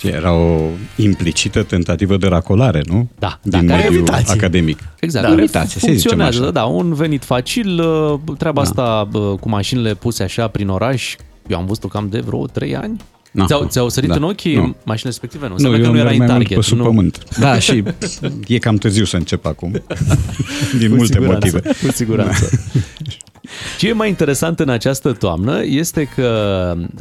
Era 0.03 0.33
o 0.33 0.59
implicită 0.95 1.63
tentativă 1.63 2.17
de 2.17 2.27
racolare, 2.27 2.81
nu? 2.85 3.09
Da, 3.19 3.39
Din 3.41 3.51
da, 3.51 3.57
care- 3.73 3.83
mediul 3.83 3.93
Invitație. 3.99 4.33
academic. 4.33 4.79
Exact, 4.99 5.23
da, 5.25 5.29
care 5.29 5.41
invitație, 5.41 5.69
să 5.69 5.77
zicem 5.79 5.91
funcționează, 5.95 6.41
așa. 6.41 6.51
da, 6.51 6.63
un 6.65 6.93
venit 6.93 7.23
facil, 7.23 7.79
uh, 7.79 8.19
treaba 8.37 8.61
asta 8.61 9.09
uh, 9.13 9.33
cu 9.39 9.49
mașinile 9.49 9.93
puse 9.93 10.23
așa 10.23 10.47
prin 10.47 10.67
oraș, 10.69 11.15
eu 11.47 11.57
am 11.57 11.65
văzut-o 11.65 11.87
cam 11.87 12.09
de 12.09 12.19
vreo 12.19 12.45
3 12.45 12.75
ani. 12.75 12.97
Aha, 13.37 13.45
Ți-au, 13.45 13.65
ți-au 13.65 13.89
sărit 13.89 14.09
da, 14.09 14.15
în 14.15 14.23
ochi 14.23 14.41
nu. 14.41 14.75
mașinile 14.83 15.09
respective? 15.19 15.43
Nu, 15.43 15.47
Nu, 15.47 15.53
Înseamnă 15.53 15.77
eu 15.77 15.83
că 15.83 15.89
nu 15.91 15.97
era 15.97 16.03
merg 16.09 16.19
în 16.19 16.25
mai 16.25 16.35
mult 16.35 16.47
target. 16.47 16.57
pe 16.57 16.63
sub 16.69 16.77
nu... 16.77 16.83
pământ. 16.83 17.37
Da, 17.39 17.59
și 17.65 17.83
e 18.47 18.57
cam 18.57 18.75
târziu 18.75 19.05
să 19.05 19.15
încep 19.17 19.45
acum. 19.45 19.71
Din 20.79 20.89
Cu 20.89 20.95
multe 20.95 21.13
siguranță, 21.13 21.49
motive. 21.53 21.61
Cu 21.85 21.91
siguranță. 21.91 22.49
Ce 23.77 23.87
e 23.87 23.93
mai 23.93 24.09
interesant 24.09 24.59
în 24.59 24.69
această 24.69 25.11
toamnă 25.11 25.61
este 25.63 26.03
că 26.15 26.27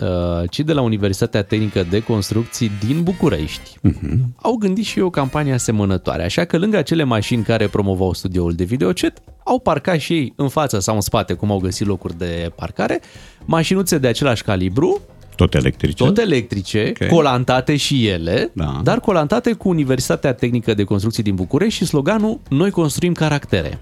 uh, 0.03 0.51
cei 0.51 0.65
de 0.65 0.73
la 0.73 0.81
Universitatea 0.81 1.43
Tehnică 1.43 1.87
de 1.91 2.01
Construcții 2.01 2.71
din 2.87 3.03
București 3.03 3.77
Mhm. 3.83 4.35
au 4.43 4.55
gândit 4.55 4.85
și 4.85 4.99
ei 4.99 5.05
o 5.05 5.11
campanie 5.11 5.53
asemănătoare, 5.53 6.25
așa 6.25 6.45
că 6.45 6.59
lângă 6.59 6.77
acele 6.77 7.05
mașini 7.05 7.43
care 7.43 7.67
promovau 7.67 8.13
studioul 8.13 8.53
de 8.53 8.65
videochat, 8.65 9.23
au 9.45 9.59
parcat 9.59 9.99
și 9.99 10.13
ei 10.13 10.33
în 10.37 10.49
față 10.49 10.79
sau 10.79 10.95
în 10.95 11.01
spate, 11.01 11.33
cum 11.35 11.51
au 11.51 11.59
găsit 11.59 11.87
locuri 11.87 12.19
de 12.19 12.53
parcare, 12.57 13.01
mașinuțe 13.45 13.99
de 13.99 14.07
același 14.09 14.43
calibru, 14.43 15.01
Tot 15.37 15.55
electrice. 15.55 16.05
tot 16.05 16.19
electrice, 16.19 16.93
Ok. 17.01 17.09
colantate 17.09 17.77
și 17.77 18.07
ele, 18.07 18.51
Da. 18.53 18.81
dar 18.83 19.01
colantate 19.01 19.53
cu 19.53 19.69
Universitatea 19.69 20.33
Tehnică 20.33 20.75
de 20.75 20.85
Construcții 20.85 21.23
din 21.23 21.35
București 21.35 21.79
și 21.79 21.85
sloganul 21.85 22.41
Noi 22.49 22.71
construim 22.71 23.13
caractere. 23.13 23.79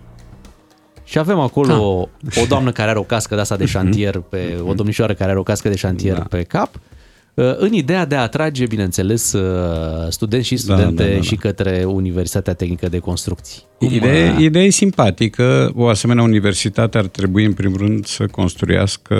Și 1.04 1.18
avem 1.18 1.38
acolo 1.38 2.08
o 2.42 2.46
doamnă 2.48 2.72
care 2.72 2.90
are 2.90 2.98
o 2.98 3.02
cască 3.02 3.34
de 3.34 3.40
asta 3.40 3.56
de 3.56 3.66
șantier, 3.66 4.18
pe, 4.18 4.60
o 4.66 4.74
domnișoară 4.74 5.14
care 5.14 5.30
are 5.30 5.38
o 5.38 5.42
cască 5.42 5.68
de 5.68 5.76
șantier 5.76 6.16
da. 6.16 6.22
pe 6.22 6.42
cap, 6.42 6.70
uh, 7.34 7.56
în 7.56 7.72
ideea 7.72 8.04
de 8.04 8.14
a 8.14 8.20
atrage, 8.20 8.66
bineînțeles, 8.66 9.32
uh, 9.32 10.06
studenți 10.08 10.46
și 10.46 10.56
studente 10.56 11.02
da, 11.02 11.08
da, 11.08 11.14
da. 11.14 11.20
și 11.20 11.36
către 11.36 11.84
Universitatea 11.86 12.54
Tehnică 12.54 12.88
de 12.88 12.98
Construcții. 12.98 13.62
Cum, 13.78 13.88
Ideea, 13.92 14.32
uh, 14.32 14.38
ideea 14.38 14.64
e 14.64 14.70
simpatică. 14.70 15.72
O 15.74 15.86
asemenea 15.88 16.22
universitate 16.22 16.98
ar 16.98 17.06
trebui, 17.06 17.44
în 17.44 17.52
primul 17.52 17.78
rând, 17.78 18.06
să 18.06 18.26
construiască 18.26 19.14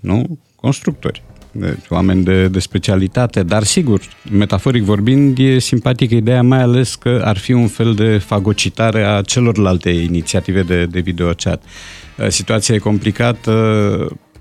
nu, 0.00 0.38
constructori. 0.56 1.22
Deci, 1.52 1.88
oameni 1.88 2.24
de, 2.24 2.48
de 2.48 2.58
specialitate, 2.58 3.42
dar 3.42 3.62
sigur, 3.62 4.00
metaforic 4.30 4.82
vorbind, 4.82 5.38
e 5.38 5.58
simpatică 5.58 6.14
ideea, 6.14 6.42
mai 6.42 6.62
ales 6.62 6.94
că 6.94 7.20
ar 7.24 7.36
fi 7.36 7.52
un 7.52 7.66
fel 7.66 7.94
de 7.94 8.18
fagocitare 8.18 9.04
a 9.04 9.22
celorlalte 9.22 9.90
inițiative 9.90 10.62
de, 10.62 10.86
de 10.86 11.00
videochat. 11.00 11.62
Uh, 12.18 12.28
Situația 12.28 12.74
e 12.74 12.78
complicată, 12.78 13.52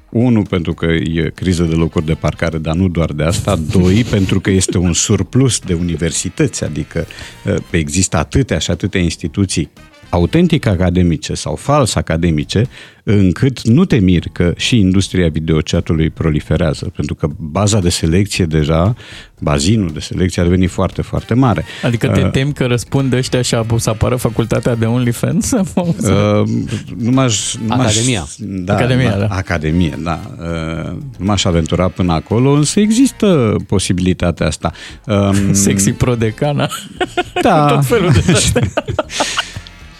unu, 0.10 0.42
pentru 0.42 0.74
că 0.74 0.86
e 0.86 1.32
criză 1.36 1.64
de 1.64 1.76
locuri 1.76 2.06
de 2.06 2.14
parcare, 2.14 2.58
dar 2.58 2.76
nu 2.76 2.88
doar 2.88 3.12
de 3.12 3.24
asta. 3.24 3.56
Doi, 3.56 4.06
pentru 4.16 4.40
că 4.40 4.50
este 4.50 4.78
un 4.78 4.94
surplus 4.94 5.60
de 5.60 5.74
universități, 5.74 6.64
adică 6.64 7.08
uh, 7.46 7.56
există 7.70 8.18
atâtea 8.18 8.58
și 8.58 8.72
atâtea 8.72 9.02
instituții 9.02 9.70
autentic 10.10 10.66
academice 10.66 11.34
sau 11.34 11.56
fals 11.56 11.96
academice, 11.96 12.68
încât 13.04 13.62
nu 13.68 13.86
te 13.86 13.96
miri 13.96 14.30
că 14.30 14.54
și 14.58 14.80
industria 14.80 15.30
videochatului 15.30 16.10
proliferează, 16.10 16.92
pentru 16.96 17.16
că 17.16 17.28
baza 17.38 17.80
de 17.80 17.90
selecție 17.90 18.46
deja, 18.46 18.96
bazinul 19.40 19.90
de 19.94 20.00
selecție 20.00 20.42
a 20.42 20.46
devenit 20.46 20.70
foarte, 20.70 21.02
foarte 21.02 21.34
mare. 21.34 21.66
Adică 21.84 22.08
te 22.08 22.22
Uh, 22.22 22.32
temi 22.32 22.54
că 22.54 22.66
răspund 22.66 23.14
ăștia 23.14 23.42
și 23.42 23.56
o 23.70 23.78
să 23.78 23.90
apară 23.90 24.16
facultatea 24.16 24.76
de 24.76 24.86
OnlyFans? 24.86 25.52
Uh, 25.76 26.44
nu 26.98 27.12
m-aș, 27.12 27.56
nu 27.56 27.66
m-aș- 27.76 27.80
Academia. 27.96 28.28
Da, 28.38 28.76
Academia, 28.76 29.10
da, 29.10 29.18
da. 29.18 29.36
Academie, 29.36 29.98
da. 30.04 30.20
Uh, 30.40 30.92
nu 31.18 31.26
m-aș 31.26 31.46
aventura 31.46 31.88
până 31.88 32.14
acolo, 32.14 32.52
însă 32.52 32.80
există 32.80 33.56
posibilitatea 33.68 34.48
asta. 34.48 34.72
Um, 35.06 35.54
Sexy 35.64 35.92
prodecana. 35.92 36.70
Da. 37.42 37.66
Tot 37.74 37.86
felul 37.86 38.12
de 38.12 38.22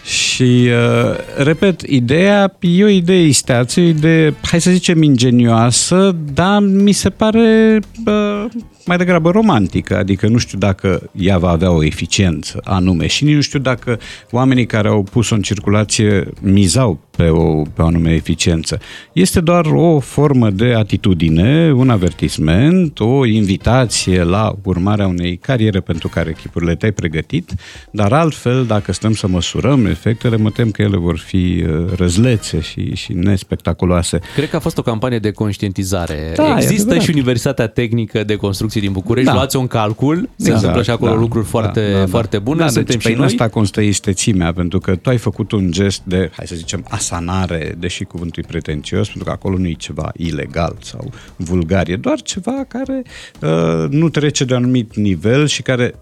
astea. 0.08 0.27
Și, 0.38 0.68
uh, 0.68 1.16
repet, 1.36 1.80
ideea 1.80 2.56
e 2.60 2.84
o 2.84 2.88
idee 2.88 3.22
isteață, 3.22 3.80
o 3.80 3.82
idee, 3.82 4.34
hai 4.42 4.60
să 4.60 4.70
zicem, 4.70 5.02
ingenioasă, 5.02 6.16
dar 6.34 6.62
mi 6.62 6.92
se 6.92 7.10
pare 7.10 7.78
uh, 8.06 8.44
mai 8.88 8.96
degrabă 8.96 9.30
romantică, 9.30 9.96
adică 9.96 10.28
nu 10.28 10.38
știu 10.38 10.58
dacă 10.58 11.10
ea 11.12 11.38
va 11.38 11.50
avea 11.50 11.70
o 11.70 11.84
eficiență 11.84 12.60
anume 12.64 13.06
și 13.06 13.24
nici 13.24 13.34
nu 13.34 13.40
știu 13.40 13.58
dacă 13.58 13.98
oamenii 14.30 14.66
care 14.66 14.88
au 14.88 15.02
pus-o 15.02 15.34
în 15.34 15.42
circulație 15.42 16.28
mizau 16.40 17.00
pe 17.16 17.28
o, 17.28 17.62
pe 17.62 17.82
o 17.82 17.86
anume 17.86 18.14
eficiență. 18.14 18.78
Este 19.12 19.40
doar 19.40 19.66
o 19.66 19.98
formă 19.98 20.50
de 20.50 20.72
atitudine, 20.72 21.72
un 21.72 21.90
avertisment, 21.90 23.00
o 23.00 23.26
invitație 23.26 24.22
la 24.22 24.54
urmarea 24.64 25.06
unei 25.06 25.36
cariere 25.36 25.80
pentru 25.80 26.08
care 26.08 26.30
echipurile 26.30 26.74
te-ai 26.74 26.92
pregătit, 26.92 27.52
dar 27.90 28.12
altfel, 28.12 28.64
dacă 28.64 28.92
stăm 28.92 29.14
să 29.14 29.28
măsurăm 29.28 29.86
efectele, 29.86 30.27
mă 30.36 30.50
tem 30.50 30.70
că 30.70 30.82
ele 30.82 30.96
vor 30.96 31.18
fi 31.18 31.64
uh, 31.66 31.92
răzlețe 31.96 32.60
și, 32.60 32.94
și 32.94 33.12
nespectaculoase. 33.12 34.18
Cred 34.34 34.50
că 34.50 34.56
a 34.56 34.58
fost 34.58 34.78
o 34.78 34.82
campanie 34.82 35.18
de 35.18 35.30
conștientizare. 35.30 36.32
Da, 36.36 36.48
e 36.48 36.52
Există 36.56 36.74
adevărat. 36.82 37.02
și 37.02 37.10
Universitatea 37.10 37.66
Tehnică 37.66 38.24
de 38.24 38.36
Construcții 38.36 38.80
din 38.80 38.92
București, 38.92 39.28
Da. 39.28 39.34
luați-o 39.34 39.60
în 39.60 39.66
calcul, 39.66 40.28
se 40.36 40.50
întâmplă 40.52 40.82
și 40.82 40.90
acolo 40.90 41.14
lucruri 41.16 41.46
foarte, 41.46 42.04
foarte 42.08 42.38
bune, 42.38 42.58
da, 42.58 42.64
suntem 42.66 42.84
deci 42.84 43.00
și 43.00 43.06
pe 43.06 43.12
în 43.12 43.18
noi. 43.18 43.26
asta 43.26 43.48
constă 43.48 43.80
istețimea, 43.80 44.52
pentru 44.52 44.78
că 44.78 44.96
tu 44.96 45.08
ai 45.10 45.16
făcut 45.18 45.52
un 45.52 45.70
gest 45.70 46.00
de, 46.04 46.30
hai 46.36 46.46
să 46.46 46.54
zicem, 46.54 46.84
asanare, 46.88 47.74
deși 47.78 48.04
cuvântul 48.04 48.42
e 48.42 48.46
pretențios, 48.48 49.06
pentru 49.06 49.24
că 49.24 49.30
acolo 49.30 49.56
nu 49.58 49.66
e 49.66 49.72
ceva 49.72 50.12
ilegal 50.16 50.76
sau 50.82 51.10
vulgar, 51.36 51.88
e 51.88 51.96
doar 51.96 52.20
ceva 52.22 52.64
care 52.68 53.02
uh, 53.40 53.88
nu 53.90 54.08
trece 54.08 54.44
de 54.44 54.54
un 54.54 54.62
anumit 54.62 54.96
nivel 54.96 55.46
și 55.46 55.62
care 55.62 55.94
uh, 55.94 56.00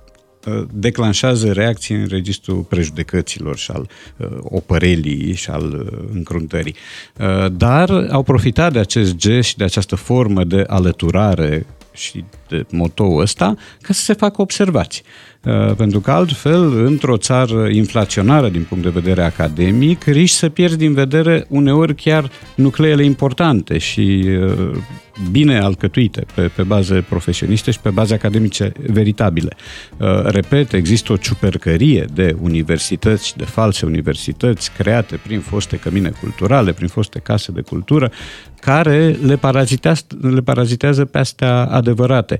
declanșează 0.72 1.52
reacții 1.52 1.94
în 1.94 2.06
registrul 2.08 2.62
prejudecăților 2.62 3.56
și 3.56 3.70
al 3.70 3.88
uh, 4.16 4.26
opărelii 4.42 5.34
și 5.34 5.50
al 5.50 5.88
uh, 5.92 6.08
încruntării. 6.12 6.74
Uh, 7.20 7.52
dar 7.52 8.06
au 8.10 8.22
profitat 8.22 8.72
de 8.72 8.78
acest 8.78 9.14
gest 9.14 9.48
și 9.48 9.56
de 9.56 9.64
această 9.64 9.96
formă 9.96 10.44
de 10.44 10.64
alăturare 10.66 11.66
și 11.96 12.24
de 12.48 12.66
motoul 12.70 13.20
ăsta 13.20 13.54
ca 13.80 13.92
să 13.92 14.00
se 14.00 14.12
facă 14.12 14.42
observații. 14.42 15.02
Uh, 15.42 15.74
Pentru 15.76 16.00
că 16.00 16.10
altfel, 16.10 16.84
într-o 16.84 17.16
țară 17.16 17.68
inflaționară 17.68 18.48
din 18.48 18.62
punct 18.62 18.84
de 18.84 18.90
vedere 18.90 19.22
academic, 19.22 20.04
riști 20.04 20.36
să 20.36 20.48
pierzi 20.48 20.76
din 20.76 20.94
vedere 20.94 21.46
uneori 21.48 21.94
chiar 21.94 22.30
nucleele 22.54 23.04
importante 23.04 23.78
și 23.78 24.24
uh, 24.26 24.76
bine 25.30 25.58
alcătuite 25.58 26.26
pe, 26.34 26.50
pe 26.56 26.62
baze 26.62 27.04
profesioniste 27.08 27.70
și 27.70 27.80
pe 27.80 27.90
baze 27.90 28.14
academice 28.14 28.72
veritabile. 28.86 29.56
Uh, 29.96 30.22
Repet, 30.24 30.72
există 30.72 31.12
o 31.12 31.16
ciupercărie 31.16 32.06
de 32.14 32.36
universități 32.40 33.26
și 33.26 33.36
de 33.36 33.44
false 33.44 33.86
universități 33.86 34.72
create 34.72 35.16
prin 35.16 35.40
foste 35.40 35.76
cămine 35.76 36.12
culturale, 36.20 36.72
prin 36.72 36.88
foste 36.88 37.18
case 37.18 37.52
de 37.52 37.60
cultură, 37.60 38.10
care 38.66 39.16
le 39.22 39.36
parazitează, 39.36 40.02
le 40.20 40.40
parazitează 40.40 41.04
pe 41.04 41.18
astea 41.18 41.64
adevărate. 41.64 42.38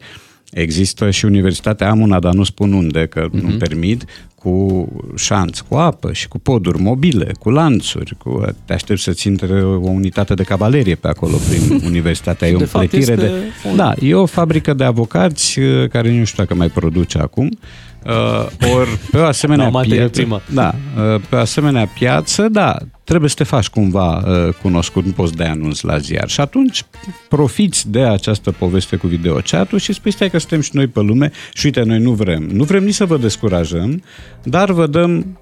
Există 0.50 1.10
și 1.10 1.24
Universitatea 1.24 1.90
Amuna, 1.90 2.18
dar 2.18 2.34
nu 2.34 2.44
spun 2.44 2.72
unde, 2.72 3.06
că 3.06 3.28
uh-huh. 3.28 3.42
nu 3.42 3.56
permit, 3.56 4.04
cu 4.34 4.88
șanț, 5.16 5.58
cu 5.58 5.74
apă 5.74 6.12
și 6.12 6.28
cu 6.28 6.38
poduri 6.38 6.82
mobile, 6.82 7.32
cu 7.38 7.50
lanțuri, 7.50 8.16
cu, 8.18 8.44
te 8.64 8.72
aștept 8.72 9.00
să-ți 9.00 9.26
intre 9.26 9.62
o 9.64 9.88
unitate 9.88 10.34
de 10.34 10.42
cavalerie 10.42 10.94
pe 10.94 11.08
acolo 11.08 11.36
prin 11.48 11.80
Universitatea. 11.90 12.48
E 12.48 12.54
o 12.54 12.58
De 12.58 12.64
fapt, 12.64 12.82
împletire 12.84 13.12
este 13.12 13.26
de... 13.26 13.68
un- 13.70 13.76
Da, 13.76 13.94
e 14.00 14.14
o 14.14 14.26
fabrică 14.26 14.74
de 14.74 14.84
avocați 14.84 15.58
uh, 15.58 15.88
care 15.88 16.18
nu 16.18 16.24
știu 16.24 16.42
dacă 16.42 16.54
mai 16.54 16.68
produce 16.68 17.18
acum. 17.18 17.58
Uh, 18.05 18.47
ori 18.74 18.98
pe 19.10 19.18
o 19.18 19.24
asemenea 19.35 19.64
Da, 19.64 19.70
materie 19.70 19.97
piață, 19.97 20.20
primă. 20.20 20.40
da, 20.52 20.74
uh, 20.97 21.20
pe 21.28 21.36
o 21.36 21.39
asemenea 21.39 21.86
piață, 21.86 22.48
da, 22.48 22.77
trebuie 23.05 23.28
să 23.31 23.36
te 23.36 23.44
faci 23.44 23.68
cumva 23.68 24.16
uh, 24.16 24.55
cunoscut, 24.62 25.05
nu 25.05 25.10
poți 25.12 25.35
da 25.35 25.51
anunț 25.51 25.81
la 25.81 25.98
ziar. 25.98 26.28
Și 26.28 26.40
atunci 26.40 26.85
profiți 27.28 27.90
de 27.90 28.02
această 28.02 28.52
poveste 28.52 28.97
cu 28.97 29.06
videochat-ul 29.06 29.78
și 29.78 29.93
spui, 29.93 30.10
stai 30.10 30.31
că 30.31 30.39
suntem 30.39 30.60
și 30.60 30.70
noi 30.73 30.86
pe 30.86 31.01
lume 31.01 31.31
și 31.52 31.66
uite, 31.66 31.82
noi 31.82 31.98
nu 31.98 32.12
vrem. 32.12 32.43
Nu 32.43 32.64
vrem 32.64 32.85
nici 32.85 32.94
să 32.94 33.05
vă 33.05 33.16
descurajăm, 33.16 34.02
dar 34.43 34.70
vă 34.73 34.86
dăm 34.86 35.39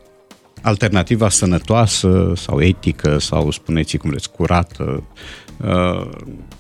alternativa 0.63 1.29
sănătoasă 1.29 2.33
sau 2.37 2.61
etică 2.61 3.19
sau 3.19 3.51
spuneți 3.51 3.97
cum 3.97 4.11
vreți, 4.11 4.31
curată. 4.31 5.03
Uh, 5.65 6.09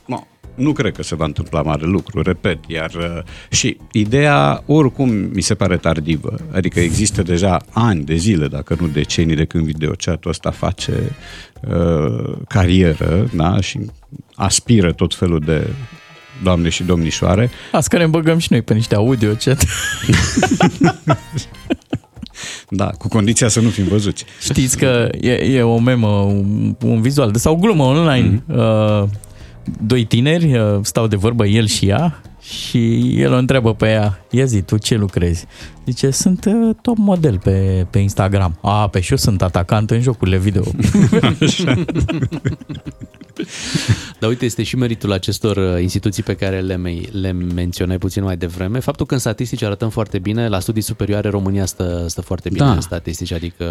no, 0.06 0.18
nu 0.54 0.72
cred 0.72 0.94
că 0.94 1.02
se 1.02 1.14
va 1.14 1.24
întâmpla 1.24 1.62
mare 1.62 1.86
lucru, 1.86 2.22
repet, 2.22 2.58
iar 2.66 2.90
uh, 2.94 3.22
și 3.50 3.76
ideea 3.92 4.62
oricum 4.66 5.10
mi 5.10 5.40
se 5.40 5.54
pare 5.54 5.76
tardivă, 5.76 6.34
adică 6.52 6.80
există 6.80 7.22
deja 7.22 7.60
ani 7.72 8.04
de 8.04 8.14
zile, 8.14 8.48
dacă 8.48 8.76
nu 8.80 8.86
decenii 8.86 9.36
de 9.36 9.44
când 9.44 9.64
videochat-ul 9.64 10.30
ăsta 10.30 10.50
face 10.50 11.16
uh, 11.68 12.36
carieră, 12.48 13.30
da, 13.34 13.60
și 13.60 13.80
aspiră 14.34 14.92
tot 14.92 15.14
felul 15.14 15.40
de 15.40 15.66
doamne 16.42 16.68
și 16.68 16.82
domnișoare. 16.82 17.50
Asta 17.72 17.88
care 17.90 18.02
îmi 18.02 18.12
băgăm 18.12 18.38
și 18.38 18.48
noi 18.50 18.62
pe 18.62 18.74
niște 18.74 18.94
audio 18.94 19.30
chat. 19.44 19.64
Da, 22.68 22.86
cu 22.86 23.08
condiția 23.08 23.48
să 23.48 23.60
nu 23.60 23.68
fim 23.68 23.84
văzuți. 23.84 24.24
Știți 24.40 24.78
că 24.78 25.08
e, 25.20 25.32
e 25.32 25.62
o 25.62 25.78
memă, 25.78 26.08
un, 26.08 26.76
un 26.82 27.00
vizual 27.00 27.30
de, 27.30 27.38
sau 27.38 27.54
o 27.54 27.56
glumă 27.56 27.82
online. 27.82 28.36
Mm-hmm. 28.36 28.54
Uh, 28.56 29.04
doi 29.86 30.04
tineri 30.04 30.58
uh, 30.58 30.78
stau 30.82 31.06
de 31.06 31.16
vorbă, 31.16 31.46
el 31.46 31.66
și 31.66 31.86
ea, 31.88 32.20
Și 32.40 33.14
el 33.20 33.32
o 33.32 33.36
întreabă 33.36 33.74
pe 33.74 33.86
ea, 33.90 34.24
ia 34.30 34.44
zi, 34.44 34.62
tu 34.62 34.76
ce 34.78 34.96
lucrezi? 34.96 35.46
Zice, 35.86 36.10
sunt 36.10 36.44
uh, 36.44 36.74
top 36.82 36.96
model 36.96 37.38
pe, 37.38 37.86
pe 37.90 37.98
Instagram. 37.98 38.58
A, 38.62 38.88
pe 38.88 39.00
și 39.00 39.10
eu 39.10 39.16
sunt 39.16 39.42
atacant 39.42 39.90
în 39.90 40.00
jocurile 40.00 40.38
video. 40.38 40.62
Dar 44.20 44.28
uite, 44.30 44.44
este 44.44 44.62
și 44.62 44.76
meritul 44.76 45.12
acestor 45.12 45.56
uh, 45.56 45.80
instituții 45.80 46.22
pe 46.22 46.34
care 46.34 46.60
le, 46.60 46.76
me- 46.76 47.00
le 47.10 47.32
menționai 47.32 47.98
puțin 47.98 48.22
mai 48.22 48.36
devreme. 48.36 48.78
Faptul 48.78 49.06
că 49.06 49.14
în 49.14 49.20
statistici 49.20 49.62
arătăm 49.62 49.88
foarte 49.88 50.18
bine, 50.18 50.48
la 50.48 50.58
studii 50.58 50.82
superioare 50.82 51.28
România 51.28 51.64
stă, 51.66 52.04
stă 52.08 52.20
foarte 52.20 52.48
bine 52.48 52.64
Da. 52.64 52.72
în 52.72 52.80
statistici, 52.80 53.32
adică 53.32 53.64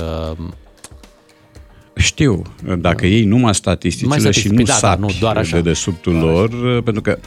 Știu, 1.96 2.42
dacă 2.80 3.06
ei 3.06 3.24
numai 3.24 3.30
Numai 3.30 3.54
statisticile 3.54 4.20
statistici, 4.20 4.44
și 4.44 4.50
nu 4.50 4.56
păi 4.56 4.64
da, 4.64 4.72
da, 4.72 4.78
sapi 4.78 5.02
nu, 5.02 5.12
doar 5.20 5.38
așa. 5.38 5.56
de 5.56 5.62
desubtul 5.62 6.14
lor, 6.14 6.50
pentru 6.82 7.02
că 7.02 7.20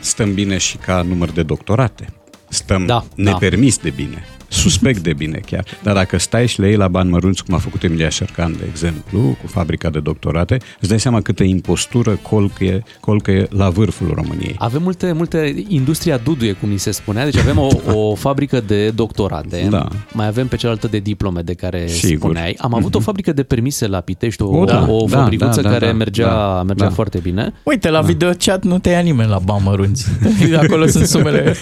stăm 0.00 0.34
bine 0.34 0.58
și 0.58 0.76
ca 0.76 1.02
număr 1.02 1.30
de 1.30 1.42
doctorate. 1.42 2.06
Stăm 2.48 2.86
Da, 2.86 3.04
nepermis 3.14 3.78
de 3.78 3.90
bine, 3.90 4.24
suspect 4.52 4.98
de 5.02 5.12
bine 5.12 5.40
chiar. 5.46 5.64
Dar 5.82 5.94
dacă 5.94 6.18
stai 6.18 6.46
și 6.48 6.60
le 6.60 6.66
iei 6.66 6.76
la 6.76 6.88
bani 6.88 7.10
mărunți, 7.10 7.44
cum 7.44 7.54
a 7.54 7.58
făcut 7.58 7.82
Emilia 7.82 8.08
Șercan, 8.08 8.52
de 8.58 8.64
exemplu, 8.70 9.20
cu 9.40 9.46
fabrica 9.46 9.90
de 9.90 10.00
doctorate, 10.00 10.56
îți 10.80 10.88
dai 10.88 11.00
seama 11.00 11.20
câtă 11.20 11.42
impostură 11.42 12.18
colcă 12.22 12.82
colcă 13.00 13.46
la 13.50 13.68
vârful 13.70 14.12
României. 14.14 14.54
avem 14.58 14.82
multe, 14.82 15.12
multe 15.12 15.64
industria 15.68 16.16
duduie, 16.16 16.52
cum 16.52 16.68
ni 16.68 16.76
se 16.78 16.90
spunea, 16.90 17.24
deci 17.24 17.36
avem 17.36 17.58
o, 17.58 17.68
o 17.98 18.14
fabrică 18.14 18.60
de 18.66 18.90
doctorate, 18.90 19.66
Da. 19.70 19.88
mai 20.12 20.26
avem 20.26 20.46
pe 20.46 20.56
cealaltă 20.56 20.86
de 20.86 20.98
diplome 20.98 21.40
de 21.40 21.54
care 21.54 21.86
Sigur. 21.86 22.18
spuneai. 22.30 22.54
Am 22.58 22.74
avut 22.74 22.94
o 22.94 23.00
fabrică 23.00 23.32
de 23.32 23.42
permise 23.42 23.86
la 23.86 24.00
Pitești, 24.00 24.42
o, 24.42 24.46
O, 24.60 24.64
da, 24.64 24.86
o 24.88 25.04
da, 25.08 25.16
fabricuță 25.18 25.60
da, 25.60 25.68
da, 25.68 25.72
care 25.74 25.86
da, 25.86 25.92
mergea, 25.92 26.26
da, 26.26 26.62
mergea 26.66 26.84
da. 26.84 26.90
foarte 26.90 27.18
bine. 27.18 27.52
Uite, 27.62 27.90
la 27.90 28.00
video 28.00 28.30
chat 28.38 28.64
nu 28.64 28.78
te 28.78 28.88
ia 28.90 29.00
nimeni 29.00 29.28
la 29.30 29.38
bani 29.38 29.62
mărunți. 29.64 30.06
Acolo 30.62 30.86
sunt 30.86 31.06
sumele. 31.06 31.54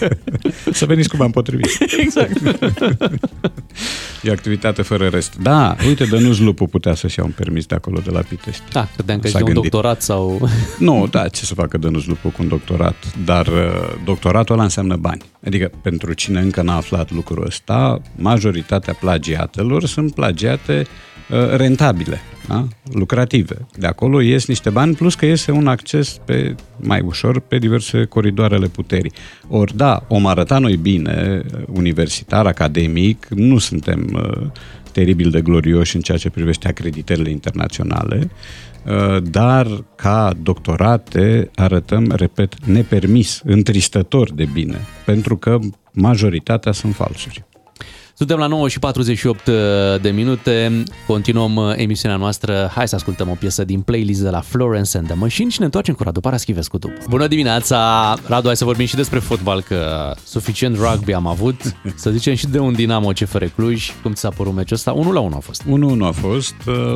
Să 0.72 0.84
veniți 0.86 1.08
cu 1.08 1.16
bani 1.16 1.32
potrivit. 1.32 1.66
exact. 2.04 2.40
E 4.22 4.30
activitate 4.30 4.82
fără 4.82 5.08
rest. 5.08 5.36
Da, 5.36 5.76
uite, 5.86 6.04
Dănuț 6.04 6.38
Lupu 6.38 6.66
putea 6.66 6.94
să-și 6.94 7.18
ia 7.18 7.24
un 7.24 7.30
permis 7.30 7.66
de 7.66 7.74
acolo, 7.74 8.00
de 8.04 8.10
la 8.10 8.20
Pitești. 8.20 8.62
Da, 8.72 8.88
credeam 8.94 9.20
că 9.20 9.28
S-a 9.28 9.38
este 9.38 9.48
un 9.48 9.54
gândit. 9.54 9.70
doctorat 9.70 10.02
sau... 10.02 10.48
Nu, 10.78 11.06
da, 11.10 11.28
ce 11.28 11.44
să 11.44 11.54
facă 11.54 11.78
Dănuț 11.78 12.04
Lupu 12.04 12.28
cu 12.28 12.42
un 12.42 12.48
doctorat, 12.48 12.94
dar 13.24 13.46
uh, 13.46 13.54
doctoratul 14.04 14.54
ăla 14.54 14.62
înseamnă 14.62 14.96
bani. 14.96 15.22
Adică 15.46 15.70
pentru 15.82 16.12
cine 16.12 16.40
încă 16.40 16.62
n-a 16.62 16.76
aflat 16.76 17.10
lucrul 17.10 17.46
ăsta, 17.46 18.00
majoritatea 18.16 18.94
plagiatelor 18.94 19.84
sunt 19.84 20.14
plagiate 20.14 20.78
uh, 20.80 21.09
rentabile, 21.56 22.20
da? 22.48 22.66
lucrative. 22.92 23.66
De 23.78 23.86
acolo 23.86 24.20
ies 24.20 24.46
niște 24.46 24.70
bani, 24.70 24.94
plus 24.94 25.14
că 25.14 25.26
iese 25.26 25.50
un 25.50 25.66
acces 25.66 26.20
pe 26.24 26.54
mai 26.80 27.00
ușor 27.00 27.40
pe 27.40 27.58
diverse 27.58 28.04
coridoarele 28.04 28.66
puterii. 28.66 29.12
Ori 29.48 29.76
da, 29.76 30.04
om 30.08 30.26
arăta 30.26 30.58
noi 30.58 30.76
bine, 30.76 31.42
uh, 31.44 31.62
universitar, 31.72 32.46
academic, 32.46 33.26
nu 33.28 33.58
suntem 33.58 34.08
uh, 34.12 34.46
teribil 34.92 35.30
de 35.30 35.40
glorioși 35.40 35.96
în 35.96 36.02
ceea 36.02 36.18
ce 36.18 36.30
privește 36.30 36.68
acreditările 36.68 37.30
internaționale, 37.30 38.30
uh, 38.86 39.22
dar 39.22 39.84
ca 39.96 40.32
doctorate 40.42 41.50
arătăm, 41.54 42.12
repet, 42.16 42.64
nepermis, 42.64 43.40
întristător 43.44 44.32
de 44.32 44.48
bine, 44.52 44.78
pentru 45.04 45.36
că 45.36 45.58
majoritatea 45.92 46.72
sunt 46.72 46.94
falsuri. 46.94 47.44
Suntem 48.20 48.38
la 48.38 48.46
9 48.46 48.68
și 48.68 48.78
48 48.78 49.50
de 50.00 50.10
minute, 50.10 50.82
continuăm 51.06 51.56
uh, 51.56 51.72
emisiunea 51.76 52.16
noastră. 52.16 52.70
Hai 52.74 52.88
să 52.88 52.94
ascultăm 52.94 53.28
o 53.28 53.34
piesă 53.34 53.64
din 53.64 53.80
playlist 53.80 54.20
de 54.20 54.28
la 54.30 54.40
Florence 54.40 54.98
and 54.98 55.06
the 55.06 55.16
Machine 55.16 55.48
și 55.48 55.58
ne 55.58 55.64
întoarcem 55.64 55.94
cu 55.94 56.02
Radu 56.02 56.20
Paraschivescu 56.20 56.78
după. 56.78 56.94
Bună 57.08 57.26
dimineața! 57.26 58.14
Radu, 58.26 58.46
hai 58.46 58.56
să 58.56 58.64
vorbim 58.64 58.86
și 58.86 58.94
despre 58.94 59.18
fotbal, 59.18 59.62
că 59.62 60.12
suficient 60.24 60.76
rugby 60.76 61.12
am 61.12 61.26
avut. 61.26 61.60
Să 61.94 62.10
zicem 62.10 62.34
și 62.34 62.46
de 62.46 62.58
un 62.58 62.72
Dinamo 62.72 63.08
CFR 63.08 63.44
Cluj. 63.56 63.90
Cum 64.02 64.12
ți 64.12 64.20
s-a 64.20 64.28
părut 64.28 64.54
meciul 64.54 64.76
ăsta? 64.76 64.92
1 64.92 65.12
la 65.12 65.20
1 65.20 65.36
a 65.36 65.38
fost. 65.38 65.62
1-1 65.62 65.66
a 66.00 66.10
fost 66.10 66.54
uh, 66.66 66.94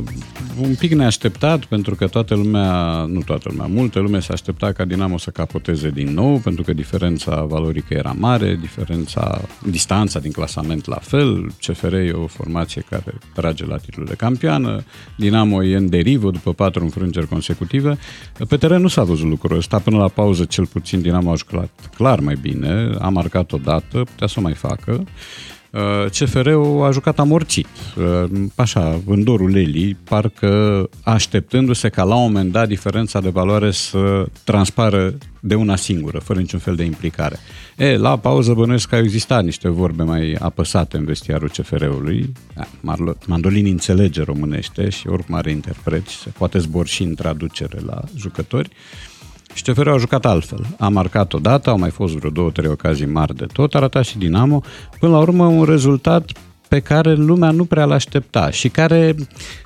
un 0.60 0.74
pic 0.74 0.92
neașteptat, 0.92 1.64
pentru 1.64 1.94
că 1.94 2.06
toată 2.06 2.34
lumea, 2.34 3.04
nu 3.08 3.20
toată 3.20 3.48
lumea, 3.50 3.66
multă 3.66 3.98
lume 3.98 4.20
s-a 4.20 4.32
așteptat 4.32 4.72
ca 4.72 4.84
Dinamo 4.84 5.18
să 5.18 5.30
capoteze 5.30 5.90
din 5.90 6.14
nou, 6.14 6.36
pentru 6.36 6.62
că 6.62 6.72
diferența 6.72 7.42
valorică 7.42 7.94
era 7.94 8.14
mare, 8.18 8.58
diferența, 8.60 9.40
distanța 9.70 10.18
din 10.18 10.30
clasament 10.30 10.86
la 10.86 10.98
fel, 11.00 11.13
CFR 11.60 11.92
e 11.92 12.10
o 12.10 12.26
formație 12.26 12.84
care 12.90 13.18
trage 13.34 13.66
la 13.66 13.76
titlul 13.76 14.06
de 14.06 14.14
campioană, 14.14 14.84
Dinamo 15.16 15.64
e 15.64 15.76
în 15.76 15.88
derivă 15.88 16.30
după 16.30 16.52
patru 16.52 16.82
înfrângeri 16.82 17.28
consecutive. 17.28 17.98
Pe 18.48 18.56
teren 18.56 18.80
nu 18.80 18.88
s-a 18.88 19.04
văzut 19.04 19.26
lucrul 19.26 19.56
ăsta, 19.56 19.78
până 19.78 19.96
la 19.96 20.08
pauză 20.08 20.44
cel 20.44 20.66
puțin 20.66 21.00
Dinamo 21.00 21.30
a 21.30 21.34
jucat 21.34 21.70
clar 21.96 22.20
mai 22.20 22.36
bine, 22.40 22.90
a 22.98 23.08
marcat 23.08 23.52
o 23.52 23.56
dată, 23.56 23.98
putea 23.98 24.26
să 24.26 24.34
o 24.38 24.42
mai 24.42 24.54
facă. 24.54 25.04
Uh, 25.74 26.10
CFR-ul 26.10 26.84
a 26.84 26.90
jucat 26.90 27.18
amorțit, 27.18 27.66
uh, 27.96 28.30
așa, 28.54 29.00
în 29.06 29.24
dorul 29.24 29.56
Eli, 29.56 29.96
parcă 30.04 30.88
așteptându-se 31.02 31.88
ca 31.88 32.02
la 32.02 32.14
un 32.14 32.22
moment 32.22 32.52
dat 32.52 32.68
diferența 32.68 33.20
de 33.20 33.28
valoare 33.28 33.70
să 33.70 34.26
transpară 34.44 35.14
de 35.40 35.54
una 35.54 35.76
singură, 35.76 36.18
fără 36.18 36.40
niciun 36.40 36.58
fel 36.58 36.74
de 36.74 36.84
implicare. 36.84 37.36
E, 37.76 37.96
la 37.96 38.18
pauză 38.18 38.52
bănuiesc 38.52 38.88
că 38.88 38.94
au 38.94 39.02
existat 39.02 39.44
niște 39.44 39.68
vorbe 39.68 40.02
mai 40.02 40.36
apăsate 40.38 40.96
în 40.96 41.04
vestiarul 41.04 41.48
CFR-ului. 41.48 42.32
Da, 42.54 42.66
Marlo- 42.80 43.26
Mandolini 43.26 43.70
înțelege 43.70 44.22
românește 44.22 44.88
și 44.88 45.08
oricum 45.08 45.34
are 45.34 45.50
interpret 45.50 46.06
și 46.06 46.18
se 46.18 46.30
poate 46.38 46.58
zborși 46.58 47.02
în 47.02 47.14
traducere 47.14 47.78
la 47.86 48.00
jucători. 48.16 48.70
Și 49.54 49.62
CFR 49.62 49.88
a 49.88 49.96
jucat 49.96 50.24
altfel. 50.24 50.66
A 50.78 50.88
marcat 50.88 51.32
odată, 51.32 51.70
au 51.70 51.78
mai 51.78 51.90
fost 51.90 52.14
vreo 52.14 52.30
două, 52.30 52.50
trei 52.50 52.70
ocazii 52.70 53.06
mari 53.06 53.36
de 53.36 53.46
tot, 53.52 53.74
a 53.74 53.78
ratat 53.78 54.04
și 54.04 54.18
Dinamo. 54.18 54.62
Până 54.98 55.12
la 55.12 55.18
urmă, 55.18 55.46
un 55.46 55.64
rezultat 55.64 56.30
pe 56.68 56.80
care 56.80 57.14
lumea 57.14 57.50
nu 57.50 57.64
prea 57.64 57.84
l-aștepta 57.84 58.50
și 58.50 58.68
care 58.68 59.14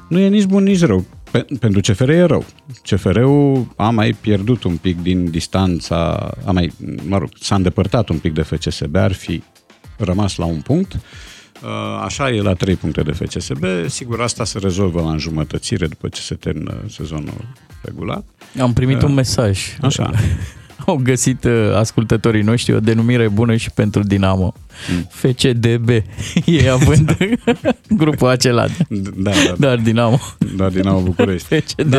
nu 0.09 0.19
e 0.19 0.28
nici 0.28 0.44
bun, 0.44 0.62
nici 0.62 0.81
rău. 0.81 1.05
Pe, 1.31 1.47
pentru 1.60 1.81
CFR 1.81 2.09
e 2.09 2.24
rău. 2.24 2.44
CFR-ul 2.82 3.66
a 3.77 3.90
mai 3.90 4.16
pierdut 4.20 4.62
un 4.62 4.77
pic 4.77 5.02
din 5.02 5.31
distanța, 5.31 6.31
a 6.44 6.51
mai, 6.51 6.73
mă 7.09 7.19
rog, 7.19 7.28
s-a 7.40 7.55
îndepărtat 7.55 8.09
un 8.09 8.19
pic 8.19 8.32
de 8.32 8.43
FCSB, 8.43 8.97
ar 8.97 9.12
fi 9.12 9.43
rămas 9.97 10.36
la 10.36 10.44
un 10.44 10.60
punct. 10.60 10.93
Uh, 10.93 11.01
Așa 12.05 12.30
e 12.30 12.40
la 12.43 12.52
3 12.55 12.74
puncte 12.74 13.02
de 13.02 13.12
FCSB. 13.12 13.64
Sigur, 13.86 14.20
asta 14.20 14.44
se 14.44 14.59
rezolvă 14.59 15.01
la 15.01 15.10
înjumătățire 15.10 15.86
după 15.86 16.09
ce 16.09 16.20
se 16.20 16.35
termină 16.35 16.74
sezonul 16.89 17.44
regulat. 17.82 18.24
Am 18.60 18.72
primit 18.72 18.97
Uh, 18.97 19.02
un 19.09 19.14
mesaj. 19.14 19.60
Așa. 19.82 20.10
Au 20.86 21.00
găsit 21.02 21.44
uh, 21.44 21.52
ascultătorii 21.76 22.42
noștri 22.42 22.74
o 22.74 22.80
denumire 22.80 23.28
bună 23.28 23.56
și 23.56 23.70
pentru 23.70 24.02
Dinamo. 24.02 24.55
Mm. 24.94 25.06
FCDB. 25.10 25.88
Ei 26.44 26.68
având 26.70 27.16
grupul 28.00 28.28
acela. 28.28 28.64
Da, 29.16 29.30
da. 29.30 29.55
Dar 29.59 29.76
Dinamo. 29.78 30.18
Da, 30.56 30.68
Dinamo 30.68 31.00
București. 31.00 31.46
FCDB. 31.60 31.90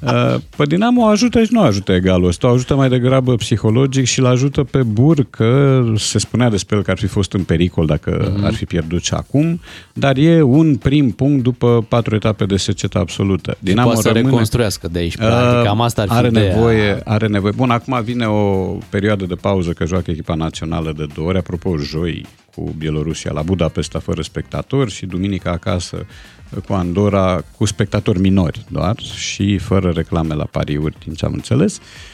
Da. 0.00 0.34
Uh, 0.34 0.40
Pe 0.56 0.64
Dinamo 0.64 1.06
ajută 1.06 1.42
și 1.42 1.48
nu 1.52 1.60
ajută 1.60 1.92
egalul 1.92 2.28
ăsta, 2.28 2.48
o 2.48 2.52
ajută 2.52 2.74
mai 2.74 2.88
degrabă 2.88 3.34
psihologic 3.34 4.04
și 4.04 4.18
îl 4.18 4.26
ajută 4.26 4.62
pe 4.64 4.82
Bur 4.82 5.26
că 5.30 5.82
se 5.96 6.18
spunea 6.18 6.50
despre 6.50 6.76
el 6.76 6.82
că 6.82 6.90
ar 6.90 6.98
fi 6.98 7.06
fost 7.06 7.32
în 7.32 7.42
pericol 7.42 7.86
dacă 7.86 8.28
Mhm. 8.30 8.40
mm-hmm. 8.40 8.44
ar 8.46 8.54
fi 8.54 8.64
pierdut 8.64 9.02
și 9.04 9.14
acum, 9.14 9.60
dar 9.92 10.16
e 10.16 10.42
un 10.42 10.76
prim 10.76 11.10
punct 11.10 11.42
după 11.42 11.84
patru 11.88 12.14
etape 12.14 12.44
de 12.44 12.56
secetă 12.56 12.98
absolută. 12.98 13.56
Dinamo 13.58 13.86
poate 13.90 14.02
să 14.08 14.14
reconstruiască 14.14 14.88
de 14.92 14.98
aici, 14.98 15.16
practic. 15.16 15.62
Cam 15.64 15.80
asta 15.80 16.02
ar 16.02 16.08
fi 16.08 16.14
are 16.14 16.26
ideea. 16.28 16.54
nevoie, 16.54 17.00
are 17.04 17.26
nevoie. 17.26 17.52
Bun, 17.56 17.70
acum 17.70 17.92
vine 18.04 18.28
o 18.28 18.78
perioadă 18.90 19.24
de 19.24 19.34
pauză 19.34 19.72
că 19.72 19.84
joacă 19.84 20.10
echipa 20.10 20.34
națională 20.34 20.92
de 20.92 21.06
două 21.14 21.28
ori. 21.28 21.38
Apropo, 21.38 21.76
joi 21.76 22.26
cu 22.54 22.74
Bielorusia 22.78 23.32
la 23.32 23.42
Budapesta 23.42 23.98
fără 23.98 24.22
spectatori 24.22 24.90
și 24.90 25.06
duminica 25.06 25.50
acasă 25.50 26.06
cu 26.66 26.72
Andorra 26.72 27.44
cu 27.56 27.64
spectatori 27.64 28.20
minori 28.20 28.64
doar 28.68 28.98
și 28.98 29.58
fără 29.58 29.90
reclame 29.90 30.34
la 30.34 30.44
pariuri, 30.44 30.96
din 31.04 31.14
ce 31.14 31.24
am 31.24 31.32
înțeles. 31.32 31.76
Uh, 31.76 32.13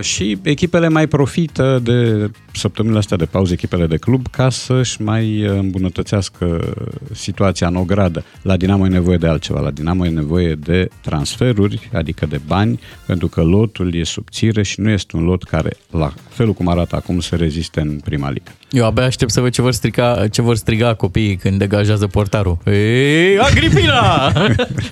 Și 0.00 0.38
echipele 0.42 0.88
mai 0.88 1.06
profită 1.06 1.80
de 1.82 2.30
săptămânile 2.52 2.98
astea 2.98 3.16
de 3.16 3.24
pauză, 3.24 3.52
echipele 3.52 3.86
de 3.86 3.96
club, 3.96 4.26
ca 4.30 4.50
să-și 4.50 5.02
mai 5.02 5.46
uh, 5.46 5.58
îmbunătățească 5.58 6.74
situația 7.12 7.66
în 7.66 7.76
ogradă. 7.76 8.24
La 8.42 8.56
Dinamo 8.56 8.86
e 8.86 8.88
nevoie 8.88 9.16
de 9.16 9.26
altceva. 9.26 9.60
La 9.60 9.70
Dinamo 9.70 10.06
e 10.06 10.08
nevoie 10.08 10.54
de 10.54 10.88
transferuri, 11.00 11.90
adică 11.92 12.26
de 12.26 12.40
bani, 12.46 12.80
pentru 13.06 13.26
că 13.26 13.42
lotul 13.42 13.94
e 13.94 14.02
subțire 14.02 14.62
și 14.62 14.80
nu 14.80 14.90
este 14.90 15.16
un 15.16 15.24
lot 15.24 15.42
care, 15.42 15.76
la 15.90 16.12
felul 16.28 16.52
cum 16.52 16.68
arată 16.68 16.96
acum, 16.96 17.20
să 17.20 17.36
reziste 17.36 17.80
în 17.80 18.00
prima 18.04 18.30
ligă. 18.30 18.50
Eu 18.70 18.84
abia 18.84 19.04
aștept 19.04 19.30
să 19.30 19.40
văd 19.40 19.52
ce 19.52 19.62
vor, 19.62 19.72
strica, 19.72 20.24
ce 20.30 20.42
vor 20.42 20.56
striga 20.56 20.94
copiii 20.94 21.36
când 21.36 21.58
degajează 21.58 22.06
portarul. 22.06 22.58
Ei, 22.66 23.38
Agripina! 23.38 24.32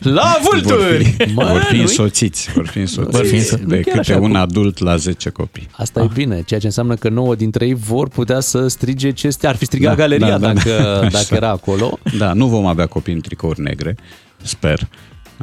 La 0.01 0.37
vulturi! 0.51 1.17
Vor 1.17 1.27
fi, 1.27 1.33
vor 1.35 1.67
fi 1.71 1.77
însoțiți, 1.77 2.51
vor 2.55 2.67
fi 2.67 2.79
însoțiți 2.79 3.17
Vor 3.17 3.27
fi 3.27 3.35
înso- 3.37 3.57
de 3.67 3.75
Chiar 3.81 3.83
câte 3.83 3.99
așa, 3.99 4.15
un 4.15 4.21
cum- 4.31 4.35
adult 4.37 4.79
la 4.79 4.97
10 4.97 5.29
copii. 5.31 5.69
Asta 5.71 6.01
e 6.01 6.09
bine, 6.15 6.43
ceea 6.47 6.61
ce 6.61 6.67
înseamnă 6.67 6.95
că 6.95 7.09
nouă 7.09 7.35
dintre 7.35 7.67
ei 7.67 7.75
vor 7.75 8.09
putea 8.09 8.41
să 8.41 8.69
strige 8.69 9.11
ce 9.11 9.27
este, 9.27 9.47
ar 9.47 9.57
fi 9.57 9.65
strigat 9.65 9.97
Da, 9.97 10.03
galeria 10.03 10.39
da, 10.39 10.39
da, 10.39 10.53
dacă, 10.53 10.71
da. 10.83 11.01
dacă 11.01 11.17
Așa. 11.17 11.37
era 11.37 11.49
acolo. 11.49 11.99
Da, 12.19 12.33
nu 12.33 12.47
vom 12.47 12.67
avea 12.67 12.87
copii 12.87 13.15
în 13.15 13.21
tricouri 13.21 13.61
negre, 13.61 13.97
sper. 14.43 14.89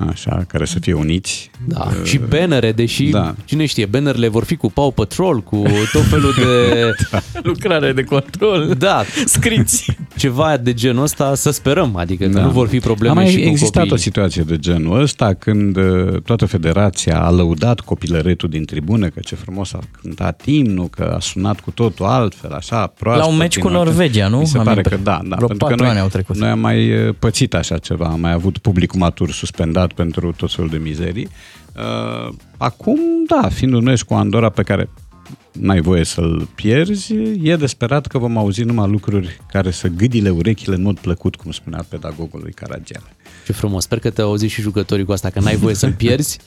Așa, 0.10 0.44
care 0.48 0.66
să 0.66 0.80
fie 0.80 0.94
uniți. 0.94 1.52
Da, 1.68 1.88
Uh, 2.00 2.04
și 2.06 2.18
bannere, 2.30 2.72
deși, 2.72 3.04
Da. 3.10 3.36
cine 3.46 3.66
știe, 3.66 3.86
bannerele 3.86 4.28
vor 4.28 4.44
fi 4.44 4.56
cu 4.56 4.72
Paw 4.72 4.92
Patrol, 4.92 5.42
cu 5.42 5.64
tot 5.92 6.04
felul 6.06 6.34
de... 6.38 6.80
Lucrare 7.50 7.92
de 7.94 8.04
control. 8.04 8.76
Da. 8.78 9.04
Scriți. 9.26 9.96
Ceva 10.18 10.58
de 10.58 10.74
genul 10.74 11.04
ăsta, 11.04 11.36
să 11.36 11.52
sperăm, 11.52 11.96
adică 11.96 12.26
că 12.26 12.30
Da. 12.30 12.42
nu 12.42 12.50
vor 12.50 12.68
fi 12.68 12.80
probleme 12.80 13.14
A 13.20 13.22
mai 13.22 13.30
și 13.32 13.38
cu 13.42 13.48
existat 13.48 13.74
copiii. 13.74 13.94
o 13.94 13.98
situație 13.98 14.44
de 14.44 14.58
genul 14.58 15.02
ăsta 15.02 15.34
când 15.34 15.78
uh, 15.78 16.22
toată 16.26 16.46
federația 16.46 17.22
a 17.22 17.30
lăudat 17.32 17.80
copilăretul 17.80 18.50
din 18.50 18.66
tribune 18.66 19.08
că 19.08 19.20
ce 19.20 19.36
frumos 19.36 19.74
a 19.74 19.80
cântat 20.02 20.42
imnul, 20.46 20.88
că 20.88 21.14
a 21.16 21.20
sunat 21.20 21.60
cu 21.60 21.72
totul 21.72 22.06
altfel, 22.06 22.52
așa, 22.52 22.88
proaspăt. 22.88 23.26
La 23.26 23.32
un 23.32 23.38
meci 23.38 23.58
cu 23.60 23.68
din 23.68 23.76
orice- 23.78 23.94
Norvegia, 23.96 24.28
nu? 24.28 24.38
Mi 24.38 24.46
se 24.48 24.58
Am 24.58 24.64
pare 24.64 24.76
impre- 24.78 24.96
că 24.96 25.02
da, 25.04 25.20
da. 25.24 25.36
Vreo 25.36 25.48
pentru 25.48 25.58
că 25.58 25.64
patru 25.66 25.82
noi, 25.84 25.90
ani 25.92 26.00
au 26.00 26.08
trecut. 26.08 26.38
Noi 26.38 26.50
am 26.50 26.60
mai 26.60 27.08
uh, 27.08 27.16
pățit 27.20 27.54
așa 27.54 27.78
ceva, 27.78 28.06
am 28.06 28.20
mai 28.20 28.32
avut 28.32 28.58
publicul 28.58 29.00
matur 29.00 29.32
suspendat 29.32 29.83
pentru 29.92 30.32
tot 30.32 30.54
felul 30.54 30.70
de 30.70 30.78
mizerii. 30.78 31.30
Uh, 31.76 32.34
Acum, 32.58 33.00
da, 33.28 33.50
fiind 33.50 33.74
un 33.74 33.84
meci 33.84 34.04
cu 34.04 34.14
Andorra 34.14 34.50
pe 34.50 34.64
care 34.64 34.90
n-ai 35.52 35.82
voie 35.82 36.04
să-l 36.04 36.48
pierzi, 36.56 37.14
e 37.42 37.56
de 37.56 37.66
sperat 37.66 38.08
că 38.08 38.18
vom 38.18 38.38
auzi 38.38 38.64
numai 38.64 38.90
lucruri 38.90 39.38
care 39.52 39.72
să 39.72 39.88
gâdile 39.88 40.30
urechile 40.30 40.76
în 40.76 40.82
mod 40.82 41.00
plăcut, 41.00 41.36
cum 41.36 41.52
spunea 41.52 41.86
pedagogul 41.90 42.40
lui 42.44 42.52
Caragiale. 42.52 43.16
Ce 43.46 43.54
frumos, 43.54 43.84
sper 43.84 44.00
că 44.00 44.10
te 44.10 44.22
auzi 44.22 44.46
și 44.46 44.62
jucătorii 44.62 45.06
cu 45.06 45.12
asta, 45.12 45.30
că 45.30 45.40
n-ai 45.40 45.56
voie 45.56 45.76
să-l 45.76 45.94
pierzi. 45.94 46.40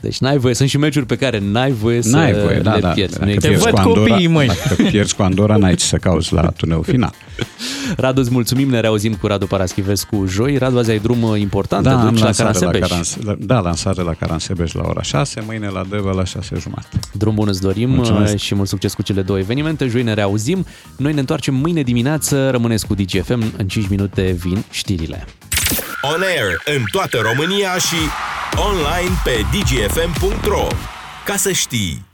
Deci 0.00 0.18
n-ai 0.18 0.38
voie, 0.38 0.54
sunt 0.54 0.68
și 0.68 0.78
meciuri 0.78 1.06
pe 1.06 1.16
care 1.16 1.38
n-ai 1.42 1.70
voie 1.72 2.02
să 2.02 2.16
N-ai 2.16 2.32
voie, 2.32 2.58
da, 2.58 2.74
le 2.74 2.80
da. 2.80 2.88
pierzi. 2.88 3.18
Nu 3.20 3.26
Dacă 3.26 3.46
există. 3.46 3.48
pierzi, 3.48 3.70
cu 3.70 3.78
Andorra, 3.78 4.16
dacă 4.68 4.82
pierzi 4.90 5.14
cu 5.16 5.22
Andorra, 5.22 5.56
n-ai 5.56 5.74
ce 5.74 5.84
să 5.84 5.96
cauți 5.96 6.32
la 6.32 6.42
turneul 6.56 6.84
final. 6.84 7.12
Radu, 7.96 8.20
îți 8.20 8.30
mulțumim, 8.30 8.68
ne 8.68 8.80
reauzim 8.80 9.14
cu 9.14 9.26
Radu 9.26 9.46
Paraschivescu 9.46 10.24
joi. 10.26 10.56
Radu, 10.58 10.78
azi 10.78 10.90
ai 10.90 10.98
drum 10.98 11.22
uh, 11.22 11.40
important, 11.40 11.82
Da, 11.84 11.90
te 11.90 11.96
am 11.96 12.08
duci 12.08 12.18
la 12.18 12.24
lansare 12.24 12.48
la 12.52 12.70
Caransebeș. 12.70 12.88
Caranse, 12.88 13.18
la, 13.24 13.34
da, 13.38 13.60
lansare 13.60 14.02
la 14.02 14.12
Caransebeș 14.12 14.72
la 14.72 14.82
ora 14.86 15.02
6, 15.02 15.42
mâine 15.46 15.68
la 15.68 15.84
Deva 15.90 16.12
la 16.12 16.24
6 16.24 16.56
jumate. 16.60 16.86
Drum 17.12 17.34
bun 17.34 17.48
îți 17.48 17.60
dorim 17.60 17.90
Mulțumesc. 17.90 18.32
uh, 18.34 18.40
și 18.40 18.54
mult 18.54 18.68
succes 18.68 18.94
cu 18.94 19.02
cele 19.02 19.22
două 19.22 19.38
evenimente. 19.38 19.86
Joi 19.86 20.02
ne 20.02 20.14
reauzim. 20.14 20.66
Noi 20.96 21.12
ne 21.12 21.20
întoarcem 21.20 21.54
mâine 21.54 21.82
dimineață. 21.82 22.50
Rămâneți 22.50 22.86
cu 22.86 22.94
DGFM. 22.94 23.42
În 23.56 23.68
5 23.68 23.88
minute 23.88 24.36
vin 24.42 24.64
știrile. 24.70 25.24
On 26.02 26.22
air 26.22 26.62
în 26.64 26.84
toată 26.90 27.18
România 27.18 27.78
și 27.78 27.96
online 28.56 29.14
pe 29.24 29.40
dgfm.ro. 29.50 30.66
Ca 31.24 31.36
să 31.36 31.52
știi! 31.52 32.04